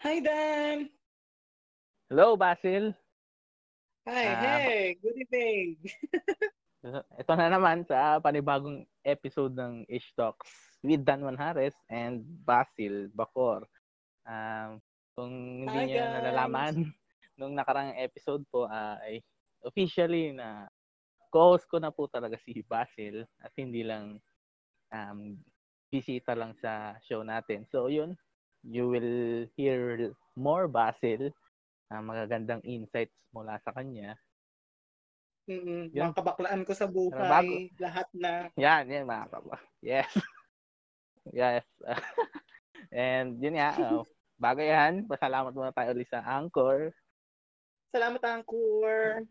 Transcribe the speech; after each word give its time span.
Hi, 0.00 0.20
Dan. 0.20 0.90
Hello, 2.10 2.36
Basil. 2.36 2.94
Hi, 4.06 4.34
Ah, 4.34 4.36
hey, 4.40 4.94
good 5.02 5.16
evening. 5.16 5.78
Ito 7.20 7.32
na 7.36 7.48
naman 7.52 7.84
sa 7.84 8.18
panibagong 8.18 8.88
episode 9.04 9.52
ng 9.52 9.84
Ish 9.88 10.16
Talks 10.16 10.80
with 10.80 11.04
Dan 11.04 11.20
Manhares 11.24 11.76
and 11.92 12.24
Basil 12.44 13.12
Bacor. 13.12 13.68
Um, 14.24 14.80
kung 15.16 15.32
hindi 15.66 15.78
Hi, 15.78 15.86
niyo 15.92 16.08
guys. 16.08 16.08
nalalaman, 16.08 16.74
nung 17.38 17.52
nakarang 17.56 17.96
episode 18.00 18.44
po 18.48 18.64
ah, 18.68 18.96
ay 19.04 19.20
officially 19.64 20.32
na 20.32 20.68
co-host 21.28 21.68
ko 21.68 21.76
na 21.78 21.92
po 21.92 22.08
talaga 22.08 22.40
si 22.40 22.64
Basil 22.64 23.28
at 23.44 23.52
hindi 23.60 23.84
lang 23.84 24.16
um, 24.92 25.36
bisita 25.92 26.32
lang 26.32 26.56
sa 26.56 26.96
show 27.04 27.20
natin. 27.22 27.68
So 27.68 27.86
yun, 27.92 28.16
you 28.64 28.88
will 28.88 29.46
hear 29.56 30.12
more 30.36 30.68
Basil, 30.68 31.32
ah, 31.88 32.02
magagandang 32.02 32.60
insights 32.64 33.14
mula 33.32 33.56
sa 33.64 33.72
kanya. 33.72 34.16
Mm-mm, 35.50 35.90
Yun. 35.90 36.14
mga 36.14 36.18
kabaklaan 36.20 36.62
ko 36.62 36.72
sa 36.76 36.86
bago. 36.86 37.10
buhay, 37.10 37.74
lahat 37.80 38.06
na. 38.14 38.46
Yan, 38.54 38.86
yan 38.86 39.08
mga 39.08 39.26
kaba. 39.34 39.56
Yes. 39.82 40.06
yes. 41.34 41.66
And 42.94 43.42
yun 43.42 43.58
nga, 43.58 43.74
uh, 43.74 44.02
bago 44.38 44.62
yan, 44.62 45.10
pasalamat 45.10 45.50
muna 45.50 45.74
tayo 45.74 45.90
ulit 45.90 46.06
sa 46.06 46.22
Anchor. 46.22 46.94
Salamat, 47.90 48.22
Angkor. 48.22 49.26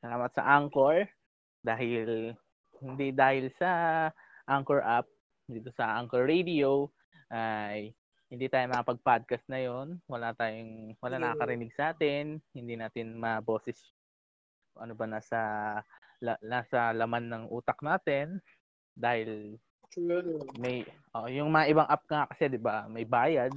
Salamat 0.00 0.30
sa 0.32 0.42
Anchor 0.56 1.04
dahil 1.60 2.32
hindi 2.80 3.12
dahil 3.12 3.52
sa 3.60 4.08
Anchor 4.48 4.80
app 4.80 5.04
dito 5.44 5.68
sa 5.76 6.00
Anchor 6.00 6.24
Radio 6.24 6.88
ay 7.30 7.94
hindi 8.30 8.46
tayo 8.46 8.70
makapag-podcast 8.70 9.46
na 9.50 9.58
yon. 9.58 9.98
Wala 10.06 10.30
tayong 10.34 10.94
wala 11.02 11.16
Yeah. 11.18 11.22
nakakarinig 11.34 11.72
sa 11.74 11.90
atin, 11.90 12.38
hindi 12.54 12.74
natin 12.78 13.18
maboses 13.18 13.78
ano 14.78 14.94
ba 14.94 15.06
nasa 15.10 15.40
la, 16.22 16.38
nasa 16.42 16.94
laman 16.94 17.26
ng 17.26 17.44
utak 17.50 17.82
natin 17.82 18.38
dahil 18.94 19.58
may 20.62 20.86
oh, 21.10 21.26
yung 21.26 21.50
mga 21.50 21.66
ibang 21.74 21.88
app 21.90 22.06
nga 22.06 22.30
kasi 22.30 22.46
'di 22.46 22.60
ba, 22.62 22.86
may 22.86 23.02
bayad. 23.02 23.50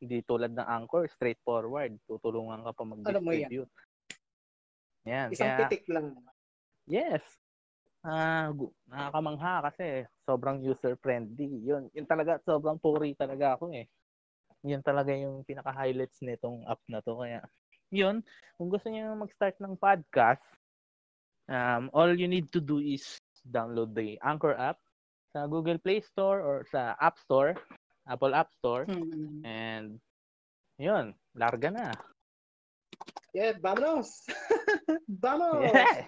Hindi 0.00 0.24
tulad 0.24 0.54
ng 0.56 0.64
Anchor, 0.64 1.04
straightforward. 1.12 1.92
Tutulungan 2.08 2.64
ka 2.64 2.72
pa 2.72 2.82
mo 2.88 2.96
yan. 2.96 3.04
mag-distribute. 3.04 3.72
Yan. 5.04 5.28
Isang 5.28 5.52
kaya, 5.52 5.60
pitik 5.68 5.84
lang. 5.92 6.06
yes. 6.88 7.20
Ah, 8.00 8.48
gu- 8.48 8.72
nakakamangha 8.88 9.60
kasi 9.68 10.08
sobrang 10.30 10.62
user-friendly. 10.62 11.66
Yun, 11.66 11.90
yun 11.90 12.06
talaga, 12.06 12.38
sobrang 12.46 12.78
puri 12.78 13.18
talaga 13.18 13.58
ako 13.58 13.74
eh. 13.74 13.90
Yun 14.62 14.78
talaga 14.86 15.10
yung 15.10 15.42
pinaka-highlights 15.42 16.22
nitong 16.22 16.62
app 16.70 16.78
na 16.86 17.02
to. 17.02 17.18
Kaya, 17.18 17.42
yun, 17.90 18.22
kung 18.54 18.70
gusto 18.70 18.86
niyo 18.86 19.10
mag-start 19.18 19.58
ng 19.58 19.74
podcast, 19.74 20.46
um, 21.50 21.90
all 21.90 22.14
you 22.14 22.30
need 22.30 22.46
to 22.54 22.62
do 22.62 22.78
is 22.78 23.18
download 23.42 23.90
the 23.98 24.14
Anchor 24.22 24.54
app 24.54 24.78
sa 25.34 25.50
Google 25.50 25.82
Play 25.82 25.98
Store 25.98 26.38
or 26.38 26.62
sa 26.70 26.94
App 27.02 27.18
Store, 27.18 27.58
Apple 28.06 28.38
App 28.38 28.54
Store. 28.54 28.86
Mm. 28.86 29.42
And, 29.42 29.88
yun, 30.78 31.18
larga 31.34 31.74
na. 31.74 31.90
Yeah, 33.34 33.58
vámonos. 33.58 34.26
Vamos. 35.22 35.70
Yeah. 35.70 36.06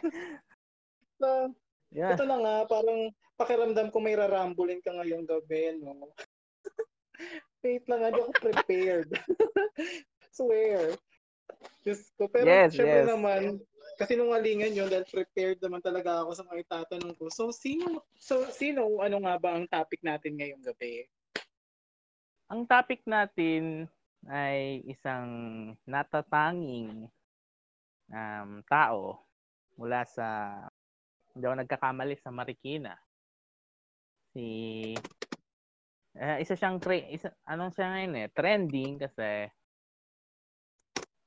So, 1.23 1.55
yeah. 1.93 2.17
ito 2.17 2.25
na 2.25 2.39
nga, 2.41 2.57
parang 2.69 3.12
pakiramdam 3.37 3.89
ko 3.93 3.99
may 4.00 4.16
rarambulin 4.16 4.83
ka 4.84 4.93
ngayong 4.93 5.25
gabi, 5.28 5.77
no? 5.81 6.12
Wait 7.62 7.87
lang, 7.87 8.03
hindi 8.03 8.21
ako 8.21 8.33
prepared. 8.43 9.09
Swear. 10.37 10.99
Diyos 11.87 12.11
ko. 12.19 12.27
Pero 12.27 12.47
Yes, 12.49 12.75
syempre 12.75 13.06
yes. 13.06 13.11
naman, 13.11 13.43
kasi 14.00 14.16
nungalingan 14.16 14.75
yun 14.75 14.89
dahil 14.91 15.06
prepared 15.06 15.59
naman 15.62 15.83
talaga 15.84 16.25
ako 16.25 16.31
sa 16.34 16.44
mga 16.49 16.59
itatanong 16.66 17.15
ko. 17.15 17.31
So, 17.31 17.55
sino, 17.55 18.03
so, 18.16 18.49
sino, 18.50 18.99
ano 18.99 19.22
nga 19.22 19.39
ba 19.39 19.55
ang 19.55 19.66
topic 19.69 20.00
natin 20.03 20.39
ngayong 20.39 20.65
gabi? 20.65 21.06
Ang 22.50 22.66
topic 22.66 23.05
natin 23.06 23.87
ay 24.27 24.83
isang 24.87 25.28
natatanging 25.87 27.11
um, 28.11 28.50
tao 28.66 29.22
mula 29.75 30.06
sa, 30.06 30.28
hindi 31.32 31.44
ako 31.48 31.56
nagkakamali, 31.65 32.15
sa 32.20 32.31
Marikina. 32.31 32.93
Si, 34.32 34.44
eh, 36.16 36.37
isa 36.41 36.54
siyang, 36.56 36.81
tre- 36.81 37.09
isa, 37.12 37.32
anong 37.48 37.72
siya 37.72 37.88
ngayon 37.88 38.12
eh, 38.20 38.28
trending 38.32 39.00
kasi 39.00 39.48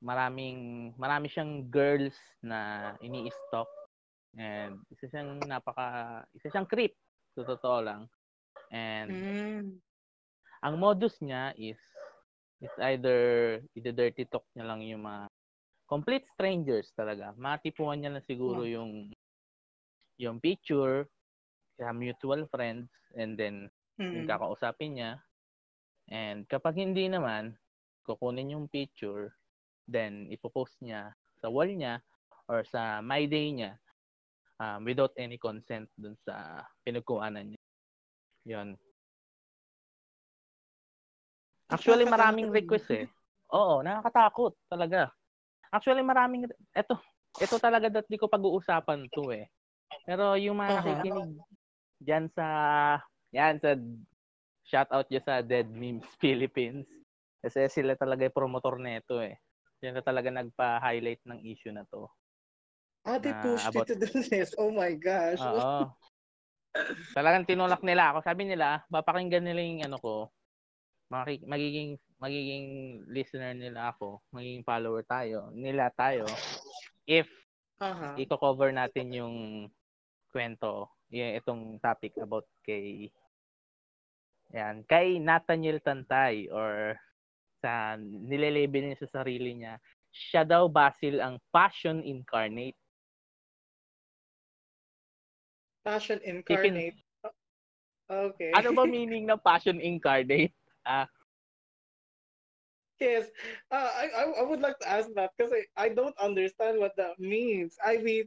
maraming, 0.02 0.90
marami 0.94 1.26
siyang 1.26 1.66
girls 1.70 2.14
na 2.42 2.92
ini-stalk 3.02 3.70
and 4.38 4.78
isa 4.92 5.10
siyang 5.10 5.46
napaka, 5.50 6.22
isa 6.36 6.50
siyang 6.52 6.68
creep, 6.68 6.94
sa 7.34 7.42
totoo 7.42 7.78
lang. 7.82 8.02
And 8.70 9.10
Mm. 9.10 9.78
ang 10.62 10.74
modus 10.80 11.18
niya 11.22 11.54
is 11.54 11.78
is 12.64 12.72
either 12.80 13.60
i-dirty 13.76 14.24
talk 14.26 14.48
niya 14.56 14.64
lang 14.64 14.80
yung 14.80 15.04
mga 15.04 15.28
complete 15.86 16.26
strangers 16.32 16.88
talaga. 16.96 17.36
Matipuan 17.36 18.00
niya 18.00 18.16
lang 18.16 18.24
siguro 18.26 18.64
Hmm. 18.64 18.72
yung 18.72 18.92
yung 20.16 20.40
picture 20.40 21.08
sa 21.76 21.92
mutual 21.92 22.48
friends 22.48 22.88
and 23.16 23.36
then 23.36 23.68
yung 24.12 24.24
Mm. 24.24 24.28
kakausapin 24.28 24.96
niya. 24.96 25.12
And 26.08 26.46
kapag 26.48 26.76
hindi 26.78 27.08
naman, 27.10 27.56
kukunin 28.06 28.54
yung 28.54 28.70
picture, 28.70 29.34
then 29.88 30.30
ipopost 30.30 30.78
niya 30.80 31.12
sa 31.40 31.50
wall 31.50 31.68
niya 31.68 32.00
or 32.46 32.62
sa 32.64 33.02
my 33.02 33.26
day 33.26 33.50
niya 33.50 33.72
um, 34.62 34.86
without 34.86 35.12
any 35.18 35.36
consent 35.36 35.90
dun 35.98 36.14
sa 36.22 36.62
pinagkuhanan 36.86 37.52
niya. 37.54 37.62
Yun. 38.46 38.68
Actually, 41.66 42.06
maraming 42.06 42.46
request 42.54 42.88
eh. 42.94 43.10
Oo, 43.50 43.82
nakakatakot 43.82 44.54
talaga. 44.70 45.10
Actually, 45.74 46.06
maraming, 46.06 46.46
eto, 46.70 46.94
ito 47.42 47.56
talaga 47.58 47.90
dat 47.90 48.06
di 48.06 48.14
ko 48.14 48.30
pag-uusapan 48.30 49.10
to 49.10 49.34
eh. 49.34 49.50
Pero 50.06 50.38
yung 50.38 50.58
mga 50.58 50.82
nakikinig 50.82 51.30
dyan 51.98 52.26
sa, 52.30 52.46
yan, 53.34 53.58
sa, 53.58 53.74
shout 54.66 54.90
out 54.90 55.06
dyan 55.10 55.24
sa 55.24 55.42
Dead 55.42 55.66
Memes 55.66 56.06
Philippines. 56.22 56.86
Kasi 57.42 57.70
sila 57.70 57.94
talaga 57.94 58.26
yung 58.26 58.36
promotor 58.36 58.78
nito 58.78 59.22
eh. 59.22 59.38
Sila 59.78 60.02
talaga 60.02 60.32
nagpa-highlight 60.32 61.22
ng 61.26 61.40
issue 61.46 61.70
na 61.70 61.86
to. 61.86 62.10
Ah, 63.06 63.22
they 63.22 63.30
pushed 63.38 63.70
about- 63.70 63.86
it 63.86 63.94
to 63.94 63.96
the 64.02 64.10
list. 64.34 64.58
Oh 64.58 64.74
my 64.74 64.94
gosh. 64.98 65.38
Oo. 65.38 65.90
Talagang 67.14 67.46
tinulak 67.46 67.80
nila 67.86 68.12
ako. 68.12 68.18
Sabi 68.26 68.44
nila, 68.44 68.82
papakinggan 68.90 69.46
nila 69.46 69.60
yung 69.62 69.82
ano 69.86 69.96
ko, 70.02 70.14
magiging 71.46 71.96
magiging 72.18 72.66
listener 73.12 73.52
nila 73.52 73.92
ako, 73.94 74.24
magiging 74.32 74.64
follower 74.64 75.04
tayo, 75.04 75.52
nila 75.52 75.92
tayo, 75.92 76.24
if 77.04 77.28
Aha. 77.78 78.16
i-cover 78.16 78.72
natin 78.72 79.12
yung 79.12 79.34
kwento, 80.36 80.92
yung 81.08 81.32
itong 81.40 81.62
topic 81.80 82.12
about 82.20 82.44
kay 82.68 83.08
yan, 84.52 84.84
kay 84.84 85.16
Nathaniel 85.16 85.80
Tantay 85.80 86.52
or 86.52 86.96
sa 87.64 87.96
nilelabel 87.98 88.92
niya 88.92 89.00
sa 89.00 89.22
sarili 89.24 89.56
niya, 89.56 89.80
siya 90.12 90.44
daw 90.44 90.68
Basil 90.68 91.24
ang 91.24 91.40
passion 91.48 92.04
incarnate. 92.04 92.76
Passion 95.84 96.20
incarnate. 96.22 97.00
Okay. 98.08 98.52
Ano 98.54 98.70
ba 98.76 98.84
meaning 98.94 99.24
ng 99.26 99.40
passion 99.40 99.80
incarnate? 99.80 100.54
Ah, 100.84 101.08
Yes. 103.00 103.28
Uh, 103.70 103.90
I, 103.92 104.04
I 104.08 104.22
I 104.40 104.42
would 104.48 104.60
like 104.60 104.78
to 104.80 104.88
ask 104.88 105.12
that 105.20 105.32
kasi 105.36 105.68
I 105.76 105.92
don't 105.92 106.16
understand 106.16 106.80
what 106.80 106.96
that 106.96 107.20
means. 107.20 107.76
I 107.84 108.00
mean, 108.00 108.24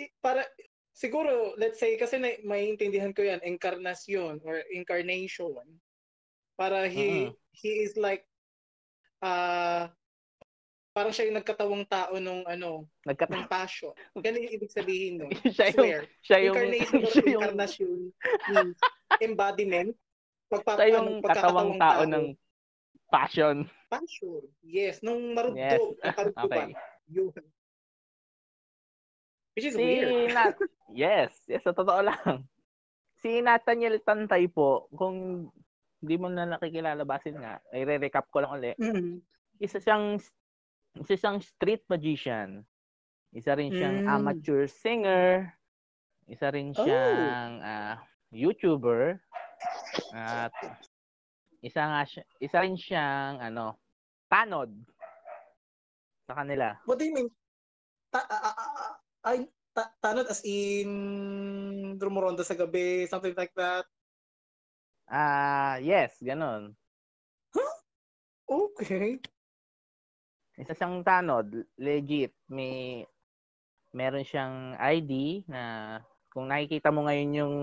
i- 0.00 0.12
para 0.24 0.48
siguro 0.92 1.56
let's 1.56 1.80
say 1.80 1.96
kasi 1.96 2.20
na, 2.20 2.36
maintindihan 2.44 3.12
ko 3.12 3.24
yan 3.24 3.40
encarnation 3.42 4.38
or 4.44 4.60
incarnation. 4.70 5.56
Para 6.54 6.86
he 6.86 7.26
Mhm. 7.28 7.34
he 7.52 7.70
is 7.82 7.96
like 7.96 8.22
uh 9.24 9.88
parang 10.92 11.08
siya 11.08 11.32
yung 11.32 11.40
nagkatawang 11.40 11.88
tao 11.88 12.20
nung 12.20 12.44
ano, 12.44 12.84
nagkat 13.08 13.32
ng 13.32 13.48
passion. 13.48 13.96
Ganun 14.12 14.44
yung 14.44 14.54
ibig 14.60 14.68
sabihin 14.72 15.14
nun. 15.24 15.32
siya 15.56 15.72
yung 15.72 15.76
Swear. 15.88 16.00
siya 16.20 16.38
yung 16.44 16.54
Incarnation 16.56 17.00
siya 17.08 17.24
yung, 17.24 17.32
incarnation 17.40 17.92
means 18.52 18.76
embodiment. 19.24 19.90
Pagpa, 20.52 20.76
siya 20.76 21.00
yung 21.00 21.08
ano, 21.18 21.24
katawang 21.24 21.72
tao 21.80 22.02
ng 22.04 22.26
passion. 23.08 23.56
passion. 23.88 24.44
Yes, 24.60 25.00
nung 25.00 25.32
marugdo, 25.32 25.96
Yes. 25.96 26.12
karugtugan. 26.12 26.76
Okay. 26.76 27.10
Yun. 27.12 27.32
Which 29.52 29.68
is 29.68 29.76
Si 29.76 29.80
weird. 29.84 30.32
Nat, 30.32 30.56
yes, 30.92 31.32
yes, 31.48 31.62
sa 31.64 31.72
totoo 31.72 32.00
lang. 32.02 32.44
Si 33.22 33.38
Nathaniel 33.38 34.02
Tantay 34.02 34.50
po, 34.50 34.90
kung 34.98 35.46
hindi 36.02 36.14
mo 36.18 36.26
na 36.26 36.42
nakikilala 36.42 37.06
basin 37.06 37.38
nga, 37.38 37.62
ay 37.70 37.86
re-recap 37.86 38.26
ko 38.34 38.42
lang 38.42 38.50
ulit. 38.50 38.74
Mm. 38.82 39.22
Isa 39.62 39.78
siyang 39.78 40.18
isa 40.98 41.14
siyang 41.14 41.38
street 41.38 41.86
magician. 41.86 42.66
Isa 43.30 43.54
rin 43.54 43.70
siyang 43.70 44.02
Mm. 44.02 44.10
amateur 44.10 44.66
singer. 44.66 45.54
Isa 46.26 46.50
rin 46.50 46.74
Oh. 46.74 46.82
siyang 46.82 47.62
ah, 47.62 48.02
YouTuber. 48.34 49.22
At 50.10 50.50
isa 51.62 51.78
nga 51.78 52.02
siya, 52.02 52.26
isa 52.42 52.58
rin 52.58 52.74
siyang 52.74 53.38
ano, 53.38 53.78
tanod 54.26 54.74
sa 56.26 56.42
kanila. 56.42 56.74
What 56.90 56.98
do 56.98 57.06
you 57.06 57.14
mean? 57.14 57.30
Ta- 58.10 58.26
ah, 58.26 58.50
ah, 58.50 58.92
ay, 59.30 59.46
ta- 59.72 59.92
tanod 60.00 60.28
as 60.28 60.44
in 60.44 60.90
rumuronda 61.98 62.44
sa 62.44 62.56
gabi, 62.56 63.08
something 63.08 63.34
like 63.36 63.52
that. 63.56 63.84
Ah, 65.08 65.76
yes, 65.82 66.16
ganun. 66.22 66.72
Okay. 68.52 69.16
Isa 70.60 70.76
siyang 70.76 71.00
tanod, 71.00 71.64
legit. 71.80 72.36
May 72.52 73.04
meron 73.96 74.24
siyang 74.24 74.76
ID 74.76 75.44
na 75.48 75.96
kung 76.28 76.48
nakikita 76.48 76.92
mo 76.92 77.08
ngayon 77.08 77.30
yung 77.36 77.56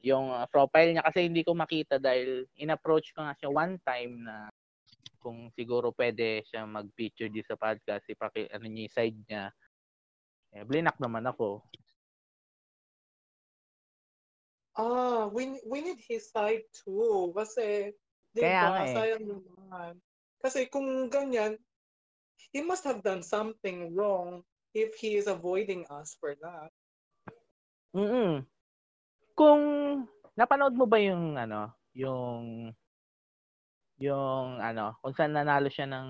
yung 0.00 0.32
uh, 0.32 0.48
profile 0.48 0.96
niya 0.96 1.04
kasi 1.04 1.28
hindi 1.28 1.44
ko 1.44 1.52
makita 1.52 2.00
dahil 2.00 2.48
in-approach 2.56 3.12
ko 3.12 3.20
nga 3.20 3.36
siya 3.36 3.52
one 3.52 3.76
time 3.84 4.24
na 4.24 4.48
kung 5.20 5.52
siguro 5.52 5.92
pwede 5.92 6.40
siya 6.48 6.64
mag-feature 6.64 7.28
di 7.28 7.44
sa 7.44 7.60
podcast, 7.60 8.08
ipaki 8.08 8.48
ano 8.48 8.64
niya 8.64 8.88
side 8.88 9.20
niya. 9.28 9.52
Eh, 10.50 10.66
blinak 10.66 10.98
naman 10.98 11.22
ako. 11.30 11.62
Ah, 14.74 15.30
we 15.30 15.58
we 15.66 15.82
need 15.82 16.00
his 16.02 16.30
side 16.30 16.66
too. 16.72 17.30
Kasi, 17.34 17.94
di 18.34 18.40
Kaya 18.40 18.62
ba, 18.66 18.78
eh. 18.86 18.94
sayang 18.94 19.26
naman. 19.26 19.92
Kasi 20.40 20.66
kung 20.70 21.10
ganyan, 21.12 21.58
he 22.54 22.64
must 22.64 22.82
have 22.82 23.04
done 23.04 23.20
something 23.20 23.92
wrong 23.92 24.40
if 24.72 24.94
he 24.96 25.18
is 25.18 25.28
avoiding 25.28 25.84
us 25.90 26.16
for 26.18 26.34
that. 26.40 26.70
Mm. 27.92 28.46
Kung 29.34 29.62
napanood 30.38 30.74
mo 30.74 30.86
ba 30.86 30.98
yung 31.02 31.36
ano, 31.36 31.74
yung 31.92 32.70
yung 34.00 34.62
ano, 34.62 34.96
kung 35.04 35.12
saan 35.12 35.36
nanalo 35.36 35.68
siya 35.68 35.84
ng 35.90 36.08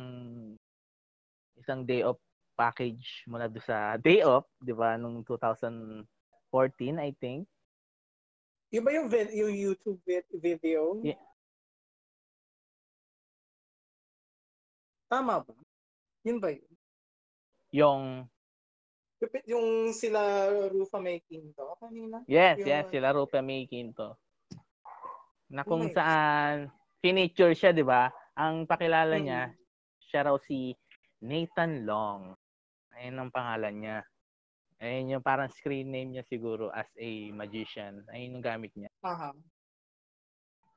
isang 1.59 1.83
day 1.83 2.07
off 2.07 2.21
package 2.61 3.25
mula 3.25 3.49
do 3.49 3.57
sa 3.59 3.97
day 3.97 4.21
off, 4.21 4.45
'di 4.61 4.77
ba, 4.77 5.01
nung 5.01 5.25
2014 5.25 6.05
I 7.01 7.17
think. 7.17 7.49
Yung 8.71 8.85
ba 8.85 8.93
yung, 8.93 9.09
vid- 9.09 9.33
yung 9.33 9.51
YouTube 9.51 9.99
vid- 10.05 10.29
video? 10.37 11.01
Yeah. 11.01 11.19
Tama 15.11 15.43
ba? 15.43 15.53
Yun 16.23 16.39
ba 16.39 16.53
yun? 16.53 16.71
Yung 17.73 18.03
Yung- 19.45 19.93
sila 19.93 20.49
Rufa 20.71 20.97
making 20.97 21.53
to 21.53 21.65
kanina? 21.77 22.23
yes, 22.25 22.57
Yung- 22.63 22.69
yes, 22.69 22.85
sila 22.89 23.13
Rupa 23.13 23.43
Making 23.43 23.93
to. 23.93 24.17
Na 25.51 25.61
Oh 25.61 25.69
kung 25.69 25.91
my 25.91 25.93
saan 25.93 26.71
finiture 27.03 27.53
siya, 27.53 27.75
'di 27.75 27.83
ba? 27.83 28.09
Ang 28.33 28.65
pakilala 28.65 29.19
Mm. 29.19 29.25
niya, 29.27 29.43
siya 30.01 30.21
raw 30.31 30.37
si 30.41 30.73
Nathan 31.21 31.85
Long. 31.85 32.33
Ayun 33.01 33.17
ang 33.17 33.33
pangalan 33.33 33.75
niya. 33.81 33.99
Ayun 34.81 35.17
yung 35.17 35.25
parang 35.25 35.49
screen 35.49 35.89
name 35.89 36.13
niya 36.13 36.25
siguro 36.29 36.69
as 36.69 36.89
a 37.01 37.33
magician. 37.33 38.05
Ayun 38.13 38.41
yung 38.41 38.45
gamit 38.45 38.73
niya. 38.77 38.93
Aha. 39.01 39.33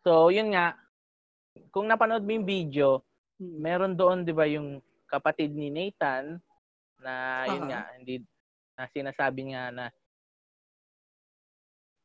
So, 0.03 0.31
yun 0.31 0.55
nga. 0.55 0.79
Kung 1.69 1.91
napanood 1.91 2.23
mo 2.23 2.31
yung 2.31 2.47
video, 2.47 3.03
Hmm. 3.43 3.59
meron 3.59 3.93
doon 3.97 4.21
'di 4.21 4.33
ba 4.33 4.45
yung 4.45 4.77
kapatid 5.09 5.51
ni 5.51 5.73
Nathan 5.73 6.37
na 7.01 7.43
yun 7.49 7.65
nga 7.67 7.81
hindi 7.97 8.21
na 8.77 8.85
sinasabi 8.87 9.41
nga 9.53 9.63
na 9.73 9.85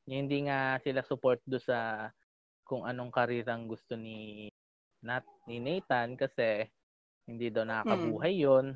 hindi 0.08 0.48
nga 0.48 0.80
sila 0.80 1.04
support 1.04 1.38
do 1.44 1.60
sa 1.60 2.08
kung 2.64 2.88
anong 2.88 3.12
karirang 3.12 3.68
gusto 3.68 3.94
ni 3.94 4.48
Nat 5.04 5.22
ni 5.46 5.60
Nathan 5.62 6.16
kasi 6.18 6.66
hindi 7.28 7.52
daw 7.52 7.62
nakakabuhay 7.62 8.34
yon. 8.40 8.74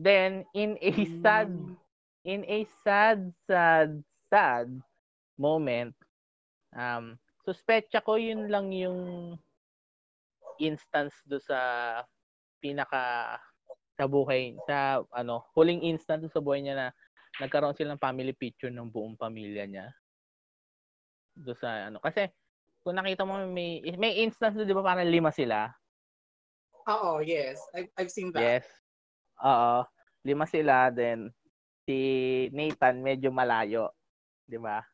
Then 0.00 0.44
in 0.54 0.78
a 0.80 0.92
sad 1.20 1.52
Hmm. 1.52 1.76
in 2.24 2.42
a 2.48 2.64
sad 2.86 3.34
sad 3.46 4.02
sad 4.30 4.70
moment 5.36 5.94
um 6.72 7.18
suspecha 7.44 8.00
ko 8.00 8.16
yun 8.16 8.46
lang 8.48 8.70
yung 8.72 9.34
instance 10.62 11.12
do 11.26 11.42
sa 11.42 11.58
pinaka 12.62 13.36
sa 13.98 14.04
buhay 14.06 14.54
sa 14.64 15.02
ano 15.12 15.44
huling 15.52 15.82
instance 15.82 16.22
do 16.24 16.30
sa 16.32 16.40
buhay 16.40 16.62
niya 16.62 16.74
na 16.78 16.88
nagkaroon 17.42 17.74
sila 17.74 17.96
ng 17.96 18.02
family 18.02 18.32
picture 18.32 18.70
ng 18.70 18.88
buong 18.88 19.18
pamilya 19.18 19.66
niya 19.66 19.86
do 21.36 21.52
sa 21.56 21.88
ano 21.90 21.98
kasi 21.98 22.28
kung 22.84 22.96
nakita 22.98 23.24
mo 23.26 23.40
may 23.50 23.80
may 23.98 24.20
instance 24.22 24.54
do, 24.54 24.62
'di 24.64 24.76
ba 24.76 24.84
parang 24.84 25.08
lima 25.08 25.32
sila 25.34 25.72
Oo, 26.88 27.22
yes. 27.22 27.62
I've, 27.74 27.90
I've 27.98 28.10
seen 28.10 28.32
that. 28.34 28.42
yes 28.42 28.81
oo 29.42 29.84
lima 30.22 30.46
sila 30.46 30.88
then 30.94 31.28
si 31.82 31.96
Nathan 32.54 33.02
medyo 33.02 33.34
malayo 33.34 33.90
'di 34.46 34.58
ba 34.62 34.86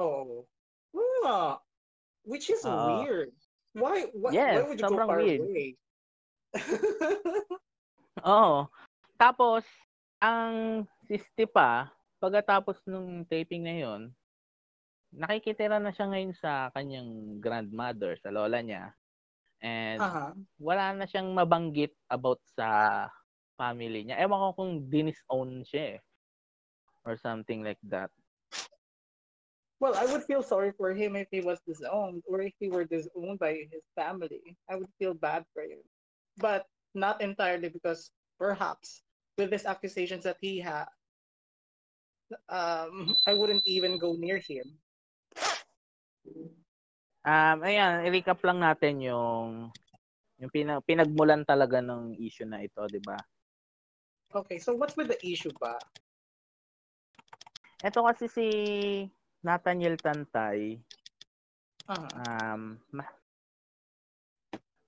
Oh. 0.00 0.48
Ah, 1.28 1.60
which 2.24 2.48
is 2.48 2.64
Oo. 2.64 3.04
weird. 3.04 3.36
Why, 3.76 4.08
why, 4.16 4.32
Yes, 4.32 4.56
why 4.56 4.62
would 4.64 4.80
you 4.80 4.88
go 4.88 4.96
far 5.04 5.20
weird. 5.20 5.44
away? 5.44 5.76
Oo. 8.24 8.66
Tapos, 9.20 9.62
ang 10.18 10.88
sisti 11.04 11.44
pa, 11.44 11.92
pagkatapos 12.16 12.80
nung 12.88 13.28
taping 13.28 13.60
na 13.60 13.76
yon, 13.76 14.02
nakikitira 15.12 15.76
na 15.76 15.92
siya 15.92 16.08
ngayon 16.08 16.32
sa 16.32 16.72
kanyang 16.72 17.36
grandmother, 17.38 18.16
sa 18.18 18.32
lola 18.32 18.64
niya. 18.64 18.96
And 19.60 20.00
Aha. 20.00 20.32
wala 20.56 20.96
na 20.96 21.04
siyang 21.04 21.36
mabanggit 21.36 21.92
about 22.08 22.40
sa 22.56 23.08
family 23.60 24.08
niya. 24.08 24.16
Ewan 24.24 24.40
ko 24.40 24.48
kung 24.56 24.72
dinis-own 24.88 25.64
siya 25.68 25.96
eh. 25.96 25.98
Or 27.04 27.16
something 27.16 27.64
like 27.64 27.80
that. 27.88 28.08
Well, 29.80 29.96
I 29.96 30.04
would 30.04 30.24
feel 30.28 30.44
sorry 30.44 30.72
for 30.76 30.92
him 30.92 31.16
if 31.16 31.28
he 31.32 31.40
was 31.40 31.60
disowned 31.64 32.20
or 32.28 32.44
if 32.44 32.52
he 32.60 32.68
were 32.68 32.84
disowned 32.84 33.40
by 33.40 33.64
his 33.72 33.80
family. 33.96 34.56
I 34.68 34.76
would 34.76 34.92
feel 35.00 35.16
bad 35.16 35.48
for 35.56 35.64
him. 35.64 35.80
But 36.36 36.68
not 36.92 37.20
entirely 37.20 37.68
because 37.68 38.12
perhaps 38.38 39.02
with 39.38 39.50
these 39.50 39.64
accusations 39.64 40.24
that 40.24 40.36
he 40.40 40.60
had, 40.60 40.88
um, 42.48 43.16
I 43.26 43.32
wouldn't 43.32 43.64
even 43.64 43.98
go 43.98 44.12
near 44.12 44.36
him. 44.36 44.76
Um, 47.20 47.60
ayan, 47.60 48.08
i-recap 48.08 48.40
lang 48.48 48.64
natin 48.64 49.04
yung 49.04 49.68
yung 50.40 50.48
pina, 50.48 50.80
pinagmulan 50.80 51.44
talaga 51.44 51.84
ng 51.84 52.16
issue 52.16 52.48
na 52.48 52.64
ito, 52.64 52.80
di 52.88 52.96
ba? 52.96 53.20
Okay, 54.32 54.56
so 54.56 54.72
what's 54.72 54.96
with 54.96 55.12
the 55.12 55.20
issue 55.20 55.52
ba? 55.60 55.76
Ito 57.84 58.00
kasi 58.08 58.24
si 58.28 58.46
Nathaniel 59.44 60.00
Tantay, 60.00 60.80
Aha. 61.92 62.08
um, 62.56 62.80
ma- 62.88 63.16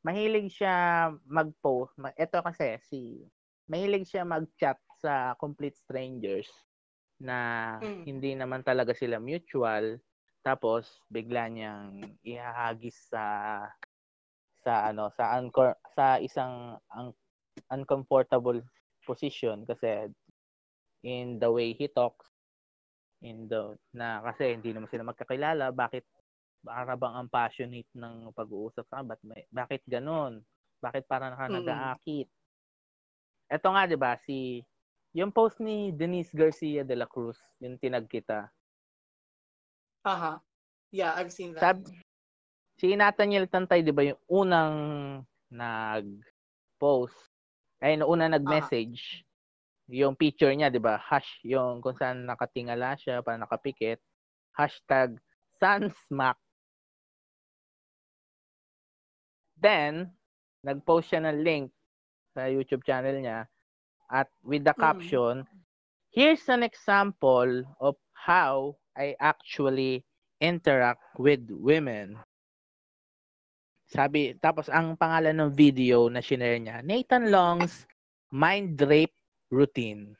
mahilig 0.01 0.57
siya 0.57 1.09
mag-post. 1.29 1.93
Ma- 2.01 2.17
ito 2.17 2.39
kasi 2.41 2.81
si 2.89 3.01
mahilig 3.69 4.09
siya 4.09 4.25
mag-chat 4.25 4.81
sa 4.97 5.37
complete 5.37 5.77
strangers 5.77 6.49
na 7.21 7.77
Mm. 7.79 8.03
hindi 8.09 8.31
naman 8.35 8.65
talaga 8.65 8.97
sila 8.97 9.21
mutual. 9.21 10.01
Tapos 10.43 11.01
bigla 11.07 11.47
niyang 11.47 12.19
ihahagis 12.27 12.99
sa 13.09 13.25
sa 14.63 14.91
ano 14.91 15.11
sa 15.15 15.39
uncor- 15.43 15.79
sa 15.95 16.19
isang 16.23 16.79
un- 16.95 17.19
uncomfortable 17.71 18.63
position 19.03 19.67
kasi 19.67 20.07
in 21.03 21.43
the 21.43 21.51
way 21.51 21.75
he 21.75 21.91
talks 21.91 22.31
in 23.23 23.51
the 23.51 23.75
na 23.91 24.23
kasi 24.23 24.55
hindi 24.55 24.71
naman 24.71 24.87
sila 24.87 25.11
magkakilala 25.11 25.75
bakit 25.75 26.07
para 26.63 26.95
bang 26.95 27.15
ang 27.19 27.31
passionate 27.31 27.91
ng 27.91 28.31
pag-uusap 28.31 28.87
sa 28.87 29.03
ba't 29.03 29.19
may, 29.27 29.43
bakit 29.51 29.83
ganon 29.87 30.47
bakit 30.79 31.07
parang 31.11 31.35
ka 31.35 31.51
Mm. 31.51 31.63
nag-aakit? 31.63 32.31
Eto 33.51 33.75
nga 33.75 33.83
'di 33.87 33.99
ba 33.99 34.15
si 34.19 34.63
yung 35.11 35.35
post 35.35 35.59
ni 35.59 35.91
Denise 35.91 36.31
Garcia 36.35 36.87
de 36.87 36.95
la 36.95 37.11
Cruz 37.11 37.39
yung 37.59 37.79
tinag 37.83 38.07
kita 38.07 38.47
Aha. 40.05 40.43
Yeah, 40.91 41.15
I've 41.15 41.33
seen 41.33 41.55
that. 41.55 41.63
Sab 41.63 41.79
si 42.79 42.97
Nathaniel 42.99 43.47
Tantay 43.47 43.87
'di 43.87 43.95
ba 43.95 44.03
yung 44.03 44.21
unang 44.27 44.77
nag-post 45.53 47.15
ay 47.79 47.95
no 47.95 48.11
una 48.11 48.27
nag-message 48.27 49.23
yung 49.93 50.19
picture 50.19 50.51
niya 50.51 50.73
'di 50.73 50.83
ba 50.83 50.99
hash 50.99 51.39
yung 51.47 51.79
kung 51.79 51.95
saan 51.95 52.27
nakatingala 52.27 52.99
siya 52.99 53.23
para 53.23 53.39
nakapikit 53.39 54.03
hashtag 54.59 55.15
Sunsmack 55.63 56.37
Then, 59.63 60.11
nag-post 60.67 61.15
siya 61.15 61.23
ng 61.23 61.39
link 61.47 61.71
sa 62.35 62.51
YouTube 62.51 62.83
channel 62.83 63.21
niya 63.21 63.47
at 64.11 64.29
with 64.43 64.65
the 64.65 64.75
Mm. 64.75 64.81
caption, 64.83 65.35
here's 66.11 66.49
an 66.49 66.63
example 66.67 67.63
of 67.79 67.97
how 68.15 68.77
I 68.97 69.17
actually 69.21 70.05
interact 70.41 71.03
with 71.17 71.49
women. 71.49 72.19
Sabi, 73.93 74.33
tapos 74.41 74.73
ang 74.73 74.97
pangalan 74.97 75.37
ng 75.37 75.51
video 75.53 76.09
na 76.09 76.25
shinare 76.25 76.57
niya, 76.57 76.81
Nathan 76.81 77.29
Long's 77.29 77.85
Mind 78.33 78.81
Rape 78.81 79.13
Routine. 79.53 80.17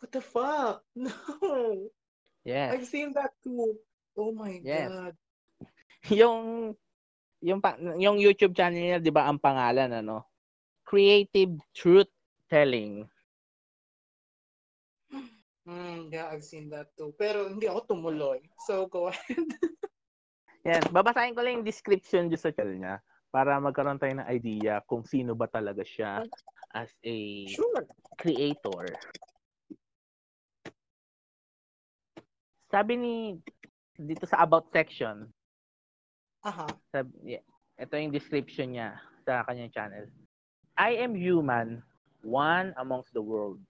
What 0.00 0.12
the 0.12 0.24
fuck? 0.24 0.84
No. 0.96 1.90
Yes. 2.46 2.72
I've 2.78 2.86
seen 2.86 3.12
that 3.18 3.34
too. 3.42 3.76
Oh 4.16 4.32
my 4.32 4.56
Yes. 4.62 4.88
god. 4.88 5.14
yung 6.20 6.72
yung 7.42 7.60
yung 8.00 8.16
YouTube 8.16 8.54
channel 8.56 8.78
niya, 8.80 8.98
'di 9.02 9.12
ba, 9.12 9.26
ang 9.28 9.36
pangalan 9.42 9.90
ano? 9.92 10.24
Creative 10.86 11.58
Truth 11.74 12.08
Telling. 12.48 13.04
Mm, 15.66 16.14
yeah, 16.14 16.30
I've 16.30 16.46
seen 16.46 16.70
that 16.70 16.94
too. 16.94 17.10
Pero 17.18 17.50
hindi 17.50 17.66
ako 17.66 17.90
tumuloy. 17.90 18.38
So, 18.62 18.86
go 18.86 19.10
ahead. 19.10 19.50
Yan, 20.66 20.82
babasahin 20.94 21.34
ko 21.34 21.42
lang 21.42 21.62
yung 21.62 21.66
description 21.66 22.30
dyan 22.30 22.42
sa 22.42 22.54
channel 22.54 22.78
niya 22.78 22.96
para 23.34 23.58
magkaroon 23.58 23.98
tayo 23.98 24.14
ng 24.14 24.30
idea 24.30 24.78
kung 24.86 25.02
sino 25.02 25.34
ba 25.34 25.50
talaga 25.50 25.82
siya 25.82 26.22
as 26.70 26.90
a 27.02 27.18
Sure. 27.50 27.86
creator. 28.18 28.94
Sabi 32.70 32.98
ni 32.98 33.14
dito 33.94 34.26
sa 34.26 34.42
about 34.42 34.70
section, 34.70 35.30
Aha. 36.46 36.66
sabi, 36.94 37.38
yeah, 37.38 37.46
ito 37.78 37.94
yung 37.94 38.14
description 38.14 38.74
niya 38.74 38.98
sa 39.26 39.42
kanyang 39.46 39.70
channel. 39.74 40.06
I 40.78 40.98
am 40.98 41.14
human, 41.14 41.82
one 42.22 42.74
amongst 42.78 43.14
the 43.14 43.22
world. 43.22 43.62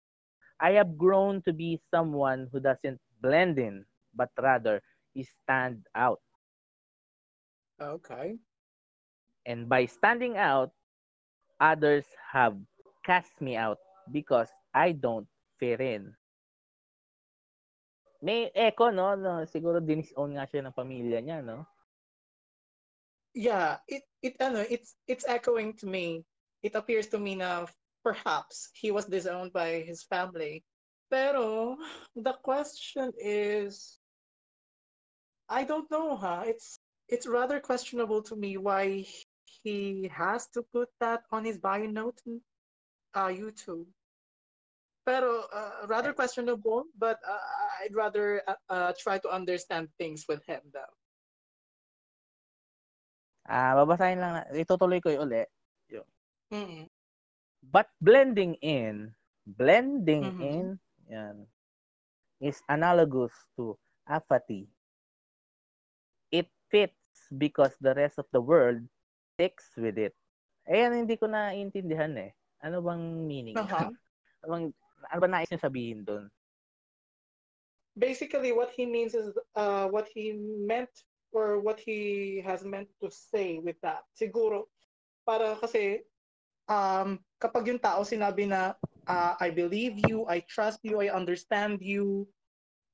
I 0.61 0.73
have 0.81 0.97
grown 0.97 1.43
to 1.43 1.53
be 1.53 1.81
someone 1.91 2.49
who 2.53 2.61
doesn't 2.61 3.01
blend 3.21 3.59
in, 3.59 3.85
but 4.15 4.31
rather 4.41 4.83
stand 5.25 5.87
out. 5.95 6.21
Okay. 7.81 8.37
And 9.47 9.69
by 9.69 9.87
standing 9.87 10.37
out, 10.37 10.73
others 11.61 12.05
have 12.33 12.57
cast 13.05 13.33
me 13.41 13.57
out 13.57 13.79
because 14.13 14.49
I 14.75 14.93
don't 14.93 15.29
fit 15.61 15.81
in. 15.81 16.13
May 18.21 18.51
echo, 18.55 18.91
no? 18.91 19.15
no 19.15 19.45
siguro 19.45 19.79
dinis-own 19.79 20.35
nga 20.35 20.49
siya 20.49 20.65
ng 20.67 20.75
pamilya 20.77 21.21
niya, 21.21 21.39
no? 21.45 21.63
Yeah, 23.37 23.85
it 23.85 24.09
it 24.25 24.41
ano, 24.41 24.65
it's 24.65 24.97
it's 25.05 25.29
echoing 25.29 25.77
to 25.85 25.87
me. 25.87 26.25
It 26.65 26.73
appears 26.73 27.13
to 27.13 27.21
me 27.21 27.37
na 27.37 27.69
perhaps 28.07 28.71
he 28.71 28.95
was 28.95 29.11
disowned 29.11 29.51
by 29.51 29.83
his 29.83 30.07
family. 30.07 30.63
Pero 31.11 31.75
the 32.15 32.39
question 32.47 33.11
is 33.19 33.99
I 35.51 35.67
don't 35.67 35.91
know, 35.91 36.15
huh? 36.15 36.47
It's 36.47 36.79
it's 37.11 37.27
rather 37.27 37.59
questionable 37.59 38.23
to 38.31 38.39
me 38.39 38.59
why 38.63 39.07
he 39.63 40.11
has 40.15 40.47
to 40.55 40.63
put 40.71 40.87
that 41.03 41.27
on 41.35 41.43
his 41.43 41.59
bio 41.59 41.91
note 41.91 42.19
in 42.27 42.39
uh, 43.15 43.31
YouTube. 43.31 43.87
Pero 45.07 45.47
uh, 45.51 45.87
rather 45.87 46.11
questionable, 46.11 46.91
but 46.99 47.19
uh, 47.23 47.43
I'd 47.83 47.95
rather 47.95 48.43
uh, 48.47 48.59
uh, 48.71 48.93
try 48.99 49.19
to 49.23 49.31
understand 49.31 49.87
things 49.99 50.27
with 50.27 50.43
him 50.47 50.63
though. 50.75 50.95
Ah, 53.47 53.79
babasahin 53.79 54.19
lang 54.19 54.43
na. 54.43 54.43
Itutuloy 54.51 54.99
ko 54.99 55.15
yung 55.15 55.31
uli. 55.31 55.47
Mm-mm. 56.51 56.87
But 57.73 57.91
blending 58.01 58.55
in, 58.63 59.15
blending 59.47 60.33
Mhm. 60.33 60.41
in, 60.41 60.65
yan, 61.11 61.37
is 62.41 62.63
analogous 62.69 63.35
to 63.57 63.79
apathy. 64.07 64.69
It 66.31 66.49
fits 66.71 67.29
because 67.37 67.77
the 67.81 67.95
rest 67.95 68.19
of 68.19 68.27
the 68.33 68.41
world 68.41 68.83
sticks 69.35 69.75
with 69.77 69.99
it. 69.99 70.15
Ayan, 70.69 70.95
hindi 71.05 71.17
ko 71.17 71.27
naiintindihan 71.27 72.15
eh. 72.19 72.33
Ano 72.63 72.83
bang 72.83 73.03
meaning? 73.27 73.57
Aha. 73.57 73.91
Ano 74.45 74.49
bang, 74.53 74.65
ano 75.11 75.19
ba 75.21 75.29
nais 75.29 75.51
niya 75.51 75.61
sabihin 75.63 76.05
doon? 76.07 76.31
basically 77.99 78.53
what 78.53 78.71
he 78.71 78.85
means 78.87 79.15
is 79.15 79.33
uh, 79.57 79.89
what 79.89 80.09
he 80.13 80.33
meant 80.33 80.91
or 81.33 81.59
what 81.61 81.81
he 81.81 82.43
has 82.45 82.65
meant 82.65 82.89
to 83.03 83.11
say 83.11 83.59
with 83.59 83.77
that. 83.81 84.05
Siguro, 84.13 84.69
para 85.27 85.57
kasi 85.57 86.05
um, 86.69 87.19
kapag 87.41 87.69
yung 87.69 87.83
tao 87.83 88.03
sinabi 88.03 88.49
na 88.49 88.75
uh, 89.09 89.35
I 89.41 89.51
believe 89.51 90.01
you, 90.09 90.25
I 90.27 90.41
trust 90.47 90.81
you, 90.83 91.01
I 91.01 91.13
understand 91.13 91.81
you, 91.81 92.29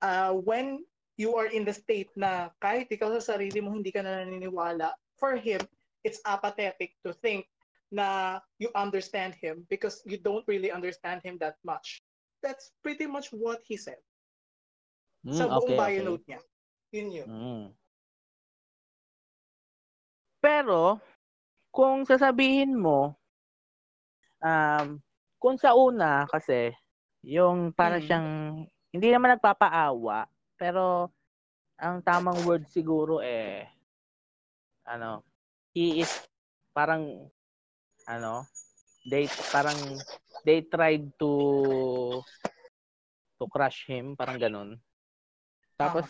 uh, 0.02 0.32
when 0.34 0.84
you 1.16 1.36
are 1.36 1.46
in 1.46 1.64
the 1.64 1.74
state 1.74 2.10
na 2.16 2.50
kahit 2.58 2.90
ikaw 2.90 3.12
sa 3.20 3.36
sarili 3.36 3.62
mo 3.62 3.70
hindi 3.72 3.92
ka 3.92 4.02
na 4.02 4.24
naniniwala, 4.24 4.96
for 5.16 5.38
him, 5.38 5.60
it's 6.02 6.18
apathetic 6.26 6.98
to 7.06 7.14
think 7.14 7.46
na 7.92 8.40
you 8.58 8.72
understand 8.74 9.36
him 9.36 9.62
because 9.68 10.02
you 10.08 10.16
don't 10.18 10.46
really 10.48 10.72
understand 10.72 11.20
him 11.22 11.38
that 11.38 11.60
much. 11.62 12.02
That's 12.42 12.74
pretty 12.82 13.06
much 13.06 13.30
what 13.30 13.62
he 13.62 13.78
said 13.78 14.02
Hmm, 15.22 15.38
sa 15.38 15.46
buong 15.46 15.74
okay, 15.74 15.78
bio 15.78 15.94
okay. 15.94 16.06
note 16.06 16.24
niya. 16.26 16.40
Yun 16.90 17.08
yun. 17.14 17.28
Mm. 17.30 17.66
Pero, 20.42 20.98
kung 21.70 22.02
sasabihin 22.02 22.74
mo, 22.74 23.14
um, 24.42 24.98
kung 25.38 25.56
sa 25.56 25.72
una 25.74 26.26
kasi, 26.28 26.74
yung 27.22 27.70
para 27.72 27.98
Mm. 27.98 28.04
siyang, 28.04 28.28
hindi 28.92 29.08
naman 29.08 29.38
nagpapaawa, 29.38 30.26
pero 30.58 31.08
ang 31.78 32.02
tamang 32.02 32.42
word 32.46 32.66
siguro 32.68 33.22
eh, 33.22 33.66
ano, 34.84 35.22
he 35.72 36.02
is 36.02 36.10
parang, 36.74 37.30
ano, 38.06 38.44
they, 39.06 39.26
parang, 39.54 39.78
they 40.44 40.62
tried 40.66 41.06
to, 41.18 41.32
to 43.38 43.44
crush 43.50 43.86
him, 43.86 44.14
parang 44.18 44.38
ganun. 44.38 44.70
Tapos, 45.78 46.06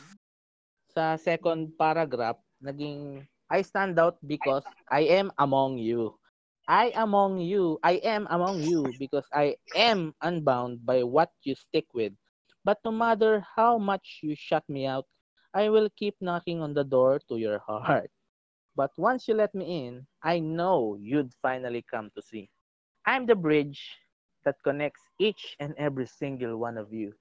sa 0.92 1.16
second 1.16 1.72
paragraph, 1.80 2.36
naging, 2.60 3.24
I 3.48 3.60
stand 3.64 3.96
out 4.00 4.16
because 4.24 4.64
I 4.88 5.08
am 5.08 5.32
among 5.36 5.76
you. 5.80 6.16
I 6.68 6.92
among 6.96 7.38
you, 7.40 7.78
I 7.82 7.94
am 8.04 8.26
among 8.30 8.62
you 8.62 8.94
because 8.98 9.26
I 9.32 9.56
am 9.74 10.14
unbound 10.22 10.84
by 10.86 11.02
what 11.04 11.30
you 11.42 11.54
stick 11.54 11.86
with. 11.94 12.12
But 12.64 12.78
no 12.84 12.90
matter 12.92 13.40
how 13.56 13.78
much 13.78 14.20
you 14.22 14.34
shut 14.36 14.68
me 14.68 14.86
out, 14.86 15.06
I 15.54 15.68
will 15.70 15.88
keep 15.90 16.16
knocking 16.20 16.60
on 16.62 16.74
the 16.74 16.84
door 16.84 17.20
to 17.28 17.36
your 17.38 17.58
heart. 17.60 18.10
But 18.76 18.90
once 18.98 19.28
you 19.28 19.34
let 19.34 19.54
me 19.54 19.86
in, 19.86 20.06
I 20.22 20.38
know 20.40 20.96
you'd 21.00 21.34
finally 21.42 21.82
come 21.82 22.10
to 22.14 22.22
see. 22.22 22.50
I'm 23.06 23.26
the 23.26 23.34
bridge 23.36 23.98
that 24.44 24.62
connects 24.62 25.02
each 25.18 25.56
and 25.60 25.74
every 25.76 26.06
single 26.06 26.56
one 26.58 26.76
of 26.78 26.92
you. 26.92 27.14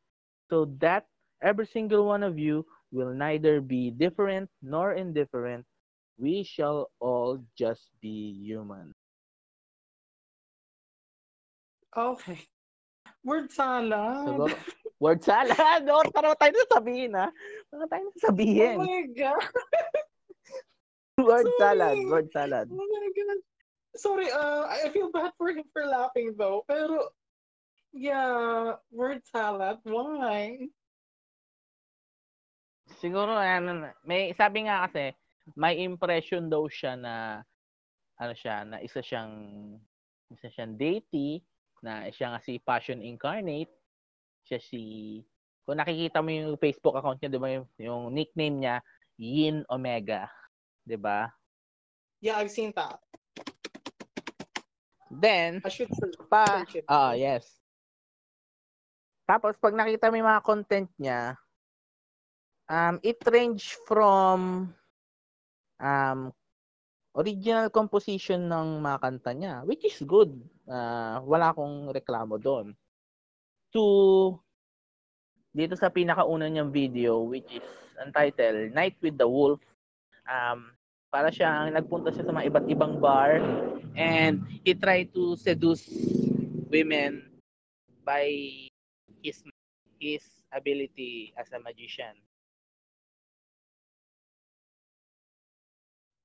So 0.49 0.65
that 0.79 1.07
every 1.41 1.65
single 1.65 2.05
one 2.05 2.23
of 2.23 2.37
you 2.39 2.65
will 2.91 3.13
neither 3.13 3.61
be 3.61 3.91
different 3.91 4.49
nor 4.61 4.93
indifferent. 4.93 5.65
We 6.17 6.43
shall 6.43 6.91
all 6.99 7.43
just 7.57 7.89
be 8.01 8.33
human. 8.33 8.93
Okay. 11.91 12.39
Word 13.21 13.51
salad. 13.51 14.25
Siguro, 14.25 14.55
word 14.97 15.21
salad. 15.21 15.83
No, 15.85 16.01
para 16.09 16.33
tayo 16.39 16.55
na 16.55 16.65
sabihin, 16.71 17.11
ha? 17.13 17.27
Para 17.69 17.85
tayo 17.85 18.03
na 18.07 18.13
Oh 18.15 18.21
sabihin. 18.23 18.77
my 18.79 19.03
God. 19.13 19.43
word 21.27 21.45
sorry. 21.45 21.59
salad. 21.59 21.97
Word 22.07 22.27
salad. 22.31 22.67
Oh 22.71 22.81
my 22.87 23.07
God. 23.13 23.39
Sorry, 23.91 24.27
uh, 24.31 24.71
I 24.71 24.87
feel 24.95 25.11
bad 25.11 25.35
for 25.35 25.51
him 25.51 25.67
for 25.75 25.83
laughing 25.83 26.31
though. 26.39 26.63
Pero, 26.63 27.11
yeah, 27.91 28.79
word 28.87 29.19
salad. 29.27 29.83
Why? 29.83 30.71
Siguro, 33.03 33.35
ano, 33.35 33.83
na- 33.85 33.99
may, 34.07 34.31
sabi 34.31 34.65
nga 34.65 34.87
kasi, 34.87 35.11
may 35.59 35.83
impression 35.83 36.47
daw 36.47 36.65
siya 36.71 36.95
na, 36.95 37.43
ano 38.15 38.33
siya, 38.33 38.63
na 38.63 38.79
isa 38.79 39.03
siyang, 39.03 39.33
isa 40.31 40.47
siyang 40.47 40.79
deity, 40.79 41.43
na 41.81 42.07
siya 42.13 42.33
nga 42.33 42.41
si 42.41 42.61
Passion 42.61 43.01
Incarnate, 43.01 43.73
siya 44.45 44.61
si, 44.61 44.81
kung 45.65 45.81
nakikita 45.81 46.21
mo 46.21 46.29
yung 46.29 46.61
Facebook 46.61 46.97
account 46.97 47.17
niya, 47.21 47.33
di 47.33 47.41
ba, 47.41 47.49
yung, 47.49 47.67
yung 47.81 48.03
nickname 48.13 48.55
niya, 48.61 48.75
Yin 49.17 49.65
Omega. 49.69 50.29
Di 50.81 50.97
ba? 50.97 51.29
Yeah, 52.21 52.37
I've 52.37 52.53
seen 52.53 52.73
that. 52.77 53.01
Then, 55.11 55.59
I 55.65 55.69
should 55.69 55.91
pa, 56.31 56.63
ah, 56.87 57.11
yes. 57.11 57.59
Tapos, 59.27 59.59
pag 59.59 59.75
nakita 59.75 60.07
mo 60.07 60.15
yung 60.15 60.31
mga 60.31 60.45
content 60.45 60.89
niya, 60.95 61.35
um, 62.71 62.95
it 63.03 63.19
range 63.27 63.75
from 63.83 64.71
um, 65.83 66.19
original 67.15 67.67
composition 67.67 68.47
ng 68.47 68.79
mga 68.79 68.97
kanta 69.03 69.31
niya, 69.35 69.53
which 69.67 69.83
is 69.83 69.99
good. 70.07 70.31
Uh, 70.71 71.19
wala 71.27 71.51
akong 71.51 71.91
reklamo 71.91 72.39
doon. 72.39 72.71
To 73.75 73.83
dito 75.51 75.75
sa 75.75 75.91
pinakauna 75.91 76.47
niyang 76.47 76.71
video 76.71 77.27
which 77.27 77.59
is 77.59 77.67
entitled 77.99 78.71
Night 78.71 78.95
with 79.03 79.19
the 79.19 79.27
Wolf. 79.27 79.59
Um, 80.23 80.71
para 81.11 81.27
siyang 81.27 81.75
nagpunta 81.75 82.15
siya 82.15 82.23
sa 82.23 82.31
mga 82.31 82.47
iba't 82.47 82.67
ibang 82.71 83.03
bar 83.03 83.43
and 83.99 84.39
he 84.63 84.71
tried 84.71 85.11
to 85.11 85.35
seduce 85.35 85.91
women 86.71 87.27
by 88.07 88.31
his 89.19 89.43
his 89.99 90.23
ability 90.55 91.35
as 91.35 91.51
a 91.51 91.59
magician. 91.59 92.15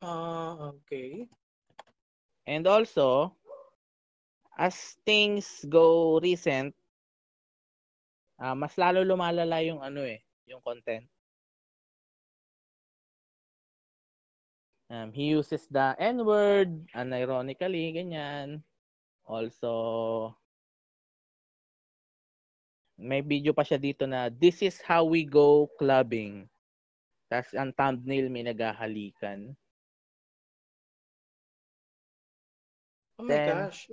Ah, 0.06 0.70
uh, 0.70 0.78
okay. 0.78 1.26
And 2.46 2.62
also, 2.70 3.34
as 4.56 4.96
things 5.04 5.62
go 5.68 6.16
recent, 6.18 6.72
uh, 8.40 8.56
mas 8.56 8.72
lalo 8.80 9.04
lumalala 9.04 9.60
yung 9.60 9.84
ano 9.84 10.00
eh, 10.02 10.24
yung 10.48 10.64
content. 10.64 11.04
Um, 14.86 15.10
he 15.10 15.34
uses 15.34 15.66
the 15.66 15.98
N-word, 15.98 16.70
unironically, 16.94 17.90
ganyan. 17.90 18.62
Also, 19.26 20.30
may 22.94 23.18
video 23.20 23.50
pa 23.50 23.66
siya 23.66 23.82
dito 23.82 24.06
na, 24.06 24.30
This 24.30 24.62
is 24.62 24.78
how 24.80 25.02
we 25.02 25.26
go 25.26 25.66
clubbing. 25.74 26.46
Tapos 27.26 27.50
ang 27.58 27.74
thumbnail 27.74 28.30
may 28.30 28.46
naghahalikan. 28.46 29.58
Oh 33.18 33.26
my 33.26 33.34
Then, 33.34 33.66
gosh. 33.66 33.90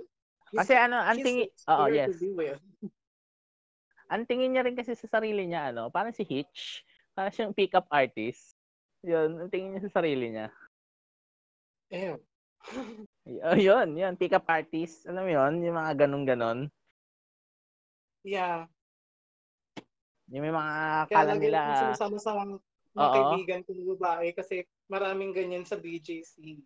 Kasi 0.54 0.72
ano, 0.78 0.96
ang 1.02 1.18
tingin, 1.18 1.50
oo, 1.50 1.84
yes. 1.90 2.14
ang 4.12 4.22
tingin 4.24 4.54
niya 4.54 4.62
rin 4.62 4.78
kasi 4.78 4.94
sa 4.94 5.18
sarili 5.18 5.50
niya, 5.50 5.74
ano, 5.74 5.90
parang 5.90 6.14
si 6.14 6.22
Hitch, 6.22 6.86
parang 7.12 7.34
siyang 7.34 7.56
pick-up 7.56 7.90
artist. 7.90 8.54
Yun, 9.02 9.42
ang 9.42 9.50
tingin 9.50 9.74
niya 9.74 9.82
sa 9.90 10.00
sarili 10.00 10.30
niya. 10.30 10.48
Ew. 11.90 12.16
oh, 13.44 13.58
yun, 13.58 13.98
yun, 13.98 14.14
pick-up 14.16 14.46
artist. 14.48 15.04
Alam 15.10 15.28
mo 15.28 15.30
yun, 15.34 15.52
yung 15.66 15.76
mga 15.76 15.92
ganun-ganon. 16.06 16.70
Yeah. 18.24 18.70
Yung 20.32 20.42
may 20.48 20.54
mga 20.54 20.74
Kaya 21.10 21.16
kala 21.20 21.34
nila... 21.36 21.58
Kaya 21.60 21.92
lagi 21.92 22.18
sa 22.22 22.32
mga 22.94 23.10
kaibigan 23.10 23.60
ko 23.66 23.70
babae 23.98 24.30
kasi 24.30 24.62
maraming 24.86 25.34
ganyan 25.34 25.66
sa 25.66 25.74
BJC. 25.74 26.62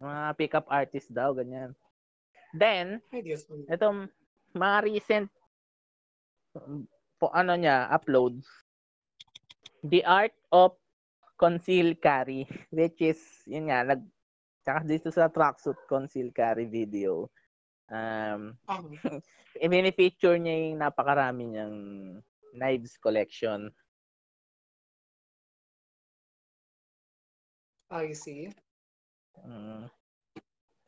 Mga 0.00 0.22
pick-up 0.38 0.66
artist 0.70 1.10
daw, 1.10 1.34
ganyan. 1.34 1.74
Then, 2.50 2.98
itong 3.70 4.10
mga 4.54 4.76
recent 4.82 5.28
po 7.20 7.28
ano 7.30 7.54
niya, 7.54 7.86
uploads. 7.92 8.48
The 9.84 10.02
Art 10.04 10.34
of 10.50 10.74
Conceal 11.36 11.96
Carry, 12.00 12.48
which 12.72 13.00
is, 13.00 13.20
yun 13.46 13.68
nga, 13.68 13.84
nag, 13.84 14.02
tsaka 14.64 14.84
dito 14.84 15.08
sa 15.08 15.32
tracksuit 15.32 15.76
conceal 15.88 16.32
carry 16.32 16.68
video. 16.68 17.28
Um, 17.90 18.56
um. 18.68 18.92
i-feature 19.56 20.36
niya 20.38 20.70
yung 20.70 20.80
napakarami 20.84 21.44
niyang 21.48 21.76
knives 22.54 22.94
collection. 23.00 23.72
I 27.90 28.14
see. 28.14 28.54
Mm. 29.42 29.90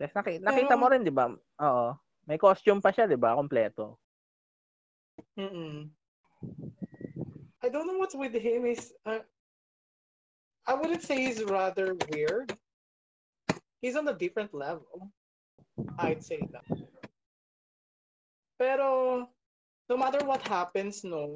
Tapos 0.03 0.19
nakita, 0.19 0.43
nakita 0.43 0.75
mo 0.75 0.91
rin, 0.91 1.07
di 1.07 1.15
ba? 1.15 1.31
Oo. 1.63 1.95
May 2.27 2.35
costume 2.35 2.83
pa 2.83 2.91
siya, 2.91 3.07
di 3.07 3.15
ba? 3.15 3.39
Kompleto. 3.39 4.03
Mm-mm. 5.39 5.87
I 7.63 7.71
don't 7.71 7.87
know 7.87 8.03
what's 8.03 8.19
with 8.19 8.35
him. 8.35 8.67
Is 8.67 8.91
uh, 9.07 9.23
I 10.67 10.75
wouldn't 10.75 11.07
say 11.07 11.23
he's 11.23 11.39
rather 11.47 11.95
weird. 12.11 12.51
He's 13.79 13.95
on 13.95 14.11
a 14.11 14.19
different 14.19 14.51
level. 14.51 15.15
I'd 16.03 16.27
say 16.27 16.43
that. 16.51 16.67
Pero 18.59 19.31
no 19.87 19.97
matter 19.97 20.27
what 20.27 20.43
happens, 20.43 21.07
no, 21.07 21.35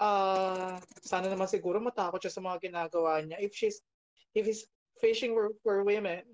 uh, 0.00 0.80
sana 1.04 1.28
naman 1.28 1.48
siguro 1.52 1.76
matakot 1.76 2.24
siya 2.24 2.32
sa 2.32 2.40
mga 2.40 2.72
ginagawa 2.72 3.20
niya. 3.20 3.36
If 3.36 3.52
she's 3.52 3.84
if 4.32 4.48
he's 4.48 4.64
fishing 5.00 5.36
for, 5.36 5.52
for 5.60 5.84
women, 5.84 6.24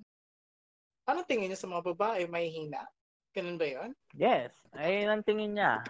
ano 1.09 1.25
tingin 1.25 1.49
niya 1.49 1.59
sa 1.59 1.71
mga 1.73 1.97
babae? 1.97 2.29
May 2.29 2.53
hina? 2.53 2.85
Ganun 3.33 3.57
ba 3.57 3.67
yun? 3.67 3.91
Yes. 4.13 4.53
Ayun 4.77 5.09
ang 5.09 5.25
tingin 5.25 5.57
niya. 5.57 5.81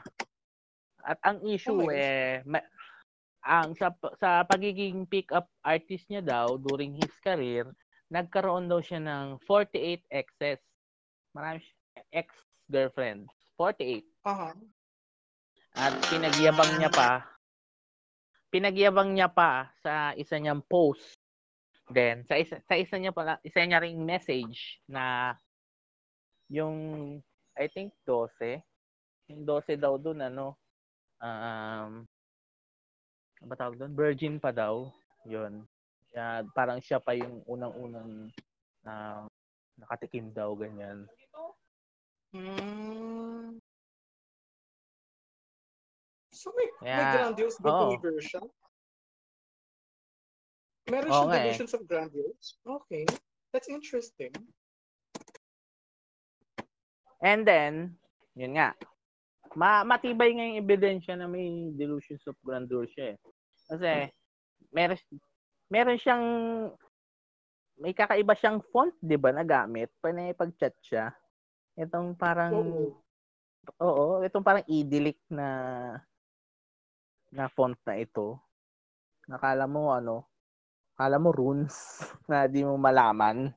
At 1.03 1.19
ang 1.27 1.43
issue 1.43 1.75
oh 1.75 1.91
eh, 1.91 2.43
ma- 2.47 2.67
ang 3.43 3.75
sa, 3.75 3.91
sa 4.19 4.47
pagiging 4.47 5.11
pick-up 5.11 5.51
artist 5.67 6.07
niya 6.07 6.23
daw 6.23 6.55
during 6.59 6.95
his 6.95 7.15
career, 7.23 7.67
nagkaroon 8.13 8.71
daw 8.71 8.79
siya 8.79 9.03
ng 9.03 9.43
48 9.43 10.07
exes. 10.11 10.63
Marami 11.35 11.63
ex-girlfriends. 12.15 13.31
48. 13.59 14.07
Uh-huh. 14.23 14.55
At 15.75 15.93
pinagyabang 16.11 16.79
niya 16.79 16.91
pa 16.95 17.39
pinagyabang 18.49 19.13
niya 19.13 19.29
pa 19.29 19.69
sa 19.85 20.17
isa 20.17 20.41
niyang 20.41 20.65
post 20.65 21.21
Then 21.89 22.25
sa 22.29 22.37
isa 22.37 22.61
sa 22.69 22.77
isa 22.77 23.01
niya 23.01 23.17
pala, 23.17 23.41
isa 23.41 23.65
niya 23.65 23.81
ring 23.81 24.01
message 24.05 24.81
na 24.85 25.33
yung 26.53 26.77
I 27.57 27.67
think 27.73 27.97
12. 28.05 28.61
Yung 29.33 29.43
12 29.45 29.81
daw 29.81 29.97
doon 29.97 30.21
ano 30.25 30.57
um 31.25 32.05
ano 33.39 33.47
ba 33.49 33.57
tawag 33.57 33.81
doon? 33.81 33.93
Virgin 33.97 34.37
pa 34.37 34.53
daw. 34.53 34.93
'Yun. 35.25 35.65
Yeah, 36.13 36.45
parang 36.57 36.81
siya 36.81 36.99
pa 37.01 37.13
yung 37.13 37.45
unang-unang 37.45 38.33
uh, 38.89 39.29
nakatikim 39.77 40.33
daw 40.33 40.57
ganyan. 40.57 41.05
Mm. 42.33 43.61
So 46.33 46.53
may, 46.55 46.69
yeah. 46.87 46.97
may 46.97 47.07
grandiose 47.19 47.59
behavior 47.59 48.15
oh. 48.15 48.23
siya? 48.23 48.43
Meron 50.89 51.13
siyang 51.13 51.33
eh. 51.33 51.37
divisions 51.45 51.73
of 51.77 51.85
grandiose? 51.85 52.57
Okay. 52.65 53.05
That's 53.53 53.69
interesting. 53.69 54.49
And 57.21 57.45
then, 57.45 57.99
yun 58.39 58.57
nga, 58.57 58.73
ma 59.59 59.83
matibay 59.83 60.33
nga 60.33 60.45
yung 60.49 60.61
ebidensya 60.63 61.19
na 61.19 61.27
may 61.27 61.75
delusions 61.75 62.23
of 62.31 62.39
grandeur 62.45 62.87
siya 62.89 63.15
eh. 63.15 63.19
Kasi, 63.69 63.91
meron, 64.71 64.99
meron 65.69 65.99
siyang, 65.99 66.25
may 67.79 67.93
kakaiba 67.93 68.39
siyang 68.39 68.63
font, 68.71 68.95
di 69.03 69.19
ba, 69.19 69.35
na 69.35 69.43
gamit 69.43 69.91
pa 69.99 70.15
na 70.15 70.31
ipag-chat 70.31 70.75
siya. 70.81 71.11
Itong 71.75 72.15
parang, 72.15 72.55
oo, 73.83 73.93
oo 73.93 74.23
itong 74.23 74.47
parang 74.47 74.65
idyllic 74.67 75.19
na 75.31 75.49
na 77.29 77.51
font 77.53 77.77
na 77.85 77.99
ito. 78.01 78.41
Nakala 79.29 79.69
mo 79.69 79.93
ano, 79.93 80.25
Kala 80.99 81.15
mo 81.23 81.31
runes 81.31 82.03
na 82.31 82.51
di 82.51 82.67
mo 82.67 82.75
malaman. 82.75 83.55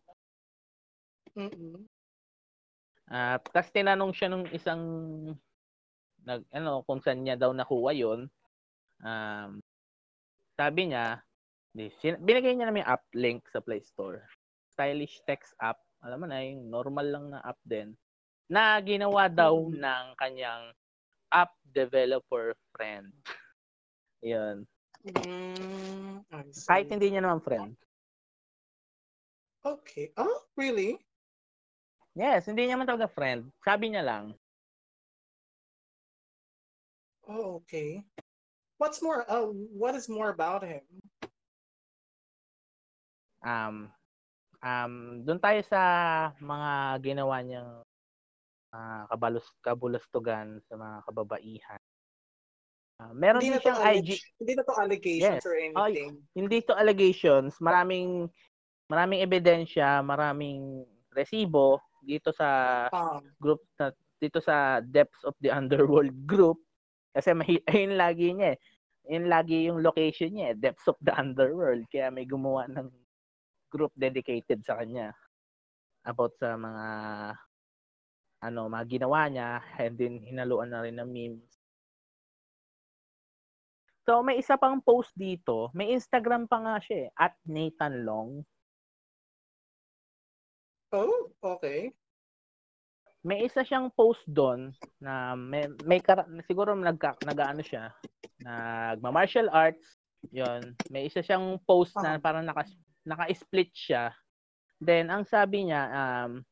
Mm-mm. 1.34 1.90
Uh, 3.10 3.36
tas 3.50 3.74
tinanong 3.74 4.14
siya 4.14 4.30
nung 4.30 4.46
isang 4.54 4.82
nag 6.22 6.46
ano 6.54 6.86
kung 6.86 7.02
saan 7.02 7.26
niya 7.26 7.36
daw 7.36 7.50
nakuha 7.50 7.92
'yon. 7.98 8.30
Um, 9.02 9.58
sabi 10.54 10.94
niya, 10.94 11.26
binigay 12.22 12.54
niya 12.54 12.70
namin 12.70 12.86
app 12.86 13.04
link 13.18 13.42
sa 13.50 13.58
Play 13.58 13.82
Store. 13.82 14.22
Stylish 14.70 15.18
text 15.26 15.58
app. 15.58 15.82
Alam 16.06 16.24
mo 16.24 16.26
na, 16.30 16.46
yung 16.46 16.70
normal 16.70 17.08
lang 17.10 17.26
na 17.34 17.42
app 17.42 17.58
din. 17.66 17.98
Na 18.46 18.78
ginawa 18.86 19.26
daw 19.26 19.58
ng 19.74 20.06
kanyang 20.16 20.70
app 21.34 21.58
developer 21.66 22.54
friend. 22.70 23.10
'Yun. 24.22 24.70
Mm, 25.02 26.22
Kahit 26.70 26.88
hindi 26.94 27.10
niya 27.10 27.26
naman 27.26 27.42
friend. 27.42 27.74
Okay. 29.62 30.14
Oh, 30.18 30.46
really? 30.58 30.98
Yes, 32.14 32.46
hindi 32.50 32.66
niya 32.68 32.78
naman 32.78 32.90
talaga 32.90 33.10
friend. 33.10 33.50
Sabi 33.66 33.94
niya 33.94 34.04
lang. 34.06 34.26
Oh, 37.30 37.62
okay. 37.64 38.04
What's 38.82 39.02
more, 39.02 39.26
uh, 39.30 39.50
what 39.74 39.94
is 39.94 40.10
more 40.10 40.34
about 40.34 40.66
him? 40.66 40.82
Um, 43.42 43.90
um, 44.62 45.22
doon 45.26 45.42
tayo 45.42 45.62
sa 45.66 45.82
mga 46.38 47.02
ginawa 47.02 47.42
niyang 47.42 47.82
uh, 48.74 49.04
kabalus, 49.10 49.46
kabulastugan 49.62 50.62
sa 50.66 50.74
mga 50.78 50.98
kababaihan. 51.10 51.81
Uh, 53.02 53.14
meron 53.18 53.42
hindi 53.42 53.58
din 53.58 53.64
siyang 53.66 53.82
IG. 53.82 54.10
Hindi 54.38 54.54
na 54.54 54.62
to 54.62 54.74
allegations 54.78 55.42
yes. 55.42 55.50
or 55.50 55.56
anything. 55.58 56.14
Oh, 56.22 56.38
hindi 56.38 56.58
to 56.62 56.74
allegations. 56.78 57.58
Maraming 57.58 58.30
maraming 58.86 59.26
ebidensya, 59.26 60.06
maraming 60.06 60.86
resibo 61.10 61.82
dito 62.06 62.30
sa 62.30 62.86
Um, 62.94 63.26
group 63.42 63.66
na 63.82 63.90
dito 64.22 64.38
sa 64.38 64.86
depths 64.86 65.26
of 65.26 65.34
the 65.42 65.50
underworld 65.58 66.14
group 66.30 66.62
kasi 67.10 67.34
may 67.34 67.58
ayun 67.74 67.98
lagi 67.98 68.38
niya 68.38 68.54
eh. 68.54 68.60
Yun 69.10 69.26
lagi 69.34 69.66
yung 69.66 69.82
location 69.82 70.30
niya 70.30 70.54
eh, 70.54 70.56
depths 70.62 70.86
of 70.86 70.96
the 71.02 71.10
underworld 71.18 71.82
kaya 71.90 72.14
may 72.14 72.30
gumawa 72.30 72.70
ng 72.70 72.86
group 73.74 73.90
dedicated 73.98 74.62
sa 74.62 74.78
kanya 74.78 75.10
about 76.06 76.38
sa 76.38 76.54
mga 76.54 76.86
ano, 78.46 78.70
mga 78.70 78.86
ginawa 78.90 79.26
niya 79.26 79.62
and 79.82 79.98
then 79.98 80.22
hinaluan 80.22 80.70
na 80.70 80.86
rin 80.86 80.98
ng 81.02 81.10
memes. 81.10 81.61
So, 84.12 84.20
may 84.20 84.44
isa 84.44 84.60
pang 84.60 84.84
post 84.84 85.16
dito. 85.16 85.72
May 85.72 85.96
Instagram 85.96 86.44
pa 86.44 86.60
nga 86.60 86.84
siya 86.84 87.08
eh, 87.08 87.10
at 87.16 87.32
Nathan 87.48 88.04
Long. 88.04 88.44
oh, 90.92 91.32
okay. 91.40 91.96
may 93.24 93.48
isa 93.48 93.64
siyang 93.64 93.88
post 93.96 94.20
doon 94.28 94.76
na 95.00 95.32
may, 95.40 95.72
may 95.88 96.04
kara- 96.04 96.28
siguro 96.44 96.76
nagka, 96.76 97.16
nag-ano 97.24 97.64
siya, 97.64 97.96
nagma-martial 98.44 99.48
arts, 99.48 99.96
yon 100.36 100.76
May 100.92 101.08
isa 101.08 101.24
siyang 101.24 101.56
post 101.64 101.96
na 101.96 102.18
Ah. 102.18 102.20
parang 102.20 102.44
naka, 102.44 102.68
naka-split 103.08 103.72
siya. 103.72 104.12
Then, 104.84 105.08
ang 105.08 105.24
sabi 105.24 105.72
niya, 105.72 105.88
um, 105.88 106.44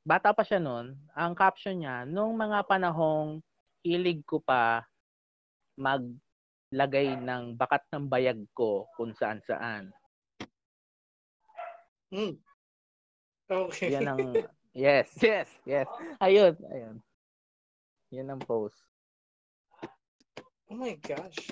bata 0.00 0.32
pa 0.32 0.40
siya 0.48 0.64
noon, 0.64 0.96
ang 1.12 1.36
caption 1.36 1.76
niya, 1.76 2.08
nung 2.08 2.32
mga 2.40 2.64
panahong 2.64 3.44
hilig 3.84 4.24
ko 4.24 4.40
pa 4.40 4.88
maglagay 6.66 7.14
ng 7.14 7.54
bakat 7.54 7.86
ng 7.94 8.10
bayag 8.10 8.42
ko 8.50 8.90
kung 8.98 9.14
saan 9.14 9.38
saan. 9.46 9.94
Hmm. 12.10 12.34
Okay. 13.46 13.94
Yan 13.94 14.10
ang 14.10 14.34
Yes, 14.76 15.08
yes, 15.24 15.48
yes. 15.64 15.88
Ayun, 16.20 16.52
ayun. 16.68 17.00
Yan 18.12 18.28
ang 18.28 18.42
post. 18.44 18.76
oh 20.68 20.76
my 20.76 20.92
gosh. 21.00 21.48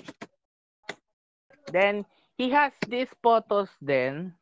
Then, 1.73 2.05
he 2.37 2.53
has 2.53 2.69
these 2.85 3.09
photos 3.25 3.73
then 3.81 4.37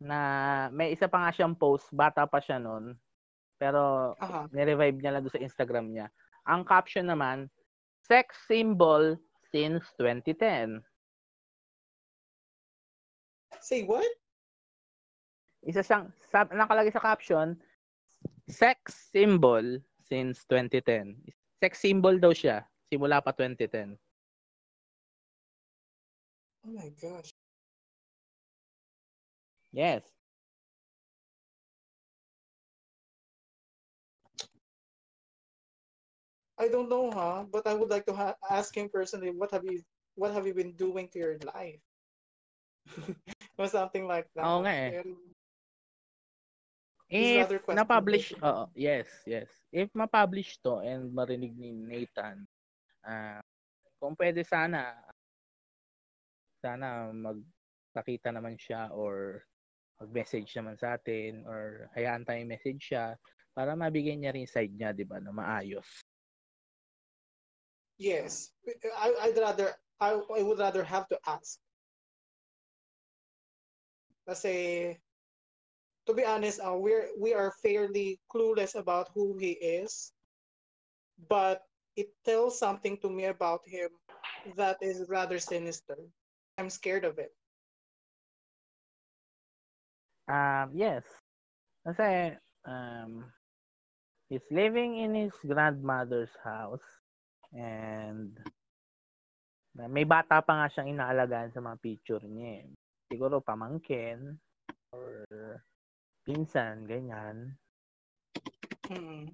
na 0.00 0.72
may 0.72 0.96
isa 0.96 1.04
pa 1.04 1.20
nga 1.20 1.36
siyang 1.36 1.52
post, 1.52 1.84
bata 1.92 2.24
pa 2.24 2.40
siya 2.40 2.56
noon. 2.56 2.96
Pero 3.60 4.16
Aha. 4.16 4.48
nirevive 4.56 4.96
niya 4.96 5.20
lang 5.20 5.28
sa 5.28 5.36
Instagram 5.36 5.92
niya. 5.92 6.08
Ang 6.48 6.64
caption 6.64 7.04
naman, 7.04 7.52
sex 8.08 8.32
symbol 8.48 9.20
since 9.52 9.84
2010. 10.00 10.80
Say 13.60 13.84
what? 13.84 14.08
Isa 15.62 15.84
siyang, 15.86 16.10
sab, 16.32 16.50
nakalagay 16.50 16.90
sa 16.90 16.98
caption, 16.98 17.54
sex 18.50 19.12
symbol 19.14 19.78
since 20.02 20.42
2010. 20.50 21.14
Sex 21.62 21.78
symbol 21.78 22.18
daw 22.18 22.34
siya, 22.34 22.66
simula 22.90 23.22
pa 23.22 23.30
2010. 23.30 23.94
Oh 26.66 26.72
my 26.74 26.90
gosh. 26.98 27.30
Yes. 29.70 30.02
I 36.62 36.70
don't 36.70 36.86
know, 36.86 37.10
huh? 37.10 37.42
But 37.50 37.66
I 37.66 37.74
would 37.74 37.90
like 37.90 38.06
to 38.06 38.14
ha- 38.14 38.38
ask 38.46 38.70
him 38.70 38.86
personally. 38.86 39.34
What 39.34 39.50
have 39.50 39.66
you 39.66 39.82
What 40.14 40.30
have 40.30 40.46
you 40.46 40.54
been 40.54 40.78
doing 40.78 41.10
to 41.10 41.18
your 41.18 41.36
life? 41.42 41.82
or 43.58 43.66
something 43.66 44.06
like 44.06 44.30
that. 44.38 44.46
Oo 44.46 44.62
nga 44.62 44.72
eh. 44.72 45.02
And 45.02 45.18
If 47.12 47.44
na-publish, 47.68 48.32
oo, 48.40 48.72
yes, 48.72 49.04
yes. 49.28 49.48
If 49.68 49.92
ma-publish 49.92 50.56
to 50.64 50.80
and 50.80 51.12
marinig 51.12 51.52
ni 51.58 51.76
Nathan, 51.76 52.48
ah 53.04 53.42
kung 54.00 54.16
pwede 54.16 54.40
sana, 54.48 54.96
sana 56.64 57.12
magpakita 57.12 58.32
naman 58.32 58.56
siya 58.56 58.88
or 58.96 59.44
mag-message 60.00 60.56
naman 60.56 60.80
sa 60.80 60.96
atin 60.96 61.44
or 61.44 61.92
hayaan 61.92 62.24
tayong 62.24 62.48
message 62.48 62.80
siya 62.80 63.14
para 63.52 63.76
mabigyan 63.76 64.24
niya 64.24 64.32
rin 64.32 64.48
side 64.48 64.72
niya, 64.72 64.96
di 64.96 65.04
ba, 65.04 65.20
na 65.20 65.30
maayos. 65.36 66.00
Yes, 67.98 68.50
I, 68.98 69.14
I'd 69.22 69.38
rather 69.38 69.74
I, 70.00 70.10
I 70.36 70.42
would 70.42 70.58
rather 70.58 70.82
have 70.84 71.08
to 71.08 71.18
ask. 71.26 71.58
Kasi, 74.26 74.98
to 76.06 76.14
be 76.14 76.24
honest, 76.24 76.60
uh, 76.60 76.76
we're 76.76 77.08
we 77.18 77.34
are 77.34 77.52
fairly 77.62 78.20
clueless 78.32 78.74
about 78.74 79.10
who 79.14 79.36
he 79.38 79.52
is, 79.52 80.12
but 81.28 81.62
it 81.96 82.08
tells 82.24 82.58
something 82.58 82.98
to 82.98 83.08
me 83.10 83.24
about 83.26 83.60
him 83.66 83.90
that 84.56 84.78
is 84.82 85.06
rather 85.08 85.38
sinister. 85.38 85.96
I'm 86.58 86.70
scared 86.70 87.04
of 87.04 87.18
it. 87.18 87.32
Um, 90.28 90.70
yes. 90.74 91.02
Kasi, 91.86 92.36
um, 92.66 93.32
he's 94.28 94.46
living 94.50 94.98
in 94.98 95.14
his 95.14 95.32
grandmother's 95.46 96.34
house 96.44 97.01
and 97.52 98.36
may 99.72 100.04
bata 100.04 100.44
pa 100.44 100.52
nga 100.62 100.68
siyang 100.68 100.92
inaalagaan 100.92 101.52
sa 101.52 101.64
mga 101.64 101.80
picture 101.80 102.24
niya. 102.24 102.60
eh. 102.60 102.68
Siguro 103.08 103.40
pamangkin 103.40 104.36
or 104.92 105.24
pinsan, 106.24 106.84
ganyan. 106.84 107.56
Mm. 108.92 109.32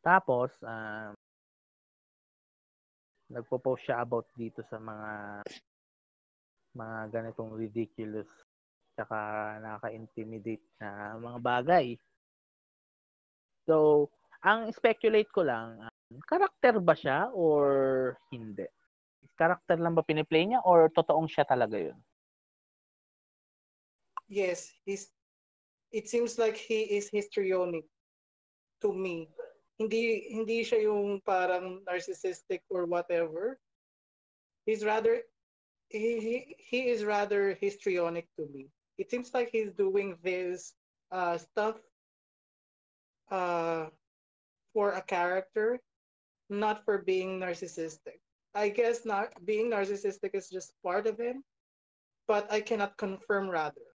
Tapos, 0.00 0.52
um, 0.64 1.12
nagpo-post 3.30 3.86
siya 3.86 4.02
about 4.02 4.26
dito 4.34 4.60
sa 4.66 4.76
mga 4.80 5.40
mga 6.74 6.98
ganitong 7.10 7.52
ridiculous 7.54 8.28
tsaka 8.94 9.18
nakaka-intimidate 9.62 10.66
na 10.82 11.18
mga 11.18 11.38
bagay. 11.40 11.86
So, 13.66 14.08
ang 14.40 14.72
speculate 14.72 15.28
ko 15.28 15.44
lang, 15.44 15.84
karakter 16.26 16.80
ba 16.80 16.96
siya 16.96 17.28
or 17.36 18.16
hindi? 18.32 18.64
Karakter 19.36 19.80
lang 19.80 19.96
ba 19.96 20.04
piniplay 20.04 20.48
niya 20.48 20.60
or 20.64 20.88
totoong 20.92 21.28
siya 21.28 21.44
talaga 21.44 21.76
yun? 21.76 21.98
Yes, 24.30 24.70
he's. 24.86 25.10
It 25.90 26.06
seems 26.06 26.38
like 26.38 26.54
he 26.54 26.86
is 26.94 27.10
histrionic 27.10 27.82
to 28.78 28.94
me. 28.94 29.26
Hindi 29.74 30.30
hindi 30.30 30.62
siya 30.62 30.86
yung 30.86 31.18
parang 31.26 31.82
narcissistic 31.82 32.62
or 32.70 32.86
whatever. 32.86 33.58
He's 34.64 34.86
rather 34.86 35.26
he 35.90 36.20
he, 36.22 36.34
he 36.54 36.80
is 36.94 37.02
rather 37.02 37.58
histrionic 37.58 38.30
to 38.38 38.46
me. 38.54 38.70
It 39.02 39.10
seems 39.10 39.34
like 39.34 39.50
he's 39.50 39.74
doing 39.74 40.14
this 40.22 40.78
uh 41.10 41.34
stuff 41.42 41.82
uh 43.34 43.90
for 44.72 44.92
a 44.92 45.02
character, 45.02 45.80
not 46.48 46.84
for 46.84 46.98
being 46.98 47.40
narcissistic. 47.40 48.20
I 48.54 48.68
guess 48.68 49.04
not 49.04 49.34
being 49.44 49.70
narcissistic 49.70 50.34
is 50.34 50.50
just 50.50 50.74
part 50.82 51.06
of 51.06 51.18
him, 51.18 51.44
but 52.26 52.50
I 52.50 52.60
cannot 52.60 52.98
confirm 52.98 53.48
rather 53.48 53.90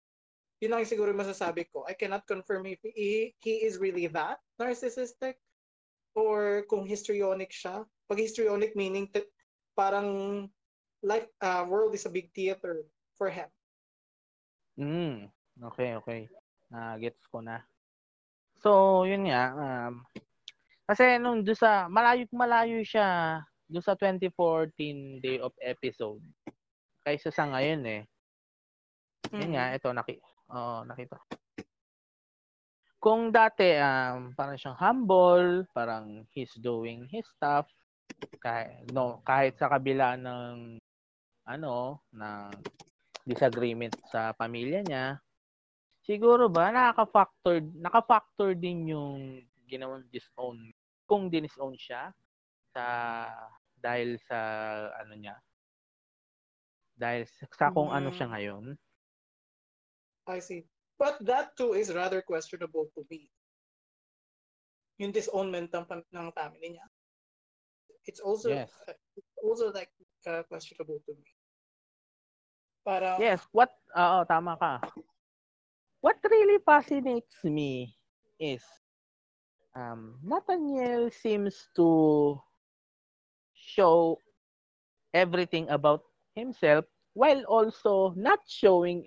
yun 0.63 0.79
lang 0.79 0.88
siguro 0.88 1.12
masasabi 1.12 1.67
ko. 1.67 1.83
I 1.83 1.91
cannot 1.91 2.23
confirm 2.23 2.63
if 2.71 2.79
he, 2.79 3.36
he 3.43 3.53
is 3.67 3.83
really 3.83 4.07
that 4.15 4.39
narcissistic 4.55 5.36
or 6.15 6.63
kung 6.71 6.88
histrionic 6.88 7.51
siya. 7.51 7.83
Pag 8.07 8.23
histrionic 8.23 8.71
meaning 8.71 9.12
t- 9.12 9.27
parang 9.75 10.47
life 11.03 11.27
uh, 11.43 11.67
world 11.67 11.91
is 11.91 12.07
a 12.07 12.13
big 12.15 12.31
theater 12.31 12.88
for 13.19 13.27
him. 13.27 13.51
Mm, 14.79 15.27
okay, 15.67 15.99
okay. 15.99 16.21
Ah, 16.71 16.95
gets 16.95 17.27
ko 17.27 17.43
na. 17.43 17.59
So, 18.63 19.03
yun 19.03 19.27
nga, 19.27 19.51
um, 19.51 20.07
kasi 20.83 21.17
nung 21.19 21.41
doon 21.43 21.55
sa, 21.57 21.87
malayo 21.87 22.27
malayo 22.35 22.83
siya 22.83 23.39
doon 23.71 23.83
sa 23.83 23.95
2014 23.95 25.23
day 25.23 25.39
of 25.39 25.55
episode. 25.63 26.21
Kaysa 27.03 27.31
sa 27.31 27.47
ngayon 27.51 27.83
eh. 27.87 28.01
Yun 29.33 29.55
nga, 29.55 29.73
ito, 29.73 29.89
naki, 29.89 30.19
oh, 30.51 30.83
nakita. 30.85 31.17
Kung 33.01 33.33
dati, 33.33 33.75
um, 33.81 34.31
parang 34.37 34.55
siyang 34.55 34.79
humble, 34.79 35.67
parang 35.75 36.23
he's 36.31 36.53
doing 36.59 37.09
his 37.11 37.27
stuff, 37.35 37.67
kahit, 38.39 38.87
no, 38.95 39.19
kahit 39.27 39.59
sa 39.59 39.67
kabila 39.67 40.15
ng, 40.15 40.79
ano, 41.49 41.99
ng 42.15 42.51
disagreement 43.27 43.95
sa 44.07 44.31
pamilya 44.35 44.83
niya, 44.83 45.05
siguro 46.03 46.47
ba 46.47 46.71
nakaka-factor, 46.71 47.63
naka-factor 47.79 48.55
din 48.55 48.91
yung 48.95 49.19
ginawang 49.73 50.05
disown, 50.13 50.69
kung 51.09 51.33
dinisown 51.33 51.73
siya 51.73 52.13
sa 52.73 52.83
dahil 53.73 54.15
sa 54.23 54.39
ano 55.01 55.13
niya, 55.17 55.36
dahil 56.93 57.25
sa, 57.27 57.43
sa 57.51 57.67
kung 57.73 57.89
ano 57.89 58.13
Mm. 58.13 58.15
siya 58.15 58.27
ngayon. 58.29 58.65
I 60.29 60.39
see. 60.39 60.63
But 60.97 61.19
that 61.25 61.57
too 61.57 61.73
is 61.73 61.91
rather 61.91 62.21
questionable 62.21 62.88
to 62.95 63.01
me. 63.09 63.27
Yung 65.01 65.12
disownment 65.12 65.73
ng, 65.73 65.86
ng 66.13 66.27
family 66.31 66.77
niya. 66.77 66.88
It's 68.05 68.19
also 68.21 68.53
Yes. 68.53 68.71
it's 69.17 69.33
also 69.41 69.71
like 69.73 69.89
uh, 70.27 70.43
questionable 70.47 71.01
to 71.07 71.12
me. 71.17 71.27
Para 72.83 73.15
Yes, 73.19 73.41
what 73.51 73.71
oo, 73.95 74.23
tama 74.27 74.55
ka. 74.59 74.79
What 76.03 76.19
really 76.27 76.59
fascinates 76.63 77.39
me 77.47 77.95
is 78.39 78.63
um 79.75 80.15
Nathaniel 80.23 81.09
seems 81.12 81.67
to 81.75 82.39
show 83.53 84.17
everything 85.13 85.69
about 85.69 86.03
himself 86.36 86.86
while 87.13 87.43
also 87.45 88.13
not 88.17 88.39
showing 88.47 89.05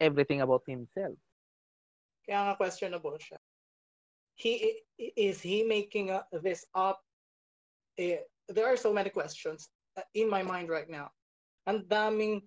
everything 0.00 0.40
about 0.40 0.62
himself. 0.66 1.18
kaya 2.28 2.52
nga 2.52 2.60
questionable 2.60 3.16
siya. 3.16 3.40
He 4.36 4.84
is 4.98 5.40
he 5.40 5.64
making 5.64 6.12
this 6.44 6.68
up? 6.76 7.00
Eh, 7.96 8.20
there 8.46 8.68
are 8.68 8.76
so 8.76 8.92
many 8.92 9.08
questions 9.08 9.72
uh, 9.96 10.04
in 10.12 10.28
my 10.28 10.44
mind 10.44 10.68
right 10.68 10.86
now. 10.86 11.10
Ang 11.64 11.88
daming 11.88 12.44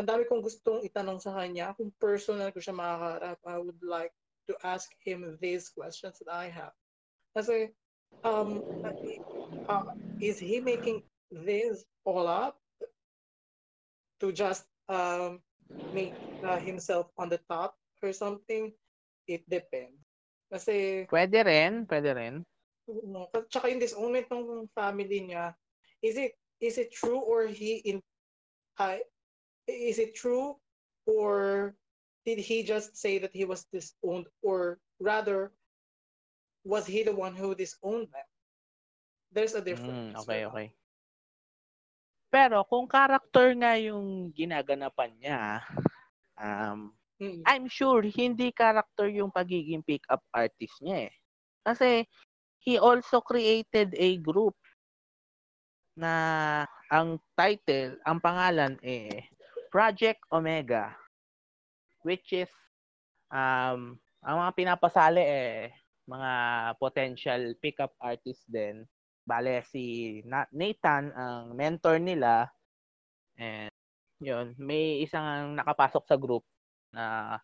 ang 0.00 0.08
dami 0.08 0.24
kong 0.24 0.40
gustong 0.42 0.80
itanong 0.82 1.20
sa 1.20 1.36
kanya. 1.36 1.76
Kung 1.76 1.92
personal 2.00 2.50
ko 2.50 2.58
siya 2.58 2.74
makakaharap, 2.74 3.38
I 3.44 3.56
would 3.60 3.82
like 3.84 4.16
to 4.48 4.56
ask 4.64 4.88
him 5.04 5.36
these 5.38 5.68
questions 5.68 6.18
that 6.24 6.32
I 6.32 6.48
have. 6.48 6.72
Kasi, 7.38 7.70
um, 8.26 8.66
uh, 9.70 9.86
is 10.18 10.38
he 10.42 10.58
making 10.58 11.06
this 11.30 11.86
all 12.02 12.26
up 12.26 12.58
to 14.20 14.32
just 14.32 14.66
um, 14.88 15.40
make 15.92 16.18
uh, 16.42 16.58
himself 16.58 17.06
on 17.18 17.28
the 17.30 17.38
top 17.48 17.78
or 18.02 18.12
something? 18.12 18.74
It 19.30 19.46
depends. 19.48 20.02
Kasi, 20.50 21.06
Pwede 21.06 21.44
rin, 21.46 21.86
pwede 21.86 22.10
rin. 22.14 22.34
no, 22.88 23.28
tsaka 23.52 23.68
yung 23.68 23.82
disownment 23.82 24.26
ng 24.32 24.66
family 24.74 25.28
niya, 25.28 25.54
is 26.02 26.16
it 26.16 26.32
is 26.60 26.78
it 26.80 26.90
true 26.90 27.20
or 27.20 27.46
he 27.46 27.84
in 27.84 28.00
uh, 28.80 28.96
is 29.68 29.98
it 29.98 30.14
true 30.16 30.56
or 31.06 31.74
did 32.24 32.38
he 32.38 32.62
just 32.64 32.96
say 32.96 33.18
that 33.18 33.32
he 33.32 33.44
was 33.44 33.64
disowned 33.72 34.26
or 34.42 34.80
rather 35.00 35.52
was 36.68 36.84
he 36.84 37.00
the 37.00 37.16
one 37.16 37.32
who 37.32 37.56
disowned 37.56 38.12
them? 38.12 38.28
There's 39.32 39.56
a 39.56 39.64
difference. 39.64 40.12
Mm, 40.12 40.20
okay, 40.24 40.44
okay. 40.44 40.68
Pero 42.28 42.60
kung 42.68 42.84
character 42.84 43.56
nga 43.56 43.80
yung 43.80 44.28
ginaganapan 44.36 45.10
niya, 45.16 45.64
um. 46.36 46.92
I'm 47.18 47.66
sure 47.66 48.06
hindi 48.06 48.54
character 48.54 49.10
yung 49.10 49.34
pagiging 49.34 49.82
pick-up 49.82 50.22
artist 50.30 50.78
niya 50.78 51.10
eh. 51.10 51.12
Kasi 51.66 52.06
he 52.62 52.78
also 52.78 53.18
created 53.18 53.90
a 53.98 54.10
group 54.22 54.54
na 55.98 56.62
ang 56.94 57.18
title, 57.34 57.98
ang 58.06 58.22
pangalan 58.22 58.78
eh 58.86 59.26
Project 59.66 60.22
Omega 60.30 60.94
which 62.06 62.30
is 62.30 62.48
um 63.34 63.98
ang 64.22 64.36
mga 64.38 64.52
pinapasali 64.54 65.22
eh 65.26 65.74
mga 66.08 66.32
potential 66.80 67.52
pick-up 67.60 67.92
artist 68.00 68.42
din. 68.48 68.88
Bale 69.28 69.60
si 69.68 70.18
Na- 70.24 70.48
Nathan 70.56 71.12
ang 71.12 71.52
mentor 71.52 72.00
nila 72.00 72.48
and 73.36 73.70
yun, 74.18 74.56
may 74.58 75.04
isang 75.04 75.54
nakapasok 75.54 76.04
sa 76.08 76.16
group 76.18 76.42
na 76.90 77.36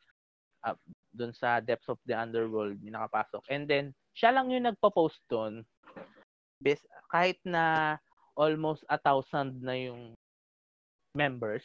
uh, 0.66 0.76
dun 1.14 1.30
sa 1.30 1.62
depths 1.62 1.86
of 1.86 2.02
the 2.02 2.16
underworld 2.16 2.74
yung 2.82 2.98
nakapasok. 2.98 3.46
And 3.46 3.70
then, 3.70 3.94
siya 4.16 4.34
lang 4.34 4.50
yung 4.50 4.66
nagpa-post. 4.66 5.22
Bis- 6.58 6.88
kahit 7.12 7.38
na 7.46 7.96
almost 8.34 8.82
a 8.90 8.98
thousand 8.98 9.62
na 9.62 9.78
yung 9.78 10.18
members. 11.14 11.62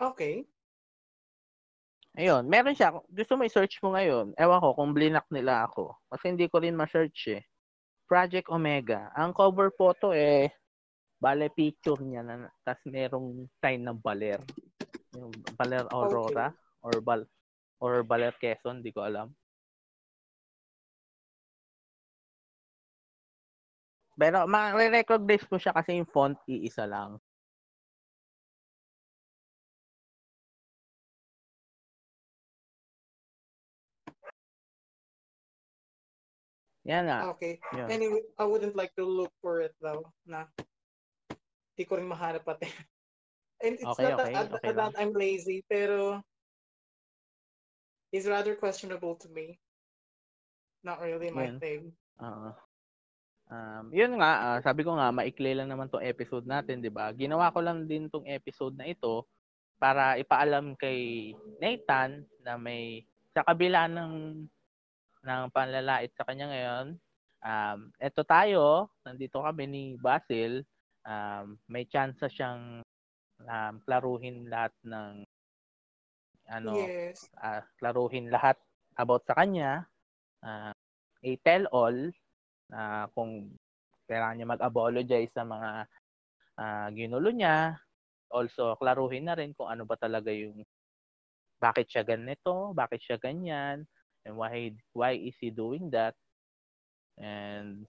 Okay. 0.00 0.48
Ayun, 2.18 2.50
meron 2.50 2.74
siya. 2.74 2.90
Gusto 3.06 3.38
mo 3.38 3.46
i-search 3.46 3.78
mo 3.86 3.94
ngayon. 3.94 4.34
Ewan 4.34 4.58
ko 4.58 4.74
kung 4.74 4.90
blinak 4.90 5.26
nila 5.30 5.70
ako. 5.70 5.94
Kasi 6.10 6.34
hindi 6.34 6.50
ko 6.50 6.58
rin 6.58 6.74
ma-search 6.74 7.38
eh. 7.38 7.42
Project 8.10 8.50
Omega. 8.50 9.14
Ang 9.14 9.30
cover 9.30 9.70
photo 9.70 10.10
eh, 10.10 10.50
bale 11.22 11.46
picture 11.54 12.02
niya 12.02 12.26
na 12.26 12.50
tas 12.66 12.82
merong 12.82 13.46
sign 13.62 13.86
ng 13.86 13.98
baler. 14.02 14.42
Yung 15.14 15.30
baler 15.54 15.86
Aurora 15.94 16.50
or 16.82 16.98
bal 16.98 17.22
or 17.78 18.02
baler 18.02 18.34
Quezon, 18.42 18.82
di 18.82 18.90
ko 18.90 19.06
alam. 19.06 19.30
Pero 24.20 24.44
ma-recognize 24.50 25.46
mo 25.48 25.56
siya 25.56 25.72
kasi 25.72 25.96
yung 25.96 26.10
font 26.10 26.36
iisa 26.44 26.84
lang. 26.84 27.22
Yan 36.90 37.06
nga. 37.06 37.18
Okay. 37.38 37.62
Yun. 37.78 37.86
Anyway, 37.86 38.22
I 38.34 38.44
wouldn't 38.44 38.74
like 38.74 38.90
to 38.98 39.06
look 39.06 39.30
for 39.38 39.62
it 39.62 39.78
though. 39.78 40.10
Na. 40.26 40.50
Di 41.78 41.86
ko 41.86 41.94
rin 41.94 42.10
mahanap 42.10 42.42
pati. 42.42 42.66
And 43.62 43.78
it's 43.78 43.86
Okay, 43.86 44.10
not 44.10 44.18
okay, 44.24 44.34
that, 44.34 44.48
okay 44.56 44.72
that 44.72 44.94
I'm 44.98 45.14
lazy, 45.14 45.62
pero 45.68 46.24
it's 48.10 48.26
rather 48.26 48.56
questionable 48.56 49.20
to 49.20 49.28
me. 49.30 49.60
Not 50.82 50.98
really 51.04 51.30
my 51.30 51.54
Yun. 51.54 51.60
thing. 51.60 51.82
Oo. 52.24 52.50
Um, 53.50 53.84
yun 53.90 54.16
nga, 54.16 54.30
ah, 54.38 54.58
sabi 54.62 54.86
ko 54.86 54.94
nga, 54.94 55.10
maikli 55.10 55.52
lang 55.52 55.68
naman 55.68 55.90
tong 55.90 56.06
episode 56.06 56.46
natin, 56.46 56.80
di 56.80 56.88
ba? 56.88 57.10
Ginawa 57.12 57.52
ko 57.52 57.60
lang 57.60 57.84
din 57.84 58.06
tong 58.08 58.24
episode 58.24 58.78
na 58.78 58.86
ito 58.88 59.26
para 59.76 60.16
ipaalam 60.16 60.72
kay 60.78 61.32
Nathan 61.58 62.24
na 62.46 62.54
may 62.56 63.04
sa 63.34 63.42
kabila 63.42 63.90
ng 63.90 64.44
ng 65.24 65.52
panlalait 65.52 66.10
sa 66.16 66.24
kanya 66.24 66.48
ngayon, 66.48 66.86
um, 67.44 67.78
eto 68.00 68.24
tayo, 68.24 68.88
nandito 69.04 69.40
kami 69.44 69.64
ni 69.68 69.84
Basil, 70.00 70.64
um, 71.04 71.56
may 71.68 71.84
chance 71.88 72.20
siyang 72.32 72.80
um, 73.44 73.74
klaruhin 73.84 74.48
lahat 74.48 74.72
ng 74.84 75.24
ano, 76.50 76.90
Yes. 76.90 77.30
ah, 77.38 77.62
klaruhin 77.78 78.26
lahat 78.32 78.58
about 78.98 79.22
sa 79.24 79.38
kanya. 79.38 79.86
Ah, 80.42 80.74
a 81.20 81.30
tell-all 81.44 82.10
na 82.72 83.06
kung 83.14 83.54
kailangan 84.08 84.34
niya 84.40 84.52
mag-apologize 84.56 85.30
sa 85.30 85.44
mga 85.46 85.86
ah, 86.58 86.88
ginulo 86.90 87.30
niya. 87.30 87.78
Also, 88.30 88.74
klaruhin 88.78 89.26
na 89.30 89.34
rin 89.38 89.54
kung 89.54 89.70
ano 89.70 89.86
ba 89.86 89.94
talaga 89.98 90.30
yung 90.34 90.62
bakit 91.60 91.86
siya 91.92 92.02
ganito, 92.06 92.72
bakit 92.72 93.04
siya 93.04 93.20
ganyan, 93.20 93.84
and 94.24 94.36
why 94.36 94.74
why 94.92 95.16
is 95.16 95.36
he 95.40 95.50
doing 95.50 95.90
that. 95.92 96.16
And 97.20 97.84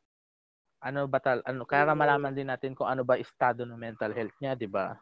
ano 0.81 1.05
ba 1.05 1.21
tal 1.21 1.39
ano 1.45 1.63
kaya 1.63 1.93
malaman 1.93 2.33
din 2.33 2.49
natin 2.49 2.73
kung 2.73 2.89
ano 2.89 3.05
ba 3.05 3.19
estado 3.19 3.63
ng 3.63 3.77
mental 3.77 4.11
health 4.11 4.35
niya, 4.41 4.57
'di 4.57 4.67
ba? 4.67 4.97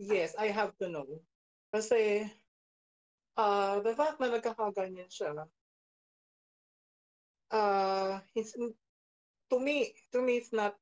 Yes, 0.00 0.32
I 0.40 0.48
have 0.48 0.72
to 0.80 0.88
know. 0.88 1.04
Kasi, 1.68 2.24
uh, 3.36 3.84
the 3.84 3.92
fact 3.92 4.16
na 4.16 4.32
nagkakaganyan 4.32 5.12
siya, 5.12 5.44
uh, 7.52 8.20
he's, 8.32 8.56
to 9.50 9.56
me, 9.60 9.92
to 10.12 10.22
me, 10.22 10.40
it's 10.40 10.52
not, 10.52 10.74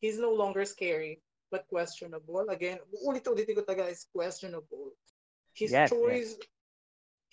he's 0.00 0.18
no 0.18 0.34
longer 0.34 0.64
scary, 0.64 1.22
but 1.50 1.66
questionable. 1.70 2.50
Again, 2.50 2.82
ulit-ulitin 3.06 3.56
ko 3.56 3.62
taga 3.62 3.86
is 3.86 4.10
questionable. 4.10 4.90
His 5.54 5.70
Yes, 5.70 5.90
choice, 5.90 6.34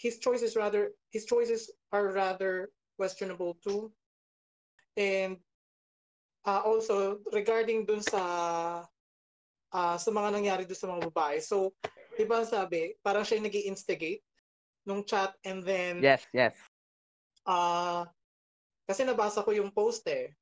his 0.02 0.18
choice 0.18 0.42
is 0.42 0.58
rather, 0.58 0.98
his 1.14 1.30
choices 1.30 1.70
are 1.94 2.10
rather 2.10 2.74
questionable 2.98 3.62
too. 3.62 3.94
And 4.98 5.38
uh, 6.44 6.66
also, 6.66 7.22
regarding 7.30 7.86
dun 7.86 8.02
sa 8.02 8.22
ah 9.72 9.96
sa 9.96 10.10
mga 10.12 10.36
nangyari 10.36 10.64
doon 10.66 10.82
sa 10.82 10.90
mga 10.90 11.14
babae. 11.14 11.38
So, 11.40 11.72
di 12.18 12.26
ba 12.26 12.44
sabi, 12.44 12.98
parang 13.06 13.24
siya 13.24 13.40
nag 13.40 13.56
instigate 13.56 14.26
nung 14.84 15.06
chat 15.06 15.38
and 15.46 15.62
then, 15.64 16.02
Yes, 16.02 16.26
yes. 16.34 16.58
ah 17.46 18.10
kasi 18.90 19.06
nabasa 19.06 19.46
ko 19.46 19.54
yung 19.54 19.72
post 19.72 20.04
eh. 20.10 20.34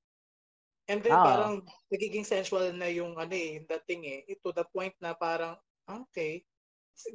And 0.89 1.05
then 1.05 1.13
Ah. 1.13 1.21
parang 1.21 1.53
nagiging 1.93 2.25
sensual 2.25 2.73
na 2.73 2.89
yung 2.89 3.13
ano 3.13 3.35
eh, 3.37 3.61
dating 3.61 4.01
eh. 4.09 4.19
To 4.41 4.49
the 4.49 4.65
point 4.73 4.97
na 4.97 5.13
parang, 5.13 5.53
ah, 5.85 6.01
okay, 6.09 6.41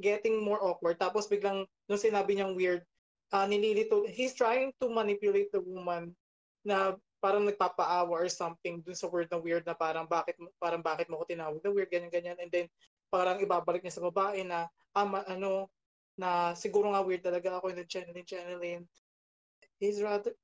getting 0.00 0.40
more 0.40 0.60
awkward. 0.62 0.96
Tapos 0.96 1.28
biglang, 1.28 1.66
nung 1.88 2.00
sinabi 2.00 2.38
niyang 2.38 2.56
weird, 2.56 2.82
ah 3.34 3.48
nililito, 3.48 4.06
he's 4.06 4.36
trying 4.36 4.70
to 4.78 4.86
manipulate 4.88 5.50
the 5.50 5.60
woman 5.60 6.14
na 6.64 6.96
parang 7.24 7.48
nagpapaawa 7.48 8.12
or 8.12 8.28
something 8.28 8.84
dun 8.84 8.92
sa 8.92 9.08
word 9.08 9.32
na 9.32 9.40
weird 9.40 9.64
na 9.64 9.72
parang 9.72 10.04
bakit 10.04 10.36
parang 10.60 10.84
bakit 10.84 11.08
mo 11.08 11.16
ko 11.20 11.24
tinawag 11.24 11.56
na 11.64 11.72
weird 11.72 11.88
ganyan 11.88 12.12
ganyan 12.12 12.36
and 12.36 12.52
then 12.52 12.68
parang 13.08 13.40
ibabalik 13.40 13.80
niya 13.80 13.96
sa 13.96 14.04
babae 14.04 14.44
na 14.44 14.68
ama 14.92 15.24
ano 15.24 15.72
na 16.20 16.52
siguro 16.52 16.92
nga 16.92 17.00
weird 17.00 17.24
talaga 17.24 17.56
ako 17.56 17.72
yung 17.72 17.88
channeling 17.88 18.28
channeling 18.28 18.84
he's 19.80 20.04
rather 20.04 20.36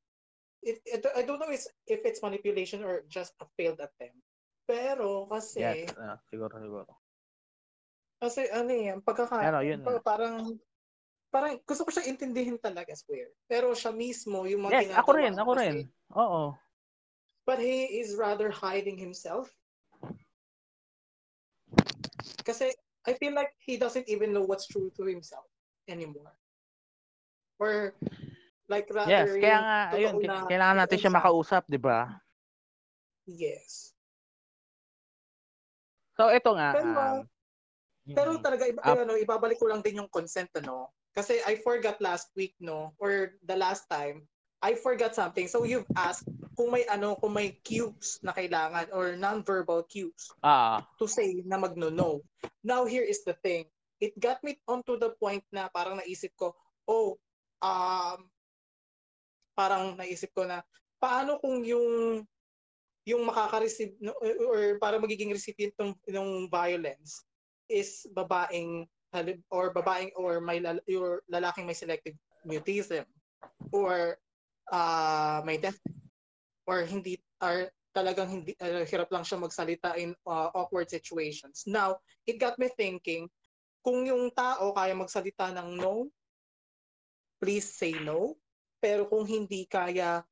it, 0.64 0.81
it, 0.88 1.05
I 1.12 1.20
don't 1.20 1.37
know 1.37 1.53
if, 1.53 1.68
if 1.85 2.00
it's 2.05 2.24
manipulation 2.24 2.81
or 2.81 3.05
just 3.12 3.37
a 3.44 3.46
failed 3.61 3.81
attempt 3.81 4.24
pero 4.64 5.29
kasi 5.29 5.61
Yes, 5.61 5.92
ah, 6.00 6.16
siguro, 6.33 6.57
siguro. 6.57 7.00
Kasi 8.21 8.45
ano 8.53 8.69
eh 8.71 8.93
ang 8.93 9.01
pagkaka 9.01 9.41
Pero 9.41 9.59
yun 9.65 9.81
pa- 9.81 10.05
parang 10.05 10.55
parang 11.33 11.57
gusto 11.65 11.89
ko 11.89 11.91
siya 11.91 12.05
intindihin 12.11 12.61
talaga 12.61 12.93
swear 12.93 13.33
pero 13.49 13.73
siya 13.73 13.91
mismo 13.97 14.45
yung 14.45 14.69
mga 14.69 14.85
Yes, 14.85 14.93
ako 14.93 15.11
ginagawa 15.17 15.17
rin, 15.17 15.33
niya 15.33 15.43
ako 15.43 15.53
kasi, 15.57 15.65
rin. 15.65 15.77
Oo. 16.13 16.43
but 17.49 17.59
he 17.59 17.99
is 17.99 18.15
rather 18.21 18.53
hiding 18.53 19.01
himself 19.01 19.49
kasi 22.45 22.71
I 23.09 23.17
feel 23.17 23.33
like 23.33 23.57
he 23.65 23.81
doesn't 23.81 24.05
even 24.13 24.37
know 24.37 24.45
what's 24.45 24.69
true 24.69 24.93
to 25.01 25.09
himself 25.09 25.49
anymore. 25.89 26.37
Or 27.57 27.97
like 28.69 28.93
rather 28.93 29.09
Yes, 29.09 29.41
kaya 29.41 29.59
nga, 29.65 29.79
ayun, 29.97 30.15
na 30.21 30.45
kailangan 30.45 30.77
natin 30.85 30.99
siya 31.01 31.17
makausap, 31.17 31.65
di 31.65 31.81
ba? 31.81 32.21
Yes. 33.25 33.97
So, 36.21 36.29
ito 36.29 36.53
nga. 36.53 36.77
Pero, 36.77 36.93
um, 36.93 37.19
Pero 38.14 38.37
mm, 38.37 38.42
talaga 38.42 38.64
iba, 38.66 38.83
Up. 38.83 38.96
ano, 39.07 39.14
ibabalik 39.16 39.59
ko 39.61 39.70
lang 39.70 39.85
din 39.85 40.03
yung 40.03 40.11
consent 40.11 40.51
ano. 40.59 40.90
Kasi 41.11 41.42
I 41.42 41.59
forgot 41.59 41.99
last 41.99 42.31
week 42.38 42.55
no 42.62 42.94
or 43.03 43.35
the 43.42 43.57
last 43.59 43.90
time 43.90 44.27
I 44.61 44.77
forgot 44.77 45.16
something. 45.16 45.49
So 45.49 45.64
you've 45.64 45.88
asked 45.96 46.29
kung 46.53 46.77
may 46.77 46.85
ano, 46.85 47.16
kung 47.16 47.33
may 47.33 47.57
cues 47.64 48.20
na 48.20 48.37
kailangan 48.37 48.92
or 48.92 49.16
non-verbal 49.16 49.88
cues 49.88 50.29
ah, 50.44 50.85
to 51.01 51.09
say 51.09 51.40
na 51.49 51.57
magno-no. 51.57 52.20
Now 52.61 52.85
here 52.85 53.05
is 53.05 53.25
the 53.25 53.33
thing. 53.40 53.64
It 54.01 54.16
got 54.20 54.44
me 54.44 54.61
onto 54.68 55.01
the 55.01 55.16
point 55.16 55.44
na 55.49 55.73
parang 55.73 56.01
naisip 56.01 56.37
ko, 56.37 56.53
oh, 56.85 57.16
um, 57.64 58.29
parang 59.57 59.96
naisip 59.96 60.33
ko 60.37 60.44
na 60.44 60.61
paano 61.01 61.40
kung 61.40 61.64
yung 61.64 62.20
yung 63.09 63.25
makaka-receive 63.25 63.96
no, 64.05 64.12
or 64.20 64.77
para 64.77 65.01
magiging 65.01 65.33
recipient 65.33 65.73
ng, 65.81 65.96
ng 66.05 66.29
violence 66.53 67.25
is 67.71 68.05
babaeng 68.13 68.85
or 69.51 69.75
babaeng 69.75 70.11
or 70.19 70.43
may 70.43 70.59
lal- 70.59 70.85
or 70.87 71.23
lalaking 71.31 71.67
may 71.67 71.75
selective 71.75 72.15
mutism 72.47 73.07
or 73.71 74.19
uh, 74.71 75.43
may 75.47 75.59
deaf 75.59 75.79
or 76.67 76.83
hindi 76.83 77.19
or 77.43 77.71
talagang 77.91 78.31
hindi 78.31 78.55
uh, 78.63 78.87
hirap 78.87 79.11
lang 79.11 79.27
siya 79.27 79.43
magsalita 79.43 79.99
in 79.99 80.15
uh, 80.27 80.51
awkward 80.55 80.87
situations. 80.87 81.67
Now, 81.67 81.99
it 82.23 82.39
got 82.39 82.55
me 82.55 82.71
thinking, 82.71 83.27
kung 83.83 84.07
yung 84.07 84.31
tao 84.31 84.71
kaya 84.71 84.95
magsalita 84.95 85.51
ng 85.51 85.75
no, 85.75 86.07
please 87.43 87.67
say 87.67 87.99
no. 87.99 88.39
Pero 88.79 89.11
kung 89.11 89.27
hindi 89.27 89.67
kaya, 89.67 90.23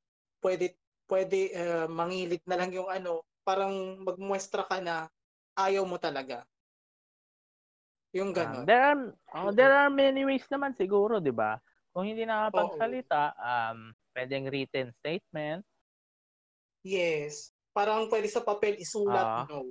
pwede 0.40 0.79
pwede 1.09 1.51
uh, 1.57 1.87
mangilid 1.90 2.44
na 2.46 2.57
lang 2.61 2.70
yung 2.70 2.87
ano, 2.87 3.24
parang 3.42 4.05
magmuestra 4.05 4.62
ka 4.68 4.79
na 4.79 5.09
ayaw 5.57 5.83
mo 5.88 5.98
talaga. 5.98 6.44
Yung 8.16 8.32
um, 8.32 8.36
gano'n. 8.36 8.64
there 8.64 8.82
are 8.82 8.98
oh, 9.36 9.52
there 9.52 9.74
are 9.74 9.92
many 9.92 10.24
ways 10.24 10.44
naman 10.48 10.72
siguro, 10.72 11.20
'di 11.20 11.32
ba? 11.34 11.60
Kung 11.92 12.08
hindi 12.08 12.24
nakapagsalita, 12.24 13.36
um 13.36 13.92
pwedeng 14.16 14.48
written 14.48 14.88
statement. 14.98 15.62
Yes. 16.82 17.52
Parang 17.74 18.08
pwede 18.08 18.26
sa 18.26 18.42
papel 18.42 18.80
isulat 18.80 19.44
Ah. 19.44 19.46
no. 19.46 19.70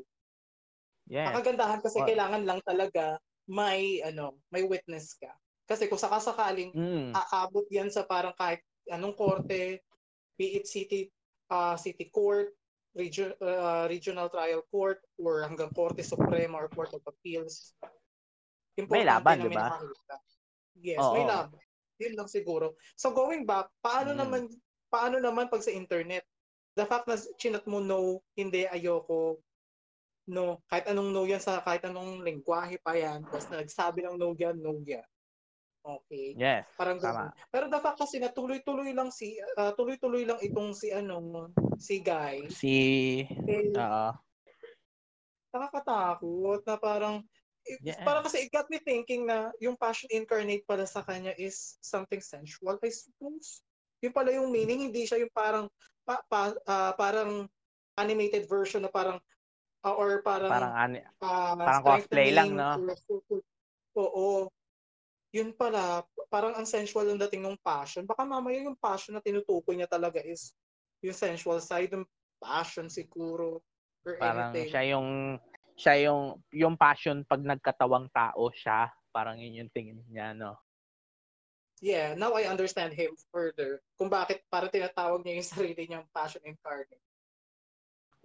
Yes. 1.08 1.32
Ang 1.32 1.36
kagandahan 1.42 1.80
kasi 1.82 1.98
Wa- 2.04 2.08
kailangan 2.08 2.44
lang 2.44 2.60
talaga 2.64 3.18
may 3.48 4.04
ano, 4.04 4.38
may 4.52 4.64
witness 4.68 5.16
ka. 5.16 5.32
Kasi 5.68 5.88
kung 5.88 6.00
sakasakaling 6.00 6.72
Mm. 6.76 7.12
aabot 7.16 7.64
yan 7.72 7.92
sa 7.92 8.04
parang 8.04 8.36
kahit 8.36 8.60
anong 8.92 9.16
korte, 9.16 9.84
be 10.36 10.60
it 10.60 10.68
city 10.68 11.12
uh, 11.48 11.76
city 11.80 12.12
court, 12.12 12.52
region, 12.92 13.32
uh, 13.40 13.88
regional 13.88 14.28
trial 14.28 14.64
court, 14.68 15.00
or 15.16 15.44
hanggang 15.48 15.72
Korte 15.72 16.04
Suprema 16.04 16.60
or 16.60 16.68
Court 16.68 16.92
of 16.92 17.04
Appeals. 17.08 17.72
May 18.86 19.02
laban, 19.02 19.42
di 19.42 19.50
ba? 19.50 19.82
Yes, 20.78 21.02
Oo. 21.02 21.18
may 21.18 21.26
laban. 21.26 21.58
Yun 21.98 22.14
lang 22.14 22.30
siguro. 22.30 22.78
So 22.94 23.10
going 23.10 23.50
back, 23.50 23.74
paano 23.82 24.14
Mm. 24.14 24.20
naman 24.22 24.42
paano 24.94 25.18
naman 25.18 25.50
pag 25.50 25.66
sa 25.66 25.74
internet? 25.74 26.22
The 26.78 26.86
fact 26.86 27.10
na 27.10 27.18
chinat 27.18 27.66
mo 27.66 27.82
no, 27.82 28.22
hindi 28.38 28.70
ayoko, 28.70 29.42
no, 30.30 30.62
kahit 30.70 30.94
anong 30.94 31.10
no 31.10 31.26
yan 31.26 31.42
sa 31.42 31.58
kahit 31.66 31.82
anong 31.90 32.22
lengguwahe 32.22 32.78
pa 32.78 32.94
yan, 32.94 33.26
basta 33.26 33.58
nagsabi 33.58 34.06
ng 34.06 34.22
no 34.22 34.38
yan, 34.38 34.62
no 34.62 34.78
yan. 34.86 35.02
Okay. 35.82 36.38
Yes. 36.38 36.70
Parang 36.78 37.02
Tama. 37.02 37.34
ganun. 37.34 37.50
Pero 37.50 37.66
the 37.72 37.80
fact 37.82 37.98
kasi 37.98 38.22
na 38.22 38.30
tuloy-tuloy 38.30 38.94
lang 38.94 39.10
si 39.10 39.42
ah, 39.58 39.74
tuloy-tuloy 39.74 40.28
lang 40.30 40.38
itong 40.38 40.76
si 40.78 40.94
ano 40.94 41.50
si 41.82 42.04
guy. 42.06 42.46
Si 42.54 42.76
Eh, 43.26 43.74
Oo. 43.74 44.12
nakakatakot 45.50 46.62
na 46.68 46.76
parang 46.78 47.16
Yeah. 47.84 48.00
parang 48.04 48.24
kasi 48.24 48.48
it 48.48 48.52
got 48.54 48.72
me 48.72 48.80
thinking 48.80 49.28
na 49.28 49.52
yung 49.60 49.76
passion 49.76 50.08
incarnate 50.10 50.64
pala 50.64 50.88
sa 50.88 51.04
kanya 51.04 51.36
is 51.36 51.76
something 51.84 52.24
sensual 52.24 52.80
I 52.80 52.92
suppose. 52.92 53.62
Yung 54.00 54.16
pala 54.16 54.32
yung 54.32 54.50
meaning 54.54 54.88
hindi 54.88 55.04
siya 55.04 55.20
yung 55.20 55.34
parang 55.34 55.68
pa, 56.08 56.24
pa- 56.32 56.60
ah, 56.64 56.96
parang 56.96 57.50
animated 58.00 58.48
version 58.48 58.86
na 58.86 58.92
parang 58.92 59.20
ah, 59.84 59.96
or 59.96 60.24
parang 60.24 60.52
parang 60.52 60.74
ani 60.74 60.98
ah, 61.20 61.56
parang 61.58 61.84
cosplay 61.84 62.32
lang, 62.32 62.56
or- 62.56 62.96
Oo. 63.98 64.48
Yun 65.34 65.52
pala, 65.58 66.06
parang 66.32 66.56
ang 66.56 66.70
sensual 66.70 67.10
ang 67.10 67.20
dating 67.28 67.44
ng 67.44 67.60
passion. 67.60 68.08
Baka 68.08 68.24
mamaya 68.24 68.64
yung 68.64 68.78
passion 68.80 69.18
na 69.18 69.22
tinutukoy 69.22 69.76
niya 69.76 69.90
talaga 69.90 70.22
is 70.24 70.56
yung 71.04 71.18
sensual 71.18 71.60
side 71.60 71.92
ng 71.92 72.06
passion 72.40 72.88
siguro 72.88 73.60
or 74.06 74.14
parang 74.22 74.54
anything. 74.54 74.72
siya 74.72 74.84
yung 74.96 75.36
siya 75.78 76.10
yung 76.10 76.42
yung 76.50 76.76
passion 76.76 77.22
pag 77.24 77.40
nagkatawang 77.46 78.10
tao 78.10 78.50
siya, 78.50 78.90
parang 79.14 79.38
yun 79.38 79.62
yung 79.64 79.72
tingin 79.72 80.02
niya, 80.10 80.34
no. 80.34 80.58
Yeah, 81.78 82.18
now 82.18 82.34
I 82.34 82.50
understand 82.50 82.98
him 82.98 83.14
further 83.30 83.86
kung 84.02 84.10
bakit 84.10 84.42
para 84.50 84.66
tinatawag 84.66 85.22
niya 85.22 85.38
yung 85.38 85.50
sarili 85.54 85.84
niyang 85.86 86.10
passion 86.10 86.42
incarnate. 86.42 86.98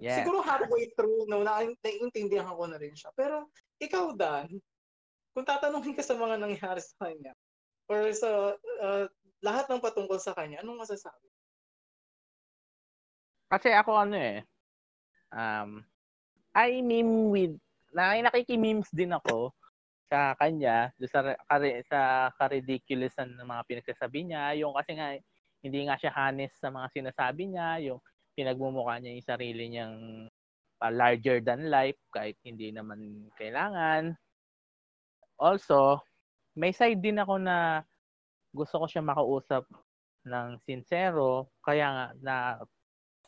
Yes. 0.00 0.24
Siguro 0.24 0.40
halfway 0.40 0.88
through, 0.96 1.28
no, 1.28 1.44
na 1.44 1.62
naiintindihan 1.84 2.48
ko 2.48 2.64
na 2.64 2.80
rin 2.80 2.96
siya. 2.96 3.12
Pero 3.12 3.52
ikaw, 3.76 4.16
Dan, 4.16 4.58
kung 5.36 5.44
tatanungin 5.44 5.94
ka 5.94 6.02
sa 6.02 6.16
mga 6.16 6.40
nangyari 6.40 6.80
sa 6.80 6.96
kanya, 7.06 7.36
or 7.86 8.08
sa 8.16 8.56
uh, 8.56 9.04
lahat 9.44 9.68
ng 9.68 9.84
patungkol 9.84 10.16
sa 10.16 10.32
kanya, 10.32 10.64
anong 10.64 10.82
masasabi? 10.82 11.28
Kasi 13.52 13.68
ako 13.76 13.92
ano 14.00 14.16
eh, 14.16 14.40
um, 15.28 15.84
I 16.52 16.84
meme 16.84 17.32
with, 17.32 17.54
na, 17.92 18.16
nakiki-memes 18.20 18.88
din 18.92 19.12
ako 19.16 19.52
sa 20.12 20.36
kanya, 20.36 20.92
sa, 21.08 21.36
kare, 21.48 21.80
sa 21.88 22.28
ka-ridiculousan 22.36 23.32
ng 23.32 23.48
mga 23.48 23.62
pinagsasabi 23.64 24.28
niya. 24.28 24.52
Yung 24.60 24.76
kasi 24.76 24.92
nga, 24.96 25.16
hindi 25.64 25.80
nga 25.88 25.96
siya 25.96 26.12
honest 26.12 26.60
sa 26.60 26.68
mga 26.68 26.88
sinasabi 26.92 27.42
niya, 27.48 27.80
yung 27.80 28.00
pinagmumukha 28.36 29.00
niya 29.00 29.16
yung 29.16 29.28
sarili 29.28 29.64
niyang 29.68 29.96
pa 30.76 30.90
larger 30.90 31.38
than 31.40 31.70
life 31.70 31.96
kahit 32.10 32.36
hindi 32.42 32.74
naman 32.74 33.30
kailangan. 33.38 34.12
Also, 35.40 36.02
may 36.58 36.74
side 36.74 37.00
din 37.00 37.22
ako 37.22 37.40
na 37.40 37.86
gusto 38.52 38.82
ko 38.82 38.86
siya 38.90 39.00
makausap 39.00 39.64
ng 40.28 40.60
sincero, 40.60 41.48
kaya 41.64 41.88
nga 41.88 42.06
na 42.20 42.34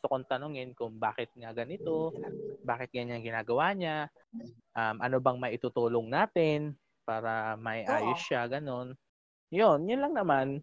gusto 0.05 0.21
kong 0.21 0.29
tanungin 0.29 0.77
kung 0.77 1.01
bakit 1.01 1.33
nga 1.33 1.49
ganito, 1.49 2.13
bakit 2.61 2.93
ganyan 2.93 3.25
ginagawa 3.25 3.73
niya, 3.73 4.05
um, 4.77 5.01
ano 5.01 5.17
bang 5.17 5.41
maitutulong 5.41 6.13
natin 6.13 6.77
para 7.09 7.57
may 7.57 7.89
ayos 7.89 8.21
siya, 8.21 8.45
ganun. 8.45 8.93
Yun, 9.49 9.89
yun 9.89 10.05
lang 10.05 10.13
naman. 10.13 10.61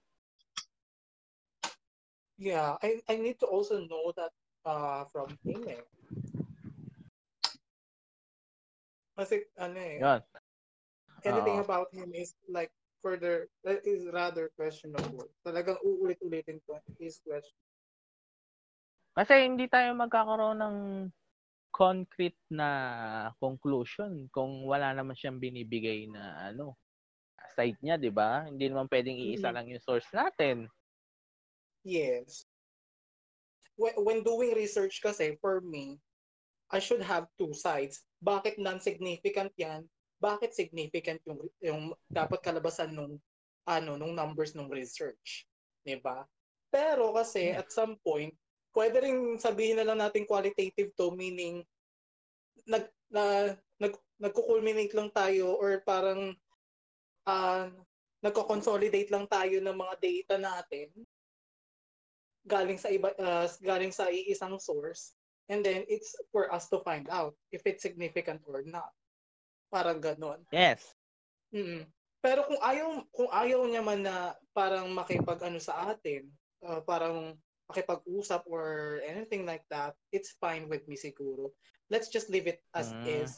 Yeah, 2.39 2.79
I, 2.87 3.03
I 3.11 3.19
need 3.19 3.43
to 3.43 3.51
also 3.51 3.83
know 3.83 4.15
that 4.15 4.31
uh, 4.63 5.11
from 5.11 5.35
him 5.43 5.67
eh. 5.67 5.83
Kasi 9.19 9.43
ano 9.59 9.75
eh, 9.75 9.99
Yun. 9.99 10.21
anything 11.27 11.59
Oo. 11.59 11.67
about 11.67 11.91
him 11.91 12.15
is 12.15 12.39
like 12.47 12.71
further, 13.03 13.51
that 13.67 13.83
is 13.83 14.07
rather 14.15 14.55
questionable. 14.55 15.27
Talagang 15.43 15.83
uulit-ulitin 15.83 16.63
ko 16.63 16.79
his 17.03 17.19
question. 17.27 17.59
Kasi 19.13 19.45
hindi 19.45 19.69
tayo 19.69 19.93
magkakaroon 19.93 20.59
ng 20.61 20.77
concrete 21.73 22.41
na 22.53 22.69
conclusion 23.41 24.29
kung 24.29 24.65
wala 24.69 24.93
naman 24.93 25.17
siyang 25.17 25.41
binibigay 25.41 26.09
na 26.09 26.53
ano 26.53 26.77
side 27.57 27.77
niya, 27.81 27.97
'di 28.01 28.13
ba? 28.13 28.49
Hindi 28.49 28.69
naman 28.73 28.89
pwedeng 28.89 29.17
iisa 29.17 29.53
Mhm. 29.53 29.57
lang 29.57 29.67
yung 29.69 29.85
source 29.85 30.09
natin. 30.13 30.69
Yes. 31.85 32.45
When, 33.77 34.23
doing 34.23 34.55
research 34.55 35.01
kasi, 35.03 35.37
for 35.41 35.59
me, 35.65 35.99
I 36.71 36.79
should 36.79 37.03
have 37.03 37.27
two 37.41 37.53
sides. 37.57 38.05
Bakit 38.23 38.61
non-significant 38.61 39.53
yan? 39.59 39.89
bakit 40.23 40.55
significant 40.55 41.19
yung 41.27 41.41
yung 41.59 41.83
dapat 42.07 42.39
kalabasan 42.47 42.95
nung 42.95 43.19
ano 43.67 43.99
nung 43.99 44.15
numbers 44.15 44.55
ng 44.55 44.71
research, 44.71 45.51
'di 45.83 45.99
ba? 45.99 46.23
Pero 46.71 47.11
kasi 47.11 47.51
at 47.51 47.75
some 47.75 47.99
point, 48.07 48.31
pwede 48.73 49.05
rin 49.05 49.37
sabihin 49.37 49.81
na 49.81 49.87
lang 49.87 50.01
natin 50.01 50.25
qualitative 50.25 50.93
to 50.97 51.13
meaning 51.13 51.61
nag 52.69 52.89
na 53.13 53.57
nag 53.77 53.95
nagko-culminate 54.23 54.95
lang 54.97 55.11
tayo 55.13 55.59
or 55.59 55.83
parang 55.85 56.33
uh, 57.27 57.67
nagko-consolidate 58.23 59.11
lang 59.11 59.27
tayo 59.27 59.59
ng 59.59 59.77
mga 59.77 59.95
data 59.99 60.35
natin 60.39 60.89
galing 62.47 62.79
sa 62.79 62.91
iba 62.91 63.15
uh, 63.19 63.47
galing 63.63 63.91
sa 63.95 64.11
iisang 64.11 64.59
source 64.59 65.15
and 65.51 65.63
then 65.63 65.83
it's 65.91 66.15
for 66.31 66.51
us 66.51 66.71
to 66.71 66.79
find 66.87 67.11
out 67.11 67.35
if 67.51 67.63
it's 67.67 67.83
significant 67.83 68.43
or 68.47 68.63
not. 68.63 68.95
Parang 69.69 69.99
ganon. 69.99 70.43
Yes. 70.55 70.95
Mm-hmm. 71.51 71.87
Pero 72.23 72.47
kung 72.47 72.61
ayaw 72.63 72.89
kung 73.11 73.31
ayaw 73.35 73.61
niya 73.67 73.83
man 73.83 74.07
na 74.07 74.37
parang 74.55 74.87
makipag-ano 74.95 75.59
sa 75.59 75.91
atin, 75.91 76.31
uh, 76.63 76.79
parang 76.87 77.35
makipag-usap 77.73 78.45
or 78.45 79.01
anything 79.09 79.49
like 79.49 79.65
that, 79.73 79.97
it's 80.13 80.37
fine 80.37 80.69
with 80.69 80.85
me 80.85 81.01
siguro. 81.01 81.49
Let's 81.89 82.13
just 82.13 82.29
leave 82.29 82.45
it 82.45 82.61
as 82.77 82.93
mm. 82.93 83.09
is. 83.09 83.33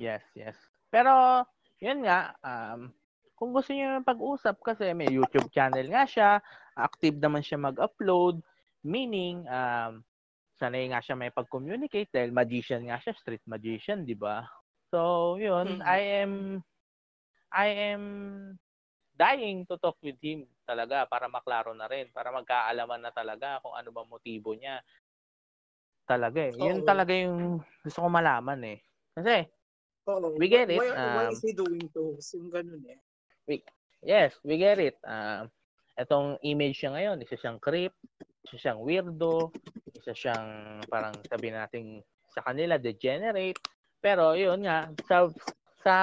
Yes, 0.00 0.24
yes. 0.32 0.56
Pero 0.88 1.44
yun 1.76 2.08
nga, 2.08 2.32
um, 2.40 2.88
kung 3.36 3.52
gusto 3.52 3.76
niyo 3.76 4.00
pag-usap 4.00 4.56
kasi 4.64 4.96
may 4.96 5.12
YouTube 5.12 5.52
channel 5.52 5.84
nga 5.92 6.08
siya, 6.08 6.30
active 6.72 7.20
naman 7.20 7.44
siya 7.44 7.60
mag-upload, 7.60 8.40
meaning 8.80 9.44
um, 9.48 10.00
sanay 10.56 10.88
nga 10.88 11.04
siya 11.04 11.16
may 11.20 11.28
pag-communicate 11.28 12.08
dahil 12.08 12.32
magician 12.32 12.88
nga 12.88 12.96
siya, 12.96 13.12
street 13.20 13.44
magician, 13.44 14.08
di 14.08 14.16
ba? 14.16 14.40
So, 14.88 15.36
yun, 15.36 15.80
mm-hmm. 15.80 15.84
I 15.84 16.00
am 16.24 16.32
I 17.52 17.68
am 17.92 18.04
dying 19.16 19.64
to 19.68 19.80
talk 19.80 19.96
with 20.04 20.20
him 20.20 20.44
talaga 20.66 21.06
para 21.06 21.30
maklaro 21.30 21.72
na 21.72 21.86
rin, 21.86 22.10
para 22.10 22.34
magkaalaman 22.34 22.98
na 22.98 23.14
talaga 23.14 23.62
kung 23.62 23.78
ano 23.78 23.94
ba 23.94 24.02
motibo 24.02 24.52
niya. 24.52 24.82
Talaga 26.06 26.50
eh. 26.50 26.52
Yun 26.58 26.82
oh, 26.82 26.86
talaga 26.86 27.14
yung 27.14 27.62
gusto 27.86 27.98
ko 28.02 28.08
malaman 28.10 28.60
eh. 28.66 28.78
Kasi, 29.14 29.46
oh, 30.10 30.34
we 30.34 30.50
get 30.50 30.66
it. 30.68 30.82
Why, 30.82 30.90
um, 30.90 31.14
why 31.14 31.26
is 31.30 31.40
he 31.40 31.54
doing 31.54 31.86
those? 31.94 32.34
Yung 32.34 32.50
ganun 32.50 32.82
eh. 32.90 32.98
We, 33.46 33.62
yes, 34.02 34.34
we 34.42 34.58
get 34.58 34.82
it. 34.82 34.98
Um, 35.06 35.48
etong 35.96 36.36
image 36.42 36.82
siya 36.82 36.92
ngayon, 36.92 37.22
isa 37.22 37.38
siyang 37.38 37.58
creep, 37.62 37.94
isa 38.44 38.58
siyang 38.58 38.82
weirdo, 38.82 39.54
isa 39.96 40.12
siyang 40.12 40.82
parang 40.90 41.14
sabi 41.24 41.48
natin 41.54 42.04
sa 42.30 42.44
kanila 42.44 42.76
degenerate. 42.76 43.58
Pero 44.02 44.36
yun 44.36 44.66
nga, 44.66 44.92
sa 45.08 45.26
sa 45.80 45.96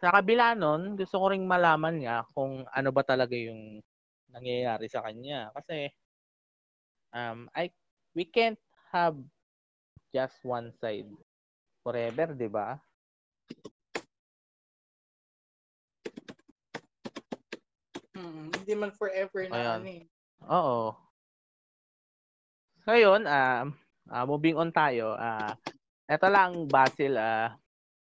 sa 0.00 0.12
kabila 0.12 0.52
nun, 0.52 0.94
gusto 0.96 1.16
ko 1.16 1.32
ring 1.32 1.48
malaman 1.48 2.04
nga 2.04 2.24
kung 2.36 2.64
ano 2.68 2.88
ba 2.92 3.02
talaga 3.02 3.32
yung 3.32 3.80
nangyayari 4.28 4.86
sa 4.92 5.00
kanya. 5.00 5.48
Kasi, 5.56 5.88
um, 7.16 7.48
I, 7.56 7.72
we 8.12 8.28
can't 8.28 8.60
have 8.92 9.16
just 10.12 10.36
one 10.44 10.72
side 10.76 11.08
forever, 11.80 12.36
di 12.36 12.48
ba? 12.48 12.76
Hmm, 18.16 18.48
hindi 18.52 18.72
man 18.72 18.92
forever 18.96 19.44
na 19.48 19.56
Ayan. 19.56 19.80
ano 19.80 19.88
eh. 19.92 20.04
Oo. 20.48 20.80
Ngayon, 22.86 23.22
um, 23.26 23.66
uh, 24.08 24.24
moving 24.24 24.56
on 24.56 24.70
tayo. 24.72 25.16
Uh, 25.18 25.52
eto 26.08 26.30
lang, 26.30 26.64
Basil, 26.70 27.18
uh, 27.18 27.50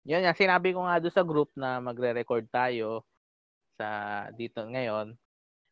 yun 0.06 0.22
nga, 0.22 0.38
sinabi 0.38 0.70
ko 0.72 0.86
nga 0.86 1.01
doon 1.01 1.16
sa 1.16 1.26
group 1.26 1.49
na 1.58 1.82
magre-record 1.82 2.45
tayo 2.53 3.01
sa 3.76 4.30
dito 4.38 4.62
ngayon. 4.62 5.18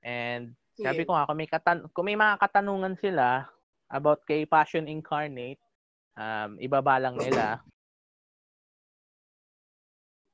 And 0.01 0.57
sabi 0.73 1.05
ko 1.05 1.13
nga, 1.13 1.29
kung 1.29 1.37
may, 1.37 1.47
katan- 1.47 1.85
kung 1.93 2.09
may 2.09 2.17
mga 2.17 2.41
katanungan 2.41 2.97
sila 2.97 3.45
about 3.93 4.25
kay 4.25 4.49
Passion 4.49 4.89
Incarnate, 4.89 5.61
um, 6.17 6.57
ibaba 6.57 6.97
lang 6.97 7.13
nila. 7.13 7.61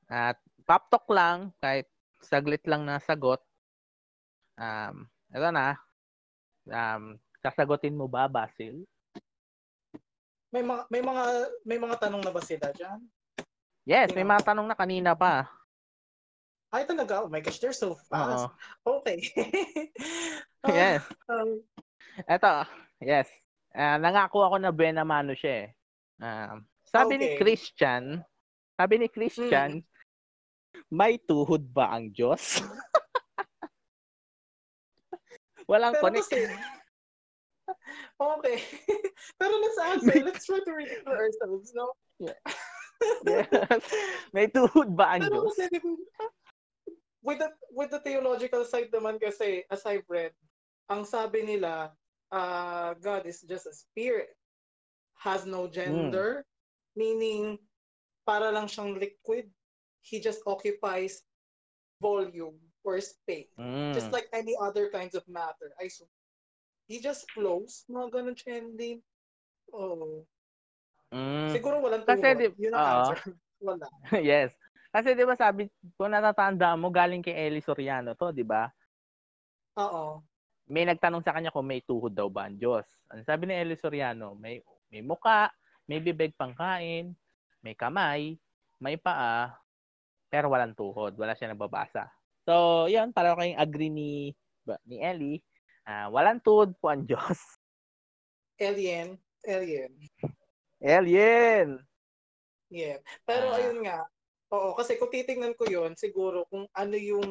At 0.08 0.40
pop 0.64 0.88
talk 0.88 1.06
lang, 1.12 1.52
kahit 1.60 1.86
saglit 2.24 2.64
lang 2.64 2.88
na 2.88 2.98
sagot. 3.04 3.38
Um, 4.56 5.06
ito 5.28 5.48
na. 5.52 5.76
Um, 6.66 7.20
sasagutin 7.44 7.94
mo 7.94 8.08
ba, 8.08 8.26
Basil? 8.26 8.80
May 10.50 10.66
mga 10.66 10.82
may 10.90 11.02
mga 11.04 11.24
may 11.62 11.78
mga 11.78 11.96
tanong 12.02 12.26
na 12.26 12.34
ba 12.34 12.42
sila 12.42 12.74
diyan? 12.74 12.98
Yes, 13.90 14.14
may 14.14 14.22
mga 14.22 14.46
tanong 14.46 14.70
na 14.70 14.78
kanina 14.78 15.18
pa. 15.18 15.50
Ay, 16.70 16.86
talaga? 16.86 17.26
Oh 17.26 17.28
my 17.28 17.42
gosh, 17.42 17.58
they're 17.58 17.74
so 17.74 17.98
fast. 18.06 18.46
Oo. 18.86 19.02
Okay. 19.02 19.18
yes. 20.70 21.02
Um, 21.26 21.58
Eto, 22.30 22.70
yes. 23.02 23.26
Uh, 23.74 23.98
nangako 23.98 24.46
ako 24.46 24.62
na 24.62 24.70
buena 24.70 25.02
mano 25.02 25.34
siya 25.34 25.66
eh. 25.66 25.68
Uh, 26.22 26.62
sabi 26.86 27.18
okay. 27.18 27.18
ni 27.18 27.28
Christian, 27.34 28.22
sabi 28.78 28.94
ni 29.02 29.10
Christian, 29.10 29.82
hmm. 29.82 30.86
may 30.94 31.18
tuhod 31.18 31.66
ba 31.74 31.90
ang 31.90 32.14
Diyos? 32.14 32.62
Walang 35.70 35.98
Pero 35.98 36.02
connect. 36.06 36.30
Kasi, 36.30 36.46
okay. 38.38 38.58
Pero 39.34 39.54
let's 39.58 39.78
answer. 39.82 40.14
Let's 40.22 40.46
try 40.46 40.62
to 40.62 40.72
read 40.78 40.94
it 40.94 41.02
for 41.02 41.18
ourselves, 41.18 41.74
no? 41.74 41.90
Yeah 42.22 42.38
yes. 43.26 43.84
May 44.34 44.46
tuhod 44.48 44.92
ba 44.96 45.16
ang 45.16 45.28
Diyos? 45.28 45.56
with 47.26 47.38
the, 47.38 47.48
with 47.72 47.90
the 47.90 48.00
theological 48.00 48.64
side 48.64 48.92
naman 48.92 49.20
kasi, 49.20 49.64
as 49.68 49.84
I've 49.84 50.06
read, 50.08 50.32
ang 50.88 51.04
sabi 51.04 51.44
nila, 51.44 51.92
uh, 52.32 52.94
God 52.98 53.26
is 53.26 53.42
just 53.44 53.66
a 53.66 53.74
spirit. 53.74 54.34
Has 55.20 55.44
no 55.44 55.68
gender. 55.68 56.42
Mm. 56.42 56.48
Meaning, 56.96 57.44
para 58.26 58.50
lang 58.50 58.66
siyang 58.66 58.98
liquid. 58.98 59.50
He 60.00 60.16
just 60.16 60.40
occupies 60.48 61.20
volume 62.00 62.56
or 62.84 62.96
space. 63.04 63.52
Mm. 63.60 63.92
Just 63.92 64.12
like 64.12 64.26
any 64.32 64.56
other 64.56 64.88
kinds 64.88 65.12
of 65.12 65.26
matter. 65.28 65.76
I 65.76 65.92
He 66.88 66.98
just 66.98 67.28
flows. 67.30 67.84
Mga 67.86 68.08
ganun 68.10 68.36
siya 68.36 68.64
hindi. 68.64 69.04
Oh. 69.70 70.24
Mm. 71.10 71.50
Siguro 71.50 71.82
walang 71.82 72.06
tuhod. 72.06 72.22
Kasi, 72.22 72.26
di, 72.38 72.46
Yun 72.66 72.72
ang 72.74 72.82
uh, 72.82 72.90
answer. 73.02 73.18
Wala. 73.66 73.86
yes. 74.30 74.54
Kasi 74.90 75.14
di 75.14 75.22
ba 75.22 75.38
sabi, 75.38 75.70
kung 75.94 76.10
natatanda 76.10 76.74
mo, 76.74 76.90
galing 76.90 77.22
kay 77.22 77.34
Eli 77.34 77.62
Soriano 77.62 78.14
to, 78.18 78.34
di 78.34 78.42
ba? 78.42 78.66
Oo. 79.78 80.22
May 80.70 80.86
nagtanong 80.86 81.22
sa 81.22 81.34
kanya 81.34 81.54
kung 81.54 81.66
may 81.66 81.82
tuhod 81.82 82.14
daw 82.14 82.26
ba 82.30 82.46
ang 82.46 82.58
Diyos. 82.58 82.86
Ang 83.10 83.22
sabi 83.22 83.46
ni 83.46 83.54
Eli 83.54 83.78
Soriano, 83.78 84.34
may, 84.38 84.62
may 84.90 85.02
muka, 85.02 85.50
may 85.86 86.02
bibig 86.02 86.34
pangkain, 86.34 87.14
may 87.62 87.74
kamay, 87.74 88.38
may 88.82 88.98
paa, 88.98 89.54
pero 90.30 90.50
walang 90.50 90.74
tuhod. 90.74 91.14
Wala 91.18 91.34
siya 91.34 91.50
nababasa. 91.54 92.10
So, 92.46 92.86
yun, 92.86 93.14
para 93.14 93.34
kayong 93.34 93.58
agree 93.60 93.92
ni, 93.92 94.34
ni 94.86 94.96
Ellie, 95.02 95.42
uh, 95.86 96.10
walang 96.10 96.42
tuhod 96.42 96.74
po 96.78 96.90
ang 96.90 97.06
Diyos. 97.06 97.38
Alien. 98.58 99.18
Alien. 99.46 99.90
Alien! 100.80 101.78
Yeah. 102.72 102.98
Pero 103.28 103.52
ah. 103.52 103.58
ayun 103.60 103.84
nga, 103.84 104.06
oo, 104.54 104.72
kasi 104.78 104.96
kung 104.96 105.12
titingnan 105.12 105.54
ko 105.58 105.68
yon 105.68 105.98
siguro 105.98 106.48
kung 106.48 106.64
ano 106.72 106.96
yung 106.96 107.30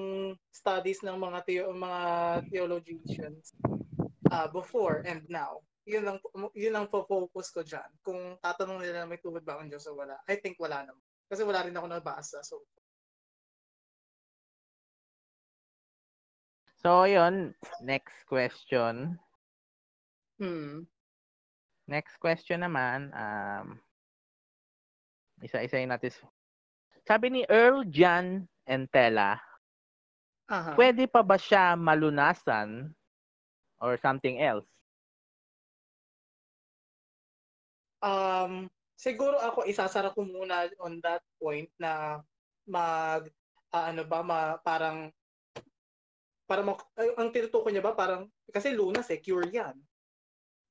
studies 0.54 1.02
ng 1.02 1.18
mga 1.18 1.40
theo- 1.48 1.74
mga 1.74 2.02
theologians 2.54 3.56
uh, 4.30 4.48
before 4.52 5.02
and 5.08 5.26
now, 5.32 5.64
yun 5.90 6.06
lang 6.06 6.18
yun 6.54 6.76
lang 6.76 6.86
focus 6.92 7.50
ko 7.50 7.66
diyan. 7.66 7.90
Kung 8.06 8.38
tatanong 8.44 8.86
nila 8.86 9.10
may 9.10 9.18
tuhod 9.18 9.42
ba 9.42 9.58
ang 9.58 9.72
Diyos 9.72 9.90
o 9.90 9.98
wala, 9.98 10.20
I 10.30 10.38
think 10.38 10.62
wala 10.62 10.86
naman. 10.86 11.02
Kasi 11.30 11.42
wala 11.42 11.66
rin 11.66 11.74
ako 11.74 11.88
nabasa. 11.90 12.46
So 12.46 12.62
So, 16.80 17.04
yun. 17.04 17.52
Next 17.84 18.24
question. 18.24 19.20
Hmm. 20.40 20.88
Next 21.90 22.22
question 22.22 22.62
naman, 22.62 23.10
um, 23.18 23.74
isa-isayin 25.42 25.90
natin. 25.90 26.14
Sabi 27.02 27.34
ni 27.34 27.42
Earl 27.50 27.82
John 27.90 28.46
Entela, 28.70 29.42
uh-huh. 30.46 30.78
pwede 30.78 31.10
pa 31.10 31.26
ba 31.26 31.34
siya 31.34 31.74
malunasan 31.74 32.94
or 33.82 33.98
something 33.98 34.38
else? 34.38 34.70
Um, 38.06 38.70
siguro 38.94 39.42
ako 39.42 39.66
isasara 39.66 40.14
ko 40.14 40.22
muna 40.22 40.70
on 40.78 41.02
that 41.02 41.26
point 41.42 41.74
na 41.82 42.22
mag 42.70 43.26
uh, 43.74 43.86
ano 43.90 44.06
ba 44.06 44.22
ma, 44.22 44.40
parang 44.62 45.10
para 46.46 46.62
mag, 46.62 46.78
ang 47.18 47.34
tinutukoy 47.34 47.74
niya 47.74 47.82
ba 47.82 47.98
parang 47.98 48.30
kasi 48.54 48.78
lunas 48.78 49.10
eh 49.10 49.18
cure 49.18 49.50
yan 49.50 49.74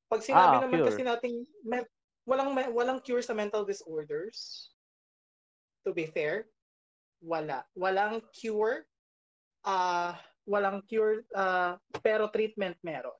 pag 0.08 0.24
sinabi 0.24 0.56
ah, 0.56 0.62
naman 0.64 0.80
cure. 0.80 0.88
kasi 0.88 1.02
nating 1.04 1.36
me- 1.64 1.92
walang 2.24 2.52
walang 2.72 3.00
cure 3.04 3.24
sa 3.24 3.36
mental 3.36 3.64
disorders. 3.64 4.72
to 5.86 5.96
be 5.96 6.04
fair, 6.04 6.44
wala. 7.24 7.64
Walang 7.72 8.20
cure. 8.36 8.84
Uh, 9.64 10.12
walang 10.44 10.84
cure, 10.84 11.24
uh, 11.32 11.76
pero 12.04 12.28
treatment 12.28 12.76
meron. 12.84 13.16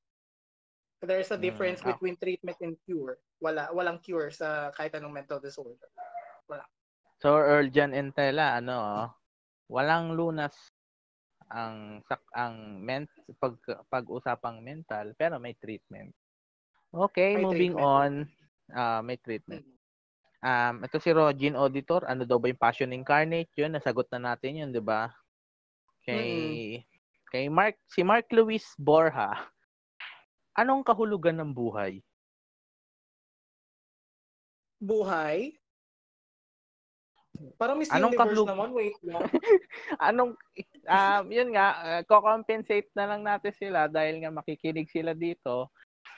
There's 1.01 1.31
a 1.31 1.39
difference 1.39 1.81
mm, 1.81 1.95
between 1.95 2.17
treatment 2.21 2.59
and 2.61 2.75
cure. 2.85 3.21
Wala, 3.39 3.71
walang 3.71 4.03
cure 4.03 4.29
sa 4.35 4.75
kahit 4.75 4.97
anong 4.99 5.15
mental 5.15 5.39
disorder. 5.39 5.89
Wala. 6.51 6.65
So, 7.23 7.39
Earl 7.39 7.71
Jan 7.71 7.95
Entela, 7.95 8.59
ano, 8.59 8.75
oh, 8.77 9.09
walang 9.71 10.17
lunas 10.17 10.57
ang 11.49 12.05
ang 12.37 12.77
ment 12.85 13.09
pag 13.41 13.57
pag-usapang 13.89 14.61
mental 14.61 15.17
pero 15.17 15.41
may 15.41 15.57
treatment. 15.57 16.13
Okay, 16.89 17.37
may 17.37 17.45
moving 17.45 17.75
treatment. 17.77 17.85
on. 17.85 18.13
Uh, 18.73 19.01
may 19.05 19.17
treatment. 19.21 19.65
Um, 20.39 20.87
ito 20.87 21.03
si 21.03 21.11
Rogin 21.11 21.59
Auditor, 21.59 22.07
ano 22.07 22.23
daw 22.23 22.39
ba 22.39 22.47
yung 22.47 22.63
Passion 22.63 22.95
Incarnate? 22.95 23.51
Yun, 23.59 23.75
nasagot 23.75 24.07
na 24.15 24.33
natin 24.33 24.63
yun, 24.65 24.71
di 24.71 24.79
ba? 24.79 25.11
Kay, 26.07 26.31
mm-hmm. 26.79 27.29
kay 27.35 27.45
Mark, 27.51 27.75
si 27.91 28.07
Mark 28.07 28.31
Luis 28.31 28.65
Borja, 28.79 29.35
anong 30.55 30.87
kahulugan 30.87 31.43
ng 31.43 31.51
buhay? 31.51 31.99
Buhay? 34.79 35.59
Parang 37.59 37.79
Miss 37.79 37.91
Anong 37.91 38.15
Universe 38.15 38.31
kahlug- 38.35 38.51
naman, 38.51 38.71
wait 38.75 38.99
lang. 39.03 39.23
Anong, 40.11 40.33
um, 40.87 41.25
yun 41.31 41.51
nga, 41.55 41.69
uh, 41.83 42.03
ko-compensate 42.07 42.91
na 42.95 43.15
lang 43.15 43.23
natin 43.27 43.55
sila 43.55 43.87
dahil 43.87 44.23
nga 44.23 44.31
makikinig 44.31 44.91
sila 44.91 45.15
dito. 45.15 45.71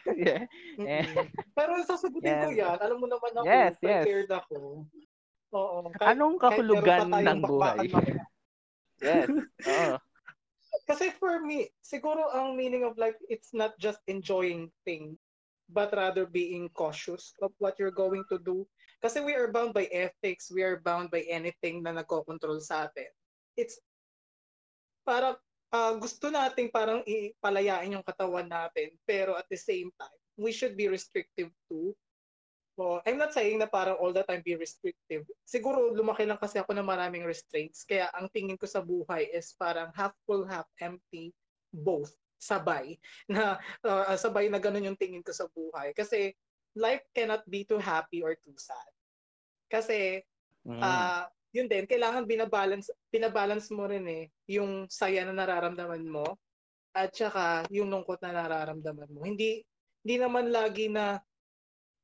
yeah. 0.26 0.42
Mm-hmm. 0.78 1.28
Pero 1.58 1.72
sasagutin 1.84 2.30
yeah. 2.30 2.44
ko 2.44 2.48
yan. 2.52 2.76
Alam 2.80 2.98
mo 3.02 3.06
naman 3.06 3.32
ako, 3.36 3.46
yes, 3.46 3.72
prepared 3.80 4.30
yes. 4.30 4.38
ako. 4.44 4.56
Oo. 5.56 5.78
Kahit, 5.98 6.14
Anong 6.16 6.36
kahulugan 6.38 7.08
ng 7.10 7.40
buhay? 7.42 7.88
yes. 9.04 9.28
Oo. 9.66 9.96
Kasi 10.86 11.10
for 11.18 11.42
me, 11.42 11.70
siguro 11.82 12.30
ang 12.30 12.54
meaning 12.54 12.86
of 12.86 12.98
life, 12.98 13.18
it's 13.26 13.50
not 13.54 13.74
just 13.78 13.98
enjoying 14.06 14.70
things, 14.86 15.18
but 15.70 15.90
rather 15.94 16.26
being 16.26 16.70
cautious 16.74 17.34
of 17.42 17.50
what 17.58 17.78
you're 17.78 17.94
going 17.94 18.22
to 18.30 18.38
do 18.42 18.66
kasi 19.00 19.24
we 19.24 19.32
are 19.32 19.48
bound 19.48 19.72
by 19.72 19.88
ethics, 19.88 20.52
we 20.52 20.60
are 20.60 20.84
bound 20.84 21.08
by 21.08 21.24
anything 21.24 21.80
na 21.80 21.96
nagko-control 21.96 22.60
sa 22.60 22.84
atin. 22.84 23.08
It's 23.56 23.80
para 25.08 25.40
uh, 25.72 25.94
gusto 25.98 26.30
nating 26.30 26.70
parang 26.70 27.02
ipalayain 27.06 27.94
yung 27.94 28.06
katawan 28.06 28.46
natin, 28.46 28.94
pero 29.06 29.34
at 29.38 29.46
the 29.50 29.58
same 29.58 29.90
time, 29.98 30.20
we 30.38 30.50
should 30.50 30.74
be 30.74 30.90
restrictive 30.90 31.50
too. 31.70 31.94
So, 32.78 33.04
I'm 33.04 33.20
not 33.20 33.36
saying 33.36 33.60
na 33.60 33.68
parang 33.68 34.00
all 34.00 34.14
the 34.14 34.24
time 34.24 34.40
be 34.40 34.56
restrictive. 34.56 35.28
Siguro 35.44 35.92
lumaki 35.92 36.24
lang 36.24 36.40
kasi 36.40 36.56
ako 36.56 36.72
ng 36.72 36.86
maraming 36.86 37.28
restraints. 37.28 37.84
Kaya 37.84 38.08
ang 38.16 38.32
tingin 38.32 38.56
ko 38.56 38.64
sa 38.64 38.80
buhay 38.80 39.28
is 39.36 39.52
parang 39.60 39.92
half 39.92 40.16
full, 40.24 40.48
half 40.48 40.64
empty, 40.80 41.34
both 41.76 42.14
sabay 42.40 42.96
na 43.32 43.60
uh, 43.84 44.16
sabay 44.16 44.48
na 44.48 44.56
ganun 44.56 44.88
yung 44.88 44.96
tingin 44.96 45.20
ko 45.20 45.28
sa 45.28 45.44
buhay 45.52 45.92
kasi 45.92 46.32
life 46.72 47.04
cannot 47.12 47.44
be 47.52 47.68
too 47.68 47.76
happy 47.76 48.24
or 48.24 48.32
too 48.32 48.56
sad. 48.56 48.90
Kasi, 49.68 50.24
mm. 50.66 50.80
uh, 50.80 51.28
yun 51.50 51.66
din, 51.66 51.86
kailangan 51.86 52.26
binabalance, 52.26 52.94
binabalance 53.10 53.68
mo 53.74 53.90
rin 53.90 54.06
eh, 54.06 54.24
yung 54.46 54.86
saya 54.86 55.26
na 55.26 55.34
nararamdaman 55.34 56.06
mo 56.06 56.38
at 56.94 57.10
saka 57.14 57.66
yung 57.70 57.90
lungkot 57.90 58.22
na 58.22 58.34
nararamdaman 58.34 59.10
mo. 59.10 59.26
Hindi, 59.26 59.62
hindi 60.02 60.16
naman 60.18 60.54
lagi 60.54 60.86
na, 60.90 61.18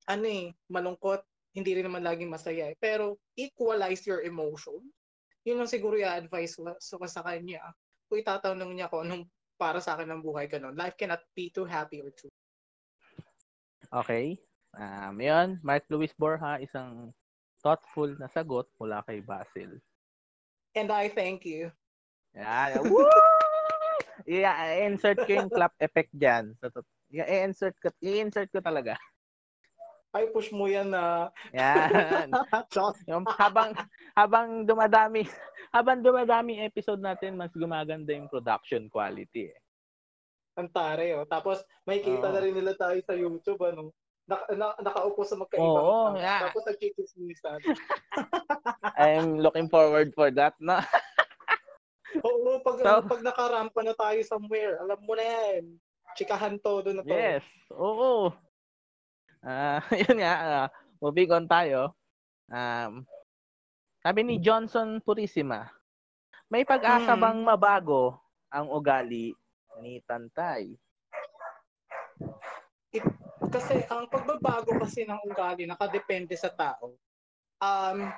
ano 0.07 0.27
eh, 0.27 0.51
malungkot, 0.71 1.23
hindi 1.57 1.71
rin 1.73 1.87
naman 1.89 2.05
laging 2.05 2.31
masaya 2.31 2.69
eh. 2.71 2.77
Pero 2.77 3.17
equalize 3.39 4.05
your 4.05 4.23
emotion. 4.23 4.83
Yun 5.47 5.63
ang 5.63 5.71
siguro 5.71 5.97
i-advise 5.97 6.59
ko 6.59 6.75
so, 6.83 7.01
sa 7.07 7.23
kanya. 7.25 7.65
Kung 8.11 8.21
itatanong 8.21 8.71
niya 8.77 8.91
ko 8.91 9.03
anong 9.07 9.25
para 9.57 9.81
sa 9.81 9.97
akin 9.97 10.13
ng 10.13 10.23
buhay 10.23 10.47
noon. 10.61 10.77
Life 10.77 11.01
cannot 11.01 11.25
be 11.33 11.49
too 11.49 11.65
happy 11.65 12.05
or 12.05 12.13
too. 12.13 12.29
Okay. 13.89 14.37
Um, 14.77 15.17
yun, 15.17 15.57
Mark 15.65 15.89
Luis 15.89 16.13
Borja, 16.13 16.61
isang 16.61 17.17
thoughtful 17.67 18.15
na 18.23 18.31
sagot 18.31 18.71
mula 18.79 19.03
kay 19.03 19.19
Basil. 19.19 19.75
And 20.79 20.95
I 20.95 21.11
thank 21.11 21.43
you. 21.43 21.75
Yeah, 22.31 22.79
woo! 22.79 23.11
yeah, 24.23 24.87
insert 24.87 25.19
ko 25.27 25.31
yung 25.35 25.51
clap 25.51 25.75
effect 25.83 26.15
diyan. 26.15 26.55
So, 26.63 26.71
yeah, 27.11 27.27
i-insert 27.27 27.75
ko, 27.83 27.91
i-insert 27.99 28.55
ko 28.55 28.63
talaga. 28.63 28.95
Ay, 30.15 30.31
push 30.31 30.55
mo 30.55 30.71
yan 30.71 30.95
na. 30.95 31.35
Yan. 31.51 32.31
yung 33.11 33.27
habang 33.35 33.75
habang 34.15 34.63
dumadami, 34.63 35.27
habang 35.75 36.01
dumadami 36.01 36.63
episode 36.63 37.03
natin, 37.03 37.35
mas 37.35 37.51
gumaganda 37.51 38.15
yung 38.15 38.31
production 38.31 38.87
quality 38.87 39.51
eh. 39.51 39.59
Ang 40.57 40.73
tare, 40.73 41.13
oh. 41.19 41.29
Tapos, 41.29 41.61
may 41.85 42.01
kita 42.01 42.31
oh. 42.31 42.33
na 42.33 42.41
rin 42.41 42.57
nila 42.57 42.73
tayo 42.79 42.97
sa 43.05 43.13
YouTube, 43.13 43.61
ano? 43.61 43.93
Na, 44.27 44.37
na, 44.59 44.67
nakaupo 44.83 45.23
sa 45.23 45.39
magkaibang 45.39 45.71
Oo, 45.71 46.13
oh, 46.13 46.19
yeah. 46.19 46.51
tapos 46.51 46.67
nagkikismisan. 46.67 47.63
I'm 48.99 49.39
looking 49.39 49.71
forward 49.71 50.11
for 50.19 50.35
that, 50.35 50.59
no? 50.59 50.83
Oo, 52.27 52.59
pag, 52.63 52.77
so, 52.83 53.07
pag 53.07 53.23
nakarampa 53.23 53.81
na 53.87 53.95
tayo 53.95 54.21
somewhere, 54.27 54.83
alam 54.83 54.99
mo 55.03 55.15
na 55.15 55.25
yan. 55.25 55.65
Chikahan 56.19 56.59
todo 56.59 56.91
na 56.91 57.05
to. 57.05 57.13
Yes, 57.13 57.45
oo. 57.71 58.33
Ah, 59.47 59.79
uh, 59.79 59.95
yun 60.03 60.19
nga, 60.19 60.35
uh, 60.43 60.67
moving 60.99 61.31
on 61.31 61.47
tayo. 61.47 61.95
Um, 62.51 63.07
sabi 64.03 64.27
ni 64.27 64.43
Johnson 64.43 64.99
Purisima, 65.03 65.71
may 66.51 66.67
pag-asa 66.67 67.15
hmm. 67.15 67.23
bang 67.23 67.41
mabago 67.43 68.17
ang 68.51 68.71
ugali 68.71 69.35
ni 69.83 70.01
Tantay? 70.09 70.73
It, 72.95 73.05
kasi 73.51 73.83
ang 73.91 74.11
pagbabago 74.11 74.75
kasi 74.79 75.07
ng 75.07 75.23
ugali 75.27 75.67
nakadepende 75.67 76.35
sa 76.35 76.51
tao. 76.51 76.95
Um, 77.63 78.11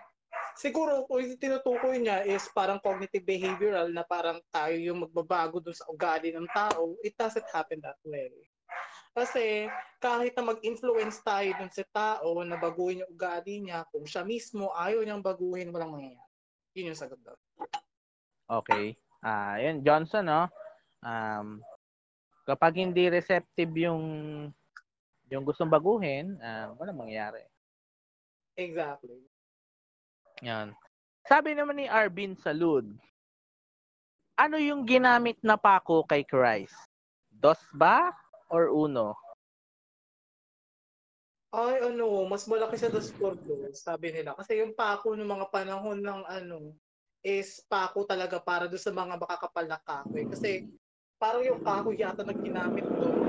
siguro 0.59 1.07
kung 1.07 1.23
tinutukoy 1.39 2.03
niya 2.03 2.27
is 2.27 2.45
parang 2.51 2.83
cognitive 2.83 3.23
behavioral 3.23 3.89
na 3.95 4.03
parang 4.03 4.43
tayo 4.51 4.75
yung 4.75 5.07
magbabago 5.07 5.63
dun 5.63 5.77
sa 5.77 5.87
ugali 5.91 6.35
ng 6.35 6.49
tao, 6.51 6.99
it 7.07 7.15
doesn't 7.15 7.47
happen 7.55 7.79
that 7.81 7.99
way. 8.03 8.31
Kasi 9.15 9.67
kahit 9.99 10.37
na 10.39 10.55
mag-influence 10.55 11.19
tayo 11.27 11.51
dun 11.59 11.73
sa 11.73 11.85
tao 11.91 12.39
na 12.47 12.55
baguhin 12.55 13.03
yung 13.03 13.13
ugali 13.15 13.55
niya, 13.63 13.83
kung 13.91 14.07
siya 14.07 14.23
mismo 14.23 14.71
ayaw 14.77 15.03
niyang 15.03 15.25
baguhin, 15.25 15.75
walang 15.75 15.95
mangyayari. 15.95 16.35
Yun 16.79 16.95
yung 16.95 16.99
sagot 16.99 17.19
doon. 17.27 17.41
Okay. 18.49 18.95
Ah, 19.19 19.59
uh, 19.59 19.67
yun 19.67 19.83
Johnson, 19.83 20.31
no? 20.31 20.47
Um, 21.03 21.59
kapag 22.47 22.79
hindi 22.79 23.11
receptive 23.11 23.75
yung 23.75 24.03
yung 25.29 25.45
gustong 25.45 25.69
baguhin, 25.69 26.37
uh, 26.41 26.73
wala 26.77 26.93
mangyayari. 26.93 27.45
Exactly. 28.57 29.23
Yan. 30.43 30.73
Sabi 31.29 31.53
naman 31.53 31.77
ni 31.77 31.87
Arvin 31.87 32.35
Salud, 32.41 32.89
ano 34.39 34.57
yung 34.57 34.87
ginamit 34.89 35.37
na 35.45 35.61
pako 35.61 36.07
kay 36.09 36.25
Christ? 36.25 36.75
Dos 37.29 37.61
ba 37.77 38.15
or 38.49 38.73
uno? 38.73 39.13
Ay, 41.49 41.81
ano, 41.81 42.29
mas 42.29 42.45
malaki 42.45 42.77
sa 42.77 42.93
dos 42.93 43.09
por 43.17 43.33
dos, 43.41 43.81
sabi 43.81 44.13
nila. 44.13 44.37
Kasi 44.37 44.61
yung 44.61 44.77
pako 44.77 45.17
ng 45.17 45.25
mga 45.25 45.47
panahon 45.49 45.99
ng 46.01 46.23
ano, 46.29 46.77
is 47.25 47.65
pako 47.67 48.05
talaga 48.05 48.37
para 48.39 48.69
do 48.69 48.77
sa 48.77 48.93
mga 48.93 49.17
makakapal 49.17 49.65
na 49.65 49.81
kahoy. 49.81 50.29
Kasi 50.29 50.69
parang 51.17 51.43
yung 51.43 51.61
kahoy 51.65 51.99
yata 51.99 52.23
na 52.23 52.37
ginamit 52.37 52.85
doon 53.01 53.27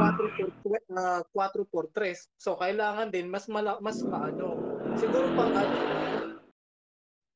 4 0.00 0.96
uh, 0.96 1.22
4 1.28 1.72
por 1.72 1.84
3. 1.92 2.16
So 2.40 2.56
kailangan 2.56 3.12
din 3.12 3.28
mas 3.28 3.44
mala, 3.46 3.76
mas 3.84 4.00
maano. 4.00 4.56
Siguro 4.96 5.28
pang 5.36 5.52
ano 5.52 6.00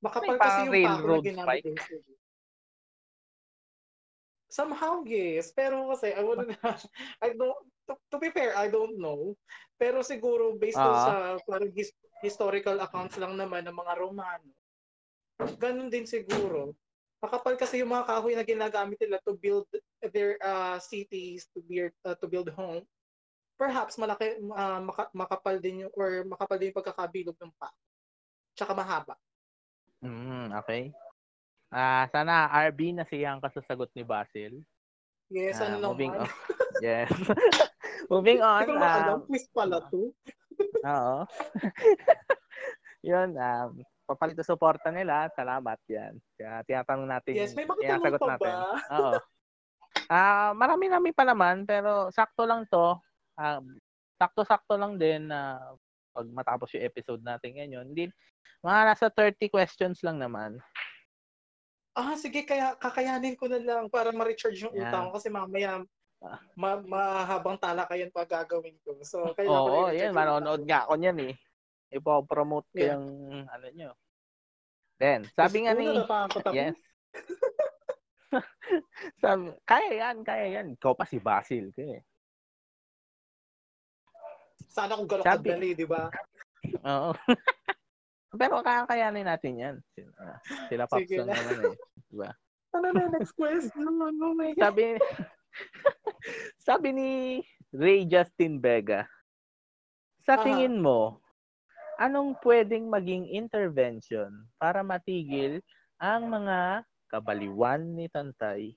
makapal 0.05 0.37
kasi 0.37 0.61
yung 0.69 0.85
pako 0.85 1.07
na 1.09 1.25
ginamit. 1.25 1.65
Somehow 4.53 5.03
yes, 5.09 5.51
pero 5.51 5.89
kasi 5.91 6.13
I 6.13 6.23
wouldn't 6.23 6.53
I 7.25 7.33
don't 7.33 7.59
to, 7.89 7.97
to 8.13 8.17
be 8.21 8.29
fair, 8.31 8.53
I 8.55 8.69
don't 8.69 9.01
know. 9.01 9.33
Pero 9.81 10.05
siguro 10.05 10.55
based 10.55 10.79
uh-huh. 10.79 11.41
sa 11.41 11.43
parang 11.49 11.73
his, 11.73 11.91
historical 12.23 12.77
accounts 12.81 13.17
lang 13.19 13.35
naman 13.35 13.67
ng 13.67 13.75
mga 13.75 13.93
Romano. 13.99 14.53
Ganun 15.59 15.91
din 15.91 16.07
siguro. 16.07 16.77
Makapal 17.19 17.57
kasi 17.57 17.81
yung 17.81 17.91
mga 17.91 18.07
kahoy 18.07 18.37
na 18.37 18.45
ginagamit 18.45 19.01
nila 19.01 19.19
to 19.25 19.35
build 19.35 19.67
their 20.11 20.37
uh, 20.43 20.77
cities, 20.83 21.49
to 21.55 21.63
build, 21.65 21.95
uh, 22.05 22.17
to 22.19 22.27
build 22.27 22.51
home. 22.53 22.85
Perhaps 23.55 23.97
malaki, 23.97 24.41
uh, 24.41 24.81
maka, 24.83 25.09
makapal 25.15 25.57
din 25.63 25.87
yung, 25.87 25.93
or 25.95 26.27
makapal 26.27 26.59
din 26.59 26.75
yung 26.75 26.79
pagkakabilog 26.83 27.39
ng 27.39 27.55
pa. 27.55 27.71
Tsaka 28.59 28.75
mahaba. 28.75 29.15
Mm, 30.05 30.53
okay. 30.59 30.93
Ah, 31.75 32.05
uh, 32.05 32.05
sana 32.13 32.47
RB 32.71 32.95
na 32.95 33.03
siyang 33.09 33.43
kasasagot 33.43 33.91
ni 33.97 34.07
Basil. 34.07 34.63
Yes, 35.33 35.59
uh, 35.59 35.67
ano 35.67 35.91
moving 35.91 36.15
on. 36.15 36.29
yes. 36.85 37.11
moving 38.13 38.39
on. 38.45 38.69
Hindi 38.69 38.79
ko 38.79 39.15
um, 39.19 39.27
quiz 39.27 39.45
pala 39.51 39.83
to. 39.89 40.13
Oo. 40.95 41.19
yun, 43.03 43.35
um, 43.35 43.69
papalit 44.05 44.37
sa 44.39 44.47
suporta 44.47 44.93
nila. 44.93 45.27
Salamat 45.33 45.81
yan. 45.89 46.15
Kaya 46.37 46.63
tinatanong 46.69 47.09
natin. 47.09 47.33
Yes, 47.35 47.57
may 47.57 47.67
mga 47.67 47.99
tanong 47.99 48.05
pa 48.21 48.29
natin. 48.37 48.53
ba? 48.55 48.59
Oo. 48.95 49.13
Ah, 50.11 50.51
uh, 50.51 50.51
marami-rami 50.53 51.17
pa 51.17 51.25
naman 51.25 51.65
pero 51.65 52.13
sakto 52.13 52.45
lang 52.45 52.69
'to. 52.69 52.99
Uh, 53.35 53.63
sakto-sakto 54.19 54.79
lang 54.79 54.95
din 54.97 55.27
na 55.29 55.59
uh, 55.59 55.75
pag 56.15 56.27
matapos 56.31 56.71
yung 56.77 56.87
episode 56.87 57.23
natin 57.27 57.59
ngayon. 57.59 57.91
Hindi 57.91 58.05
mga 58.65 58.81
nasa 58.95 59.07
30 59.11 59.51
questions 59.51 60.01
lang 60.01 60.23
naman. 60.23 60.57
Ah, 61.95 62.19
sige, 62.19 62.43
kaya 62.43 62.75
kakayanin 62.75 63.39
ko 63.39 63.47
na 63.47 63.61
lang 63.61 63.87
para 63.87 64.11
ma-recharge 64.11 64.67
yung 64.67 64.75
yeah. 64.75 64.91
utang 64.91 65.15
kasi 65.15 65.31
mamaya 65.31 65.85
ah. 66.25 66.41
ma 66.59 66.81
mahabang 66.83 67.55
talakayan 67.61 68.11
pa 68.11 68.27
gagawin 68.27 68.75
ko. 68.83 68.99
So, 69.07 69.31
kailangan 69.37 69.71
Oo, 69.71 69.87
ko 69.87 69.95
yan. 69.95 70.11
Manonood 70.11 70.63
nga 70.67 70.89
ako 70.89 70.99
niyan 70.99 71.19
eh. 71.31 71.35
Ipo-promote 71.95 72.67
ko 72.75 72.79
yeah. 72.83 72.99
yung 72.99 73.07
ano 73.47 73.67
nyo. 73.71 73.91
Then, 74.99 75.27
sabi 75.39 75.67
nga 75.67 75.75
ni... 75.75 75.87
Yes. 76.51 76.75
sabi, 79.23 79.53
kaya 79.69 79.91
yan, 79.93 80.17
kaya 80.25 80.47
yan. 80.61 80.67
Ikaw 80.79 80.93
pa 80.97 81.05
si 81.05 81.19
Basil. 81.21 81.71
Kaya. 81.75 82.01
Sana 84.71 84.99
kung 84.99 85.07
gano'n 85.07 85.27
kadali, 85.27 85.77
di 85.77 85.87
ba? 85.87 86.11
Oo. 86.83 87.11
Pero 88.41 88.59
kakayanin 88.67 89.27
natin 89.31 89.53
yan. 89.55 89.77
Sila, 89.95 90.13
sila 90.67 90.85
Pops 90.91 91.11
lang 91.15 91.31
naman 91.31 91.59
eh. 91.71 91.77
Diba? 92.11 92.31
Ano 92.75 92.87
na 92.91 93.07
next 93.15 93.35
question? 93.39 93.87
Ano 93.87 94.35
my 94.35 94.51
Sabi, 94.59 94.99
sabi 96.67 96.89
ni 96.91 97.11
Ray 97.71 98.03
Justin 98.11 98.59
Vega, 98.59 99.07
sa 100.27 100.43
tingin 100.43 100.83
mo, 100.83 101.23
anong 102.03 102.35
pwedeng 102.43 102.91
maging 102.91 103.31
intervention 103.31 104.31
para 104.59 104.83
matigil 104.83 105.63
ang 106.03 106.27
mga 106.27 106.83
kabaliwan 107.15 107.95
ni 107.95 108.11
Tantay? 108.11 108.75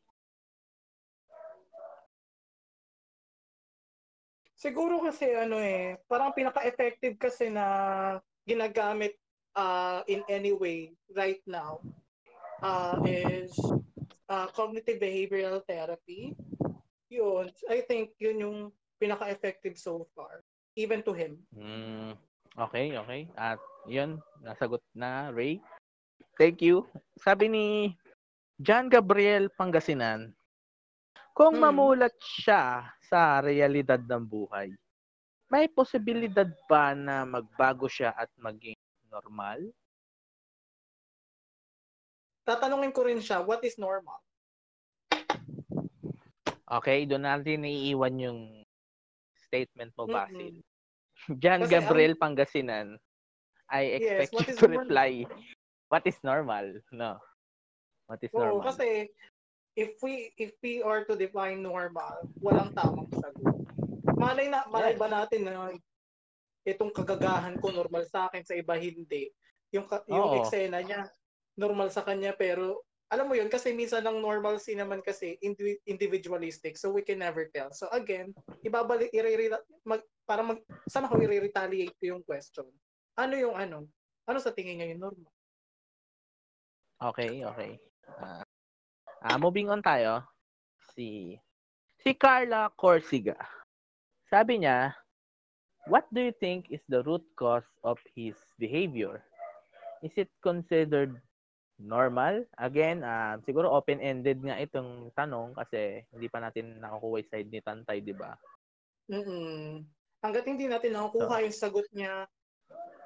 Siguro 4.54 5.02
kasi 5.02 5.34
ano 5.34 5.58
eh, 5.58 5.98
parang 6.06 6.34
pinaka-effective 6.34 7.18
kasi 7.18 7.50
na 7.50 7.66
ginagamit 8.46 9.18
uh, 9.58 10.02
in 10.06 10.22
any 10.30 10.54
way 10.54 10.94
right 11.14 11.42
now 11.46 11.82
uh, 12.62 12.98
is 13.06 13.54
uh, 14.30 14.50
cognitive 14.54 14.98
behavioral 15.02 15.62
therapy. 15.66 16.34
Yun, 17.10 17.50
I 17.70 17.86
think 17.86 18.18
yun 18.18 18.42
yung 18.42 18.58
pinaka-effective 18.98 19.78
so 19.78 20.10
far, 20.18 20.42
even 20.74 21.06
to 21.06 21.14
him. 21.14 21.38
Mm, 21.54 22.18
okay, 22.58 22.98
okay. 22.98 23.30
At 23.38 23.62
yun, 23.86 24.18
nasagot 24.42 24.82
na, 24.98 25.30
Ray. 25.30 25.62
Thank 26.38 26.66
you. 26.66 26.86
Sabi 27.22 27.50
ni 27.50 27.66
John 28.58 28.90
Gabriel 28.90 29.54
Pangasinan, 29.54 30.34
kung 31.38 31.62
hmm. 31.62 31.62
mamulat 31.62 32.16
siya 32.18 32.90
sa 33.06 33.38
realidad 33.46 34.02
ng 34.02 34.26
buhay, 34.26 34.74
may 35.46 35.70
posibilidad 35.70 36.50
ba 36.66 36.98
na 36.98 37.22
magbago 37.22 37.86
siya 37.86 38.18
at 38.18 38.34
maging 38.42 38.74
normal? 39.14 39.62
Tatanungin 42.50 42.90
ko 42.90 43.06
rin 43.06 43.22
siya, 43.22 43.46
what 43.46 43.62
is 43.62 43.78
normal? 43.78 44.18
Okay, 46.68 47.06
doon 47.06 47.30
natin 47.30 47.62
iiwan 47.62 48.18
yung 48.18 48.40
statement 49.38 49.94
mo, 49.94 50.10
Basil. 50.10 50.58
Mm-hmm. 50.58 51.38
John 51.46 51.62
Kasi 51.62 51.72
Gabriel 51.78 52.18
ang... 52.18 52.22
Pangasinan, 52.26 52.88
I 53.70 54.02
expect 54.02 54.34
yes, 54.34 54.42
you 54.42 54.56
to 54.58 54.66
normal? 54.66 54.82
reply, 54.82 55.12
what 55.94 56.04
is 56.10 56.18
normal? 56.26 56.66
No. 56.90 57.22
What 58.08 58.24
is 58.24 58.32
normal? 58.32 58.60
Oo, 58.60 58.66
kasi 58.66 59.12
if 59.76 60.00
we 60.00 60.32
if 60.40 60.56
we 60.64 60.80
are 60.82 61.04
to 61.06 61.14
define 61.14 61.60
normal, 61.62 62.24
walang 62.40 62.72
tamang 62.74 63.12
sagot. 63.12 63.62
Malay 64.16 64.48
na 64.48 64.64
malay 64.72 64.96
ba 64.96 65.12
natin 65.12 65.46
na 65.46 65.76
itong 66.68 66.92
kagagahan 66.92 67.56
ko 67.60 67.72
normal 67.72 68.04
sa 68.08 68.28
akin, 68.28 68.44
sa 68.44 68.56
iba 68.56 68.76
hindi. 68.76 69.32
Yung, 69.72 69.88
yung 70.08 70.28
Oo. 70.28 70.36
eksena 70.44 70.84
niya, 70.84 71.08
normal 71.56 71.88
sa 71.92 72.04
kanya, 72.04 72.36
pero 72.36 72.84
alam 73.08 73.32
mo 73.32 73.40
yun, 73.40 73.48
kasi 73.48 73.72
minsan 73.72 74.04
ang 74.04 74.20
normalcy 74.20 74.76
naman 74.76 75.00
kasi 75.00 75.40
individualistic, 75.88 76.76
so 76.76 76.92
we 76.92 77.00
can 77.00 77.24
never 77.24 77.48
tell. 77.56 77.72
So 77.72 77.88
again, 77.96 78.36
ibabalik, 78.68 79.16
irere, 79.16 79.64
mag, 79.88 80.04
para 80.28 80.44
mag, 80.44 80.60
sana 80.92 81.08
ko 81.08 81.16
i-retaliate 81.16 81.96
yung 82.04 82.20
question. 82.28 82.68
Ano 83.16 83.40
yung 83.40 83.56
ano? 83.56 83.88
Ano 84.28 84.40
sa 84.44 84.52
tingin 84.52 84.84
niya 84.84 84.92
yung 84.92 85.04
normal? 85.08 85.32
Okay, 87.00 87.48
okay. 87.48 87.80
Uh, 88.16 88.44
uh, 89.28 89.38
moving 89.38 89.68
on 89.68 89.84
tayo. 89.84 90.24
Si 90.96 91.36
si 92.02 92.16
Carla 92.16 92.72
Corsiga. 92.74 93.36
Sabi 94.32 94.64
niya, 94.64 94.96
What 95.88 96.04
do 96.12 96.20
you 96.20 96.36
think 96.36 96.68
is 96.68 96.84
the 96.92 97.00
root 97.08 97.24
cause 97.40 97.68
of 97.88 97.96
his 98.12 98.36
behavior? 98.60 99.24
Is 100.04 100.12
it 100.20 100.28
considered 100.44 101.16
normal? 101.80 102.44
Again, 102.60 103.08
uh, 103.08 103.40
siguro 103.48 103.72
open-ended 103.72 104.44
nga 104.44 104.60
itong 104.60 105.16
tanong 105.16 105.56
kasi 105.56 106.04
hindi 106.12 106.28
pa 106.28 106.44
natin 106.44 106.84
nakukuha 106.84 107.24
yung 107.24 107.32
side 107.32 107.50
ni 107.50 107.64
Tantay, 107.64 108.04
di 108.04 108.12
ba? 108.12 108.36
Mm 109.08 109.88
Hanggat 110.20 110.44
hindi 110.44 110.68
natin 110.68 110.92
nakukuha 110.98 111.40
so, 111.40 111.44
yung 111.48 111.56
sagot 111.56 111.88
niya, 111.96 112.28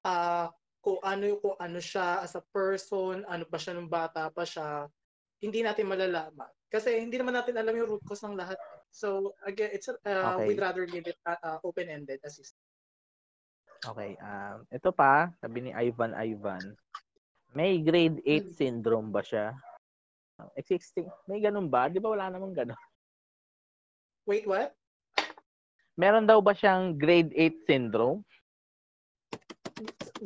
uh, 0.01 0.49
kung 0.81 0.97
ano 1.05 1.37
kung 1.37 1.55
ano 1.61 1.77
siya 1.77 2.25
as 2.25 2.33
a 2.33 2.43
person, 2.49 3.21
ano 3.29 3.45
pa 3.45 3.61
siya 3.61 3.77
nung 3.77 3.87
bata 3.87 4.33
pa 4.33 4.41
siya, 4.41 4.89
hindi 5.41 5.61
natin 5.61 5.85
malalaman. 5.87 6.49
Kasi 6.67 6.97
hindi 6.97 7.21
naman 7.21 7.37
natin 7.37 7.57
alam 7.57 7.73
yung 7.77 7.97
root 7.97 8.03
cause 8.05 8.25
ng 8.25 8.37
lahat. 8.37 8.57
So 8.89 9.37
again, 9.45 9.71
it's 9.71 9.87
uh, 9.87 9.97
okay. 10.05 10.51
we'd 10.51 10.61
rather 10.61 10.83
leave 10.89 11.05
it 11.05 11.17
uh, 11.23 11.39
uh, 11.39 11.57
open-ended 11.63 12.19
as 12.25 12.41
you 12.41 12.45
Okay, 13.81 14.13
um, 14.21 14.61
ito 14.69 14.93
pa, 14.93 15.33
sabi 15.41 15.65
ni 15.65 15.71
Ivan 15.73 16.13
Ivan, 16.13 16.61
may 17.57 17.81
grade 17.81 18.21
8 18.21 18.29
hmm. 18.29 18.53
syndrome 18.53 19.09
ba 19.09 19.25
siya? 19.25 19.57
Existing, 20.53 21.09
may 21.25 21.41
ganun 21.41 21.65
ba? 21.65 21.89
Di 21.89 21.97
ba 21.97 22.13
wala 22.13 22.29
namang 22.29 22.53
ganun? 22.53 22.77
Wait, 24.29 24.45
what? 24.45 24.77
Meron 25.97 26.29
daw 26.29 26.37
ba 26.45 26.53
siyang 26.53 26.93
grade 26.93 27.33
8 27.33 27.65
syndrome? 27.65 28.21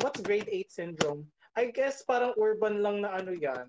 What's 0.03 0.19
grade 0.19 0.51
8 0.51 0.67
syndrome? 0.71 1.23
I 1.55 1.71
guess 1.71 2.03
parang 2.03 2.35
urban 2.35 2.83
lang 2.83 3.07
na 3.07 3.15
ano 3.15 3.31
yan. 3.31 3.63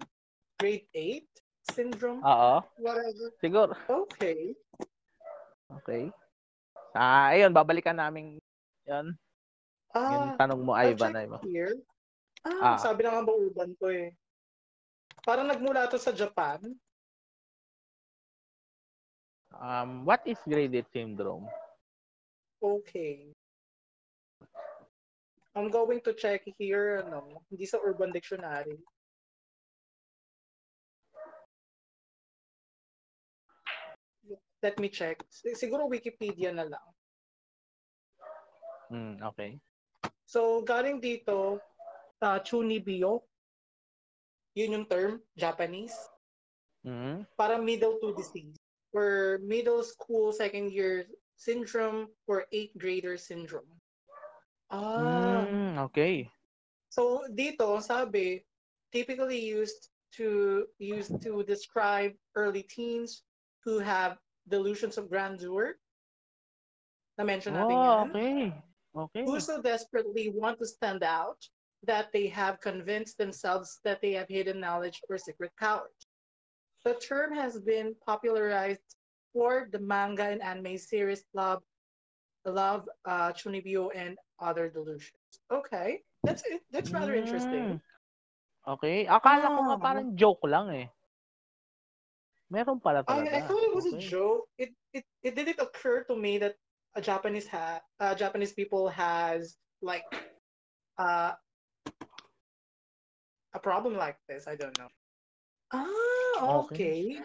Grade 0.59 0.91
8 0.91 1.23
syndrome? 1.71 2.19
Oo. 2.27 2.67
Whatever. 2.83 3.31
Siguro. 3.39 3.73
Okay. 3.87 4.59
Okay. 5.71 6.11
Ah, 6.97 7.31
ayun, 7.31 7.55
babalikan 7.55 7.95
namin 7.95 8.41
'yon 8.89 9.15
Ah, 9.95 10.13
yung 10.13 10.27
tanong 10.37 10.61
mo, 10.61 10.73
Ivan. 10.75 11.15
Ivan. 11.15 11.41
Here. 11.47 11.77
Ah, 12.43 12.75
ah, 12.75 12.79
sabi 12.79 13.07
na 13.07 13.17
nga 13.17 13.27
ba 13.27 13.33
urban 13.33 13.73
to 13.79 13.87
eh. 13.89 14.13
Parang 15.25 15.49
nagmula 15.49 15.89
to 15.89 15.99
sa 15.99 16.13
Japan. 16.13 16.61
Um, 19.57 20.05
what 20.05 20.21
is 20.29 20.37
graded 20.45 20.85
syndrome? 20.93 21.49
Okay. 22.61 23.36
I'm 25.57 25.73
going 25.73 26.05
to 26.05 26.13
check 26.13 26.45
here, 26.61 27.01
ano, 27.01 27.41
hindi 27.49 27.65
sa 27.65 27.81
Urban 27.81 28.13
Dictionary. 28.13 28.77
Let 34.61 34.77
me 34.77 34.93
check. 34.93 35.25
Siguro 35.57 35.89
Wikipedia 35.89 36.53
na 36.53 36.69
lang. 36.69 36.87
Mm, 38.93 39.17
okay. 39.33 39.57
So, 40.29 40.61
galing 40.61 41.01
dito, 41.01 41.57
uh, 42.21 42.39
chunibyo, 42.45 43.25
yun 44.53 44.77
yung 44.77 44.87
term, 44.93 45.25
Japanese. 45.41 45.97
Mm-hmm. 46.85 47.33
Para 47.41 47.57
middle 47.57 47.97
to 48.05 48.13
disease. 48.13 48.61
Or 48.93 49.41
middle 49.41 49.85
school 49.85 50.33
second 50.33 50.73
year 50.73 51.09
syndrome 51.37 52.09
or 52.29 52.45
eighth 52.53 52.77
grader 52.77 53.17
syndrome. 53.17 53.76
Ah. 54.71 55.47
Mm, 55.47 55.79
okay. 55.91 56.31
So, 56.91 57.23
dito, 57.31 57.83
sabi, 57.83 58.43
typically 58.93 59.39
used 59.39 59.91
to 60.17 60.67
used 60.79 61.21
to 61.23 61.45
describe 61.45 62.13
early 62.35 62.63
teens 62.63 63.23
who 63.65 63.79
have 63.79 64.19
delusions 64.49 64.97
of 64.97 65.11
grandeur. 65.11 65.77
Na-mention 67.19 67.55
natin 67.57 67.77
oh, 67.77 67.83
yan. 67.83 68.11
okay. 68.11 68.41
Okay. 68.97 69.23
Who 69.29 69.41
so 69.41 69.61
desperately 69.61 70.33
want 70.33 70.59
to 70.59 70.67
stand 70.67 71.05
out 71.05 71.37
that 71.85 72.09
they 72.13 72.27
have 72.29 72.61
convinced 72.61 73.19
themselves 73.19 73.81
that 73.85 74.01
they 74.01 74.13
have 74.13 74.29
hidden 74.29 74.59
knowledge 74.59 75.01
or 75.09 75.19
secret 75.19 75.53
powers. 75.61 75.93
The 76.85 76.95
term 76.95 77.35
has 77.35 77.61
been 77.61 77.95
popularized 78.07 78.97
for 79.33 79.69
the 79.71 79.79
manga 79.79 80.25
and 80.25 80.43
anime 80.43 80.79
series 80.79 81.25
Love, 81.35 81.63
Love, 82.47 82.89
uh, 83.05 83.33
Chunibyo, 83.33 83.91
and 83.95 84.17
other 84.41 84.69
delusions. 84.71 85.43
Okay. 85.51 86.03
That's 86.25 86.43
that's 86.71 86.93
rather 86.93 87.15
Mm. 87.15 87.19
interesting. 87.19 87.81
Okay. 88.67 89.07
Akala 89.07 89.51
ko 89.51 89.61
nga 89.67 89.77
Ah. 89.77 89.83
parang 89.83 90.09
joke 90.17 90.45
lang 90.47 90.71
eh. 90.75 90.87
Meron 92.51 92.79
pala 92.81 93.03
I, 93.07 93.19
talaga. 93.19 93.37
I 93.37 93.41
thought 93.43 93.63
it 93.63 93.75
was 93.75 93.87
a 93.87 93.99
joke. 93.99 94.47
It 94.59 94.71
it 94.93 95.05
it 95.23 95.35
didn't 95.35 95.59
occur 95.61 96.05
to 96.05 96.15
me 96.17 96.39
that 96.39 96.57
a 96.95 97.03
Japanese 97.03 97.47
ha 97.49 97.81
uh, 98.01 98.15
Japanese 98.15 98.53
people 98.53 98.89
has 98.89 99.59
like 99.83 100.07
uh 100.99 101.35
a 103.55 103.59
problem 103.61 103.97
like 103.97 104.19
this. 104.29 104.47
I 104.47 104.55
don't 104.57 104.77
know. 104.79 104.89
Ah, 105.73 106.63
okay. 106.67 107.19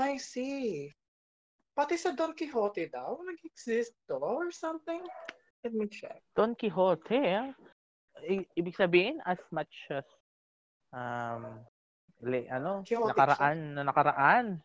I 0.00 0.16
see. 0.16 0.92
Pati 1.80 1.96
sa 1.96 2.12
Don 2.12 2.36
Quixote 2.36 2.92
daw, 2.92 3.16
nag-exist 3.24 3.96
to 4.04 4.20
or 4.20 4.52
something? 4.52 5.00
Let 5.64 5.72
me 5.72 5.88
check. 5.88 6.20
Don 6.36 6.52
Quixote, 6.52 7.16
ah. 7.32 7.56
I- 8.20 8.44
ibig 8.52 8.76
sabihin, 8.76 9.16
as 9.24 9.40
much 9.48 9.88
as 9.88 10.04
um, 10.92 11.56
le, 12.20 12.44
ano, 12.52 12.84
Quixote 12.84 13.16
nakaraan 13.16 13.58
na 13.72 13.82
nakaraan. 13.88 14.60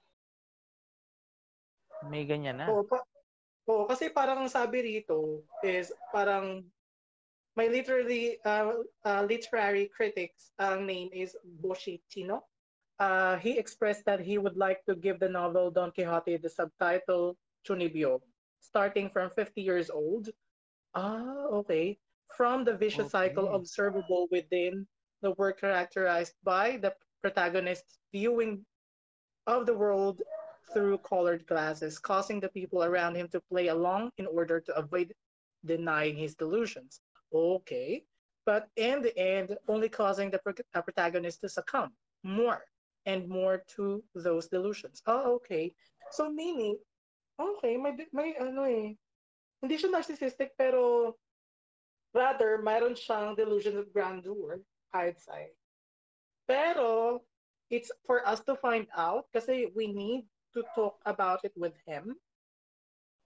May 2.12 2.28
ganyan 2.28 2.60
na. 2.60 2.68
Oo, 2.68 2.84
pa, 2.84 3.00
oo, 3.72 3.88
kasi 3.88 4.12
parang 4.12 4.44
ang 4.44 4.52
sabi 4.52 4.84
rito 4.84 5.48
is 5.64 5.96
parang 6.12 6.68
my 7.56 7.72
literally 7.72 8.44
uh, 8.44 8.84
uh, 9.08 9.24
literary 9.24 9.88
critics 9.88 10.52
ang 10.60 10.84
name 10.84 11.08
is 11.16 11.40
Boshitino. 11.64 12.44
Uh, 13.00 13.36
he 13.38 13.58
expressed 13.58 14.06
that 14.06 14.22
he 14.22 14.38
would 14.38 14.56
like 14.56 14.84
to 14.86 14.96
give 14.96 15.20
the 15.20 15.28
novel 15.28 15.70
Don 15.70 15.92
Quixote 15.92 16.38
the 16.38 16.50
subtitle 16.50 17.36
Chunibyo, 17.68 18.22
starting 18.62 19.10
from 19.10 19.30
50 19.30 19.62
years 19.62 19.90
old. 19.90 20.30
Ah, 20.94 21.46
okay. 21.52 21.98
From 22.36 22.64
the 22.64 22.76
vicious 22.76 23.12
cycle 23.12 23.54
observable 23.54 24.28
within 24.32 24.88
the 25.22 25.32
work 25.32 25.60
characterized 25.60 26.34
by 26.44 26.78
the 26.78 26.94
protagonist's 27.22 28.00
viewing 28.14 28.66
of 29.48 29.66
the 29.66 29.74
world 29.74 30.22
through 30.74 30.98
colored 31.00 31.46
glasses, 31.48 32.00
causing 32.00 32.40
the 32.40 32.50
people 32.50 32.84
around 32.84 33.16
him 33.16 33.28
to 33.30 33.42
play 33.52 33.68
along 33.68 34.12
in 34.18 34.26
order 34.26 34.60
to 34.60 34.76
avoid 34.76 35.14
denying 35.66 36.16
his 36.16 36.36
delusions. 36.36 37.02
Okay. 37.34 38.04
But 38.46 38.68
in 38.76 39.02
the 39.02 39.18
end, 39.18 39.58
only 39.68 39.90
causing 39.90 40.30
the 40.32 40.40
uh, 40.74 40.82
protagonist 40.82 41.42
to 41.42 41.50
succumb 41.50 41.92
more 42.24 42.64
and 43.06 43.30
more 43.30 43.62
to 43.78 44.04
those 44.14 44.48
delusions. 44.48 45.02
Oh, 45.06 45.38
okay. 45.42 45.74
So 46.12 46.30
meaning, 46.30 46.78
okay, 47.40 47.78
may, 47.78 47.94
may 48.12 48.36
ano 48.36 48.66
eh, 48.66 48.98
hindi 49.62 49.76
siya 49.78 49.94
narcissistic 49.94 50.54
pero 50.58 51.14
rather 52.14 52.62
mayroon 52.62 52.98
siyang 52.98 53.38
delusion 53.38 53.78
of 53.78 53.92
grandeur, 53.94 54.62
I'd 54.94 55.20
say. 55.20 55.54
Pero 56.48 57.22
it's 57.70 57.90
for 58.06 58.22
us 58.26 58.42
to 58.46 58.56
find 58.58 58.86
out 58.94 59.26
kasi 59.34 59.70
we 59.74 59.90
need 59.90 60.26
to 60.54 60.62
talk 60.78 61.02
about 61.06 61.42
it 61.44 61.54
with 61.58 61.74
him 61.86 62.14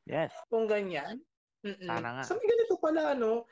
Yes. 0.09 0.33
kung 0.49 0.65
ganyan. 0.65 1.21
Mm-mm. 1.61 1.85
Sana 1.85 2.17
nga. 2.17 2.23
So 2.23 2.39
may 2.39 2.47
ganito 2.47 2.79
pala, 2.79 3.13
no? 3.13 3.43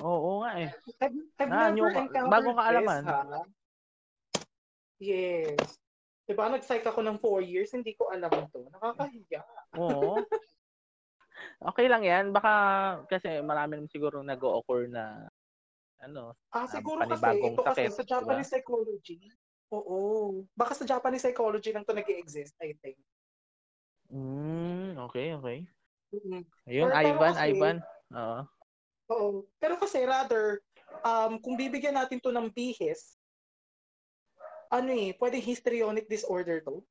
Oo 0.00 0.46
nga 0.46 0.50
eh. 0.62 0.70
I've, 1.02 1.18
I've 1.42 1.50
Ah, 1.52 1.68
never 1.68 1.90
yung- 1.90 2.06
encountered 2.06 2.32
bago 2.32 2.50
kaalaman. 2.54 3.02
this, 3.02 3.10
ha? 3.12 3.42
Yes. 4.98 5.78
Diba, 6.28 6.50
nag-psych 6.52 6.84
ako 6.84 7.00
ng 7.00 7.16
four 7.22 7.40
years, 7.40 7.72
hindi 7.72 7.96
ko 7.96 8.12
alam 8.12 8.28
to. 8.52 8.68
Nakakahiya. 8.68 9.42
Oo. 9.80 10.20
okay 11.72 11.86
lang 11.88 12.04
yan. 12.04 12.30
Baka 12.36 12.52
kasi 13.08 13.40
marami 13.40 13.80
naman 13.80 13.88
siguro 13.88 14.20
nag-occur 14.20 14.92
na 14.92 15.24
ano. 16.04 16.36
Ah, 16.52 16.68
Um, 16.68 16.70
siguro 16.70 17.00
kasi, 17.02 17.16
panibagong 17.16 17.54
ito 17.56 17.62
kasi 17.64 17.80
sakit, 17.88 17.96
sa 17.96 18.04
Japanese 18.04 18.50
psychology, 18.52 19.18
oo. 19.72 19.98
Baka 20.54 20.72
sa 20.78 20.84
Japanese 20.86 21.24
psychology 21.26 21.70
lang 21.74 21.82
to 21.82 21.96
nag 21.96 22.06
exist 22.06 22.54
I 22.62 22.76
think. 22.78 22.98
Mm, 24.08 24.96
okay, 25.10 25.36
okay. 25.36 25.58
Mm-mm. 26.14 26.40
Ayun, 26.64 26.88
pero 26.88 27.04
Ivan, 27.04 27.34
kasi- 27.34 27.44
Ivan. 27.52 27.76
Oo. 28.16 28.40
Oo. 29.12 29.28
Pero 29.60 29.74
kasi 29.76 30.00
rather, 30.08 30.64
um, 31.04 31.36
kung 31.40 31.60
bibigyan 31.60 31.96
natin 31.96 32.16
to 32.16 32.32
ng 32.32 32.48
bihis, 32.48 33.17
ano 34.70 34.90
eh, 34.92 35.16
pwede 35.16 35.40
histrionic 35.40 36.08
disorder 36.08 36.60
to. 36.64 36.84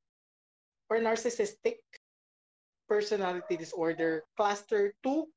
Or 0.87 0.97
narcissistic 1.03 1.83
personality 2.87 3.59
disorder, 3.59 4.23
cluster 4.39 4.95
2, 5.03 5.27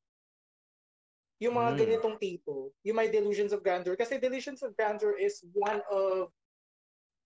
yung 1.41 1.57
mga 1.57 1.71
Mm. 1.75 1.81
ganitong 1.81 2.17
tipo, 2.21 2.71
yung 2.87 2.97
may 3.01 3.09
delusions 3.11 3.51
of 3.51 3.65
grandeur. 3.65 3.97
Kasi 3.97 4.21
delusions 4.21 4.63
of 4.63 4.77
grandeur 4.77 5.17
is 5.19 5.43
one 5.57 5.83
of 5.91 6.31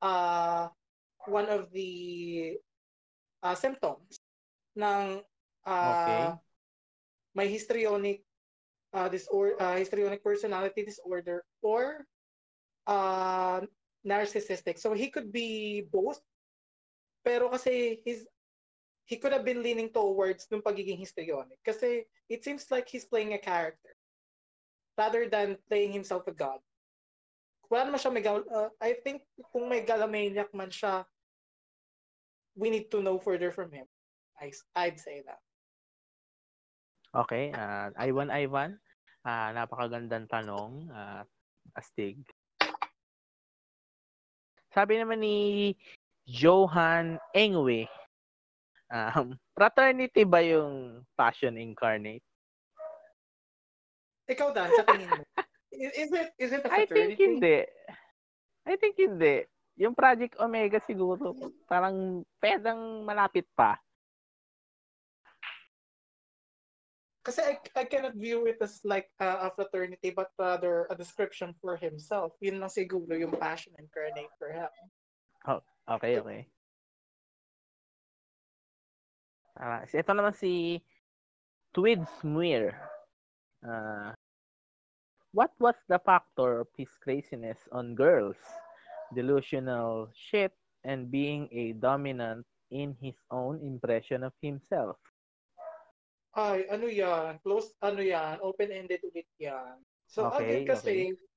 uh, 0.00 0.70
one 1.26 1.50
of 1.50 1.68
the 1.74 2.56
uh, 3.42 3.56
symptoms 3.58 4.22
ng 4.78 5.20
uh, 5.66 5.92
Okay. 6.00 6.24
may 7.34 7.48
histrionic 7.50 8.22
uh, 8.94 9.10
disorder, 9.10 9.58
uh, 9.58 9.76
histrionic 9.76 10.22
personality 10.22 10.86
disorder 10.86 11.42
or 11.60 12.06
uh, 12.86 13.60
narcissistic. 14.06 14.78
So 14.78 14.92
he 14.92 15.08
could 15.08 15.32
be 15.32 15.82
both. 15.88 16.20
Pero 17.24 17.48
kasi 17.48 18.00
his 18.04 18.28
he 19.04 19.16
could 19.16 19.32
have 19.32 19.44
been 19.44 19.60
leaning 19.64 19.92
towards 19.92 20.48
nung 20.48 20.64
pagiging 20.64 21.00
histrionic. 21.00 21.60
Kasi 21.64 22.04
it 22.28 22.44
seems 22.44 22.68
like 22.70 22.88
he's 22.88 23.04
playing 23.04 23.32
a 23.32 23.40
character 23.40 23.96
rather 24.96 25.28
than 25.28 25.58
playing 25.68 25.92
himself 25.92 26.24
a 26.28 26.32
god. 26.32 26.60
Wala 27.68 27.88
naman 27.90 28.00
siya 28.00 28.12
may 28.12 28.24
gal- 28.24 28.48
uh, 28.52 28.70
I 28.78 28.96
think 29.02 29.24
kung 29.50 29.66
may 29.68 29.82
galamaniac 29.82 30.52
man 30.54 30.70
siya, 30.70 31.04
we 32.54 32.70
need 32.70 32.88
to 32.92 33.02
know 33.02 33.18
further 33.18 33.50
from 33.50 33.72
him. 33.72 33.88
I, 34.38 34.52
I'd 34.76 35.00
say 35.00 35.24
that. 35.26 35.42
Okay, 37.14 37.54
ah 37.54 37.94
Ivan, 37.94 38.30
Ivan. 38.30 38.78
Ah 39.22 39.54
napakagandang 39.54 40.26
tanong, 40.26 40.90
ah 40.90 41.22
astig. 41.78 42.20
Sabi 44.74 44.98
naman 44.98 45.22
ni 45.22 45.70
Johan 46.26 47.22
Engwe, 47.30 47.86
um, 48.90 49.38
fraternity 49.54 50.26
ba 50.26 50.42
yung 50.42 51.06
passion 51.14 51.54
incarnate? 51.54 52.26
Ikaw 54.26 54.50
Dan, 54.50 54.68
sa 54.74 54.82
tingin 54.82 55.08
mo. 55.14 55.22
Is 55.74 56.10
it 56.10 56.28
is 56.38 56.50
it 56.50 56.62
a 56.66 56.70
I 56.70 56.86
fraternity? 56.86 57.14
think 57.14 57.18
hindi. 57.18 57.58
I 58.66 58.74
think 58.74 58.94
hindi. 58.98 59.36
Yung 59.78 59.94
Project 59.94 60.38
Omega 60.38 60.78
siguro, 60.86 61.34
parang 61.70 62.22
pedang 62.38 63.02
malapit 63.02 63.46
pa. 63.54 63.78
Kasi 67.24 67.40
I, 67.40 67.54
I 67.72 67.84
cannot 67.88 68.20
view 68.20 68.44
it 68.44 68.60
as 68.60 68.84
like 68.84 69.08
uh, 69.16 69.48
a 69.48 69.50
fraternity 69.56 70.12
but 70.12 70.28
rather 70.36 70.84
a 70.92 70.94
description 70.94 71.56
for 71.56 71.74
himself. 71.80 72.36
Yun 72.44 72.60
lang 72.60 72.68
siguro 72.68 73.16
yung 73.16 73.32
passion 73.32 73.72
incarnate 73.80 74.28
for 74.36 74.52
him. 74.52 74.68
Okay, 75.88 76.20
okay. 76.20 76.40
Ah, 79.56 79.88
ito 79.88 80.12
naman 80.12 80.36
si 80.36 80.84
Tweed 81.72 82.04
Smear. 82.20 82.76
Ah, 83.64 84.12
what 85.32 85.56
was 85.56 85.80
the 85.88 86.00
factor 86.04 86.60
of 86.60 86.68
his 86.76 86.92
craziness 87.00 87.64
on 87.72 87.96
girls? 87.96 88.36
Delusional 89.16 90.12
shit 90.12 90.52
and 90.84 91.08
being 91.08 91.48
a 91.56 91.72
dominant 91.80 92.44
in 92.68 92.92
his 93.00 93.16
own 93.32 93.64
impression 93.64 94.20
of 94.24 94.36
himself. 94.44 95.00
Ay, 96.34 96.66
ano 96.66 96.90
yan? 96.90 97.38
Close, 97.46 97.70
ano 97.78 98.02
yan? 98.02 98.42
Open-ended 98.42 98.98
ulit 99.06 99.30
yan. 99.38 99.78
So 100.10 100.26
Okay, 100.26 100.66
again 100.66 100.66
kasi, 100.66 100.94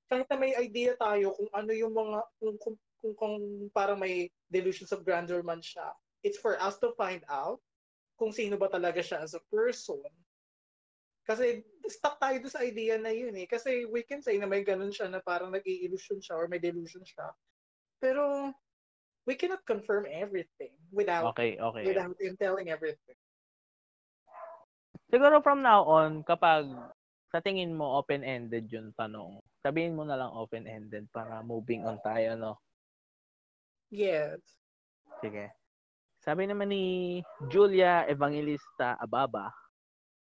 kahit 0.10 0.26
na 0.26 0.38
may 0.42 0.58
idea 0.58 0.98
tayo 0.98 1.38
kung 1.38 1.52
ano 1.54 1.72
yung 1.72 1.94
mga, 1.94 2.20
kung, 2.42 2.56
kung, 2.58 2.76
kung, 2.98 3.14
kung 3.14 3.36
parang 3.78 4.02
may 4.02 4.34
delusions 4.50 4.90
of 4.90 5.06
grandeur 5.06 5.46
man 5.46 5.62
siya, 5.62 5.94
it's 6.26 6.42
for 6.42 6.58
us 6.58 6.82
to 6.82 6.98
find 6.98 7.22
out 7.30 7.62
kung 8.18 8.34
sino 8.34 8.58
ba 8.58 8.74
talaga 8.74 8.98
siya 8.98 9.22
as 9.22 9.38
a 9.38 9.42
person. 9.54 10.02
Kasi 11.30 11.62
stuck 11.86 12.18
tayo 12.18 12.42
doon 12.42 12.54
sa 12.56 12.66
idea 12.66 12.98
na 12.98 13.14
yun 13.14 13.36
eh. 13.38 13.46
Kasi 13.46 13.86
we 13.86 14.02
can 14.02 14.24
say 14.24 14.42
na 14.42 14.50
may 14.50 14.66
ganun 14.66 14.90
siya 14.90 15.12
na 15.14 15.22
parang 15.22 15.54
nag-i-illusion 15.54 16.18
siya 16.18 16.34
or 16.40 16.50
may 16.50 16.58
delusion 16.58 17.06
siya. 17.06 17.30
Pero 18.02 18.50
we 19.28 19.36
cannot 19.36 19.62
confirm 19.68 20.08
everything 20.10 20.74
without 20.90 21.36
Okay, 21.36 21.60
okay. 21.60 21.84
without 21.86 22.16
him 22.18 22.34
telling 22.40 22.72
everything. 22.72 23.20
Siguro 25.08 25.40
from 25.46 25.62
now 25.62 25.86
on, 25.86 26.26
kapag 26.26 26.68
sa 27.30 27.40
tingin 27.44 27.76
mo 27.76 28.00
open-ended 28.02 28.68
yung 28.72 28.90
tanong, 28.98 29.40
sabihin 29.62 29.96
mo 29.96 30.04
na 30.08 30.18
lang 30.18 30.32
open-ended 30.34 31.08
para 31.14 31.44
moving 31.44 31.84
on 31.86 32.00
tayo, 32.02 32.34
no? 32.36 32.54
Yes. 33.94 34.42
Sige. 35.24 35.54
Sabi 36.20 36.44
naman 36.50 36.72
ni 36.74 36.86
Julia 37.48 38.04
Evangelista 38.10 39.00
Ababa, 39.00 39.54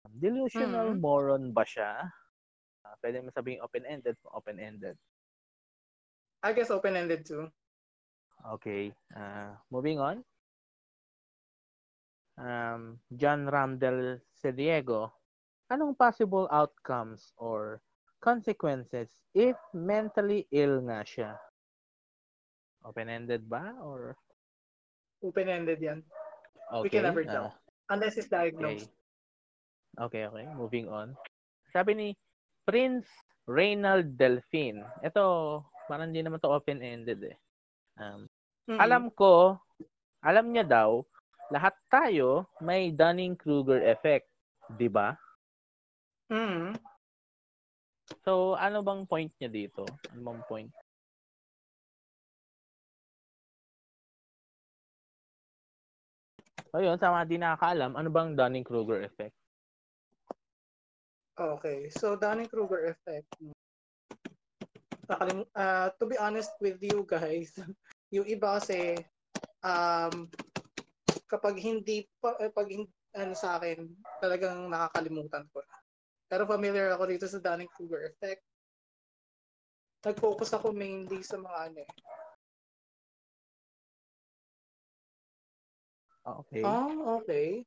delusional 0.07 0.93
Mhm. 0.93 1.01
moron 1.01 1.43
ba 1.53 1.65
siya? 1.65 2.05
pwede 3.01 3.21
mo 3.21 3.29
sabihin 3.29 3.61
open-ended, 3.61 4.15
open-ended. 4.31 4.97
I 6.43 6.53
guess 6.53 6.71
open-ended 6.71 7.25
too. 7.25 7.49
Okay. 8.57 8.93
Uh, 9.11 9.57
moving 9.73 9.99
on. 9.99 10.23
Um, 12.37 13.01
John 13.17 13.49
Ramdel 13.49 14.21
Cediego, 14.37 15.09
anong 15.73 15.97
possible 15.97 16.45
outcomes 16.53 17.33
or 17.41 17.81
consequences 18.21 19.09
if 19.33 19.57
mentally 19.73 20.45
ill 20.53 20.85
nga 20.85 21.01
siya? 21.01 21.31
Open-ended 22.85 23.49
ba 23.49 23.73
or 23.81 24.13
Open-ended 25.25 25.81
yan. 25.81 26.05
okay? 26.69 26.85
We 26.85 26.89
can 26.93 27.09
never 27.09 27.25
ah, 27.25 27.33
tell. 27.33 27.47
Unless 27.89 28.21
it's 28.21 28.29
okay. 28.29 28.53
diagnosed. 28.53 28.93
Okay, 29.97 30.29
okay. 30.29 30.45
Moving 30.53 30.85
on. 30.93 31.17
Sabi 31.73 31.97
ni 31.97 32.09
Prince 32.69 33.09
Reynald 33.49 34.13
Delfin. 34.13 34.85
Ito, 35.01 35.65
parang 35.89 36.13
hindi 36.13 36.21
naman 36.21 36.37
to 36.37 36.53
open-ended 36.53 37.33
eh. 37.33 37.37
Um, 37.97 38.29
Mhm. 38.67 38.79
Alam 38.83 39.03
ko, 39.15 39.55
alam 40.19 40.51
niya 40.51 40.67
daw, 40.67 40.99
lahat 41.47 41.75
tayo 41.87 42.47
may 42.59 42.91
Dunning-Kruger 42.91 43.83
effect. 43.87 44.27
Di 44.75 44.91
ba? 44.91 45.15
Mhm. 46.27 46.75
So, 48.27 48.59
ano 48.59 48.83
bang 48.83 49.07
point 49.07 49.31
niya 49.39 49.47
dito? 49.47 49.87
Ano 50.11 50.21
bang 50.27 50.41
point? 50.47 50.71
So, 56.75 56.83
yun, 56.83 56.99
sa 56.99 57.15
mga 57.15 57.25
di 57.31 57.37
nakakaalam, 57.39 57.95
ano 57.95 58.09
bang 58.11 58.35
Dunning-Kruger 58.35 59.07
effect? 59.07 59.35
Okay. 61.39 61.87
So, 61.87 62.19
Dunning-Kruger 62.19 62.91
effect. 62.91 63.31
Nakalim- 65.07 65.47
uh, 65.55 65.87
to 65.95 66.03
be 66.03 66.19
honest 66.19 66.51
with 66.59 66.83
you 66.83 67.07
guys, 67.07 67.55
yung 68.15 68.27
iba 68.27 68.59
kasi 68.59 68.99
um, 69.63 70.27
kapag 71.27 71.59
hindi 71.59 72.07
pa, 72.23 72.33
eh, 72.39 72.49
pag 72.49 72.67
ano 73.17 73.33
sa 73.35 73.59
akin, 73.59 73.87
talagang 74.23 74.71
nakakalimutan 74.71 75.45
ko 75.51 75.59
na. 75.63 75.77
Pero 76.27 76.43
familiar 76.43 76.91
ako 76.91 77.03
dito 77.07 77.25
sa 77.27 77.39
Dunning-Kruger 77.39 78.11
effect. 78.11 78.43
Nag-focus 80.03 80.55
ako 80.55 80.71
mainly 80.71 81.23
sa 81.23 81.39
mga 81.39 81.57
ano 81.71 81.79
eh. 81.83 81.91
Ah, 86.27 86.35
Okay. 86.43 86.63
Oh, 86.63 87.23
okay. 87.23 87.63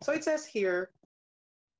So 0.00 0.16
it 0.16 0.24
says 0.24 0.48
here, 0.48 0.88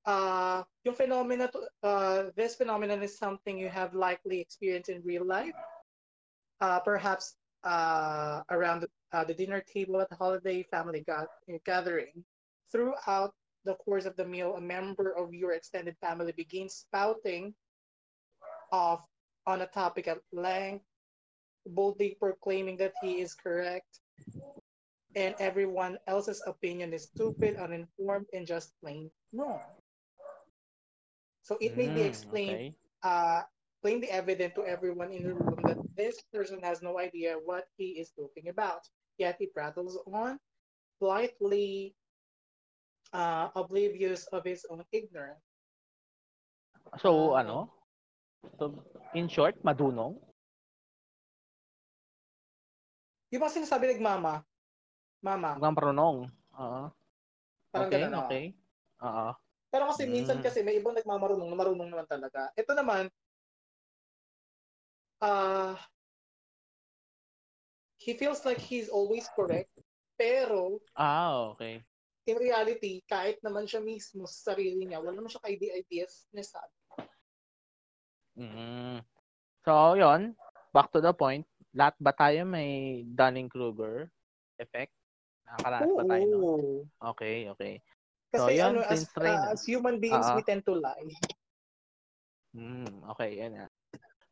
uh, 0.04 0.64
yung 0.84 0.96
phenomena, 0.96 1.48
to, 1.48 1.64
uh, 1.82 2.20
this 2.36 2.56
phenomenon 2.56 3.00
is 3.02 3.16
something 3.16 3.56
you 3.56 3.68
have 3.68 3.94
likely 3.94 4.40
experienced 4.40 4.90
in 4.92 5.00
real 5.04 5.24
life. 5.24 5.56
Uh, 6.60 6.80
perhaps 6.80 7.38
uh, 7.64 8.42
around 8.50 8.82
the, 8.84 8.88
uh, 9.12 9.24
the 9.24 9.34
dinner 9.34 9.60
table 9.60 10.00
at 10.00 10.08
the 10.10 10.16
holiday 10.16 10.62
family 10.62 11.04
gathering. 11.64 12.24
Throughout 12.70 13.34
the 13.64 13.74
course 13.76 14.04
of 14.06 14.16
the 14.16 14.26
meal, 14.26 14.54
a 14.56 14.60
member 14.60 15.12
of 15.12 15.34
your 15.34 15.52
extended 15.52 15.96
family 16.00 16.32
begins 16.32 16.74
spouting 16.74 17.54
off 18.72 19.06
on 19.46 19.60
a 19.62 19.66
topic 19.66 20.06
at 20.08 20.20
length, 20.32 20.84
boldly 21.66 22.16
proclaiming 22.20 22.76
that 22.78 22.94
he 23.00 23.20
is 23.20 23.34
correct 23.34 24.00
and 25.14 25.34
everyone 25.38 25.98
else's 26.06 26.42
opinion 26.46 26.92
is 26.92 27.04
stupid, 27.04 27.56
uninformed, 27.56 28.26
and 28.32 28.46
just 28.46 28.72
plain 28.80 29.10
wrong. 29.32 29.62
So 31.42 31.56
it 31.60 31.76
may 31.76 31.88
be 31.88 32.02
Mm, 32.02 32.02
explained, 32.02 32.62
okay. 32.62 32.76
uh, 33.02 33.42
plainly 33.82 34.10
evident 34.10 34.54
to 34.56 34.64
everyone 34.64 35.12
in 35.12 35.22
the 35.22 35.34
room 35.34 35.64
that 35.66 35.78
this 35.96 36.22
person 36.32 36.60
has 36.62 36.82
no 36.82 36.98
idea 36.98 37.36
what 37.38 37.66
he 37.76 37.98
is 37.98 38.10
talking 38.12 38.48
about. 38.48 38.88
Yet 39.18 39.36
he 39.42 39.50
prattles 39.50 39.98
on, 40.06 40.38
blithely 41.02 41.92
uh, 43.10 43.50
oblivious 43.58 44.30
of 44.30 44.46
his 44.46 44.62
own 44.70 44.86
ignorance. 44.94 45.42
So, 47.02 47.34
Ah. 47.34 47.42
ano? 47.42 47.68
So, 48.62 48.78
in 49.12 49.26
short, 49.26 49.58
madunong? 49.66 50.22
Yung 53.34 53.42
mga 53.44 53.60
sinasabi 53.60 53.92
ng 53.92 54.00
mama, 54.00 54.40
mama, 55.20 55.58
Mukhang 55.58 55.76
marunong. 55.76 56.16
Oo. 56.56 56.82
parang 57.68 57.90
Okay, 57.92 58.00
ganun, 58.08 58.14
okay. 58.24 58.44
Oo. 59.04 59.28
Pero 59.68 59.84
kasi 59.92 60.08
minsan 60.08 60.40
Mm. 60.40 60.44
kasi 60.48 60.64
may 60.64 60.80
ibang 60.80 60.96
nagmamarunong 60.96 61.44
na 61.52 61.58
marunong 61.58 61.88
naman 61.92 62.08
talaga. 62.08 62.48
Ito 62.56 62.72
naman, 62.72 63.12
ah 65.20 65.76
he 68.08 68.16
feels 68.16 68.40
like 68.48 68.56
he's 68.56 68.88
always 68.88 69.28
correct, 69.36 69.68
pero 70.16 70.80
Ah, 70.96 71.52
okay. 71.52 71.84
in 72.24 72.40
reality, 72.40 73.04
kahit 73.04 73.36
naman 73.44 73.68
siya 73.68 73.84
mismo 73.84 74.24
sa 74.24 74.56
sarili 74.56 74.88
niya, 74.88 75.04
wala 75.04 75.12
naman 75.12 75.28
siya 75.28 75.44
ka-ideas 75.44 76.24
na 76.32 76.40
sabi. 76.40 76.72
Mm. 78.40 79.04
So, 79.68 79.92
yon 80.00 80.32
Back 80.72 80.88
to 80.96 81.04
the 81.04 81.12
point. 81.12 81.44
Lahat 81.76 82.00
ba 82.00 82.16
tayo 82.16 82.48
may 82.48 83.04
Dunning-Kruger 83.12 84.08
effect? 84.56 84.96
Nakakaranas 85.44 85.92
ba 85.92 86.04
tayo? 86.08 86.24
Oo. 86.40 86.64
Okay, 87.12 87.52
okay. 87.52 87.84
Kasi 88.32 88.40
So, 88.40 88.48
yun, 88.48 88.72
ano, 88.72 88.80
as, 88.88 89.04
uh, 89.20 89.52
as 89.52 89.68
human 89.68 90.00
beings, 90.00 90.24
Ah. 90.32 90.36
we 90.36 90.40
tend 90.48 90.64
to 90.64 90.80
lie. 90.80 91.12
Mm, 92.56 93.04
okay, 93.12 93.36
yan 93.36 93.52
na. 93.52 93.64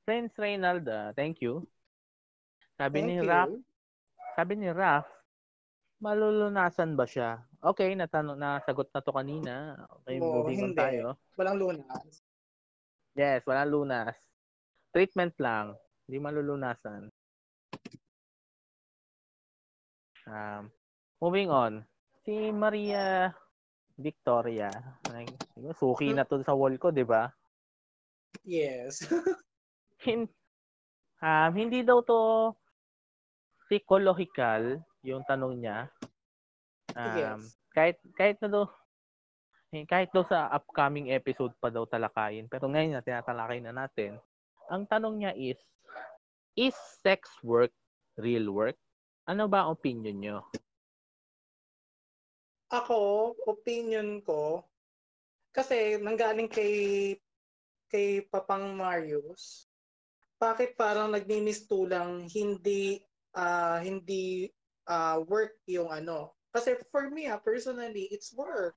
Prince 0.09 0.33
Reynald, 0.41 0.89
ah, 0.89 1.13
thank 1.13 1.45
you. 1.45 1.61
Sabi 2.77 3.01
Thank 3.01 3.09
ni. 3.09 3.17
Raf, 3.25 3.49
sabi 4.37 4.53
ni 4.61 4.69
Raf, 4.69 5.09
malulunasan 6.05 6.93
ba 6.93 7.09
siya? 7.09 7.41
Okay, 7.65 7.97
natanong 7.97 8.37
na 8.37 8.61
sagot 8.69 8.93
na 8.93 9.01
to 9.01 9.13
kanina. 9.17 9.81
Okay, 10.01 10.21
Oo, 10.21 10.45
moving 10.45 10.61
on 10.61 10.73
hindi. 10.77 10.81
tayo. 10.81 11.17
Walang 11.41 11.57
lunas. 11.57 12.05
Yes, 13.17 13.41
walang 13.49 13.73
lunas. 13.73 14.13
Treatment 14.93 15.33
lang, 15.41 15.73
hindi 16.05 16.21
malulunasan. 16.21 17.09
Um, 20.29 20.69
moving 21.17 21.49
on. 21.49 21.81
Si 22.29 22.53
Maria 22.53 23.33
Victoria, 23.97 24.69
suki 25.81 26.13
na 26.13 26.29
to 26.29 26.45
sa 26.45 26.53
wall 26.53 26.77
ko, 26.77 26.93
'di 26.93 27.09
ba? 27.09 27.33
Yes. 28.45 29.01
Hin 30.05 30.29
um, 31.25 31.51
hindi 31.57 31.81
daw 31.81 32.05
to 32.05 32.53
psychological 33.67 34.81
yung 35.07 35.23
tanong 35.27 35.63
niya. 35.63 35.79
Um, 36.97 37.39
Yes. 37.45 37.59
kahit 37.77 37.97
kahit 38.17 38.37
na 38.41 38.49
daw 38.49 38.65
eh, 39.75 39.85
kahit 39.85 40.09
daw 40.15 40.25
sa 40.25 40.49
upcoming 40.55 41.13
episode 41.13 41.53
pa 41.61 41.69
daw 41.69 41.85
talakayin, 41.85 42.49
pero 42.49 42.71
ngayon 42.71 42.97
na 42.97 43.05
tinatalakay 43.05 43.61
na 43.61 43.75
natin. 43.75 44.17
Ang 44.73 44.89
tanong 44.89 45.15
niya 45.21 45.33
is 45.37 45.59
is 46.57 46.75
sex 47.05 47.29
work 47.45 47.71
real 48.17 48.49
work? 48.51 48.79
Ano 49.29 49.51
ba 49.51 49.67
ang 49.67 49.77
opinion 49.77 50.17
nyo? 50.17 50.39
Ako, 52.73 53.31
opinion 53.47 54.19
ko, 54.27 54.67
kasi 55.55 56.03
nanggaling 56.03 56.51
kay 56.51 57.15
kay 57.87 58.27
Papang 58.27 58.75
Marius, 58.75 59.71
bakit 60.35 60.75
parang 60.75 61.15
nagmimistulang 61.15 62.27
hindi 62.27 63.06
ah 63.37 63.79
hindi 63.85 64.51
ah, 64.89 65.21
work 65.23 65.59
yung 65.69 65.93
ano? 65.93 66.33
Kasi 66.55 66.79
for 66.89 67.13
me, 67.13 67.29
ah, 67.29 67.37
personally, 67.37 68.09
it's 68.09 68.33
work. 68.33 68.75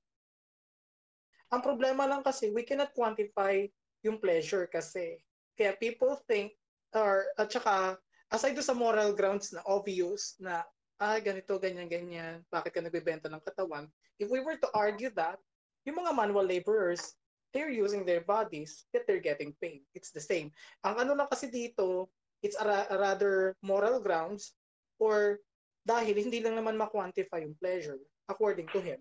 Ang 1.50 1.64
problema 1.64 2.06
lang 2.06 2.22
kasi, 2.22 2.52
we 2.52 2.62
cannot 2.62 2.94
quantify 2.94 3.66
yung 4.06 4.20
pleasure 4.20 4.68
kasi. 4.70 5.18
Kaya 5.56 5.74
people 5.80 6.14
think, 6.28 6.54
or 6.94 7.30
at 7.40 7.50
saka, 7.50 7.98
aside 8.30 8.54
do 8.54 8.62
sa 8.62 8.76
moral 8.76 9.16
grounds 9.16 9.50
na 9.50 9.64
obvious 9.66 10.36
na, 10.38 10.62
ah, 11.00 11.18
ganito, 11.18 11.56
ganyan, 11.56 11.88
ganyan, 11.88 12.44
bakit 12.52 12.76
ka 12.76 12.80
nagbebenta 12.84 13.32
ng 13.32 13.42
katawan? 13.42 13.88
If 14.20 14.28
we 14.28 14.44
were 14.44 14.60
to 14.60 14.70
argue 14.76 15.10
that, 15.16 15.40
yung 15.88 15.96
mga 15.96 16.12
manual 16.12 16.44
laborers, 16.44 17.16
they're 17.50 17.72
using 17.72 18.04
their 18.06 18.22
bodies, 18.22 18.86
yet 18.94 19.08
they're 19.08 19.24
getting 19.24 19.56
paid. 19.58 19.82
It's 19.96 20.12
the 20.14 20.22
same. 20.22 20.54
Ang 20.86 21.02
ano 21.02 21.12
lang 21.16 21.28
kasi 21.32 21.50
dito, 21.50 22.12
it's 22.42 22.56
a, 22.56 22.64
ra- 22.64 22.88
a 22.90 22.96
rather 22.96 23.54
moral 23.62 24.00
grounds 24.00 24.52
or 24.98 25.40
dahil 25.84 26.16
hindi 26.16 26.44
lang 26.44 26.56
naman 26.56 26.76
ma-quantify 26.76 27.44
yung 27.44 27.56
pleasure 27.56 28.00
according 28.28 28.68
to 28.72 28.80
him. 28.80 29.00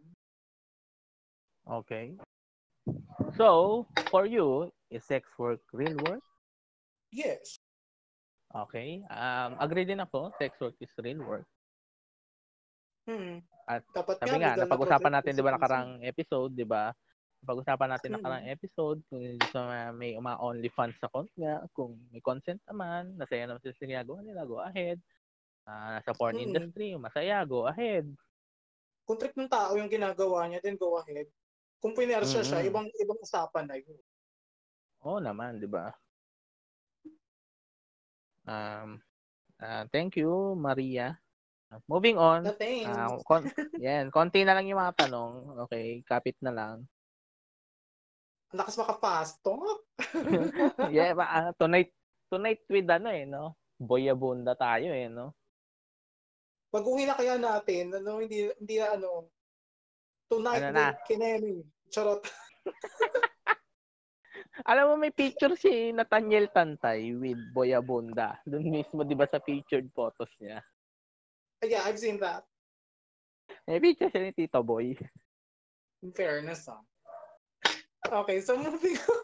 Okay. 1.68 2.16
So, 3.38 3.86
for 4.10 4.26
you, 4.26 4.72
is 4.90 5.06
sex 5.06 5.28
work 5.38 5.62
real 5.70 5.96
work? 6.08 6.24
Yes. 7.14 7.62
Okay. 8.50 9.06
Um, 9.12 9.60
agree 9.62 9.86
din 9.86 10.02
ako, 10.02 10.34
sex 10.42 10.58
work 10.58 10.74
is 10.82 10.90
real 10.98 11.22
work. 11.22 11.46
Hmm. 13.06 13.46
At 13.70 13.86
Dapat 13.94 14.18
Sabi 14.18 14.38
nga, 14.42 14.58
napag-usapan 14.58 15.14
natin, 15.14 15.38
di 15.38 15.46
ba, 15.46 15.54
nakarang 15.54 16.02
episode, 16.02 16.58
di 16.58 16.66
ba? 16.66 16.90
Pag-usapan 17.40 17.90
natin 17.96 18.10
Mm. 18.12 18.16
nakarang 18.20 18.44
episode 18.52 19.00
kung 19.08 19.24
na 19.56 19.96
may 19.96 20.12
mga 20.20 20.38
OnlyFans 20.44 21.00
account 21.00 21.32
nga, 21.40 21.64
kung 21.72 21.96
may 22.12 22.20
consent 22.20 22.60
naman, 22.68 23.16
nasaya 23.16 23.48
naman 23.48 23.64
sila 23.64 23.76
sa 23.80 23.88
ginagawa 23.88 24.20
nila, 24.22 24.44
go 24.44 24.60
ahead. 24.60 25.00
Ah, 25.64 26.00
nasa 26.00 26.12
porn 26.12 26.36
Mm. 26.36 26.46
industry, 26.52 26.88
masaya, 27.00 27.48
go 27.48 27.64
ahead. 27.64 28.04
Kung 29.08 29.18
trip 29.18 29.34
ng 29.40 29.50
tao 29.50 29.74
yung 29.80 29.90
ginagawa 29.90 30.46
niya, 30.46 30.60
then 30.62 30.76
go 30.76 31.00
ahead. 31.00 31.26
Kung 31.80 31.96
pinersya 31.96 32.44
siya, 32.44 32.60
Mm-mm. 32.60 32.70
ibang 32.70 32.88
ibang 33.00 33.20
usapan 33.24 33.66
na 33.66 33.80
yun. 33.80 33.98
Oo 35.00 35.24
naman, 35.24 35.64
di 35.64 35.70
ba? 35.70 35.96
Um, 38.44 39.00
ah, 39.64 39.88
thank 39.88 40.20
you, 40.20 40.60
Maria. 40.60 41.16
Moving 41.88 42.18
on. 42.18 42.50
Ah, 42.84 43.14
kon- 43.24 43.46
yan, 43.80 44.10
konti 44.10 44.42
na 44.44 44.58
lang 44.58 44.66
yung 44.68 44.82
mga 44.82 45.06
tanong. 45.08 45.64
Okay, 45.70 46.02
kapit 46.04 46.36
na 46.44 46.52
lang. 46.52 46.76
Ang 48.50 48.58
lakas 48.66 48.82
maka-fast 48.82 49.46
talk. 49.46 49.86
yeah, 50.96 51.14
ba, 51.14 51.26
ah, 51.30 51.50
tonight 51.54 51.94
tonight 52.34 52.66
with 52.66 52.90
ano 52.90 53.10
eh, 53.14 53.26
no? 53.30 53.54
Boyabunda 53.78 54.58
tayo 54.58 54.90
eh, 54.90 55.06
no? 55.06 55.38
Pag-uwi 56.74 57.06
na 57.06 57.18
kaya 57.18 57.38
natin, 57.38 57.94
ano, 57.98 58.22
hindi, 58.22 58.50
hindi 58.62 58.76
na 58.78 58.98
ano, 58.98 59.30
tonight 60.30 60.66
Ano 60.70 60.74
na? 60.74 60.88
with 60.94 61.02
Kinemi. 61.10 61.56
Charot. 61.90 62.22
Alam 64.70 64.94
mo 64.94 64.96
may 65.00 65.14
picture 65.14 65.56
si 65.56 65.94
Nathaniel 65.96 66.52
Tantay 66.52 67.16
with 67.16 67.40
Boyabunda. 67.56 68.38
Doon 68.44 68.82
mismo 68.82 69.08
'di 69.08 69.16
ba 69.16 69.26
sa 69.26 69.40
featured 69.40 69.88
photos 69.96 70.30
niya. 70.38 70.60
Yeah, 71.64 71.88
I've 71.88 71.98
seen 71.98 72.20
that. 72.20 72.44
May 73.66 73.80
picture 73.80 74.12
siya 74.12 74.22
ni 74.30 74.32
Tito 74.36 74.60
Boy. 74.62 75.00
In 76.04 76.12
fairness, 76.12 76.68
ah. 76.68 76.84
Okay, 78.10 78.42
so 78.42 78.58
moving 78.58 78.98
on. 79.10 79.24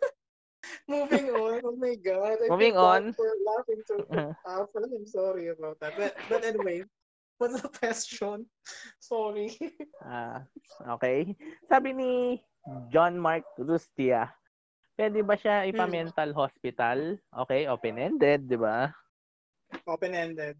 moving 0.87 1.27
on. 1.33 1.61
Oh 1.65 1.77
my 1.77 1.95
God. 1.97 2.37
I 2.41 2.49
Moving 2.49 2.77
on. 2.77 3.13
For 3.13 3.29
laughing 3.41 3.81
so 3.85 3.95
half. 4.45 4.69
I'm 4.77 5.05
sorry 5.05 5.49
about 5.49 5.79
that. 5.81 5.97
But, 5.97 6.13
but 6.29 6.45
anyway, 6.45 6.83
what's 7.37 7.61
the 7.61 7.69
question? 7.69 8.45
Sorry. 9.01 9.57
Ah, 10.05 10.45
okay. 10.97 11.33
Sabi 11.65 11.97
ni 11.97 12.13
John 12.93 13.17
Mark 13.17 13.45
Rustia, 13.57 14.29
pwede 14.97 15.25
ba 15.25 15.33
siya 15.33 15.65
ipa-mental 15.65 16.33
hospital? 16.37 17.17
Okay, 17.45 17.65
open-ended, 17.65 18.45
'di 18.45 18.57
ba? 18.57 18.93
Open-ended. 19.89 20.57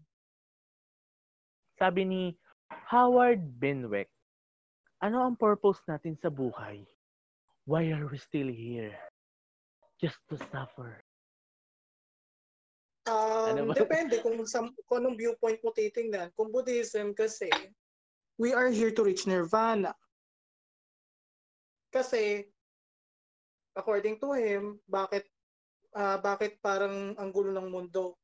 Sabi 1.78 2.02
ni 2.08 2.22
Howard 2.90 3.42
Benwick, 3.60 4.10
ano 5.04 5.22
ang 5.28 5.36
purpose 5.36 5.78
natin 5.86 6.16
sa 6.18 6.32
buhay? 6.32 6.82
Why 7.66 7.90
are 7.90 8.06
we 8.06 8.18
still 8.22 8.46
here? 8.46 8.94
Just 9.98 10.22
to 10.30 10.38
suffer. 10.54 11.02
Um, 13.10 13.58
Ano 13.58 13.62
ba? 13.70 13.74
depende 13.74 14.22
kung, 14.22 14.38
sa, 14.46 14.62
kung 14.86 15.02
anong 15.02 15.18
viewpoint 15.18 15.58
mo 15.66 15.74
titingnan. 15.74 16.30
Kung 16.38 16.54
Buddhism 16.54 17.10
kasi, 17.10 17.50
we 18.38 18.54
are 18.54 18.70
here 18.70 18.94
to 18.94 19.02
reach 19.02 19.26
nirvana. 19.26 19.94
Kasi, 21.90 22.46
according 23.74 24.22
to 24.22 24.30
him, 24.34 24.78
bakit 24.86 25.26
ah, 25.96 26.22
bakit 26.22 26.62
parang 26.62 27.18
ang 27.18 27.30
gulo 27.34 27.50
ng 27.50 27.66
mundo? 27.66 28.14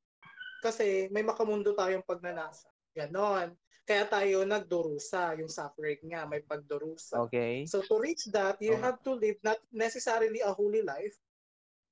Kasi 0.63 1.11
may 1.11 1.27
makamundo 1.27 1.75
tayong 1.75 2.07
pagnanasa. 2.07 2.71
Ganon. 2.95 3.59
Kaya 3.83 4.07
tayo 4.07 4.47
nagdurusa, 4.47 5.35
yung 5.43 5.51
suffering 5.51 5.99
nga, 6.07 6.23
may 6.23 6.39
pagdurusa. 6.39 7.27
Okay? 7.27 7.67
So 7.67 7.83
to 7.83 7.99
reach 7.99 8.31
that, 8.31 8.63
you 8.63 8.79
Okay. 8.79 8.83
have 8.83 9.03
to 9.03 9.19
live 9.19 9.39
not 9.43 9.59
necessarily 9.75 10.39
a 10.39 10.55
holy 10.55 10.87
life, 10.87 11.19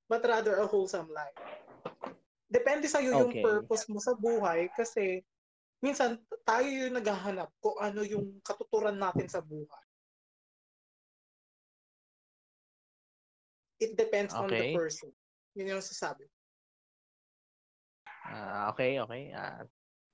but 0.07 0.23
rather 0.23 0.63
a 0.63 0.67
wholesome 0.71 1.11
life. 1.11 1.35
Depende 2.51 2.87
sa 2.87 3.03
iyo 3.03 3.15
yung 3.15 3.35
Okay. 3.35 3.43
purpose 3.43 3.87
mo 3.91 3.99
sa 3.99 4.15
buhay 4.15 4.71
kasi 4.75 5.23
minsan 5.83 6.19
tayo 6.47 6.67
yung 6.67 6.95
naghahanap 6.95 7.51
kung 7.59 7.79
ano 7.79 8.07
yung 8.07 8.39
katuturan 8.43 8.99
natin 8.99 9.27
sa 9.27 9.43
buhay. 9.43 9.85
It 13.83 13.99
depends 13.99 14.37
on 14.37 14.47
the 14.51 14.63
Okay. 14.63 14.77
person. 14.77 15.11
Yun 15.59 15.79
yung 15.79 15.83
sasabi. 15.83 16.27
Ah, 18.31 18.71
okay, 18.71 19.01
okay. 19.03 19.35
Ah, 19.35 19.67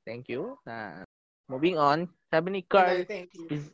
thank 0.06 0.30
you. 0.30 0.56
Ah, 0.64 1.04
moving 1.47 1.78
on. 1.78 2.11
Sabi 2.28 2.49
ni 2.51 2.62
Carl 2.62 3.07
thank 3.07 3.34
you. 3.34 3.47
is 3.51 3.70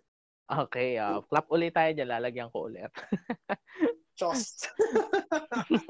Okay, 0.53 1.01
ah, 1.01 1.25
clap 1.25 1.49
ulit 1.49 1.73
tayo 1.73 1.97
dyan. 1.97 2.13
Lalagyan 2.13 2.53
ko 2.53 2.69
ulit. 2.69 2.93
Just. 4.21 4.69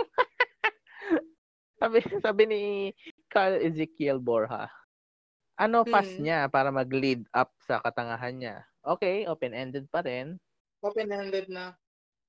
sabi, 1.83 1.99
sabi 2.23 2.43
ni 2.47 2.63
Carl 3.27 3.59
Ezekiel 3.59 4.23
Borja, 4.23 4.71
ano 5.59 5.83
pass 5.83 6.07
Hmm. 6.15 6.23
niya 6.23 6.47
para 6.47 6.71
mag-lead 6.71 7.27
up 7.35 7.51
sa 7.67 7.83
katangahan 7.83 8.39
niya? 8.39 8.57
Okay, 8.87 9.27
open-ended 9.27 9.91
pa 9.91 10.07
rin. 10.07 10.39
Open-ended 10.79 11.51
na. 11.51 11.75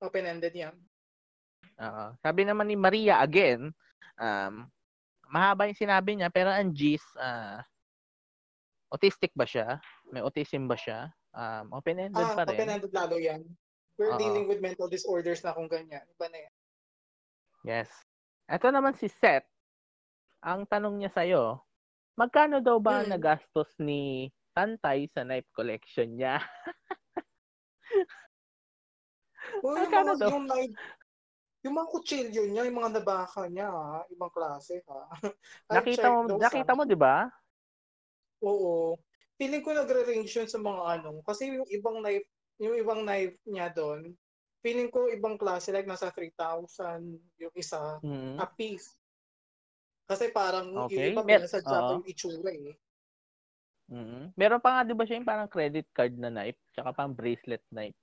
Open-ended 0.01 0.54
yan. 0.54 0.74
Oo. 1.74 2.14
sabi 2.22 2.45
naman 2.45 2.70
ni 2.70 2.78
Maria 2.78 3.18
again, 3.22 3.74
um, 4.18 4.70
mahaba 5.26 5.66
yung 5.66 5.78
sinabi 5.78 6.14
niya, 6.14 6.30
pero 6.30 6.54
ang 6.54 6.70
gist, 6.70 7.06
ah, 7.18 7.66
autistic 8.94 9.34
ba 9.34 9.44
siya? 9.44 9.82
May 10.08 10.22
autism 10.22 10.70
ba 10.70 10.78
siya? 10.78 11.10
Um, 11.34 11.74
open-ended 11.74 12.14
Ah, 12.24 12.38
pa 12.38 12.46
rin. 12.46 12.54
open-ended 12.54 12.94
lalo 12.94 13.18
yan. 13.18 13.41
We're 13.98 14.14
Oo. 14.14 14.22
dealing 14.22 14.46
with 14.46 14.62
mental 14.62 14.86
disorders 14.86 15.41
na 15.41 15.52
kung 15.52 15.66
ganyan. 15.66 16.06
Iba 16.08 16.30
na 16.30 16.39
yan. 16.39 16.54
Yes. 17.64 17.89
Ito 18.46 18.70
naman 18.70 18.94
si 18.94 19.10
Seth. 19.10 19.50
Ang 20.39 20.68
tanong 20.68 21.00
niya 21.00 21.10
sa'yo, 21.10 21.64
magkano 22.14 22.60
daw 22.60 22.78
ba 22.78 23.02
Hmm. 23.02 23.10
nagastos 23.10 23.74
ni 23.80 24.30
Tantay 24.54 25.10
sa 25.10 25.26
knife 25.26 25.50
collection 25.50 26.14
niya? 26.14 26.38
Yung 29.64 29.74
Magkano 29.74 30.14
mga, 30.14 30.20
daw? 30.20 30.30
yung, 30.30 30.46
knife- 30.46 30.78
yung 31.64 31.74
mga 31.74 31.88
kutsilyo 31.89 32.44
niya, 32.46 32.64
yung 32.68 32.78
mga 32.78 32.91
nabaka 33.02 33.48
niya, 33.48 33.72
ha? 33.72 34.04
ibang 34.12 34.30
klase, 34.30 34.84
ha? 34.91 35.10
I've 35.72 35.82
nakita 35.82 36.06
mo, 36.06 36.20
nakita 36.38 36.72
ha? 36.74 36.78
mo 36.78 36.84
'di 36.86 36.98
ba? 37.00 37.32
Oo. 38.44 39.00
Feeling 39.39 39.64
ko 39.64 39.72
nagre-range 39.74 40.30
yun 40.30 40.50
sa 40.52 40.60
mga 40.60 40.82
ano, 41.00 41.24
kasi 41.26 41.50
yung 41.50 41.66
ibang 41.72 42.04
knife, 42.04 42.28
yung 42.62 42.76
ibang 42.78 43.02
knife 43.02 43.39
niya 43.48 43.72
doon, 43.74 44.14
feeling 44.62 44.91
ko 44.91 45.10
ibang 45.10 45.39
klase, 45.39 45.72
like 45.74 45.88
nasa 45.88 46.12
3,000 46.14 47.02
yung 47.39 47.54
isa, 47.56 47.98
Mhm. 48.04 48.38
a 48.39 48.46
piece. 48.46 48.94
Kasi 50.08 50.30
parang 50.36 50.68
Okay. 50.88 51.16
yung 51.16 51.16
iba 51.16 51.24
Mer- 51.24 51.48
oo. 51.48 51.64
pa 51.64 51.96
yung 51.96 52.06
itsura 52.08 52.52
eh. 52.52 52.76
Mhm. 53.91 54.32
Meron 54.39 54.64
pa 54.64 54.80
nga 54.80 54.82
'di 54.88 54.96
ba 54.96 55.04
siya 55.04 55.20
yung 55.20 55.28
parang 55.28 55.50
credit 55.52 55.88
card 55.91 56.16
na 56.16 56.32
knife, 56.32 56.60
tsaka 56.72 56.96
pang 56.96 57.12
bracelet 57.12 57.64
knife. 57.72 57.96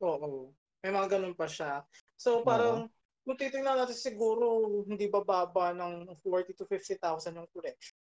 Oo. 0.00 0.52
May 0.84 0.94
mga 0.94 1.18
ganun 1.18 1.34
pa 1.34 1.50
siya. 1.50 1.82
So 2.14 2.46
parang, 2.46 2.86
kung 3.26 3.34
titingnan 3.36 3.82
natin 3.82 3.98
siguro, 3.98 4.62
hindi 4.86 5.10
bababa 5.10 5.74
ng 5.74 6.06
40 6.22 6.54
to 6.54 6.64
50,000 6.70 7.34
yung 7.34 7.50
collection. 7.50 7.96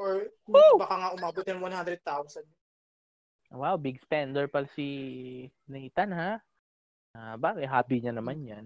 Or 0.00 0.32
Woo! 0.48 0.80
baka 0.80 0.94
nga 0.96 1.12
umabot 1.12 1.44
ng 1.44 1.60
100,000. 1.60 2.48
Wow, 3.52 3.76
big 3.76 4.00
spender 4.00 4.48
pal 4.48 4.64
si 4.72 4.86
Nathan 5.68 6.16
ha. 6.16 6.32
Ah, 7.12 7.36
bakit 7.36 7.68
hobby 7.68 8.00
niya 8.00 8.16
naman 8.16 8.40
'yan. 8.40 8.64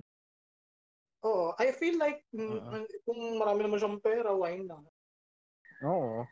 Oo. 1.25 1.57
I 1.57 1.73
feel 1.75 1.97
like, 1.97 2.23
mm, 2.37 2.61
Oo. 2.61 2.85
kung 3.09 3.21
marami 3.41 3.65
naman 3.65 3.81
siyang 3.81 3.99
pera, 3.99 4.31
why 4.31 4.61
not? 4.61 4.85
Oo. 5.83 6.29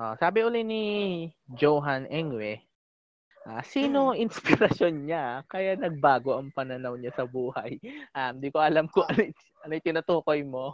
Ah, 0.00 0.16
sabi 0.16 0.42
uli 0.42 0.64
ni 0.64 0.84
Johan 1.56 2.08
Engwe, 2.08 2.64
ah, 3.44 3.60
sino 3.64 4.16
inspirasyon 4.16 5.08
niya 5.08 5.44
kaya 5.46 5.76
nagbago 5.76 6.36
ang 6.36 6.50
pananaw 6.52 6.96
niya 6.96 7.12
sa 7.14 7.28
buhay? 7.28 7.78
Ah, 8.16 8.32
hindi 8.32 8.48
ko 8.48 8.58
alam 8.64 8.88
kung 8.88 9.04
ano, 9.08 9.28
ano 9.62 9.70
yung 9.76 9.86
tinutukoy 9.86 10.40
mo. 10.42 10.72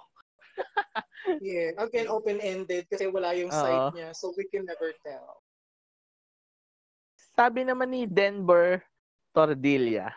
Yeah. 1.42 1.74
Again, 1.78 2.08
open-ended 2.10 2.86
kasi 2.90 3.06
wala 3.10 3.34
yung 3.34 3.50
Oo. 3.50 3.56
site 3.56 3.86
niya. 3.94 4.08
So 4.14 4.34
we 4.34 4.46
can 4.50 4.66
never 4.66 4.90
tell. 5.06 5.42
Sabi 7.32 7.64
naman 7.64 7.88
ni 7.88 8.04
Denver 8.04 8.84
Tordilla, 9.32 10.12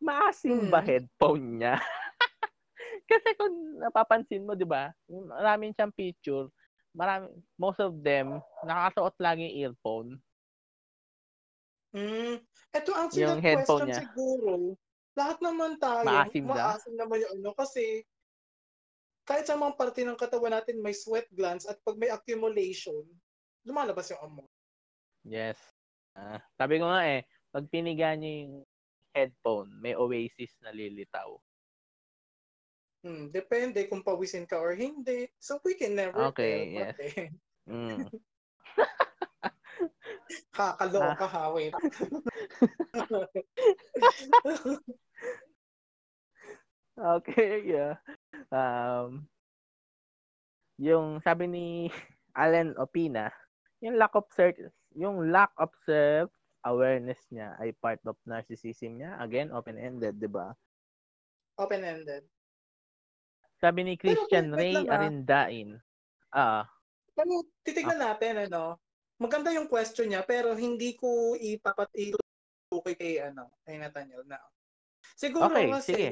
maasim 0.00 0.72
ba 0.72 0.80
Hmm. 0.80 0.88
headphone 0.88 1.60
niya? 1.60 1.76
Kasi 3.10 3.36
kung 3.36 3.84
napapansin 3.84 4.48
mo, 4.48 4.56
'di 4.56 4.64
ba? 4.64 4.96
Maraming 5.04 5.76
siyang 5.76 5.92
picture, 5.92 6.48
marami 6.96 7.28
most 7.60 7.76
of 7.84 7.92
them 8.00 8.40
nakakasuot 8.64 9.16
lagi 9.20 9.44
yung 9.44 9.56
earphone. 9.68 10.08
Mm. 11.92 12.40
Eh, 12.74 12.82
to 12.82 12.92
answer 12.96 13.22
Yung 13.22 13.38
headphone 13.44 13.86
niya. 13.86 14.02
siguro, 14.02 14.74
lahat 15.14 15.38
naman 15.44 15.78
tayo, 15.78 16.08
Maasim 16.08 16.42
maasim 16.48 16.94
naman 16.98 17.22
yung 17.22 17.32
ano, 17.38 17.50
kasi 17.54 18.02
kahit 19.24 19.48
sa 19.48 19.56
mga 19.56 19.80
parte 19.80 20.04
ng 20.04 20.20
katawan 20.20 20.52
natin 20.52 20.84
may 20.84 20.92
sweat 20.92 21.24
glands 21.32 21.64
at 21.64 21.80
pag 21.80 21.96
may 21.96 22.12
accumulation, 22.12 23.00
lumalabas 23.64 24.12
yung 24.12 24.20
amoy. 24.20 24.48
Yes. 25.24 25.56
Ah, 26.14 26.38
sabi 26.60 26.78
ko 26.78 26.86
nga 26.86 27.02
eh, 27.08 27.24
pag 27.50 27.66
piniga 27.72 28.14
niyo 28.14 28.30
yung 28.44 28.56
headphone, 29.16 29.72
may 29.80 29.96
Oasis 29.96 30.52
na 30.60 30.70
lilitaw. 30.70 31.40
Hmm, 33.04 33.28
depende 33.28 33.84
kung 33.88 34.04
pawisin 34.04 34.48
ka 34.48 34.56
or 34.56 34.72
hindi. 34.76 35.28
So 35.36 35.60
we 35.64 35.74
can 35.76 35.94
never 35.96 36.32
Okay, 36.32 36.72
tell. 36.72 36.84
yes. 36.84 36.96
Okay. 36.96 37.32
Mm. 37.64 38.12
Kakaloka 40.52 41.24
ha, 41.24 41.48
wait. 41.48 41.72
Okay, 46.94 47.66
yeah. 47.66 47.98
Um, 48.50 49.28
yung 50.80 51.22
sabi 51.22 51.46
ni 51.46 51.66
Allen 52.40 52.74
Opina, 52.76 53.30
yung 53.78 53.96
lack 54.00 54.16
of 54.18 54.26
self, 54.34 54.56
yung 54.96 55.30
lack 55.30 55.52
of 55.60 55.70
self 55.86 56.30
awareness 56.64 57.20
niya 57.28 57.54
ay 57.60 57.76
part 57.76 58.00
of 58.08 58.16
narcissism 58.24 58.98
niya. 58.98 59.20
Again, 59.20 59.52
open-ended, 59.52 60.16
'di 60.18 60.30
ba? 60.32 60.56
Open-ended. 61.60 62.24
Sabi 63.62 63.80
ni 63.86 63.94
Christian 63.94 64.50
wait 64.50 64.74
Ray 64.74 64.76
ah. 64.88 64.94
Arindain. 64.98 65.68
Ah, 66.34 66.66
Pero 67.14 67.46
titignan 67.62 68.02
natin, 68.02 68.50
ano, 68.50 68.82
maganda 69.22 69.54
yung 69.54 69.70
question 69.70 70.10
niya, 70.10 70.26
pero 70.26 70.50
hindi 70.58 70.98
ko 70.98 71.38
ipapat 71.38 71.88
itutukoy 71.94 72.98
kay, 72.98 73.22
ano, 73.22 73.54
kay 73.62 73.78
Nathaniel 73.78 74.26
na. 74.26 74.42
Siguro 75.14 75.54
Okay, 75.54 75.70
kasi, 75.70 75.92
sige. 75.94 76.08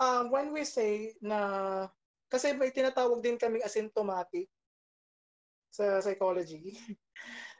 Um, 0.00 0.30
when 0.32 0.52
we 0.52 0.64
say 0.64 1.14
na, 1.20 1.88
kasi 2.28 2.52
may 2.56 2.72
tinatawag 2.74 3.22
din 3.22 3.38
kaming 3.38 3.64
asymptomatic 3.64 4.48
sa 5.70 6.00
psychology. 6.00 6.72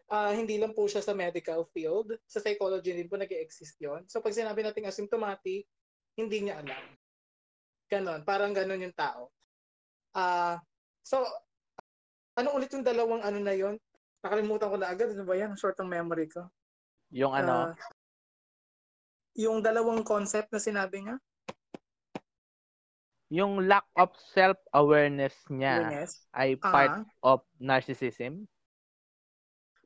Ah, 0.06 0.30
hindi 0.30 0.54
lang 0.54 0.70
po 0.70 0.86
siya 0.86 1.02
sa 1.02 1.18
medical 1.18 1.66
field. 1.74 2.14
Sa 2.30 2.38
psychology 2.38 2.94
din 2.94 3.10
po 3.10 3.18
nag 3.18 3.26
exist 3.26 3.74
yon. 3.82 4.06
So 4.06 4.22
pag 4.22 4.38
sinabi 4.38 4.62
natin 4.62 4.86
asymptomatic, 4.86 5.66
hindi 6.14 6.38
niya 6.38 6.62
alam. 6.62 6.84
Ganon. 7.90 8.22
Parang 8.22 8.54
ganon 8.54 8.86
yung 8.86 8.94
tao. 8.94 9.34
Ah, 10.14 10.62
so, 11.02 11.26
ano 12.38 12.54
ulit 12.54 12.70
yung 12.70 12.86
dalawang 12.86 13.18
ano 13.18 13.38
na 13.42 13.50
yon? 13.50 13.82
Nakalimutan 14.22 14.70
ko 14.70 14.76
na 14.78 14.94
agad. 14.94 15.10
Ano 15.10 15.26
ba 15.26 15.34
yan? 15.34 15.58
Short 15.58 15.74
ang 15.82 15.90
memory 15.90 16.30
ko. 16.30 16.46
yung 17.10 17.34
ano, 17.34 17.74
Ah, 17.74 17.74
yung 19.34 19.58
dalawang 19.58 20.06
concept 20.06 20.54
na 20.54 20.62
sinabi 20.62 21.02
niya. 21.02 21.18
Yung 23.28 23.66
lack 23.66 23.86
of 23.98 24.14
self-awareness 24.32 25.34
niya 25.50 25.82
Awareness. 25.82 26.26
ay 26.30 26.54
Ah, 26.62 26.70
part 26.70 26.92
of 27.26 27.38
narcissism. 27.58 28.46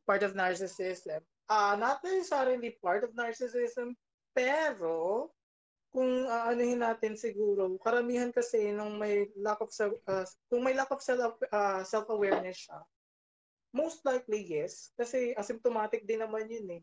part 0.05 0.26
of 0.26 0.34
narcissism. 0.34 1.22
Ah, 1.47 1.78
not 1.78 2.03
necessarily 2.03 2.74
part 2.82 3.03
of 3.07 3.14
narcissism, 3.14 3.95
pero 4.34 5.30
kung 5.91 6.26
aanuhin 6.26 6.82
natin 6.82 7.14
siguro, 7.18 7.78
karamihan 7.82 8.30
kasi 8.30 8.70
nung 8.70 8.99
may 8.99 9.26
lack 9.38 9.59
of 9.62 9.70
self, 9.70 9.95
ah, 10.07 10.26
kung 10.51 10.62
may 10.62 10.74
lack 10.74 10.91
of 10.91 11.03
self 11.03 11.38
ah, 11.51 11.82
self-awareness 11.86 12.66
siya, 12.66 12.82
most 13.70 14.03
likely 14.03 14.43
yes, 14.43 14.91
kasi 14.99 15.30
asymptomatic 15.38 16.03
din 16.07 16.22
naman 16.22 16.51
yun 16.51 16.82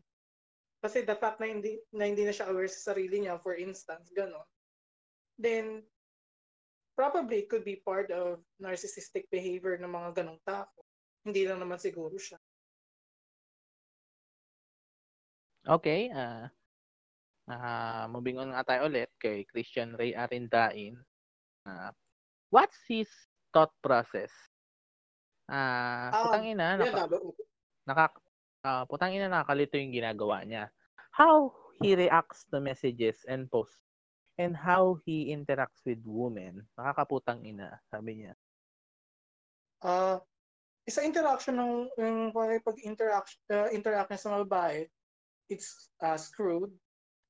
Kasi 0.80 1.02
the 1.04 1.16
fact 1.18 1.42
na 1.42 1.48
hindi 1.50 1.80
na 1.92 2.06
hindi 2.06 2.22
na 2.24 2.32
siya 2.32 2.48
aware 2.48 2.70
sa 2.70 2.92
sarili 2.94 3.24
niya, 3.24 3.36
for 3.42 3.58
instance, 3.58 4.08
gano'n. 4.14 4.46
Then 5.36 5.82
probably 6.98 7.46
it 7.46 7.48
could 7.48 7.62
be 7.62 7.78
part 7.78 8.10
of 8.10 8.42
narcissistic 8.58 9.30
behavior 9.30 9.78
ng 9.78 9.86
mga 9.86 10.18
ganong 10.18 10.42
tao. 10.42 10.66
Hindi 11.22 11.46
lang 11.46 11.62
naman 11.62 11.78
siguro 11.78 12.18
siya. 12.18 12.42
Okay, 15.62 16.10
ah 16.10 16.50
ah, 17.46 18.04
moving 18.10 18.36
on 18.42 18.50
nga 18.50 18.66
tayo 18.66 18.90
ulit 18.90 19.14
kay 19.22 19.46
Christian 19.46 19.94
Ray 19.94 20.12
Arindain. 20.12 20.98
Ah, 21.64 21.94
what's 22.50 22.82
his 22.90 23.08
thought 23.54 23.72
process? 23.78 24.32
Ah, 25.48 26.12
Ah, 26.12 26.22
putang 26.28 26.44
ina, 26.44 26.76
naka, 26.76 27.04
naka 27.88 28.04
ah, 28.66 28.84
putang 28.84 29.14
ina 29.16 29.30
nakalito 29.30 29.78
yung 29.80 29.94
ginagawa 29.94 30.44
niya. 30.44 30.68
How 31.14 31.54
he 31.80 31.94
reacts 31.96 32.44
to 32.52 32.60
messages 32.60 33.22
and 33.24 33.48
posts 33.48 33.87
and 34.38 34.54
how 34.54 34.96
he 35.02 35.34
interacts 35.34 35.82
with 35.82 35.98
women. 36.06 36.62
Nakakaputang 36.78 37.42
ina, 37.42 37.74
sabi 37.90 38.22
niya. 38.22 38.34
Ah, 39.82 40.22
isa 40.86 41.02
interaction 41.02 41.58
ng 41.58 41.90
yung 41.98 42.32
pag 42.32 42.78
interact 42.80 43.36
uh, 43.50 43.68
interact 43.74 44.08
niya 44.08 44.22
sa 44.22 44.30
mga 44.38 44.42
babae, 44.46 44.78
it's 45.50 45.90
uh, 46.00 46.16
screwed. 46.16 46.70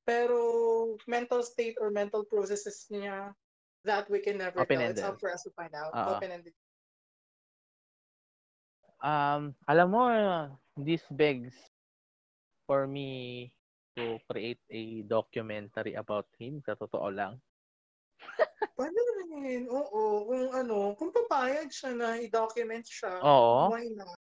Pero 0.05 0.97
mental 1.05 1.45
state 1.45 1.77
or 1.81 1.93
mental 1.93 2.25
processes 2.25 2.89
niya 2.89 3.33
that 3.85 4.09
we 4.09 4.21
can 4.21 4.41
never 4.41 4.65
tell. 4.65 4.65
It's 4.65 5.01
Open-ended. 5.01 5.05
up 5.05 5.21
for 5.21 5.33
us 5.33 5.45
to 5.45 5.53
find 5.53 5.73
out. 5.77 5.93
Oo. 5.93 6.17
Open-ended. 6.17 6.57
Um, 8.99 9.55
alam 9.69 9.89
mo, 9.95 10.05
this 10.75 11.05
begs 11.13 11.55
for 12.67 12.89
me 12.89 13.53
to 13.99 14.23
create 14.31 14.63
a 14.71 15.03
documentary 15.03 15.99
about 15.99 16.31
him, 16.39 16.63
sa 16.63 16.79
totoo 16.79 17.11
lang. 17.11 17.35
Pwede 18.79 18.95
rin. 19.27 19.67
Oo. 19.67 20.23
Kung 20.25 20.47
ano, 20.55 20.95
kung 20.95 21.11
papayag 21.11 21.67
siya 21.75 21.99
na 21.99 22.15
i-document 22.15 22.87
siya, 22.87 23.19
Oo. 23.19 23.75
why 23.75 23.91
not? 23.91 24.15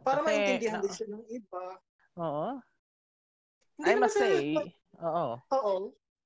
Para 0.00 0.24
Kasi, 0.24 0.28
maintindihan 0.32 0.80
na- 0.80 0.84
din 0.84 0.94
siya 0.96 1.08
ng 1.12 1.24
iba. 1.28 1.64
Oo. 2.16 2.46
Hindi 3.76 3.90
I 3.92 3.94
must 4.00 4.16
sa- 4.16 4.20
say, 4.24 4.44
oo. 4.96 5.28
Oo. 5.52 5.74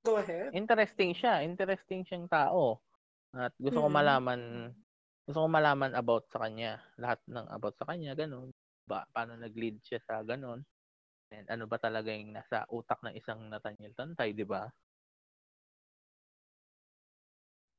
Go 0.01 0.17
ahead. 0.17 0.55
Interesting 0.55 1.13
siya. 1.13 1.43
Interesting 1.43 2.07
siyang 2.07 2.31
tao. 2.31 2.79
At 3.35 3.51
gusto 3.59 3.83
ko 3.83 3.89
Mm. 3.91 3.95
malaman, 3.95 4.41
gusto 5.27 5.39
ko 5.43 5.49
malaman 5.51 5.93
about 5.95 6.25
sa 6.31 6.39
kanya. 6.47 6.79
Lahat 6.97 7.19
ng 7.27 7.47
about 7.51 7.75
sa 7.77 7.85
kanya, 7.85 8.15
ganun. 8.15 8.55
Ba, 8.87 9.07
paano 9.11 9.35
nag-lead 9.35 9.83
siya 9.83 9.99
sa 10.03 10.23
ganun. 10.23 10.63
And 11.31 11.47
ano 11.47 11.71
ba 11.71 11.79
talaga 11.79 12.11
yung 12.11 12.35
nasa 12.35 12.67
utak 12.71 12.99
ng 13.07 13.15
isang 13.15 13.39
Nathaniel 13.47 13.95
Tantay, 13.95 14.35
di 14.35 14.43
ba? 14.43 14.67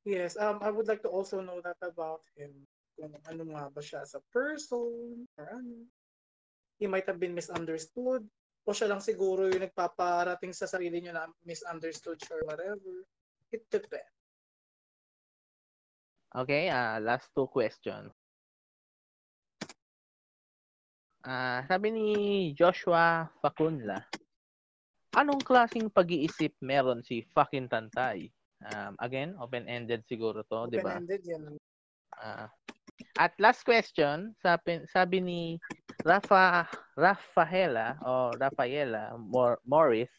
Yes, 0.08 0.34
um, 0.40 0.58
I 0.64 0.74
would 0.74 0.88
like 0.90 1.04
to 1.06 1.12
also 1.12 1.44
know 1.44 1.62
that 1.62 1.78
about 1.84 2.26
him. 2.34 2.66
Kung 2.98 3.14
ano 3.28 3.44
nga 3.54 3.70
ba 3.70 3.82
siya 3.84 4.02
as 4.02 4.18
a 4.18 4.24
person, 4.34 5.28
or 5.38 5.46
ano. 5.52 5.86
He 6.82 6.90
might 6.90 7.06
have 7.06 7.22
been 7.22 7.38
misunderstood. 7.38 8.26
O 8.66 8.74
siya 8.74 8.90
lang 8.90 9.02
siguro 9.04 9.46
yung 9.52 9.62
nagpaparating 9.68 10.54
sa 10.56 10.66
sarili 10.66 10.98
niya 11.02 11.14
na 11.14 11.30
misunderstood 11.46 12.18
siya 12.18 12.42
or 12.42 12.46
whatever. 12.50 13.06
It 13.54 13.68
depends. 13.70 14.10
Okay, 16.32 16.72
ah 16.72 16.98
last 16.98 17.28
two 17.36 17.46
questions. 17.52 18.16
Ah, 21.22 21.62
sabi 21.70 21.94
ni 21.94 22.08
Joshua 22.58 23.30
Facunla, 23.46 24.02
anong 25.14 25.46
klaseng 25.46 25.86
pag-iisip 25.94 26.58
meron 26.66 27.06
si 27.06 27.22
fucking 27.30 27.70
Tantay? 27.70 28.26
Um, 28.62 28.98
again, 28.98 29.38
open-ended 29.38 30.02
siguro 30.10 30.42
to, 30.50 30.66
di 30.70 30.82
ba? 30.82 30.98
Open-ended 30.98 31.22
yan. 31.26 31.44
Ah. 32.18 32.50
at 33.18 33.34
last 33.42 33.66
question, 33.66 34.34
sabi, 34.42 34.86
sabi 34.90 35.18
ni 35.22 35.42
Rafa 36.06 36.70
Rafaela 36.98 37.98
o 38.06 38.34
Rafaela 38.38 39.18
Mor, 39.18 39.58
Morris, 39.66 40.12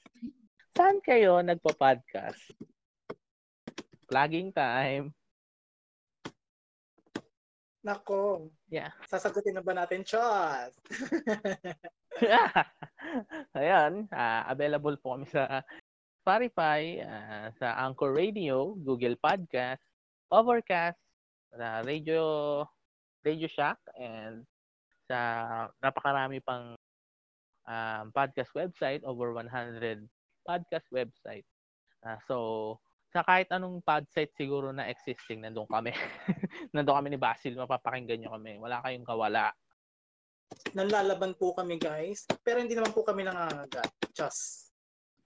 saan 0.75 1.03
kayo 1.03 1.43
nagpa-podcast? 1.43 2.43
Plugging 4.07 4.51
time. 4.55 5.15
Nako. 7.83 8.47
Yeah. 8.71 8.95
Sasagutin 9.11 9.59
na 9.59 9.63
ba 9.67 9.75
natin, 9.75 10.07
Chos? 10.07 10.71
Ayan, 13.59 14.07
ah, 14.15 14.47
available 14.47 14.95
po 15.03 15.19
kami 15.19 15.27
sa 15.27 15.67
Spotify, 16.23 17.03
ah, 17.03 17.51
sa 17.59 17.75
Anchor 17.83 18.15
Radio, 18.15 18.79
Google 18.79 19.19
Podcast, 19.19 19.83
Overcast, 20.31 21.03
sa 21.51 21.83
Radio 21.83 22.63
Radio 23.27 23.51
Shack, 23.51 23.79
and 23.99 24.47
sa 25.11 25.19
napakarami 25.83 26.39
pang 26.47 26.79
um, 27.67 28.05
podcast 28.15 28.55
website, 28.55 29.03
over 29.03 29.35
100 29.35 30.07
podcast 30.47 30.87
website. 30.95 31.47
Ah, 32.07 32.19
so, 32.31 32.79
sa 33.13 33.21
kahit 33.21 33.53
anong 33.53 33.85
pod 33.85 34.09
site 34.09 34.33
siguro 34.33 34.73
na 34.73 34.89
existing, 34.89 35.45
nandun 35.45 35.69
kami. 35.69 35.93
nandun 36.75 36.97
kami 36.97 37.09
ni 37.13 37.21
Basil, 37.21 37.53
mapapakinggan 37.53 38.25
nyo 38.25 38.31
kami. 38.41 38.57
Wala 38.57 38.81
kayong 38.81 39.05
kawala. 39.05 39.53
Nanlalaban 40.73 41.37
po 41.37 41.53
kami, 41.53 41.77
guys. 41.77 42.25
Pero 42.41 42.65
hindi 42.65 42.73
naman 42.73 42.97
po 42.97 43.05
kami 43.05 43.29
nangangagat. 43.29 43.89
Chos. 44.17 44.69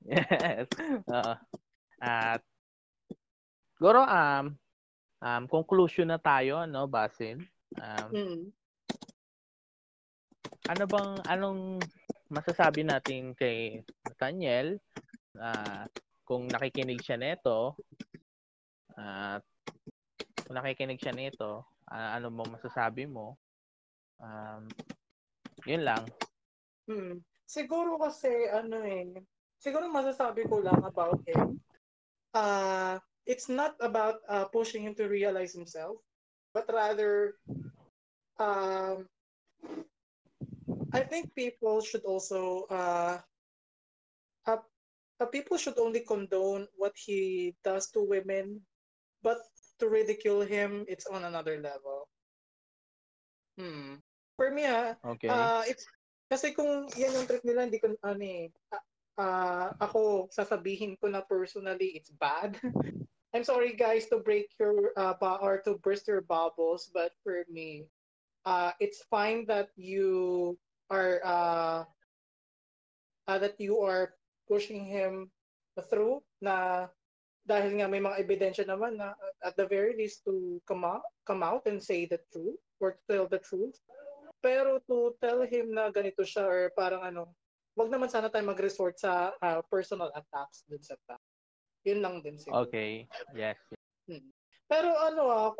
Yes. 0.02 0.66
Oo. 1.14 1.34
At 2.02 2.42
siguro 3.78 4.02
um 4.04 4.54
um 5.22 5.44
conclusion 5.48 6.10
na 6.10 6.18
tayo 6.18 6.66
no 6.66 6.90
Basin. 6.90 7.42
Um, 7.78 8.10
Mm. 8.14 8.42
ano 10.66 10.84
bang 10.86 11.10
anong 11.26 11.60
masasabi 12.30 12.82
natin 12.82 13.34
kay 13.34 13.82
Nathaniel, 14.06 14.78
uh, 15.38 15.86
kung 16.26 16.50
nakikinig 16.50 16.98
siya 16.98 17.14
nito, 17.14 17.78
at 18.98 19.38
uh, 19.38 19.38
kung 20.42 20.58
nakikinig 20.58 20.98
siya 20.98 21.14
nito, 21.14 21.62
uh, 21.86 22.10
ano 22.18 22.34
mo 22.34 22.42
masasabi 22.50 23.06
mo? 23.06 23.38
Um, 24.18 24.66
yun 25.70 25.86
lang. 25.86 26.02
Hmm. 26.90 27.22
Siguro 27.46 27.94
kasi 28.02 28.50
ano 28.50 28.82
eh, 28.82 29.22
siguro 29.62 29.86
masasabi 29.86 30.50
ko 30.50 30.58
lang 30.58 30.82
about 30.82 31.22
him. 31.30 31.62
Uh, 32.34 32.98
it's 33.22 33.46
not 33.46 33.78
about 33.78 34.18
uh, 34.26 34.50
pushing 34.50 34.82
him 34.82 34.98
to 34.98 35.06
realize 35.06 35.54
himself, 35.54 36.02
but 36.50 36.66
rather 36.66 37.38
um, 38.42 39.06
I 40.90 41.06
think 41.06 41.34
people 41.34 41.80
should 41.82 42.02
also 42.02 42.66
uh, 42.70 43.18
uh, 44.46 44.62
uh, 45.20 45.26
people 45.26 45.56
should 45.56 45.78
only 45.78 46.00
condone 46.00 46.66
what 46.76 46.92
he 46.94 47.54
does 47.64 47.88
to 47.92 48.02
women, 48.02 48.60
but 49.22 49.38
to 49.78 49.88
ridicule 49.88 50.40
him, 50.40 50.84
it's 50.88 51.06
on 51.06 51.24
another 51.24 51.60
level. 51.60 52.08
Hmm. 53.58 54.00
For 54.36 54.50
me, 54.50 54.68
ah, 54.68 54.92
okay. 55.16 55.28
uh, 55.28 55.64
it's 55.64 55.88
kasi 56.28 56.52
kung 56.52 56.90
yan 56.98 57.14
yung 57.16 57.28
trip 57.28 57.40
nila, 57.46 57.64
hindi 57.64 57.80
ko 57.80 57.96
ano 58.04 58.20
eh, 58.20 58.52
uh, 59.16 59.72
ako 59.80 60.28
sasabihin 60.28 60.98
ko 61.00 61.08
na 61.08 61.24
personally 61.24 61.96
it's 61.96 62.12
bad. 62.12 62.60
I'm 63.32 63.44
sorry 63.44 63.76
guys 63.76 64.08
to 64.12 64.20
break 64.20 64.48
your 64.60 64.96
uh, 64.96 65.16
or 65.40 65.60
to 65.64 65.76
burst 65.80 66.08
your 66.08 66.24
bubbles, 66.24 66.88
but 66.92 67.12
for 67.24 67.44
me, 67.48 67.84
uh, 68.44 68.72
it's 68.80 69.04
fine 69.08 69.44
that 69.48 69.72
you 69.76 70.56
are 70.88 71.20
uh, 71.24 71.84
uh, 73.28 73.38
that 73.40 73.60
you 73.60 73.80
are 73.80 74.16
pushing 74.46 74.86
him 74.86 75.30
through 75.90 76.22
na 76.40 76.86
dahil 77.46 77.78
nga 77.78 77.86
may 77.86 78.02
mga 78.02 78.18
ebidensya 78.18 78.66
naman 78.66 78.98
na 78.98 79.14
at 79.46 79.54
the 79.54 79.66
very 79.70 79.94
least 79.94 80.26
to 80.26 80.58
come 80.66 80.82
out, 80.82 81.06
come 81.22 81.46
out 81.46 81.62
and 81.70 81.78
say 81.78 82.02
the 82.06 82.18
truth 82.34 82.58
or 82.82 82.98
to 82.98 83.02
tell 83.06 83.26
the 83.30 83.38
truth. 83.38 83.78
Pero 84.42 84.82
to 84.90 85.14
tell 85.22 85.46
him 85.46 85.70
na 85.70 85.88
ganito 85.94 86.26
siya 86.26 86.42
or 86.42 86.60
parang 86.74 87.06
ano, 87.06 87.30
wag 87.78 87.92
naman 87.92 88.10
sana 88.10 88.26
tayo 88.26 88.50
mag-resort 88.50 88.98
sa 88.98 89.30
uh, 89.38 89.62
personal 89.70 90.10
attacks 90.16 90.66
dun 90.66 90.82
sa 90.82 90.98
tao. 91.06 91.22
Yun 91.86 92.02
lang 92.02 92.18
din 92.18 92.34
siguro. 92.34 92.66
Okay. 92.66 93.06
Yes. 93.38 93.58
Hmm. 94.10 94.26
Pero 94.66 94.90
ano 94.98 95.22
ah, 95.30 95.52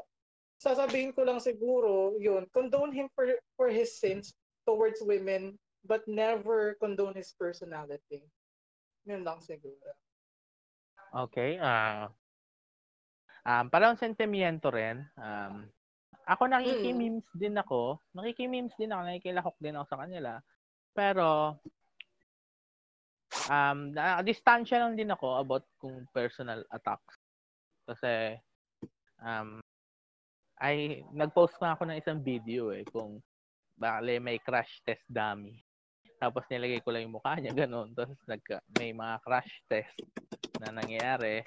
sasabihin 0.59 1.15
ko 1.15 1.23
lang 1.23 1.39
siguro, 1.39 2.19
yun, 2.19 2.51
condone 2.51 2.91
him 2.91 3.07
for, 3.15 3.31
for 3.55 3.71
his 3.71 3.95
sins 3.95 4.35
towards 4.67 4.99
women, 5.07 5.55
but 5.87 6.03
never 6.11 6.75
condone 6.83 7.15
his 7.15 7.31
personality. 7.39 8.27
Yun 9.07 9.23
lang 9.23 9.39
siguro. 9.39 9.95
Okay. 11.15 11.57
Uh, 11.63 12.11
um, 13.47 13.67
parang 13.71 13.95
sentimiento 13.95 14.69
rin. 14.69 15.07
Um, 15.17 15.71
ako 16.27 16.51
nakiki-memes 16.51 17.27
hmm. 17.31 17.39
din 17.39 17.55
ako. 17.55 18.03
Nakiki-memes 18.13 18.75
din 18.75 18.91
ako. 18.91 19.01
Nakikilahok 19.07 19.57
din 19.63 19.75
ako 19.79 19.87
sa 19.87 20.01
kanila. 20.03 20.33
Pero, 20.91 21.27
um, 23.47 23.79
na, 23.95 24.21
distansya 24.27 24.83
lang 24.83 24.99
din 24.99 25.15
ako 25.15 25.39
about 25.39 25.65
kung 25.79 26.03
personal 26.11 26.67
attacks. 26.75 27.15
Kasi, 27.87 28.35
um, 29.23 29.63
ay 30.57 31.05
nag-post 31.13 31.55
na 31.61 31.77
ako 31.77 31.85
ng 31.87 32.01
isang 32.01 32.19
video 32.25 32.73
eh 32.73 32.83
kung 32.89 33.21
bale 33.77 34.17
may 34.19 34.41
crash 34.41 34.81
test 34.83 35.05
dummy. 35.05 35.66
Tapos 36.17 36.43
nilagay 36.49 36.81
ko 36.81 36.91
lang 36.93 37.09
yung 37.09 37.17
mukha 37.21 37.37
niya 37.37 37.53
ganun. 37.53 37.93
Tapos 37.93 38.17
nag 38.25 38.43
may 38.77 38.91
mga 38.97 39.17
crash 39.21 39.53
test 39.69 39.97
na 40.61 40.73
nangyayari. 40.73 41.45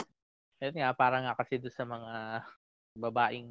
Yun 0.62 0.76
nga 0.78 0.92
parang 0.94 1.26
nga 1.26 1.38
kasi 1.38 1.58
doon 1.58 1.76
sa 1.76 1.86
mga 1.88 2.14
babaeng 3.00 3.50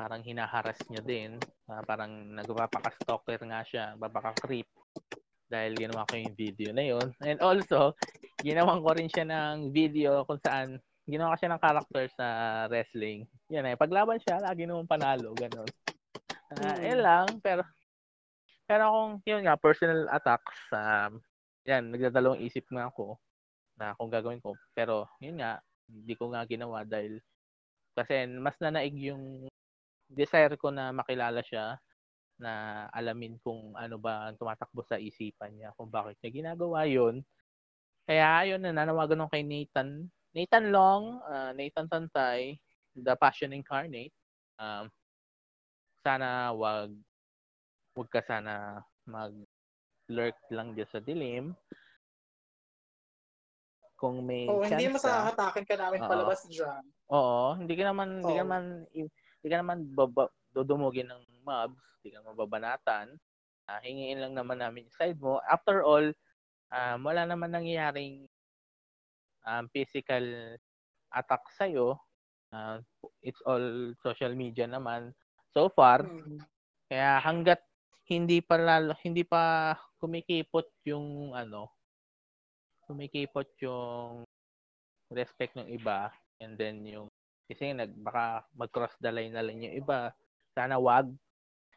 parang 0.00 0.24
hinaharas 0.24 0.80
niya 0.88 1.02
din. 1.04 1.30
Uh, 1.68 1.84
parang 1.84 2.08
nagpapaka-stalker 2.32 3.40
nga 3.44 3.60
siya, 3.68 3.84
papaka-creep 4.00 4.64
dahil 5.50 5.76
ginawa 5.76 6.08
ko 6.08 6.16
yung 6.16 6.32
video 6.32 6.70
na 6.72 6.84
yun. 6.86 7.12
And 7.20 7.42
also, 7.44 7.92
ginawan 8.40 8.80
ko 8.80 8.90
rin 8.96 9.10
siya 9.12 9.28
ng 9.28 9.74
video 9.74 10.24
kung 10.24 10.40
saan 10.40 10.80
ginawa 11.04 11.34
siya 11.36 11.52
ng 11.52 11.60
character 11.60 12.06
sa 12.14 12.26
wrestling. 12.70 13.26
Yan 13.50 13.66
eh. 13.66 13.76
Paglaban 13.76 14.22
siya, 14.22 14.40
lagi 14.40 14.64
naman 14.64 14.86
panalo. 14.86 15.34
Ganon. 15.34 15.68
Uh, 16.54 16.64
mm. 16.64 16.80
Yan 16.86 17.00
lang. 17.02 17.26
Pero, 17.42 17.66
pero 18.70 18.86
kung 18.94 19.10
yun 19.26 19.42
nga, 19.42 19.58
personal 19.58 20.06
attacks, 20.14 20.62
um, 20.70 21.18
yan, 21.66 21.90
nagdadalawang 21.90 22.38
isip 22.46 22.70
nga 22.70 22.86
ako 22.86 23.18
na 23.74 23.98
kung 23.98 24.06
gagawin 24.06 24.38
ko. 24.38 24.54
Pero, 24.70 25.10
yun 25.18 25.42
nga, 25.42 25.58
hindi 25.90 26.14
ko 26.14 26.30
nga 26.30 26.46
ginawa 26.46 26.86
dahil 26.86 27.18
kasi 27.98 28.30
mas 28.38 28.54
nanaig 28.62 28.94
yung 28.94 29.50
desire 30.06 30.54
ko 30.54 30.70
na 30.70 30.94
makilala 30.94 31.42
siya 31.42 31.82
na 32.38 32.86
alamin 32.94 33.42
kung 33.42 33.74
ano 33.74 33.98
ba 33.98 34.30
ang 34.30 34.38
tumatakbo 34.38 34.86
sa 34.86 35.02
isipan 35.02 35.50
niya, 35.58 35.74
kung 35.74 35.90
bakit 35.90 36.14
niya 36.22 36.30
ginagawa 36.30 36.86
yun. 36.86 37.26
Kaya 38.06 38.46
ayun, 38.46 38.62
nananawagan 38.62 39.26
ako 39.26 39.34
kay 39.34 39.42
Nathan 39.42 40.06
Nathan 40.30 40.70
Long, 40.70 41.18
uh, 41.26 41.50
Nathan 41.58 41.90
Tantay, 41.90 42.54
The 42.94 43.18
Passion 43.18 43.50
Incarnate. 43.50 44.14
Um, 44.62 44.86
sana 46.06 46.54
wag 46.54 46.94
wag 48.00 48.08
ka 48.08 48.24
sana 48.24 48.80
mag 49.04 49.36
lurk 50.08 50.40
lang 50.48 50.72
diyan 50.72 50.88
sa 50.88 51.04
dilim. 51.04 51.52
Kung 54.00 54.24
may 54.24 54.48
oh, 54.48 54.64
hindi 54.64 54.88
mo 54.88 54.96
sa 54.96 55.28
hatakin 55.28 55.68
ka 55.68 55.76
namin 55.76 56.00
uh, 56.00 56.08
palabas 56.08 56.48
diyan. 56.48 56.80
Oo, 57.12 57.60
hindi 57.60 57.76
ka 57.76 57.92
naman 57.92 58.24
hindi 58.24 58.32
ka 58.32 58.42
naman 58.48 58.64
hindi 58.88 59.48
ka 59.52 59.56
naman 59.60 59.78
baba, 59.92 60.32
dudumugin 60.56 61.12
ng 61.12 61.44
mobs, 61.44 61.84
hindi 62.00 62.16
ka 62.16 62.24
mababanatan. 62.24 63.20
Uh, 63.68 63.80
hingiin 63.84 64.24
lang 64.24 64.32
naman 64.32 64.64
namin 64.64 64.88
yung 64.88 64.96
side 64.96 65.20
mo. 65.20 65.38
After 65.44 65.84
all, 65.84 66.08
um, 66.72 66.98
wala 67.04 67.28
naman 67.28 67.52
nangyayaring 67.52 68.24
um, 69.44 69.68
physical 69.70 70.56
attack 71.12 71.44
sa'yo, 71.54 71.94
uh, 72.56 72.80
it's 73.22 73.38
all 73.46 73.92
social 74.00 74.32
media 74.34 74.66
naman 74.66 75.12
so 75.52 75.68
far. 75.70 76.02
Mm-hmm. 76.02 76.40
Kaya 76.90 77.22
hanggat 77.22 77.60
hindi 78.10 78.42
pa 78.42 78.58
lalo, 78.58 78.98
hindi 79.06 79.22
pa 79.22 79.70
kumikipot 80.02 80.66
yung 80.90 81.30
ano, 81.30 81.70
kumikipot 82.90 83.46
yung 83.62 84.26
respect 85.14 85.54
ng 85.54 85.70
iba 85.70 86.10
and 86.42 86.58
then 86.58 86.82
yung 86.82 87.06
kasi 87.46 87.70
nag 87.70 87.94
baka 88.02 88.46
mag-cross 88.54 88.94
the 88.98 89.10
line 89.10 89.34
na 89.34 89.46
lang 89.46 89.62
yung 89.62 89.78
iba. 89.78 90.10
Sana 90.54 90.78
wag 90.78 91.06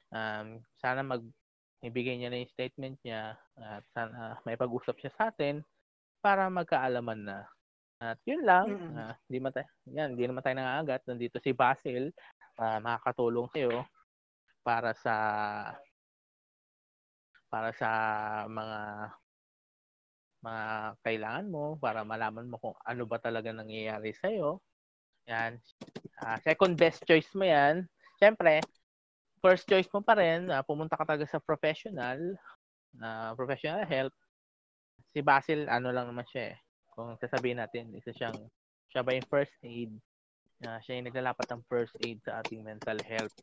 um, 0.10 0.48
sana 0.82 1.06
mag 1.06 1.22
ibigay 1.86 2.18
niya 2.18 2.30
na 2.34 2.42
yung 2.42 2.54
statement 2.54 2.98
niya 3.06 3.38
at 3.58 3.84
sana 3.94 4.42
may 4.46 4.58
pag-usap 4.58 4.98
siya 4.98 5.12
sa 5.14 5.24
atin 5.30 5.62
para 6.24 6.50
magkaalaman 6.50 7.28
na. 7.28 7.40
At 8.00 8.20
yun 8.24 8.44
lang, 8.48 8.68
mm-hmm. 8.72 8.96
uh, 8.96 9.14
hindi 9.28 9.38
man 9.40 9.52
tayo, 9.52 9.68
yan, 9.92 10.10
hindi 10.16 10.24
naman 10.28 10.42
tayo 10.44 10.56
nangagat. 10.56 11.02
Nandito 11.08 11.38
si 11.44 11.52
Basil, 11.52 12.12
uh, 12.60 12.80
makakatulong 12.80 13.48
sa'yo 13.52 13.84
para 14.64 14.96
sa 14.96 15.16
para 17.54 17.70
sa 17.78 17.90
mga 18.50 18.80
mga 20.42 20.66
kailangan 21.06 21.48
mo 21.54 21.78
para 21.78 22.02
malaman 22.02 22.50
mo 22.50 22.58
kung 22.58 22.76
ano 22.82 23.06
ba 23.06 23.22
talaga 23.22 23.54
nangyayari 23.54 24.10
sa 24.18 24.34
iyo. 24.34 24.58
Yan. 25.30 25.62
Uh, 26.20 26.38
second 26.42 26.74
best 26.74 27.06
choice 27.06 27.30
mo 27.38 27.46
yan. 27.46 27.86
Siyempre, 28.18 28.66
first 29.40 29.70
choice 29.70 29.88
mo 29.94 30.02
pa 30.02 30.18
rin, 30.18 30.50
uh, 30.50 30.66
pumunta 30.66 30.98
ka 30.98 31.06
talaga 31.06 31.30
sa 31.30 31.40
professional, 31.40 32.18
uh, 32.98 33.32
professional 33.38 33.86
help 33.86 34.12
si 35.14 35.22
Basil, 35.22 35.70
ano 35.70 35.94
lang 35.94 36.10
naman 36.10 36.26
siya 36.26 36.58
eh. 36.58 36.58
Kung 36.90 37.14
sasabihin 37.22 37.62
natin, 37.62 37.94
isa 37.94 38.10
siyang, 38.10 38.38
siya 38.90 39.06
ba 39.06 39.14
yung 39.14 39.30
first 39.30 39.54
aid? 39.62 39.94
Uh, 40.66 40.82
siya 40.82 40.98
yung 40.98 41.08
naglalapat 41.14 41.46
ng 41.54 41.62
first 41.70 41.94
aid 42.02 42.18
sa 42.26 42.42
ating 42.42 42.66
mental 42.66 42.98
health. 43.06 43.34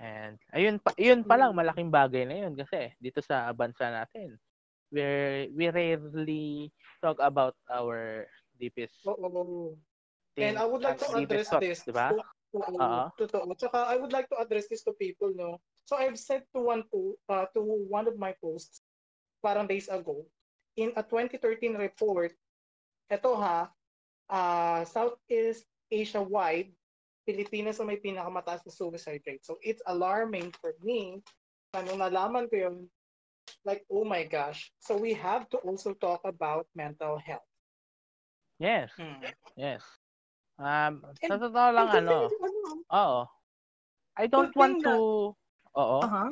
And 0.00 0.40
ayun 0.50 0.80
pa, 0.80 0.90
yun 0.96 1.22
pa 1.22 1.36
lang 1.36 1.52
malaking 1.52 1.92
bagay 1.92 2.24
na 2.24 2.46
yun 2.46 2.56
kasi 2.56 2.92
dito 2.98 3.20
sa 3.20 3.52
bansa 3.52 3.92
natin 3.92 4.40
we 4.94 5.50
we 5.50 5.66
rarely 5.74 6.70
talk 7.02 7.18
about 7.18 7.58
our 7.66 8.30
deepest 8.62 8.94
oh, 9.10 9.18
oh, 9.18 9.34
oh. 9.34 9.66
And 10.34 10.58
I 10.58 10.66
would 10.66 10.82
like 10.82 10.98
to 10.98 11.14
address 11.14 11.46
thoughts, 11.46 11.62
this. 11.62 11.80
Diba? 11.86 12.18
Uh-huh. 12.54 13.06
Totoo. 13.14 13.54
Tsaka 13.54 13.86
I 13.86 13.94
would 13.94 14.10
like 14.10 14.26
to 14.34 14.38
address 14.42 14.66
this 14.66 14.82
to 14.82 14.94
people, 14.98 15.30
no. 15.30 15.62
So 15.86 15.94
I've 15.94 16.18
said 16.18 16.42
to 16.54 16.62
one 16.62 16.82
to 16.90 17.14
uh, 17.30 17.46
to 17.54 17.62
one 17.86 18.10
of 18.10 18.18
my 18.18 18.34
posts 18.42 18.82
parang 19.42 19.70
days 19.70 19.86
ago 19.86 20.26
in 20.74 20.90
a 20.98 21.02
2013 21.06 21.78
report, 21.78 22.34
ito 23.06 23.30
ha, 23.38 23.70
uh, 24.26 24.82
Southeast 24.82 25.66
Asia-wide, 25.90 26.74
Pilipinas 27.24 27.80
ang 27.80 27.88
may 27.88 27.96
pinakamataas 27.98 28.64
na 28.68 28.72
suicide 28.72 29.24
rate. 29.24 29.44
So 29.44 29.56
it's 29.64 29.80
alarming 29.88 30.52
for 30.60 30.76
me 30.84 31.24
nung 31.74 31.98
nalaman 31.98 32.46
ko 32.52 32.54
yun, 32.68 32.76
like 33.66 33.82
oh 33.90 34.04
my 34.04 34.22
gosh. 34.22 34.70
So 34.78 34.94
we 34.94 35.16
have 35.16 35.48
to 35.50 35.58
also 35.64 35.96
talk 35.96 36.22
about 36.22 36.68
mental 36.76 37.18
health. 37.18 37.48
Yes. 38.60 38.92
Hmm. 38.94 39.18
Yes. 39.58 39.82
Um, 40.54 41.02
sa 41.18 41.34
And- 41.34 41.42
totoo 41.42 41.68
lang, 41.74 41.88
And 41.90 41.98
ano, 42.06 42.30
ano, 42.30 42.68
oo. 42.94 43.20
I 44.14 44.30
don't 44.30 44.54
want 44.54 44.78
to, 44.86 45.34
oo. 45.74 45.98
uh-huh. 45.98 46.30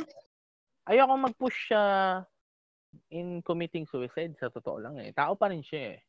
Ayoko 0.86 1.14
mag-push 1.18 1.74
siya 1.74 1.82
in 3.10 3.42
committing 3.42 3.82
suicide 3.90 4.38
sa 4.38 4.46
totoo 4.46 4.78
lang 4.78 5.02
eh. 5.02 5.10
Tao 5.10 5.34
pa 5.34 5.50
rin 5.50 5.66
siya 5.66 5.98
eh. 5.98 6.00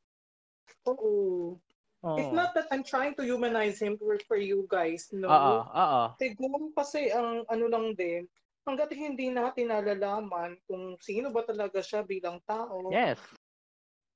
Oo. 0.86 1.58
Oo. 2.04 2.20
It's 2.20 2.36
not 2.36 2.52
that 2.52 2.68
I'm 2.68 2.84
trying 2.84 3.16
to 3.16 3.24
humanize 3.24 3.80
him 3.80 3.96
for, 3.96 4.20
for 4.28 4.36
you 4.36 4.68
guys, 4.68 5.08
no. 5.16 5.32
Oo, 5.32 5.56
oo. 5.64 6.02
Siguro 6.20 6.68
kasi 6.76 7.08
ang 7.16 7.48
ano 7.48 7.66
lang 7.72 7.96
din, 7.96 8.28
hanggat 8.68 8.92
hindi 8.92 9.32
natin 9.32 9.72
nalalaman 9.72 10.60
kung 10.68 11.00
sino 11.00 11.32
ba 11.32 11.48
talaga 11.48 11.80
siya 11.80 12.04
bilang 12.04 12.44
tao. 12.44 12.92
Yes. 12.92 13.20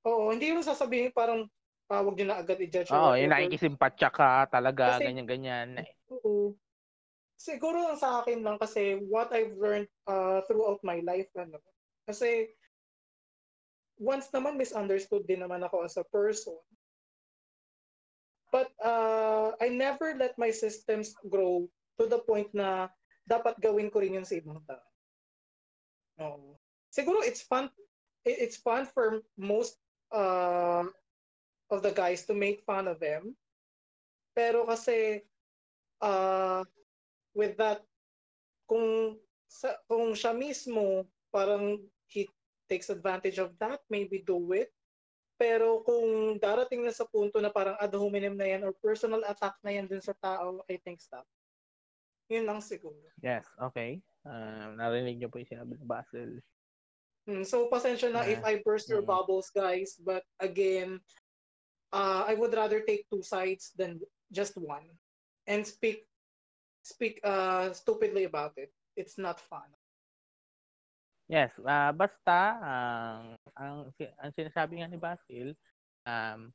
Oo, 0.04 0.32
hindi 0.32 0.52
mo 0.52 0.60
sasabihin 0.60 1.16
parang 1.16 1.48
ah, 1.88 2.04
wag 2.04 2.16
niyo 2.16 2.28
na 2.28 2.40
agad 2.44 2.60
i-judge 2.60 2.92
Oo, 2.92 3.16
yung 3.16 3.32
nakikisimpatya 3.32 4.08
ka 4.12 4.44
talaga, 4.52 5.00
Kasi- 5.00 5.08
ganyan-ganyan. 5.08 5.80
Oo. 6.12 6.52
Siguro 7.38 7.78
lang 7.78 7.94
sa 7.94 8.20
akin 8.20 8.42
lang 8.42 8.58
kasi 8.58 8.98
what 9.06 9.30
I've 9.30 9.54
learned 9.54 9.86
uh, 10.10 10.42
throughout 10.50 10.82
my 10.82 10.98
life 11.06 11.30
ano. 11.38 11.62
Kasi 12.02 12.50
once 13.94 14.26
naman 14.34 14.58
misunderstood 14.58 15.22
din 15.22 15.46
naman 15.46 15.62
ako 15.62 15.86
as 15.86 15.94
a 15.94 16.04
person. 16.10 16.58
But 18.48 18.72
uh, 18.80 19.52
I 19.60 19.68
never 19.68 20.16
let 20.16 20.38
my 20.40 20.50
systems 20.50 21.12
grow 21.28 21.68
to 22.00 22.04
the 22.08 22.24
point 22.24 22.48
na 22.56 22.88
dapat 23.28 23.60
gawin 23.60 23.92
ko 23.92 24.00
rin 24.00 24.16
yun 24.16 24.24
sa 24.24 24.40
ibang 24.40 24.64
tao. 24.64 24.88
Oo. 26.24 26.56
Siguro 26.88 27.20
it's 27.20 27.44
fun 27.44 27.68
it- 28.24 28.40
it's 28.40 28.56
fun 28.56 28.88
for 28.88 29.20
most 29.36 29.76
uh, 30.10 30.88
of 31.68 31.84
the 31.84 31.92
guys 31.92 32.24
to 32.24 32.32
make 32.32 32.64
fun 32.64 32.88
of 32.88 32.96
them. 32.98 33.36
Pero 34.32 34.64
kasi 34.64 35.20
uh, 36.00 36.64
with 37.36 37.60
that 37.60 37.84
kung 38.64 39.20
sa, 39.48 39.76
kung 39.88 40.16
siya 40.16 40.32
mismo 40.32 41.04
parang 41.32 41.80
he 42.08 42.24
takes 42.68 42.88
advantage 42.88 43.36
of 43.40 43.52
that 43.60 43.80
maybe 43.88 44.20
do 44.24 44.40
it 44.52 44.72
pero 45.38 45.86
kung 45.86 46.36
darating 46.42 46.82
na 46.82 46.90
sa 46.90 47.06
punto 47.06 47.38
na 47.38 47.48
parang 47.48 47.78
ad 47.78 47.94
hominem 47.94 48.34
na 48.34 48.44
yan 48.44 48.66
or 48.66 48.74
personal 48.82 49.22
attack 49.24 49.54
na 49.62 49.70
yan 49.70 49.86
dun 49.86 50.02
sa 50.02 50.12
tao 50.18 50.60
I 50.66 50.76
think 50.82 50.98
stop 50.98 51.24
yun 52.28 52.44
lang 52.44 52.58
siguro 52.60 52.98
Yes, 53.22 53.46
okay. 53.56 54.02
Um, 54.28 54.76
narinig 54.76 55.16
niyo 55.16 55.32
po 55.32 55.40
yung 55.40 55.48
sinabi 55.48 55.80
ni 55.80 55.86
Basil. 55.88 56.30
Hmm, 57.24 57.44
so 57.46 57.68
pasensya 57.72 58.12
na 58.12 58.26
if 58.28 58.42
I 58.44 58.60
burst 58.60 58.90
your 58.90 59.00
Mm. 59.00 59.08
bubbles 59.14 59.48
guys 59.54 59.96
but 60.00 60.26
again 60.42 61.00
uh, 61.92 62.26
I 62.26 62.34
would 62.34 62.52
rather 62.52 62.82
take 62.84 63.06
two 63.08 63.22
sides 63.22 63.72
than 63.78 64.02
just 64.32 64.58
one 64.58 64.90
and 65.46 65.64
speak 65.64 66.04
speak 66.84 67.20
uh, 67.24 67.72
stupidly 67.72 68.24
about 68.24 68.56
it 68.56 68.72
it's 68.96 69.16
not 69.20 69.40
fun 69.40 69.68
Yes, 71.28 71.52
ah 71.68 71.92
basta 71.92 72.56
ang 72.56 73.36
ang 73.52 73.76
ang 74.16 74.32
sinasabi 74.32 74.80
nga 74.80 74.88
ni 74.88 74.96
Basil, 74.96 75.52
um 76.08 76.48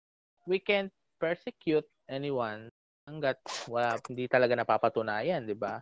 we 0.49 0.57
can't 0.57 0.89
persecute 1.21 1.85
anyone 2.09 2.73
hangga't 3.05 3.37
wala 3.69 4.01
hindi 4.09 4.25
talaga 4.25 4.57
napapatunayan, 4.57 5.45
'di 5.45 5.53
ba? 5.53 5.77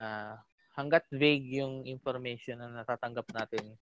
Ah 0.00 0.40
hangga't 0.72 1.04
vague 1.12 1.60
yung 1.60 1.84
information 1.84 2.64
na 2.64 2.80
natatanggap 2.80 3.28
natin 3.36 3.76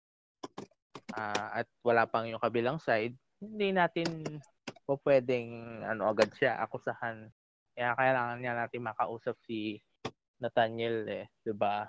ah, 1.14 1.62
at 1.62 1.66
wala 1.86 2.06
pang 2.10 2.26
yung 2.26 2.42
kabilang 2.42 2.78
side, 2.82 3.14
hindi 3.38 3.70
natin 3.70 4.40
po 4.86 4.98
pwedeng 5.06 5.82
ano 5.86 6.10
agad 6.10 6.30
siya 6.34 6.58
akusahan. 6.62 7.28
Kaya 7.76 7.92
kailangan 7.98 8.38
niya 8.40 8.54
natin 8.56 8.86
makausap 8.86 9.36
si 9.46 9.78
Nathaniel 10.42 11.06
eh, 11.10 11.26
'di 11.44 11.54
ba? 11.56 11.88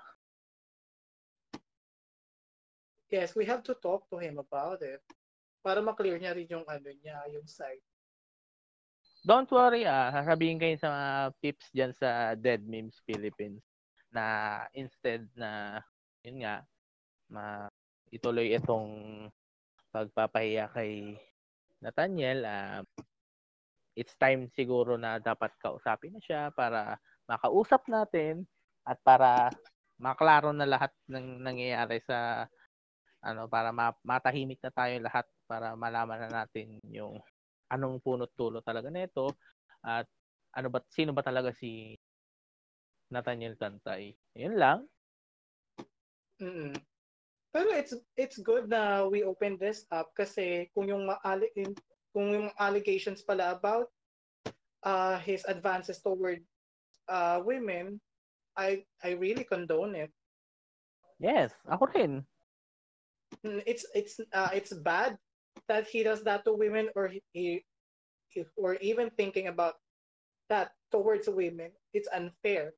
Yes, 3.08 3.36
we 3.40 3.48
have 3.48 3.64
to 3.64 3.74
talk 3.80 4.04
to 4.12 4.20
him 4.20 4.36
about 4.36 4.84
it 4.84 5.00
para 5.64 5.80
ma-clear 5.80 6.20
niya 6.20 6.36
rin 6.36 6.48
yung 6.52 6.68
ano 6.68 6.92
niya, 6.92 7.24
yung 7.32 7.48
side. 7.48 7.84
Don't 9.24 9.48
worry 9.52 9.84
ah, 9.88 10.12
sasabihin 10.12 10.60
kayo 10.60 10.76
sa 10.80 10.90
mga 10.92 11.12
pips 11.44 11.68
dyan 11.76 11.92
sa 11.96 12.36
Dead 12.36 12.64
Memes 12.64 13.00
Philippines 13.04 13.64
na 14.12 14.64
instead 14.72 15.28
na, 15.36 15.84
yun 16.24 16.44
nga, 16.44 16.64
ma 17.28 17.68
ituloy 18.08 18.56
itong 18.56 19.28
pagpapahiya 19.92 20.72
kay 20.72 21.20
Nathaniel, 21.84 22.44
ah, 22.48 22.80
it's 23.96 24.16
time 24.20 24.48
siguro 24.52 24.96
na 24.96 25.20
dapat 25.20 25.52
kausapin 25.60 26.16
na 26.16 26.22
siya 26.24 26.42
para 26.52 27.00
makausap 27.28 27.88
natin 27.88 28.48
at 28.88 29.00
para 29.04 29.52
maklaro 30.00 30.54
na 30.54 30.70
lahat 30.70 30.94
ng 31.10 31.42
nangyayari 31.42 32.00
sa 32.06 32.46
ano 33.28 33.52
para 33.52 33.76
ma- 33.76 33.99
matahimik 34.08 34.64
na 34.64 34.72
tayo 34.72 34.95
lahat 35.04 35.28
para 35.44 35.76
malaman 35.76 36.28
na 36.28 36.30
natin 36.44 36.80
yung 36.88 37.20
anong 37.68 37.99
punot 37.99 38.32
tulo 38.40 38.64
talaga 38.64 38.88
nito 38.88 39.36
at 39.84 40.08
ano 40.56 40.72
ba 40.72 40.80
sino 40.88 41.12
ba 41.12 41.20
talaga 41.20 41.52
si 41.52 41.99
Nathaniel 43.12 43.56
Tantay. 43.60 44.16
Yun 44.36 44.56
lang. 44.56 44.80
mm 46.40 46.76
Pero 47.48 47.74
it's 47.74 47.95
it's 48.20 48.38
good 48.44 48.70
na 48.70 49.08
we 49.08 49.24
open 49.24 49.58
this 49.58 49.88
up 49.90 50.12
kasi 50.14 50.68
kung 50.76 50.91
yung 50.91 51.10
maali- 51.10 51.56
kung 52.14 52.30
yung 52.30 52.48
allegations 52.60 53.24
pala 53.24 53.56
about 53.56 53.90
uh, 54.84 55.18
his 55.18 55.41
advances 55.48 55.98
toward 56.04 56.44
uh, 57.10 57.40
women, 57.41 57.98
I 58.54 58.86
I 59.02 59.18
really 59.18 59.48
condone 59.48 59.95
it. 59.98 60.12
Yes, 61.18 61.56
ako 61.66 61.90
rin. 61.98 62.22
It's 63.43 63.85
it's 63.93 64.19
uh, 64.34 64.49
it's 64.53 64.73
bad 64.73 65.18
that 65.68 65.88
he 65.88 66.03
does 66.03 66.23
that 66.23 66.45
to 66.45 66.53
women 66.53 66.89
or 66.95 67.11
he, 67.34 67.64
or 68.55 68.76
even 68.81 69.09
thinking 69.18 69.47
about 69.47 69.76
that 70.49 70.72
towards 70.91 71.27
women. 71.30 71.72
It's 71.93 72.07
unfair. 72.14 72.73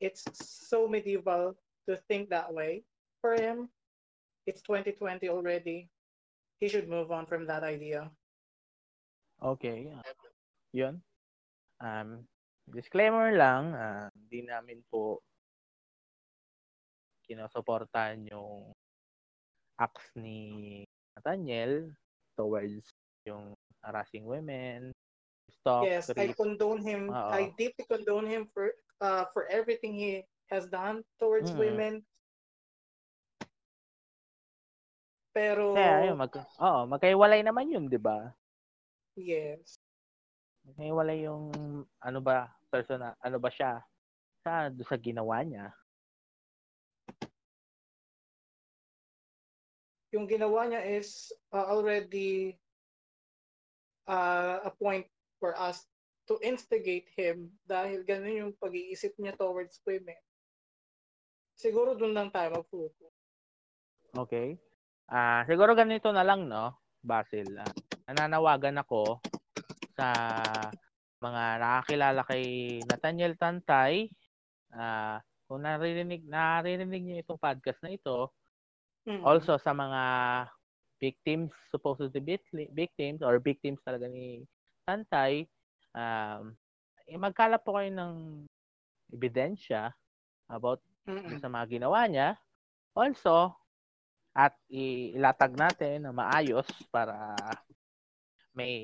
It's 0.00 0.24
so 0.34 0.88
medieval 0.88 1.54
to 1.88 1.96
think 2.08 2.30
that 2.30 2.52
way 2.52 2.84
for 3.20 3.34
him. 3.34 3.68
It's 4.46 4.60
2020 4.62 5.28
already. 5.28 5.88
He 6.60 6.68
should 6.68 6.88
move 6.88 7.10
on 7.10 7.26
from 7.26 7.46
that 7.46 7.64
idea. 7.64 8.10
Okay. 9.42 9.88
yun. 10.74 10.98
Um, 11.78 12.26
disclaimer 12.66 13.30
lang, 13.38 13.72
ah, 13.78 14.10
hindi 14.12 14.42
namin 14.42 14.82
po 14.90 15.22
kinusuportahan 17.24 18.26
yung 18.28 18.73
acts 19.78 20.06
ni 20.14 20.82
Nathaniel 21.16 21.90
towards 22.38 22.82
yung 23.26 23.54
harassing 23.82 24.26
women, 24.26 24.92
stalk, 25.60 25.86
yes, 25.86 26.10
I 26.14 26.30
rape. 26.30 26.36
condone 26.38 26.80
him. 26.82 27.10
Oo. 27.10 27.30
I 27.32 27.52
deeply 27.56 27.84
condone 27.88 28.26
him 28.26 28.48
for 28.52 28.72
uh, 29.00 29.24
for 29.32 29.46
everything 29.48 29.94
he 29.94 30.22
has 30.52 30.66
done 30.68 31.02
towards 31.18 31.50
Mm. 31.52 31.58
women. 31.58 31.94
Pero 35.34 35.74
Kaya 35.74 36.06
yun, 36.06 36.14
mag, 36.14 36.30
oo, 36.38 36.80
magkaiwalay 36.86 37.42
naman 37.42 37.66
yun, 37.66 37.84
di 37.90 37.98
ba? 37.98 38.30
yes. 39.18 39.74
Magkaiwalay 40.62 41.26
yung 41.26 41.50
ano 41.98 42.18
ba, 42.22 42.54
persona, 42.70 43.18
ano 43.18 43.42
ba 43.42 43.50
siya 43.50 43.82
sa, 44.46 44.70
sa 44.70 44.96
ginawa 44.96 45.42
niya. 45.42 45.74
Yung 50.14 50.30
ginawa 50.30 50.70
niya 50.70 50.82
is 50.86 51.34
uh, 51.50 51.66
already 51.66 52.54
uh, 54.06 54.62
a 54.62 54.70
point 54.70 55.02
for 55.42 55.58
us 55.58 55.82
to 56.30 56.38
instigate 56.40 57.10
him 57.18 57.50
dahil 57.66 58.06
ganun 58.06 58.46
yung 58.46 58.52
pag-iisip 58.56 59.12
niya 59.18 59.34
towards 59.34 59.82
women. 59.82 60.16
Siguro 61.58 61.98
dun 61.98 62.14
lang 62.14 62.30
tayo 62.30 62.62
mag-focus. 62.62 63.12
Okay? 64.14 64.54
Ah, 65.10 65.42
siguro 65.50 65.74
ganito 65.74 66.14
na 66.14 66.22
lang, 66.22 66.46
no? 66.46 66.78
Basil. 67.02 67.50
Ah, 67.58 67.74
nananawagan 68.08 68.80
ako 68.80 69.20
sa 69.98 70.14
mga 71.20 71.42
nakakilala 71.60 72.22
kay 72.24 72.44
Nathaniel 72.86 73.34
Tantay. 73.36 74.08
Ah, 74.72 75.20
kung 75.44 75.60
naririnig, 75.60 76.24
naririnig 76.24 77.02
niyo 77.04 77.16
itong 77.20 77.42
podcast 77.42 77.84
na 77.84 77.92
ito, 77.92 78.32
Mm. 79.04 79.20
also 79.20 79.60
sa 79.60 79.72
mga 79.76 80.02
victims, 80.96 81.52
supposedly 81.68 82.20
vic- 82.24 82.72
victims 82.72 83.20
or 83.20 83.36
victims 83.36 83.76
talaga 83.84 84.08
ni 84.08 84.40
Tantay, 84.88 85.44
um, 85.92 86.56
eh, 87.04 87.20
magkalap 87.20 87.60
po 87.64 87.76
kayo 87.76 87.92
ng 87.92 88.44
ebidensya 89.12 89.92
about 90.48 90.80
Mm-mm. 91.04 91.40
sa 91.40 91.48
mga 91.52 91.76
ginawa 91.76 92.08
niya. 92.08 92.36
Also, 92.96 93.52
at 94.32 94.56
ilatag 94.72 95.52
natin 95.52 96.08
na 96.08 96.12
maayos 96.12 96.66
para 96.88 97.16
may 98.56 98.74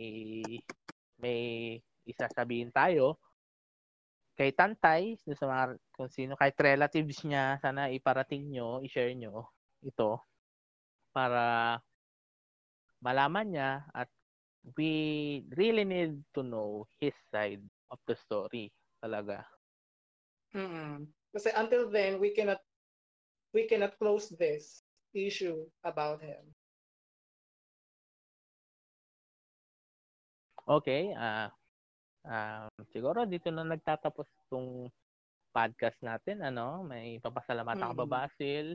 may 1.20 1.40
isasabihin 2.04 2.72
tayo 2.72 3.16
kay 4.40 4.56
Tantay, 4.56 5.20
sa 5.20 5.44
mga, 5.44 5.64
kung 5.92 6.08
sino, 6.08 6.32
kahit 6.32 6.56
relatives 6.56 7.20
niya, 7.28 7.60
sana 7.60 7.92
iparating 7.92 8.48
nyo, 8.48 8.80
i-share 8.80 9.12
nyo 9.12 9.44
ito 9.80 10.20
para 11.10 11.78
malaman 13.00 13.46
niya 13.50 13.70
at 13.96 14.08
we 14.76 14.92
really 15.56 15.88
need 15.88 16.20
to 16.36 16.44
know 16.44 16.84
his 17.00 17.16
side 17.32 17.64
of 17.88 17.98
the 18.04 18.14
story 18.14 18.68
talaga. 19.00 19.44
Mm-mm. 20.52 21.08
Kasi 21.32 21.48
until 21.56 21.88
then, 21.88 22.20
we 22.20 22.34
cannot 22.36 22.60
we 23.56 23.64
cannot 23.64 23.96
close 23.96 24.28
this 24.36 24.84
issue 25.16 25.64
about 25.82 26.20
him. 26.20 26.44
Okay, 30.68 31.10
ah 31.16 31.48
uh, 31.48 31.48
um, 32.28 32.68
siguro 32.92 33.24
dito 33.24 33.48
na 33.50 33.64
nagtatapos 33.64 34.28
tong 34.52 34.92
podcast 35.50 35.98
natin, 36.02 36.42
ano? 36.42 36.86
May 36.86 37.18
papasalamatan 37.18 37.92
mm-hmm. 37.92 38.00
ka 38.00 38.06
ba, 38.06 38.26
Basil? 38.26 38.66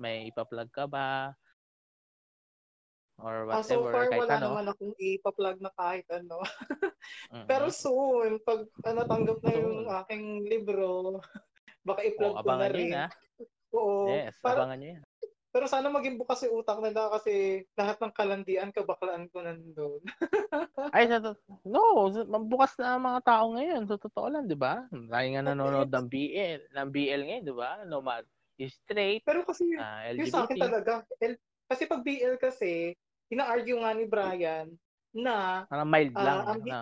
May 0.00 0.28
ipa-plug 0.32 0.70
ka 0.72 0.84
ba? 0.90 1.30
Or 3.22 3.46
whatever. 3.46 3.62
Uh, 3.62 3.68
so 3.68 3.76
far, 3.94 4.04
kahit 4.10 4.20
wala 4.26 4.34
ano. 4.40 4.46
naman 4.50 4.66
akong 4.74 4.94
ipa-plug 4.98 5.58
na 5.62 5.70
kahit 5.78 6.06
ano. 6.10 6.38
mm-hmm. 6.42 7.46
Pero 7.50 7.66
soon, 7.70 8.42
pag 8.42 8.66
natanggap 8.82 9.38
na 9.44 9.52
yung 9.54 9.86
aking 10.04 10.24
libro, 10.50 11.20
baka 11.88 12.00
i-plug 12.02 12.34
oh, 12.34 12.42
ko 12.42 12.50
na 12.58 12.68
rin. 12.72 12.90
Yun, 12.90 13.10
Oo. 13.74 14.06
Yes, 14.06 14.34
para, 14.38 14.62
abangan 14.62 14.78
nyo 14.78 14.88
yan. 14.98 15.04
Pero 15.54 15.70
sana 15.70 15.86
maging 15.86 16.18
bukas 16.18 16.42
yung 16.42 16.66
utak 16.66 16.82
nila 16.82 17.14
kasi 17.14 17.62
lahat 17.78 18.02
ng 18.02 18.10
kalandian, 18.10 18.74
kabaklaan 18.74 19.30
ko 19.30 19.38
nandun. 19.38 20.02
Ay, 20.94 21.06
sa 21.06 21.22
to- 21.22 21.38
no, 21.62 22.10
bukas 22.50 22.74
na 22.74 22.98
ang 22.98 23.06
mga 23.06 23.20
tao 23.22 23.54
ngayon. 23.54 23.86
Sa 23.86 23.94
totoo 23.94 24.34
lang, 24.34 24.50
di 24.50 24.58
ba? 24.58 24.82
Tayo 24.90 25.28
nga 25.30 25.46
nanonood 25.46 25.94
ng 25.94 26.06
BL, 26.10 26.74
ng 26.74 26.88
BL 26.90 27.22
ngayon, 27.22 27.44
di 27.46 27.54
ba? 27.54 27.86
Nomad 27.86 28.26
straight, 28.58 29.22
Pero 29.26 29.42
kasi, 29.42 29.66
uh, 29.74 30.14
LGBT. 30.14 30.18
yung 30.18 30.30
sa 30.30 30.42
akin 30.46 30.58
talaga, 30.58 30.92
L- 31.22 31.42
kasi 31.66 31.82
pag 31.90 32.02
BL 32.06 32.34
kasi, 32.38 32.94
ina-argue 33.30 33.78
nga 33.82 33.92
ni 33.94 34.04
Brian 34.06 34.68
na 35.14 35.66
parang 35.66 35.90
mild 35.90 36.14
lang. 36.14 36.38
Uh, 36.46 36.58
na. 36.62 36.80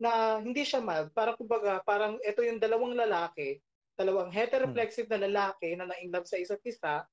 na 0.00 0.10
hindi 0.40 0.64
siya 0.64 0.80
mild. 0.80 1.12
Parang 1.12 1.36
kumbaga, 1.36 1.84
parang 1.84 2.16
ito 2.24 2.40
yung 2.40 2.60
dalawang 2.60 2.96
lalaki, 2.96 3.60
dalawang 3.96 4.32
heteroflexive 4.32 5.08
hmm. 5.08 5.16
na 5.16 5.20
lalaki 5.28 5.68
na 5.76 5.88
na-inlove 5.88 6.28
sa 6.28 6.40
isa't 6.40 6.64
isa, 6.64 7.04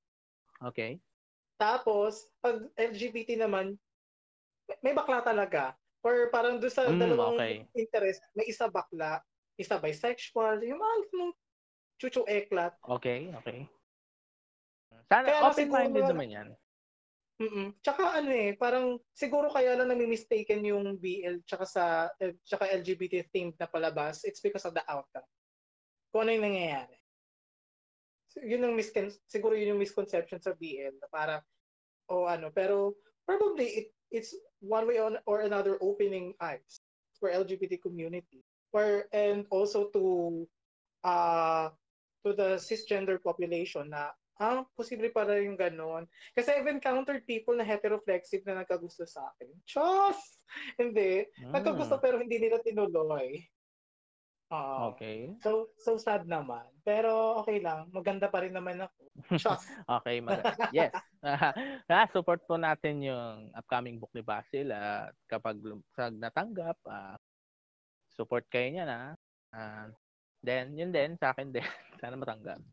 Okay. 0.62 0.98
Tapos, 1.58 2.30
pag 2.42 2.62
LGBT 2.78 3.38
naman, 3.42 3.78
may 4.82 4.94
bakla 4.94 5.26
talaga. 5.26 5.74
Or 6.06 6.30
parang 6.30 6.62
doon 6.62 6.74
sa 6.74 6.86
mm, 6.86 6.98
dalawang 7.02 7.38
okay. 7.38 7.66
interest, 7.74 8.22
may 8.38 8.46
isa 8.46 8.70
bakla, 8.70 9.20
isa 9.58 9.82
bisexual, 9.82 10.62
yung 10.62 10.78
mga 10.78 10.96
nung 11.18 11.34
chuchu 11.98 12.22
eklat. 12.30 12.78
Okay, 12.86 13.34
okay. 13.34 13.66
Sana 15.10 15.50
open-minded 15.50 16.06
naman 16.06 16.30
yan. 16.30 16.50
Mm 17.38 17.70
Tsaka 17.86 18.18
ano 18.18 18.34
eh, 18.34 18.58
parang 18.58 18.98
siguro 19.14 19.54
kaya 19.54 19.78
lang 19.78 19.94
nami-mistaken 19.94 20.58
yung 20.74 20.98
BL 20.98 21.46
tsaka 21.46 21.66
sa 21.70 21.84
eh, 22.18 22.34
tsaka 22.42 22.66
LGBT 22.82 23.30
themed 23.30 23.54
na 23.62 23.70
palabas, 23.70 24.26
it's 24.26 24.42
because 24.42 24.66
of 24.66 24.74
the 24.74 24.82
outcome. 24.90 25.26
Kung 26.10 26.26
ano 26.26 26.34
yung 26.34 26.46
nangyayari 26.50 26.98
yun 28.44 28.66
ang 28.66 28.76
miscon 28.78 29.10
siguro 29.30 29.58
yun 29.58 29.76
yung 29.76 29.84
misconception 29.84 30.42
sa 30.42 30.54
BL 30.58 30.98
na 31.00 31.08
para 31.10 31.36
o 32.08 32.24
oh, 32.24 32.26
ano 32.28 32.52
pero 32.54 32.96
probably 33.28 33.86
it 33.86 33.88
it's 34.12 34.32
one 34.64 34.88
way 34.88 34.98
on, 35.00 35.20
or 35.28 35.44
another 35.44 35.76
opening 35.84 36.32
eyes 36.40 36.80
for 37.20 37.30
LGBT 37.30 37.82
community 37.84 38.44
for 38.72 39.10
and 39.12 39.46
also 39.52 39.92
to 39.92 40.46
uh 41.04 41.70
to 42.24 42.32
the 42.34 42.56
cisgender 42.60 43.20
population 43.20 43.92
na 43.92 44.12
ah, 44.38 44.62
posible 44.78 45.10
para 45.10 45.42
yung 45.42 45.58
ganon. 45.58 46.06
Kasi 46.38 46.54
I've 46.54 46.70
encountered 46.70 47.26
people 47.26 47.58
na 47.58 47.66
heteroflexive 47.66 48.46
na 48.46 48.62
nagkagusto 48.62 49.06
sa 49.10 49.34
akin. 49.34 49.50
Chos! 49.66 50.18
Hindi. 50.78 51.26
Mm. 51.42 51.54
Nagkagusto 51.58 51.98
pero 51.98 52.22
hindi 52.22 52.38
nila 52.38 52.62
tinuloy. 52.62 53.42
Oo. 54.48 54.96
Okay. 54.96 55.36
So, 55.44 55.68
so 55.76 56.00
sad 56.00 56.24
naman. 56.24 56.64
Pero 56.88 57.44
okay 57.44 57.60
lang. 57.60 57.92
Maganda 57.92 58.32
pa 58.32 58.40
rin 58.40 58.56
naman 58.56 58.80
ako. 58.80 58.96
Shock. 59.36 59.60
okay. 60.00 60.24
Mag- 60.24 60.46
yes. 60.72 60.96
uh, 61.20 62.08
support 62.16 62.40
po 62.48 62.56
natin 62.56 63.04
yung 63.04 63.52
upcoming 63.52 64.00
book 64.00 64.12
ni 64.16 64.24
Basil. 64.24 64.72
At 64.72 65.12
uh, 65.12 65.16
kapag 65.28 65.60
sag 65.92 66.16
natanggap, 66.16 66.80
uh, 66.88 67.20
support 68.16 68.48
kayo 68.48 68.72
niya 68.72 68.86
na. 68.88 69.02
Uh, 69.52 69.92
then, 70.40 70.72
yun 70.80 70.96
din, 70.96 71.20
sa 71.20 71.36
akin 71.36 71.52
din. 71.52 71.68
Sana 72.00 72.16
matanggap. 72.16 72.64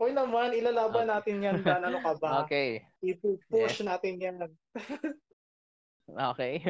Hoy 0.00 0.16
naman, 0.16 0.56
ilalaban 0.56 1.04
okay. 1.04 1.12
natin 1.12 1.44
yan, 1.44 1.56
Dan. 1.60 1.84
Ano 1.84 2.00
ka 2.00 2.16
ba? 2.16 2.48
Okay. 2.48 2.80
Ipupush 3.04 3.84
yes. 3.84 3.84
natin 3.84 4.16
yan. 4.16 4.36
okay. 6.32 6.64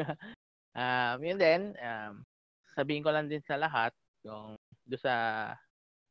Um, 0.75 1.19
yun 1.23 1.39
din, 1.39 1.63
um, 1.79 2.27
sabihin 2.75 3.05
ko 3.05 3.11
lang 3.11 3.27
din 3.27 3.43
sa 3.45 3.59
lahat, 3.59 3.95
yung 4.27 4.57
do 4.85 4.97
sa 4.99 5.49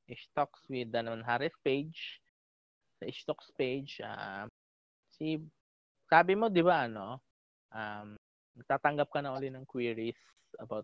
stocks 0.10 0.66
with 0.72 0.90
Danon 0.90 1.22
Harris 1.22 1.54
page, 1.62 2.20
sa 2.98 3.06
stocks 3.14 3.54
page, 3.56 4.02
uh, 4.02 4.50
si 5.14 5.38
sabi 6.10 6.34
mo 6.34 6.50
'di 6.50 6.64
ba 6.66 6.90
ano, 6.90 7.22
um 7.72 8.18
tatanggap 8.66 9.08
ka 9.14 9.22
na 9.22 9.38
uli 9.38 9.48
ng 9.54 9.64
queries 9.64 10.18
about 10.60 10.84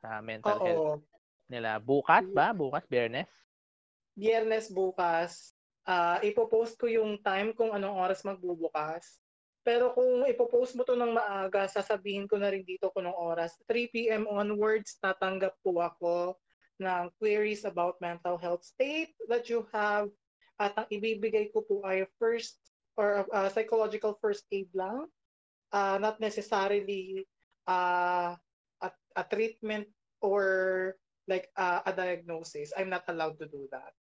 sa 0.00 0.22
mental 0.24 0.56
Oo. 0.60 0.64
health 0.64 1.04
nila 1.50 1.76
bukas 1.76 2.24
ba? 2.32 2.54
Bukas, 2.56 2.84
Biyernes? 2.88 3.28
Biyernes 4.16 4.70
bukas. 4.72 5.52
Uh, 5.84 6.16
ipopost 6.24 6.80
ko 6.80 6.88
yung 6.88 7.20
time 7.20 7.52
kung 7.52 7.76
anong 7.76 8.00
oras 8.00 8.24
magbubukas. 8.24 9.20
Pero 9.64 9.96
kung 9.96 10.28
ipopost 10.28 10.76
mo 10.76 10.84
to 10.84 10.92
ng 10.92 11.16
maaga, 11.16 11.64
sasabihin 11.64 12.28
ko 12.28 12.36
na 12.36 12.52
rin 12.52 12.62
dito 12.68 12.92
kung 12.92 13.08
anong 13.08 13.16
oras. 13.16 13.56
3 13.64 13.88
p.m. 13.88 14.28
onwards, 14.28 15.00
tatanggap 15.00 15.56
po 15.64 15.80
ako 15.80 16.36
ng 16.76 17.08
queries 17.16 17.64
about 17.64 17.96
mental 18.04 18.36
health 18.36 18.60
state 18.60 19.16
that 19.24 19.48
you 19.48 19.64
have. 19.72 20.12
At 20.60 20.76
ang 20.76 20.86
ibibigay 20.92 21.48
ko 21.50 21.64
po 21.64 21.80
ay 21.88 22.04
first 22.20 22.60
or 23.00 23.24
uh, 23.32 23.48
psychological 23.48 24.20
first 24.20 24.44
aid 24.52 24.68
lang. 24.76 25.08
Uh, 25.72 25.96
not 25.96 26.20
necessarily 26.20 27.24
uh, 27.66 28.36
a, 28.84 28.88
a 29.16 29.24
treatment 29.26 29.88
or 30.20 30.94
like 31.24 31.48
uh, 31.56 31.80
a 31.88 31.92
diagnosis. 31.96 32.70
I'm 32.76 32.92
not 32.92 33.08
allowed 33.08 33.40
to 33.40 33.48
do 33.48 33.64
that. 33.72 33.96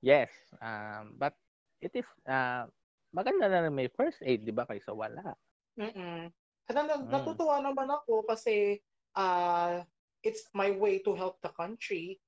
Yes, 0.00 0.30
um, 0.62 1.18
but 1.18 1.34
it 1.82 1.90
is 1.98 2.06
uh, 2.30 2.70
maganda 3.16 3.48
na 3.48 3.72
may 3.72 3.88
first 3.88 4.20
aid, 4.20 4.44
di 4.44 4.52
ba, 4.52 4.68
kaysa 4.68 4.92
wala. 4.92 5.32
Mm-mm. 5.80 6.28
At 6.68 6.76
mm. 6.76 7.08
natutuwa 7.08 7.64
naman 7.64 7.88
ako 7.88 8.28
kasi 8.28 8.84
uh, 9.16 9.80
it's 10.20 10.44
my 10.52 10.68
way 10.76 11.00
to 11.00 11.16
help 11.16 11.40
the 11.40 11.52
country. 11.56 12.20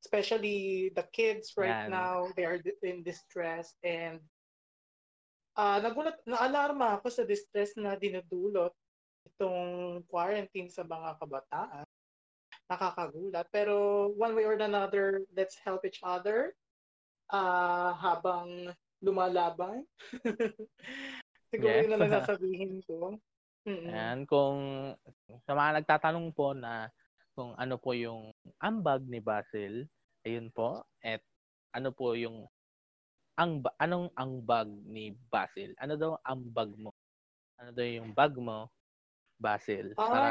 Especially 0.00 0.92
the 0.92 1.04
kids 1.16 1.56
right 1.56 1.88
Yan. 1.88 1.92
now, 1.92 2.28
they 2.36 2.44
are 2.44 2.60
in 2.84 3.00
distress 3.04 3.72
and 3.80 4.20
uh, 5.56 5.80
nagulat, 5.80 6.20
na-alarma 6.28 7.00
ako 7.00 7.08
sa 7.08 7.24
distress 7.24 7.72
na 7.80 7.96
dinudulot 7.96 8.72
itong 9.24 10.04
quarantine 10.04 10.68
sa 10.68 10.84
mga 10.84 11.16
kabataan. 11.16 11.88
Nakakagulat. 12.68 13.48
Pero 13.48 14.08
one 14.12 14.36
way 14.36 14.44
or 14.44 14.60
another, 14.60 15.24
let's 15.32 15.56
help 15.56 15.88
each 15.88 16.04
other 16.04 16.52
uh, 17.32 17.96
habang 17.96 18.76
lumalaban. 19.04 19.84
Siguro 21.52 21.70
yes. 21.70 21.82
yun 21.86 21.90
na 21.92 21.98
lang 22.00 22.12
sasabihin 22.24 22.80
ko. 22.88 23.20
And 23.68 24.28
kung 24.28 24.92
sa 25.48 25.52
mga 25.56 25.80
nagtatanong 25.84 26.34
po 26.36 26.52
na 26.52 26.88
kung 27.32 27.56
ano 27.56 27.80
po 27.80 27.96
yung 27.96 28.32
ambag 28.60 29.04
ni 29.06 29.20
Basil, 29.20 29.88
ayun 30.24 30.48
po. 30.52 30.84
At 31.00 31.20
ano 31.72 31.92
po 31.92 32.16
yung 32.16 32.48
ang 33.34 33.62
anong 33.82 34.14
ang 34.14 34.38
bag 34.42 34.70
ni 34.86 35.14
Basil? 35.32 35.74
Ano 35.82 35.98
daw 35.98 36.12
ang 36.22 36.42
bag 36.54 36.70
mo? 36.78 36.94
Ano 37.58 37.70
daw 37.74 37.82
yung 37.82 38.14
bag 38.14 38.34
mo, 38.38 38.70
Basil? 39.38 39.94
Ah, 39.98 40.06
para 40.06 40.30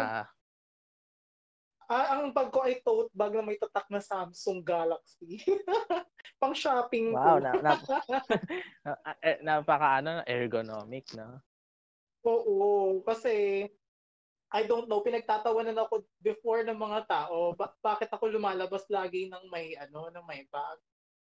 Ah, 1.91 2.19
ang 2.19 2.31
bag 2.31 2.49
ko 2.49 2.63
ay 2.63 2.79
tote 2.79 3.11
bag 3.11 3.35
na 3.35 3.43
may 3.43 3.59
tatak 3.59 3.87
na 3.91 3.99
Samsung 3.99 4.63
Galaxy. 4.63 5.39
Pang 6.41 6.55
shopping 6.55 7.15
wow, 7.15 7.37
ko. 7.37 7.43
na, 7.43 7.51
na, 7.59 7.71
eh, 9.27 9.39
napaka 9.43 9.99
ano, 10.03 10.23
ergonomic, 10.27 11.11
no? 11.15 11.39
Oo, 12.23 13.03
kasi 13.03 13.67
I 14.53 14.61
don't 14.69 14.85
know, 14.85 15.01
pinagtatawanan 15.01 15.75
ako 15.81 16.05
before 16.21 16.61
ng 16.61 16.77
mga 16.77 17.09
tao, 17.09 17.57
ba- 17.57 17.73
bakit 17.81 18.07
ako 18.13 18.29
lumalabas 18.29 18.85
lagi 18.87 19.25
ng 19.27 19.49
may 19.49 19.73
ano, 19.75 20.13
ng 20.13 20.25
may 20.29 20.45
bag. 20.47 20.77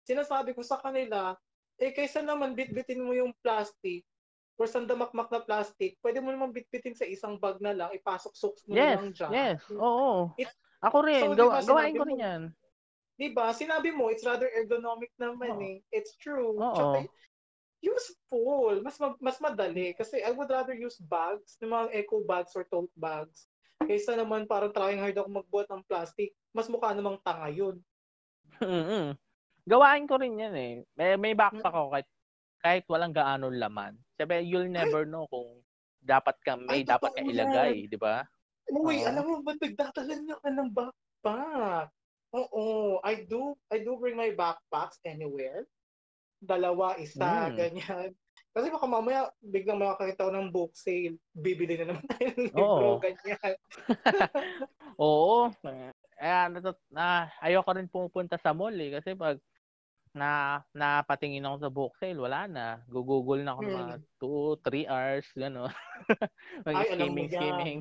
Sinasabi 0.03 0.57
ko 0.57 0.65
sa 0.65 0.81
kanila, 0.81 1.37
Eh, 1.79 1.95
kaysa 1.95 2.19
naman 2.19 2.59
bitbitin 2.59 2.99
mo 2.99 3.15
yung 3.15 3.31
plastic, 3.39 4.03
or 4.59 4.67
sandamakmak 4.67 5.31
na 5.31 5.39
plastic, 5.39 5.95
pwede 6.03 6.19
mo 6.19 6.35
naman 6.35 6.51
bitbitin 6.51 6.91
sa 6.91 7.07
isang 7.07 7.39
bag 7.39 7.63
na 7.63 7.71
lang, 7.71 7.89
ipasok-sok 7.95 8.67
mo 8.67 8.75
yes, 8.75 8.99
lang 8.99 9.09
dyan. 9.15 9.31
Yes, 9.31 9.59
oo. 9.71 10.35
It, 10.35 10.51
Ako 10.83 10.97
rin, 11.07 11.23
So, 11.23 11.35
gawa, 11.35 11.63
diba, 11.63 11.67
gawain 11.67 11.95
ko 11.95 12.03
rin 12.03 12.19
yan. 12.19 12.41
Diba? 13.19 13.51
Sinabi 13.51 13.91
mo, 13.91 14.07
it's 14.11 14.23
rather 14.23 14.47
ergonomic 14.51 15.11
naman 15.19 15.59
Oo. 15.59 15.63
eh. 15.63 15.77
It's 15.91 16.15
true. 16.15 16.55
Oo. 16.55 16.71
Tsaka, 16.75 17.07
useful. 17.83 18.79
Mas 18.79 18.95
ma- 18.99 19.19
mas 19.19 19.39
madali. 19.43 19.91
Kasi 19.95 20.23
I 20.23 20.31
would 20.31 20.47
rather 20.47 20.75
use 20.75 20.95
bags, 21.03 21.59
yung 21.59 21.75
mga 21.75 21.99
eco 21.99 22.23
bags 22.23 22.55
or 22.55 22.63
tote 22.67 22.91
bags. 22.95 23.47
Kaysa 23.83 24.15
naman 24.15 24.47
parang 24.47 24.71
trying 24.71 24.99
hard 24.99 25.15
ako 25.19 25.27
magbuhat 25.39 25.67
ng 25.67 25.83
plastic. 25.87 26.31
Mas 26.55 26.71
mukha 26.71 26.91
namang 26.95 27.19
tanga 27.23 27.47
yun. 27.51 27.79
mm 28.59 29.15
Gawain 29.69 30.07
ko 30.09 30.15
rin 30.17 30.39
yan 30.39 30.55
eh. 30.55 30.73
May, 30.97 31.13
may 31.19 31.33
backpack 31.37 31.69
Mm. 31.69 31.79
ako 31.79 31.87
kahit, 31.93 32.07
kahit 32.63 32.85
walang 32.91 33.15
gaano 33.15 33.49
laman. 33.51 33.99
Sabi, 34.19 34.43
you'll 34.47 34.69
never 34.71 35.03
know 35.07 35.27
kung 35.31 35.63
dapat 36.03 36.35
ka, 36.43 36.55
may 36.59 36.83
Ay, 36.83 36.87
dapat 36.87 37.11
ka 37.15 37.23
ilagay, 37.27 37.87
di 37.87 37.97
ba? 37.99 38.23
Uy, 38.69 39.01
Oo. 39.01 39.07
alam 39.07 39.25
mo 39.27 39.35
ba, 39.45 39.53
nagdadala 39.57 40.13
niya 40.19 40.37
ka 40.43 40.49
ng 40.51 40.69
backpack. 40.75 41.89
Oo, 42.35 42.99
I 43.01 43.25
do, 43.25 43.57
I 43.73 43.81
do 43.81 43.97
bring 43.97 44.17
my 44.19 44.31
backpacks 44.35 44.99
anywhere. 45.07 45.65
Dalawa, 46.41 46.97
isa, 47.01 47.49
Mm. 47.49 47.55
ganyan. 47.55 48.15
Kasi 48.53 48.67
baka 48.73 48.87
mamaya, 48.89 49.31
biglang 49.41 49.79
makakakita 49.81 50.29
ko 50.29 50.33
ng 50.35 50.49
book 50.53 50.73
sale. 50.77 51.17
Bibili 51.35 51.75
na 51.79 51.93
naman 51.93 52.05
tayo 52.09 52.29
ng 52.37 52.51
libro, 52.55 52.89
Oo. 52.93 53.03
ganyan. 53.03 53.55
Oo. 54.99 55.51
Eh, 56.19 56.45
natut 56.51 56.77
na, 56.91 57.29
ayoko 57.43 57.71
rin 57.75 57.89
pumupunta 57.91 58.35
sa 58.39 58.53
mall 58.55 58.75
eh. 58.79 58.91
Kasi 58.99 59.15
pag 59.15 59.39
na 60.19 60.59
napatingin 60.75 61.47
ako 61.47 61.55
sa 61.55 61.71
book 61.71 61.93
sale, 61.95 62.19
wala 62.19 62.43
na. 62.51 62.83
Gugugol 62.91 63.39
na 63.39 63.55
ako 63.55 63.61
ng 63.63 63.77
mga 63.79 63.95
2, 64.19 64.59
3 64.59 64.85
hours, 64.91 65.27
gano'n. 65.31 65.71
Hmm. 65.71 66.67
Ay, 66.67 66.91
alam 66.91 67.07
mo 67.15 67.23
Mag-skimming, 67.23 67.29
yan. 67.31 67.39
skimming. 67.39 67.79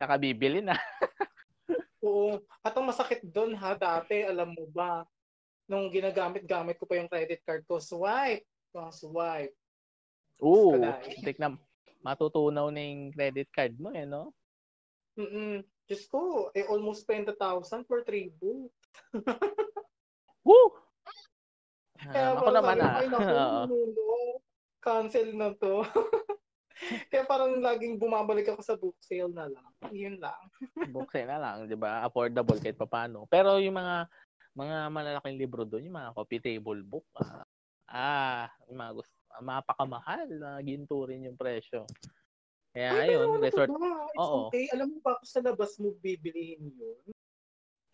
Saka 0.00 0.14
bibili 0.16 0.60
na. 0.64 0.72
Oo. 2.06 2.40
At 2.64 2.72
ang 2.72 2.88
masakit 2.88 3.20
doon 3.28 3.52
ha, 3.60 3.76
dati, 3.76 4.24
alam 4.24 4.56
mo 4.56 4.64
ba, 4.72 5.04
nung 5.68 5.92
ginagamit-gamit 5.92 6.80
ko 6.80 6.88
pa 6.88 6.96
yung 6.96 7.10
credit 7.12 7.44
card 7.44 7.62
ko, 7.68 7.76
swipe. 7.76 8.46
Oh, 8.72 8.88
swipe. 8.88 9.52
Oo. 10.40 10.80
Tik 11.04 11.36
na 11.36 11.56
matutunaw 12.00 12.70
na 12.70 12.80
yung 12.80 13.12
credit 13.12 13.48
card 13.52 13.74
mo 13.76 13.92
eh, 13.92 14.08
no? 14.08 14.32
Mm-mm. 15.16 15.64
Diyos 15.88 16.04
ko, 16.10 16.50
eh, 16.52 16.66
almost 16.66 17.06
20,000 17.08 17.86
for 17.86 18.04
3 18.04 18.30
books. 18.36 18.90
Woo! 20.46 20.85
Kaya 22.10 22.26
Um, 22.32 22.36
ako 22.38 22.44
parang 22.46 22.56
naman 22.62 22.76
ah. 22.82 22.98
No, 23.06 23.18
cancel 24.86 25.28
na 25.34 25.48
to. 25.58 25.82
Kaya 27.10 27.24
parang 27.24 27.58
laging 27.58 27.96
bumabalik 27.96 28.52
ako 28.52 28.60
sa 28.62 28.76
book 28.76 28.96
sale 29.00 29.32
na 29.32 29.48
lang. 29.48 29.70
Yun 29.90 30.20
lang. 30.20 30.38
Buksan 30.94 31.26
na 31.26 31.40
lang, 31.40 31.66
'di 31.66 31.74
ba? 31.74 32.04
Affordable 32.04 32.60
kahit 32.60 32.78
papaano. 32.78 33.24
Pero 33.26 33.58
yung 33.58 33.74
mga 33.74 34.06
mga 34.56 34.78
malalaking 34.88 35.40
libro 35.40 35.62
doon, 35.66 35.88
yung 35.88 35.98
mga 35.98 36.14
coffee 36.14 36.40
table 36.40 36.80
book, 36.84 37.04
ah, 37.18 37.44
ah 37.90 38.46
yung 38.70 38.80
mga 38.80 38.92
gusto, 38.96 39.14
ah, 39.32 39.42
mapakamahal 39.42 40.28
na 40.36 40.60
ginto 40.62 41.02
rin 41.04 41.26
yung 41.26 41.36
presyo. 41.36 41.84
Kaya 42.76 42.92
Ay, 42.92 43.16
ayun, 43.16 43.40
resort. 43.40 43.72
ba? 43.72 44.04
It's 44.12 44.20
Oo. 44.20 44.52
okay. 44.52 44.68
Alam 44.76 44.96
mo 44.96 44.98
ba 45.00 45.16
kung 45.16 45.28
sa 45.28 45.40
labas 45.40 45.80
mo 45.80 45.96
bibilihin 45.96 46.68
yun? 46.76 47.15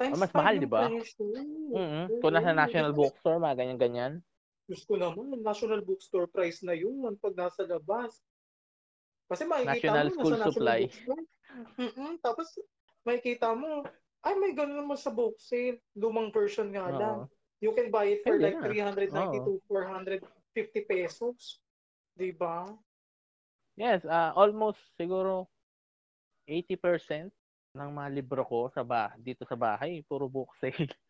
Times 0.01 0.19
mas 0.19 0.32
mahal, 0.32 0.56
di 0.59 0.69
ba? 0.69 0.89
presyo. 0.89 1.24
Mm 1.73 2.20
Kung 2.20 2.32
nasa. 2.35 2.52
National 2.52 2.93
Bookstore, 2.93 3.39
mga 3.39 3.56
ganyan-ganyan. 3.59 4.12
Diyos 4.66 4.82
ko 4.86 4.94
naman, 4.97 5.36
National 5.43 5.81
Bookstore 5.85 6.28
price 6.31 6.64
na 6.64 6.73
yun 6.73 7.16
pag 7.19 7.35
nasa 7.36 7.66
labas. 7.66 8.20
Kasi 9.28 9.44
makikita 9.48 9.93
National 9.94 10.06
mo, 10.09 10.14
School 10.16 10.35
nasa 10.36 10.47
Supply. 10.52 10.81
National 10.86 10.86
Bookstore. 10.89 11.24
Mm-mm. 11.78 12.12
Tapos, 12.20 12.48
makikita 13.05 13.48
mo, 13.52 13.85
ay, 14.23 14.35
may 14.39 14.52
ganun 14.55 14.86
naman 14.86 14.98
sa 14.98 15.10
book 15.10 15.35
sale. 15.36 15.82
Lumang 15.98 16.31
version 16.31 16.70
nga 16.70 16.89
lang. 16.89 17.19
Oo. 17.27 17.31
You 17.62 17.70
can 17.74 17.94
buy 17.94 18.10
it 18.10 18.27
for 18.27 18.39
Hindi 18.39 18.59
like 18.59 18.59
na. 18.59 19.06
390 19.10 19.47
to 19.47 19.62
450 19.70 20.82
pesos. 20.82 21.62
Di 22.19 22.35
ba? 22.35 22.74
Yes, 23.78 24.05
ah 24.05 24.36
almost 24.36 24.82
siguro 25.01 25.48
80% 26.44 27.32
ng 27.72 27.90
mga 27.92 28.08
libro 28.12 28.42
ko 28.44 28.68
sa 28.68 28.84
ba 28.84 29.12
dito 29.16 29.48
sa 29.48 29.56
bahay, 29.56 30.04
puro 30.04 30.28
book 30.28 30.52
sale. 30.60 30.76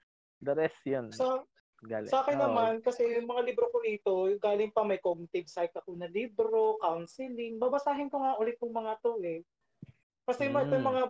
The 0.43 0.55
rest 0.59 0.83
yun. 0.83 1.07
Sa, 1.15 1.43
galing. 1.87 2.11
sa 2.11 2.27
akin 2.27 2.39
Oo. 2.39 2.43
naman, 2.51 2.73
kasi 2.83 3.07
yung 3.07 3.31
mga 3.31 3.43
libro 3.47 3.71
ko 3.71 3.79
rito, 3.79 4.27
galing 4.43 4.75
pa 4.75 4.83
may 4.83 4.99
cognitive 4.99 5.47
psych 5.47 5.71
ako 5.75 5.95
na 5.95 6.11
libro, 6.11 6.79
counseling. 6.83 7.63
Babasahin 7.63 8.11
ko 8.11 8.23
nga 8.23 8.35
ulit 8.43 8.59
yung 8.59 8.75
mga 8.75 8.99
to 9.03 9.23
eh. 9.23 9.47
Kasi 10.27 10.51
mm. 10.51 10.67
ito 10.67 10.75
yung 10.79 10.89
mga 10.91 11.03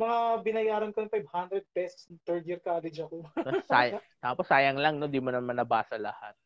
mga 0.00 0.18
binayaran 0.46 0.92
ko 0.94 1.02
ng 1.02 1.12
500 1.12 1.66
pesos 1.74 2.06
ng 2.08 2.22
third 2.22 2.46
year 2.46 2.62
college 2.62 2.98
ako. 3.02 3.26
Say- 3.70 3.98
tapos 4.22 4.46
sayang 4.46 4.78
lang, 4.78 5.02
no? 5.02 5.10
Di 5.10 5.18
mo 5.18 5.34
naman 5.34 5.58
nabasa 5.58 5.98
lahat. 5.98 6.38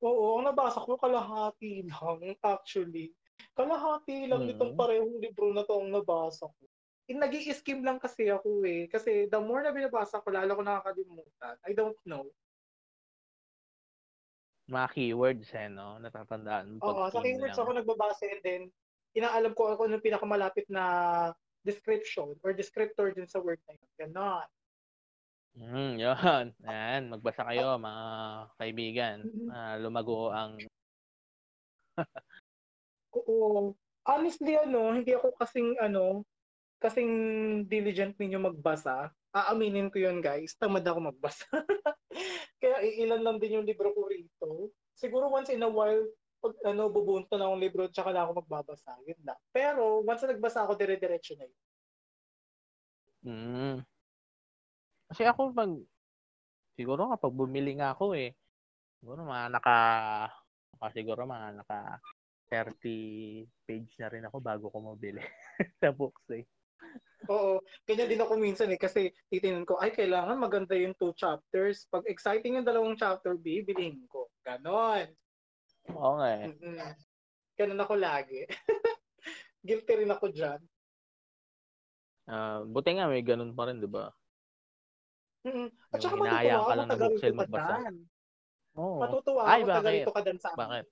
Oo, 0.00 0.40
ang 0.40 0.48
nabasa 0.48 0.80
ko 0.80 0.96
kalahati 0.96 1.84
lang 1.88 2.36
actually. 2.44 3.12
Kalahati 3.52 4.28
lang 4.28 4.44
Mm. 4.44 4.48
nitong 4.56 4.72
parehong 4.76 5.16
libro 5.20 5.52
na 5.52 5.64
to 5.64 5.80
ang 5.80 5.92
nabasa 5.92 6.48
ko. 6.48 6.64
Nag 7.06 7.34
skim 7.54 7.86
lang 7.86 8.02
kasi 8.02 8.26
ako 8.26 8.66
eh. 8.66 8.90
Kasi 8.90 9.30
the 9.30 9.38
more 9.38 9.62
na 9.62 9.70
binabasa 9.70 10.18
ko, 10.18 10.28
lalo 10.34 10.58
ko 10.58 10.62
nakakalimutan. 10.66 11.54
I 11.62 11.70
don't 11.70 11.98
know. 12.02 12.26
Mga 14.66 14.88
keywords, 14.90 15.46
eh, 15.54 15.70
no? 15.70 16.02
Natatandaan 16.02 16.74
mo. 16.74 16.82
Oo, 16.82 17.06
sa 17.06 17.22
keywords 17.22 17.54
lang. 17.54 17.62
ako 17.62 17.70
nagbabase 17.78 18.26
and 18.26 18.42
then 18.42 18.62
inaalam 19.14 19.54
ko 19.54 19.70
ako 19.70 19.86
ng 19.86 20.02
pinakamalapit 20.02 20.66
na 20.66 20.84
description 21.62 22.34
or 22.42 22.50
descriptor 22.50 23.14
din 23.14 23.30
sa 23.30 23.38
word 23.38 23.62
na 23.70 23.78
yun. 23.78 23.90
Ganon. 24.02 24.48
Mm, 25.56 25.92
yun. 26.02 26.44
Ayan, 26.68 27.02
magbasa 27.14 27.46
kayo, 27.46 27.78
mga 27.78 28.04
kaibigan. 28.58 29.16
Ah, 29.54 29.78
lumago 29.78 30.34
ang... 30.34 30.58
Oo. 33.16 33.72
Honestly, 34.06 34.58
ano, 34.58 34.92
hindi 34.94 35.14
ako 35.14 35.32
kasing, 35.38 35.78
ano, 35.78 36.26
kasing 36.86 37.12
diligent 37.66 38.14
ninyo 38.14 38.38
magbasa. 38.38 39.10
Aaminin 39.34 39.90
ko 39.90 39.98
yun, 39.98 40.22
guys. 40.22 40.54
Tamad 40.54 40.86
ako 40.86 41.10
magbasa. 41.10 41.42
Kaya 42.62 42.78
iilan 42.86 43.26
lang 43.26 43.42
din 43.42 43.58
yung 43.58 43.66
libro 43.66 43.90
ko 43.90 44.06
rito. 44.06 44.70
Siguro 44.94 45.26
once 45.28 45.50
in 45.50 45.66
a 45.66 45.68
while, 45.68 46.06
pag 46.38 46.54
ano, 46.62 46.86
bubunto 46.86 47.34
na 47.34 47.50
akong 47.50 47.62
libro, 47.62 47.82
tsaka 47.90 48.14
na 48.14 48.22
ako 48.22 48.46
magbabasa. 48.46 48.94
Yun 49.02 49.20
lang. 49.26 49.40
Pero, 49.50 50.06
once 50.06 50.22
na 50.24 50.32
nagbasa 50.38 50.62
ako, 50.62 50.78
dire-diretso 50.78 51.34
na 51.34 51.44
yun. 51.50 51.62
Mm. 53.26 53.76
Kasi 55.10 55.22
ako, 55.26 55.50
pag... 55.50 55.74
Siguro 56.78 57.10
kapag 57.10 57.34
bumili 57.34 57.74
nga 57.74 57.98
ako, 57.98 58.14
eh. 58.14 58.30
Siguro 59.02 59.26
mga 59.26 59.50
naka... 59.50 59.76
naka 60.76 60.86
siguro 60.94 61.26
mga 61.26 61.48
naka 61.58 61.98
30 62.46 63.42
page 63.66 63.92
na 63.98 64.06
rin 64.06 64.22
ako 64.22 64.38
bago 64.38 64.70
ko 64.70 64.78
mabili 64.78 65.18
sa 65.82 65.90
books, 65.90 66.30
eh. 66.30 66.46
Oo. 67.26 67.58
Ganyan 67.86 68.10
din 68.10 68.22
ako 68.22 68.38
minsan 68.38 68.70
eh. 68.70 68.78
Kasi 68.78 69.10
titingnan 69.30 69.66
ko, 69.66 69.82
ay, 69.82 69.90
kailangan 69.90 70.38
maganda 70.38 70.78
yung 70.78 70.94
two 70.94 71.10
chapters. 71.18 71.90
Pag 71.90 72.06
exciting 72.06 72.58
yung 72.58 72.66
dalawang 72.66 72.94
chapter, 72.94 73.34
bibilihin 73.34 74.06
ko. 74.06 74.30
Ganon. 74.46 75.10
Oo 75.90 76.12
nga, 76.22 76.28
eh. 76.38 76.50
Mm-mm. 76.50 76.78
Ganon 77.58 77.82
ako 77.82 77.94
lagi. 77.98 78.46
Guilty 79.66 79.92
rin 80.06 80.12
ako 80.14 80.30
dyan. 80.30 80.60
Ah, 82.26 82.62
buti 82.62 82.90
nga 82.98 83.06
may 83.10 83.22
ganun 83.22 83.54
pa 83.54 83.70
rin, 83.70 83.78
di 83.82 83.90
ba? 83.90 84.10
Mm-mm. 85.46 85.70
At 85.94 85.98
saka 86.02 86.14
matutuwa 86.18 86.58
ako 86.58 86.70
lang 86.74 86.86
ng 86.86 86.90
taga 86.90 87.04
book 87.06 87.14
rito 87.14 87.22
sale 87.22 87.34
ka 87.34 87.42
magbasa. 87.42 87.66
dyan. 87.70 87.94
Oo. 88.76 88.98
Matutuwa 88.98 89.42
Ay, 89.46 89.60
ako 89.62 89.66
taga 89.66 89.78
bakit? 89.82 89.94
rito 89.94 90.10
ka 90.10 90.20
dyan 90.22 90.38
sa 90.42 90.48
amin. 90.54 90.58
Bakit? 90.62 90.86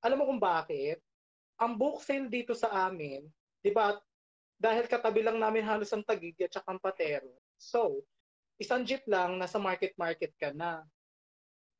Alam 0.00 0.16
mo 0.16 0.24
kung 0.32 0.40
bakit? 0.40 0.98
Ang 1.60 1.72
book 1.76 1.96
sale 2.00 2.28
dito 2.32 2.52
sa 2.56 2.68
amin, 2.88 3.20
di 3.60 3.68
ba, 3.68 4.00
dahil 4.60 4.84
katabi 4.84 5.24
lang 5.24 5.40
namin 5.40 5.64
halos 5.64 5.88
ang 5.96 6.04
Tagig 6.04 6.36
at 6.44 6.52
saka 6.52 6.76
ang 6.76 6.82
Patero. 6.84 7.32
So, 7.56 8.04
isang 8.60 8.84
jeep 8.84 9.08
lang, 9.08 9.40
nasa 9.40 9.56
market-market 9.56 10.36
ka 10.36 10.52
na. 10.52 10.84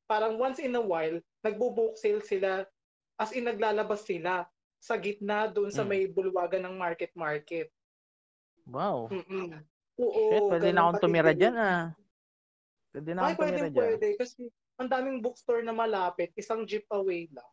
Parang 0.09 0.41
once 0.41 0.65
in 0.65 0.73
a 0.73 0.81
while, 0.81 1.21
nagbo-book 1.45 2.01
sale 2.01 2.25
sila, 2.25 2.65
as 3.21 3.37
in 3.37 3.45
naglalabas 3.45 4.09
sila 4.09 4.49
sa 4.81 4.97
gitna 4.97 5.45
doon 5.53 5.69
sa 5.69 5.85
Mm. 5.85 5.91
may 5.93 6.03
bulwagan 6.09 6.65
ng 6.65 6.81
market-market. 6.81 7.69
Wow. 8.65 9.13
Mm-mm. 9.13 9.61
Oo, 10.01 10.23
Shit, 10.33 10.49
pwede 10.49 10.69
na 10.73 10.89
akong 10.89 11.01
tumira 11.05 11.37
dyan, 11.37 11.57
ah. 11.61 11.93
Pwede 12.97 13.13
na 13.13 13.29
akong 13.29 13.45
tumira 13.45 13.69
pwede, 13.69 13.77
dyan. 13.77 13.85
pwede. 13.93 14.09
Kasi 14.17 14.41
ang 14.81 14.89
daming 14.89 15.21
bookstore 15.21 15.61
na 15.61 15.77
malapit, 15.77 16.33
isang 16.33 16.65
jeep 16.65 16.89
away 16.89 17.29
lang. 17.29 17.53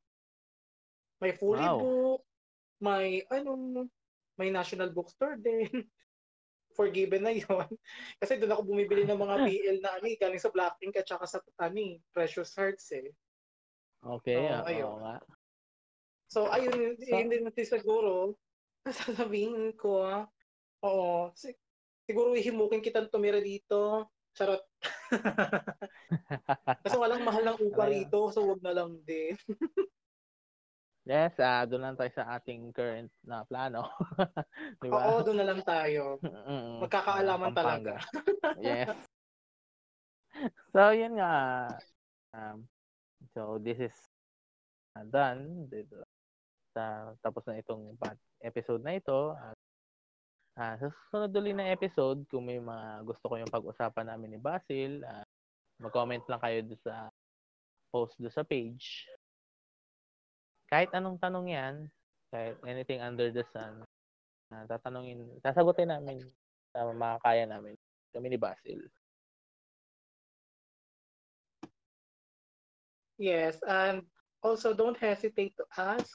May 1.20 1.36
fully 1.36 1.68
Wow. 1.68 1.84
book, 1.84 2.22
may 2.80 3.28
ano, 3.28 3.84
may 4.38 4.53
national 4.53 4.93
bookstore 4.93 5.35
din. 5.35 5.68
Forgiven 6.77 7.26
na 7.26 7.34
yon 7.34 7.65
Kasi 8.22 8.38
doon 8.38 8.53
ako 8.53 8.61
bumibili 8.69 9.03
ng 9.03 9.18
mga 9.18 9.35
BL 9.49 9.77
na 9.81 9.97
ani, 9.97 10.14
galing 10.15 10.39
sa 10.39 10.53
Blackpink 10.53 10.93
at 10.95 11.09
saka 11.09 11.26
sa 11.26 11.41
ani, 11.57 11.99
Precious 12.14 12.53
Hearts 12.53 12.93
eh. 12.93 13.09
Okay, 13.97 14.38
Oo, 14.38 14.61
oo 14.61 14.68
ayun. 14.69 14.95
nga. 15.01 15.15
So, 16.30 16.45
ayun, 16.47 16.95
So- 17.01 17.18
yun 17.18 17.34
din 17.34 17.43
natin 17.43 17.65
siguro. 17.65 18.38
Sasabihin 18.88 19.73
ko, 19.73 20.05
ah, 20.05 20.30
oo, 20.85 21.34
si- 21.34 21.57
siguro 22.05 22.38
himukin 22.38 22.80
kitang 22.80 23.09
tumira 23.09 23.41
dito. 23.41 24.05
Charot. 24.38 24.61
Kasi 26.85 26.93
walang 26.93 27.26
mahal 27.26 27.41
ng 27.41 27.57
upa 27.57 27.89
Ano 27.89 27.91
rito, 27.91 28.19
so 28.30 28.45
wag 28.45 28.61
na 28.61 28.69
lang 28.69 29.01
din. 29.01 29.34
Yes, 31.08 31.40
ah 31.40 31.64
doon 31.64 31.88
lang 31.88 31.96
tayo 31.96 32.12
sa 32.12 32.36
ating 32.36 32.76
current 32.76 33.08
na 33.24 33.48
plano. 33.48 33.88
Di 34.84 34.92
ba? 34.92 35.08
Oo, 35.08 35.24
doon 35.24 35.40
na 35.40 35.48
lang 35.48 35.64
tayo. 35.64 36.20
Mm-mm. 36.28 36.84
Magkakaalaman 36.84 37.56
Pampanga. 37.56 37.96
talaga. 37.96 37.96
yes. 38.68 38.92
So, 40.76 40.92
yun 40.92 41.16
nga. 41.16 41.34
Um, 42.36 42.68
so, 43.32 43.56
this 43.56 43.80
is 43.80 43.96
uh, 45.00 45.08
done. 45.08 45.72
Dito. 45.72 46.04
Sa, 46.76 47.16
tapos 47.24 47.48
na 47.48 47.56
itong 47.56 47.96
episode 48.44 48.84
na 48.84 49.00
ito. 49.00 49.32
At, 49.32 49.56
ah, 50.60 50.76
sa 50.76 50.92
susunod 50.92 51.32
ulit 51.40 51.56
na 51.56 51.72
episode, 51.72 52.28
kung 52.28 52.44
may 52.44 52.60
mga 52.60 53.08
gusto 53.08 53.32
ko 53.32 53.40
yung 53.40 53.50
pag-usapan 53.50 54.12
namin 54.12 54.36
ni 54.36 54.40
Basil, 54.44 55.08
ah, 55.08 55.24
mag-comment 55.80 56.28
lang 56.28 56.44
kayo 56.44 56.68
doon 56.68 56.82
sa 56.84 57.08
post 57.96 58.20
doon 58.20 58.36
sa 58.36 58.44
page. 58.44 59.08
Kahit 60.68 60.91
anong 60.91 61.15
tanong 61.19 61.48
yan, 61.48 61.76
kahit 62.27 62.60
anything 62.68 62.99
under 62.99 63.31
the 63.31 63.44
sun, 63.56 63.88
ah, 64.52 64.68
tatanungin, 64.68 65.23
sasagutin 65.39 65.88
namin 65.91 66.19
sa 66.76 66.88
mga 66.91 67.18
kaya 67.23 67.44
namin. 67.48 67.76
Kami 68.11 68.27
ni 68.27 68.39
Basil. 68.39 68.84
Yes, 73.18 73.57
and 73.65 74.06
also 74.45 74.77
don't 74.77 74.98
hesitate 74.99 75.57
to 75.57 75.65
ask 75.73 76.14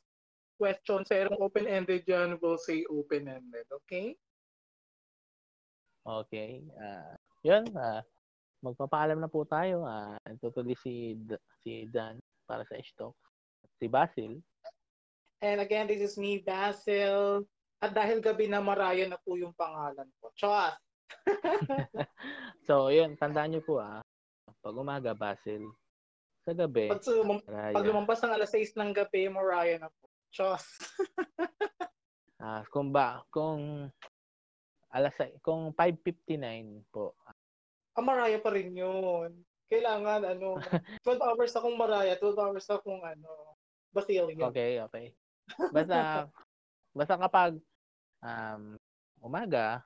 questions. 0.60 1.10
Pero 1.10 1.34
open-ended 1.42 2.06
yan, 2.06 2.38
we'll 2.38 2.60
say 2.60 2.86
open-ended, 2.86 3.66
okay? 3.82 4.14
Okay. 6.02 6.66
ah 6.82 7.14
yun. 7.46 7.62
ah 7.78 8.02
magpapaalam 8.62 9.18
na 9.18 9.30
po 9.30 9.46
tayo. 9.46 9.86
ah 9.86 10.18
tutuloy 10.38 10.74
si, 10.78 11.18
D- 11.18 11.42
si 11.62 11.86
Dan 11.90 12.18
para 12.46 12.62
sa 12.66 12.78
stock. 12.82 13.14
Si 13.78 13.86
Basil. 13.90 14.39
And 15.43 15.59
again, 15.59 15.90
this 15.90 16.02
is 16.02 16.14
me, 16.14 16.39
Basil. 16.39 17.43
At 17.82 17.90
dahil 17.90 18.22
gabi 18.22 18.47
na 18.47 18.62
Maraya 18.62 19.10
na 19.10 19.18
po 19.18 19.34
yung 19.34 19.51
pangalan 19.59 20.06
ko. 20.22 20.30
Chos! 20.39 20.74
So, 22.62 22.94
yun. 22.94 23.18
Tandaan 23.18 23.59
nyo 23.59 23.62
po 23.66 23.82
ah. 23.82 23.98
Pag 24.62 24.78
umaga, 24.78 25.10
Basil. 25.18 25.66
Sa 26.47 26.55
gabi, 26.55 26.90
Pag, 26.90 27.02
sumam- 27.02 27.43
pag 27.47 27.86
lumampas 27.86 28.22
ng 28.22 28.34
alas 28.34 28.55
6 28.55 28.78
ng 28.78 28.94
gabi, 28.94 29.26
Maraya 29.26 29.82
na 29.82 29.90
po. 29.90 30.06
Chos! 30.30 30.62
Ah, 32.43 32.66
kung 32.74 32.90
ba, 32.90 33.22
kung 33.30 33.86
alas 34.90 35.14
kung 35.47 35.70
5:59 35.78 36.82
po. 36.90 37.14
Ah, 37.94 38.02
Maraya 38.02 38.43
pa 38.43 38.51
rin 38.51 38.74
yun. 38.74 39.30
Kailangan, 39.70 40.26
ano, 40.26 40.59
12 41.06 41.22
hours 41.22 41.55
akong 41.55 41.78
Maraya, 41.78 42.18
12 42.18 42.34
hours 42.43 42.66
akong, 42.66 42.98
ano, 42.98 43.51
Basilia. 43.93 44.48
Okay, 44.48 44.81
okay. 44.81 45.06
Basta 45.69 46.01
basta 46.98 47.14
kapag 47.16 47.60
um, 48.24 48.77
umaga 49.20 49.85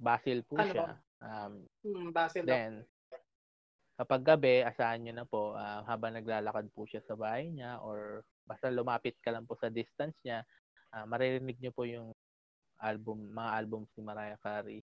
Basil 0.00 0.40
po 0.48 0.56
Ano 0.56 0.72
siya. 0.72 0.96
Um, 1.20 1.64
Hmm, 1.80 2.12
Basil 2.12 2.44
then 2.44 2.84
kapag 4.00 4.24
gabi, 4.24 4.64
asahan 4.64 5.04
nyo 5.04 5.12
na 5.12 5.28
po 5.28 5.52
ah, 5.52 5.84
habang 5.84 6.16
naglalakad 6.16 6.72
po 6.72 6.88
siya 6.88 7.04
sa 7.04 7.12
bahay 7.12 7.52
niya 7.52 7.76
or 7.84 8.24
basta 8.48 8.72
lumapit 8.72 9.20
ka 9.20 9.28
lang 9.28 9.44
po 9.44 9.60
sa 9.60 9.68
distance 9.68 10.16
niya, 10.24 10.40
ah, 10.96 11.04
maririnig 11.04 11.60
nyo 11.60 11.72
po 11.72 11.84
yung 11.84 12.08
album, 12.80 13.28
mga 13.28 13.50
albums 13.60 13.92
ni 13.92 14.02
Mariah 14.04 14.40
Carey. 14.40 14.80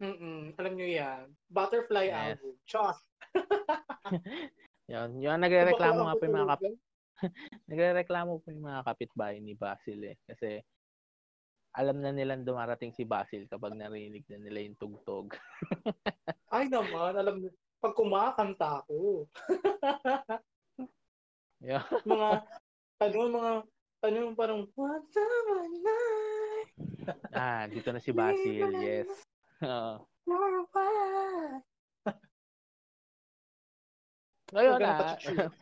Mm-mm, 0.00 0.56
alam 0.56 0.72
nyo 0.72 0.88
yan. 0.88 1.24
Butterfly 1.52 2.08
Yes. 2.08 2.40
album. 2.40 2.56
Chos! 2.64 2.98
Yun, 4.88 5.20
yung 5.20 5.36
nagrereklamo 5.36 6.00
nga 6.08 6.16
po 6.16 6.24
yung 6.24 6.38
mga 6.40 6.48
kap- 6.48 6.62
Bakla 6.64 6.72
ako 6.78 7.66
nagrereklamo 7.68 8.32
po 8.40 8.46
yung 8.48 8.66
mga 8.70 8.82
kapitbahay 8.88 9.36
ni 9.42 9.52
Basil 9.52 10.00
eh. 10.06 10.16
Kasi 10.24 10.64
alam 11.76 12.00
na 12.00 12.10
nilang 12.10 12.48
dumarating 12.48 12.96
si 12.96 13.04
Basil 13.04 13.44
kapag 13.46 13.76
narinig 13.76 14.24
na 14.32 14.40
nila 14.40 14.64
yung 14.64 14.78
tugtog. 14.80 15.36
Ay 16.54 16.72
naman, 16.72 17.12
alam 17.12 17.44
mo, 17.44 17.52
pag 17.78 17.94
kumakanta 17.94 18.82
ako, 18.82 19.28
Yeah. 21.58 21.82
mga, 22.06 22.28
ano, 23.02 23.18
mga, 23.34 23.52
ano 24.06 24.14
yung 24.14 24.38
parang, 24.38 24.62
What's 24.78 25.18
on 25.18 25.42
my 25.50 25.68
life? 25.82 26.70
Ah, 27.34 27.66
dito 27.66 27.90
na 27.90 27.98
si 27.98 28.14
Basil, 28.14 28.70
yes. 28.78 29.10
Oo. 29.58 30.06
You're. 34.52 34.78
Ngayon 34.78 34.80
na. 34.80 34.96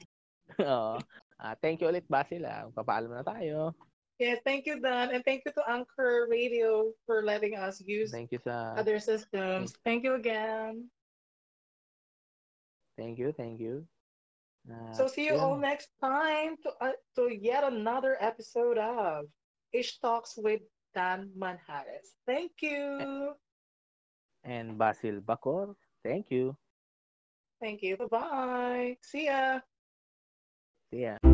Oo. 0.63 0.95
Ah, 1.37 1.55
thank 1.61 1.83
you 1.85 1.89
ulit 1.91 2.07
Basil 2.09 2.47
ah. 2.49 2.71
Papaalam 2.73 3.13
na 3.13 3.25
tayo. 3.27 3.77
Yes, 4.17 4.41
thank 4.49 4.65
you, 4.65 4.81
Dan. 4.81 5.13
And 5.13 5.21
thank 5.29 5.45
you 5.45 5.53
to 5.53 5.63
Anchor 5.69 6.25
Radio 6.33 6.89
for 7.05 7.21
letting 7.21 7.53
us 7.53 7.85
use 7.85 8.09
Thank 8.09 8.33
you 8.33 8.41
sa 8.41 8.73
other 8.73 8.97
systems. 8.97 9.77
Thank 9.85 10.09
you 10.09 10.17
again. 10.17 10.89
Thank 12.97 13.21
you, 13.21 13.37
thank 13.37 13.61
you. 13.61 13.85
Ah, 14.73 14.97
So 14.97 15.05
see 15.07 15.29
you 15.29 15.37
yun. 15.37 15.45
all 15.45 15.59
next 15.61 15.93
time 16.01 16.57
to 16.65 16.73
uh, 16.81 16.97
to 17.21 17.29
yet 17.29 17.61
another 17.69 18.17
episode 18.25 18.81
of 18.81 19.29
Ish 19.77 20.01
Talks 20.01 20.41
with 20.41 20.65
Dan 20.97 21.29
Manhares. 21.37 22.17
Thank 22.25 22.65
you. 22.65 23.37
And 24.49 24.81
Basil 24.81 25.21
Bacor. 25.21 25.77
Thank 26.01 26.33
you. 26.33 26.57
Thank 27.61 27.83
you. 27.83 27.97
Bye-bye. 27.97 28.99
See 29.03 29.27
ya. 29.27 29.61
See 30.93 31.03
ya. 31.03 31.26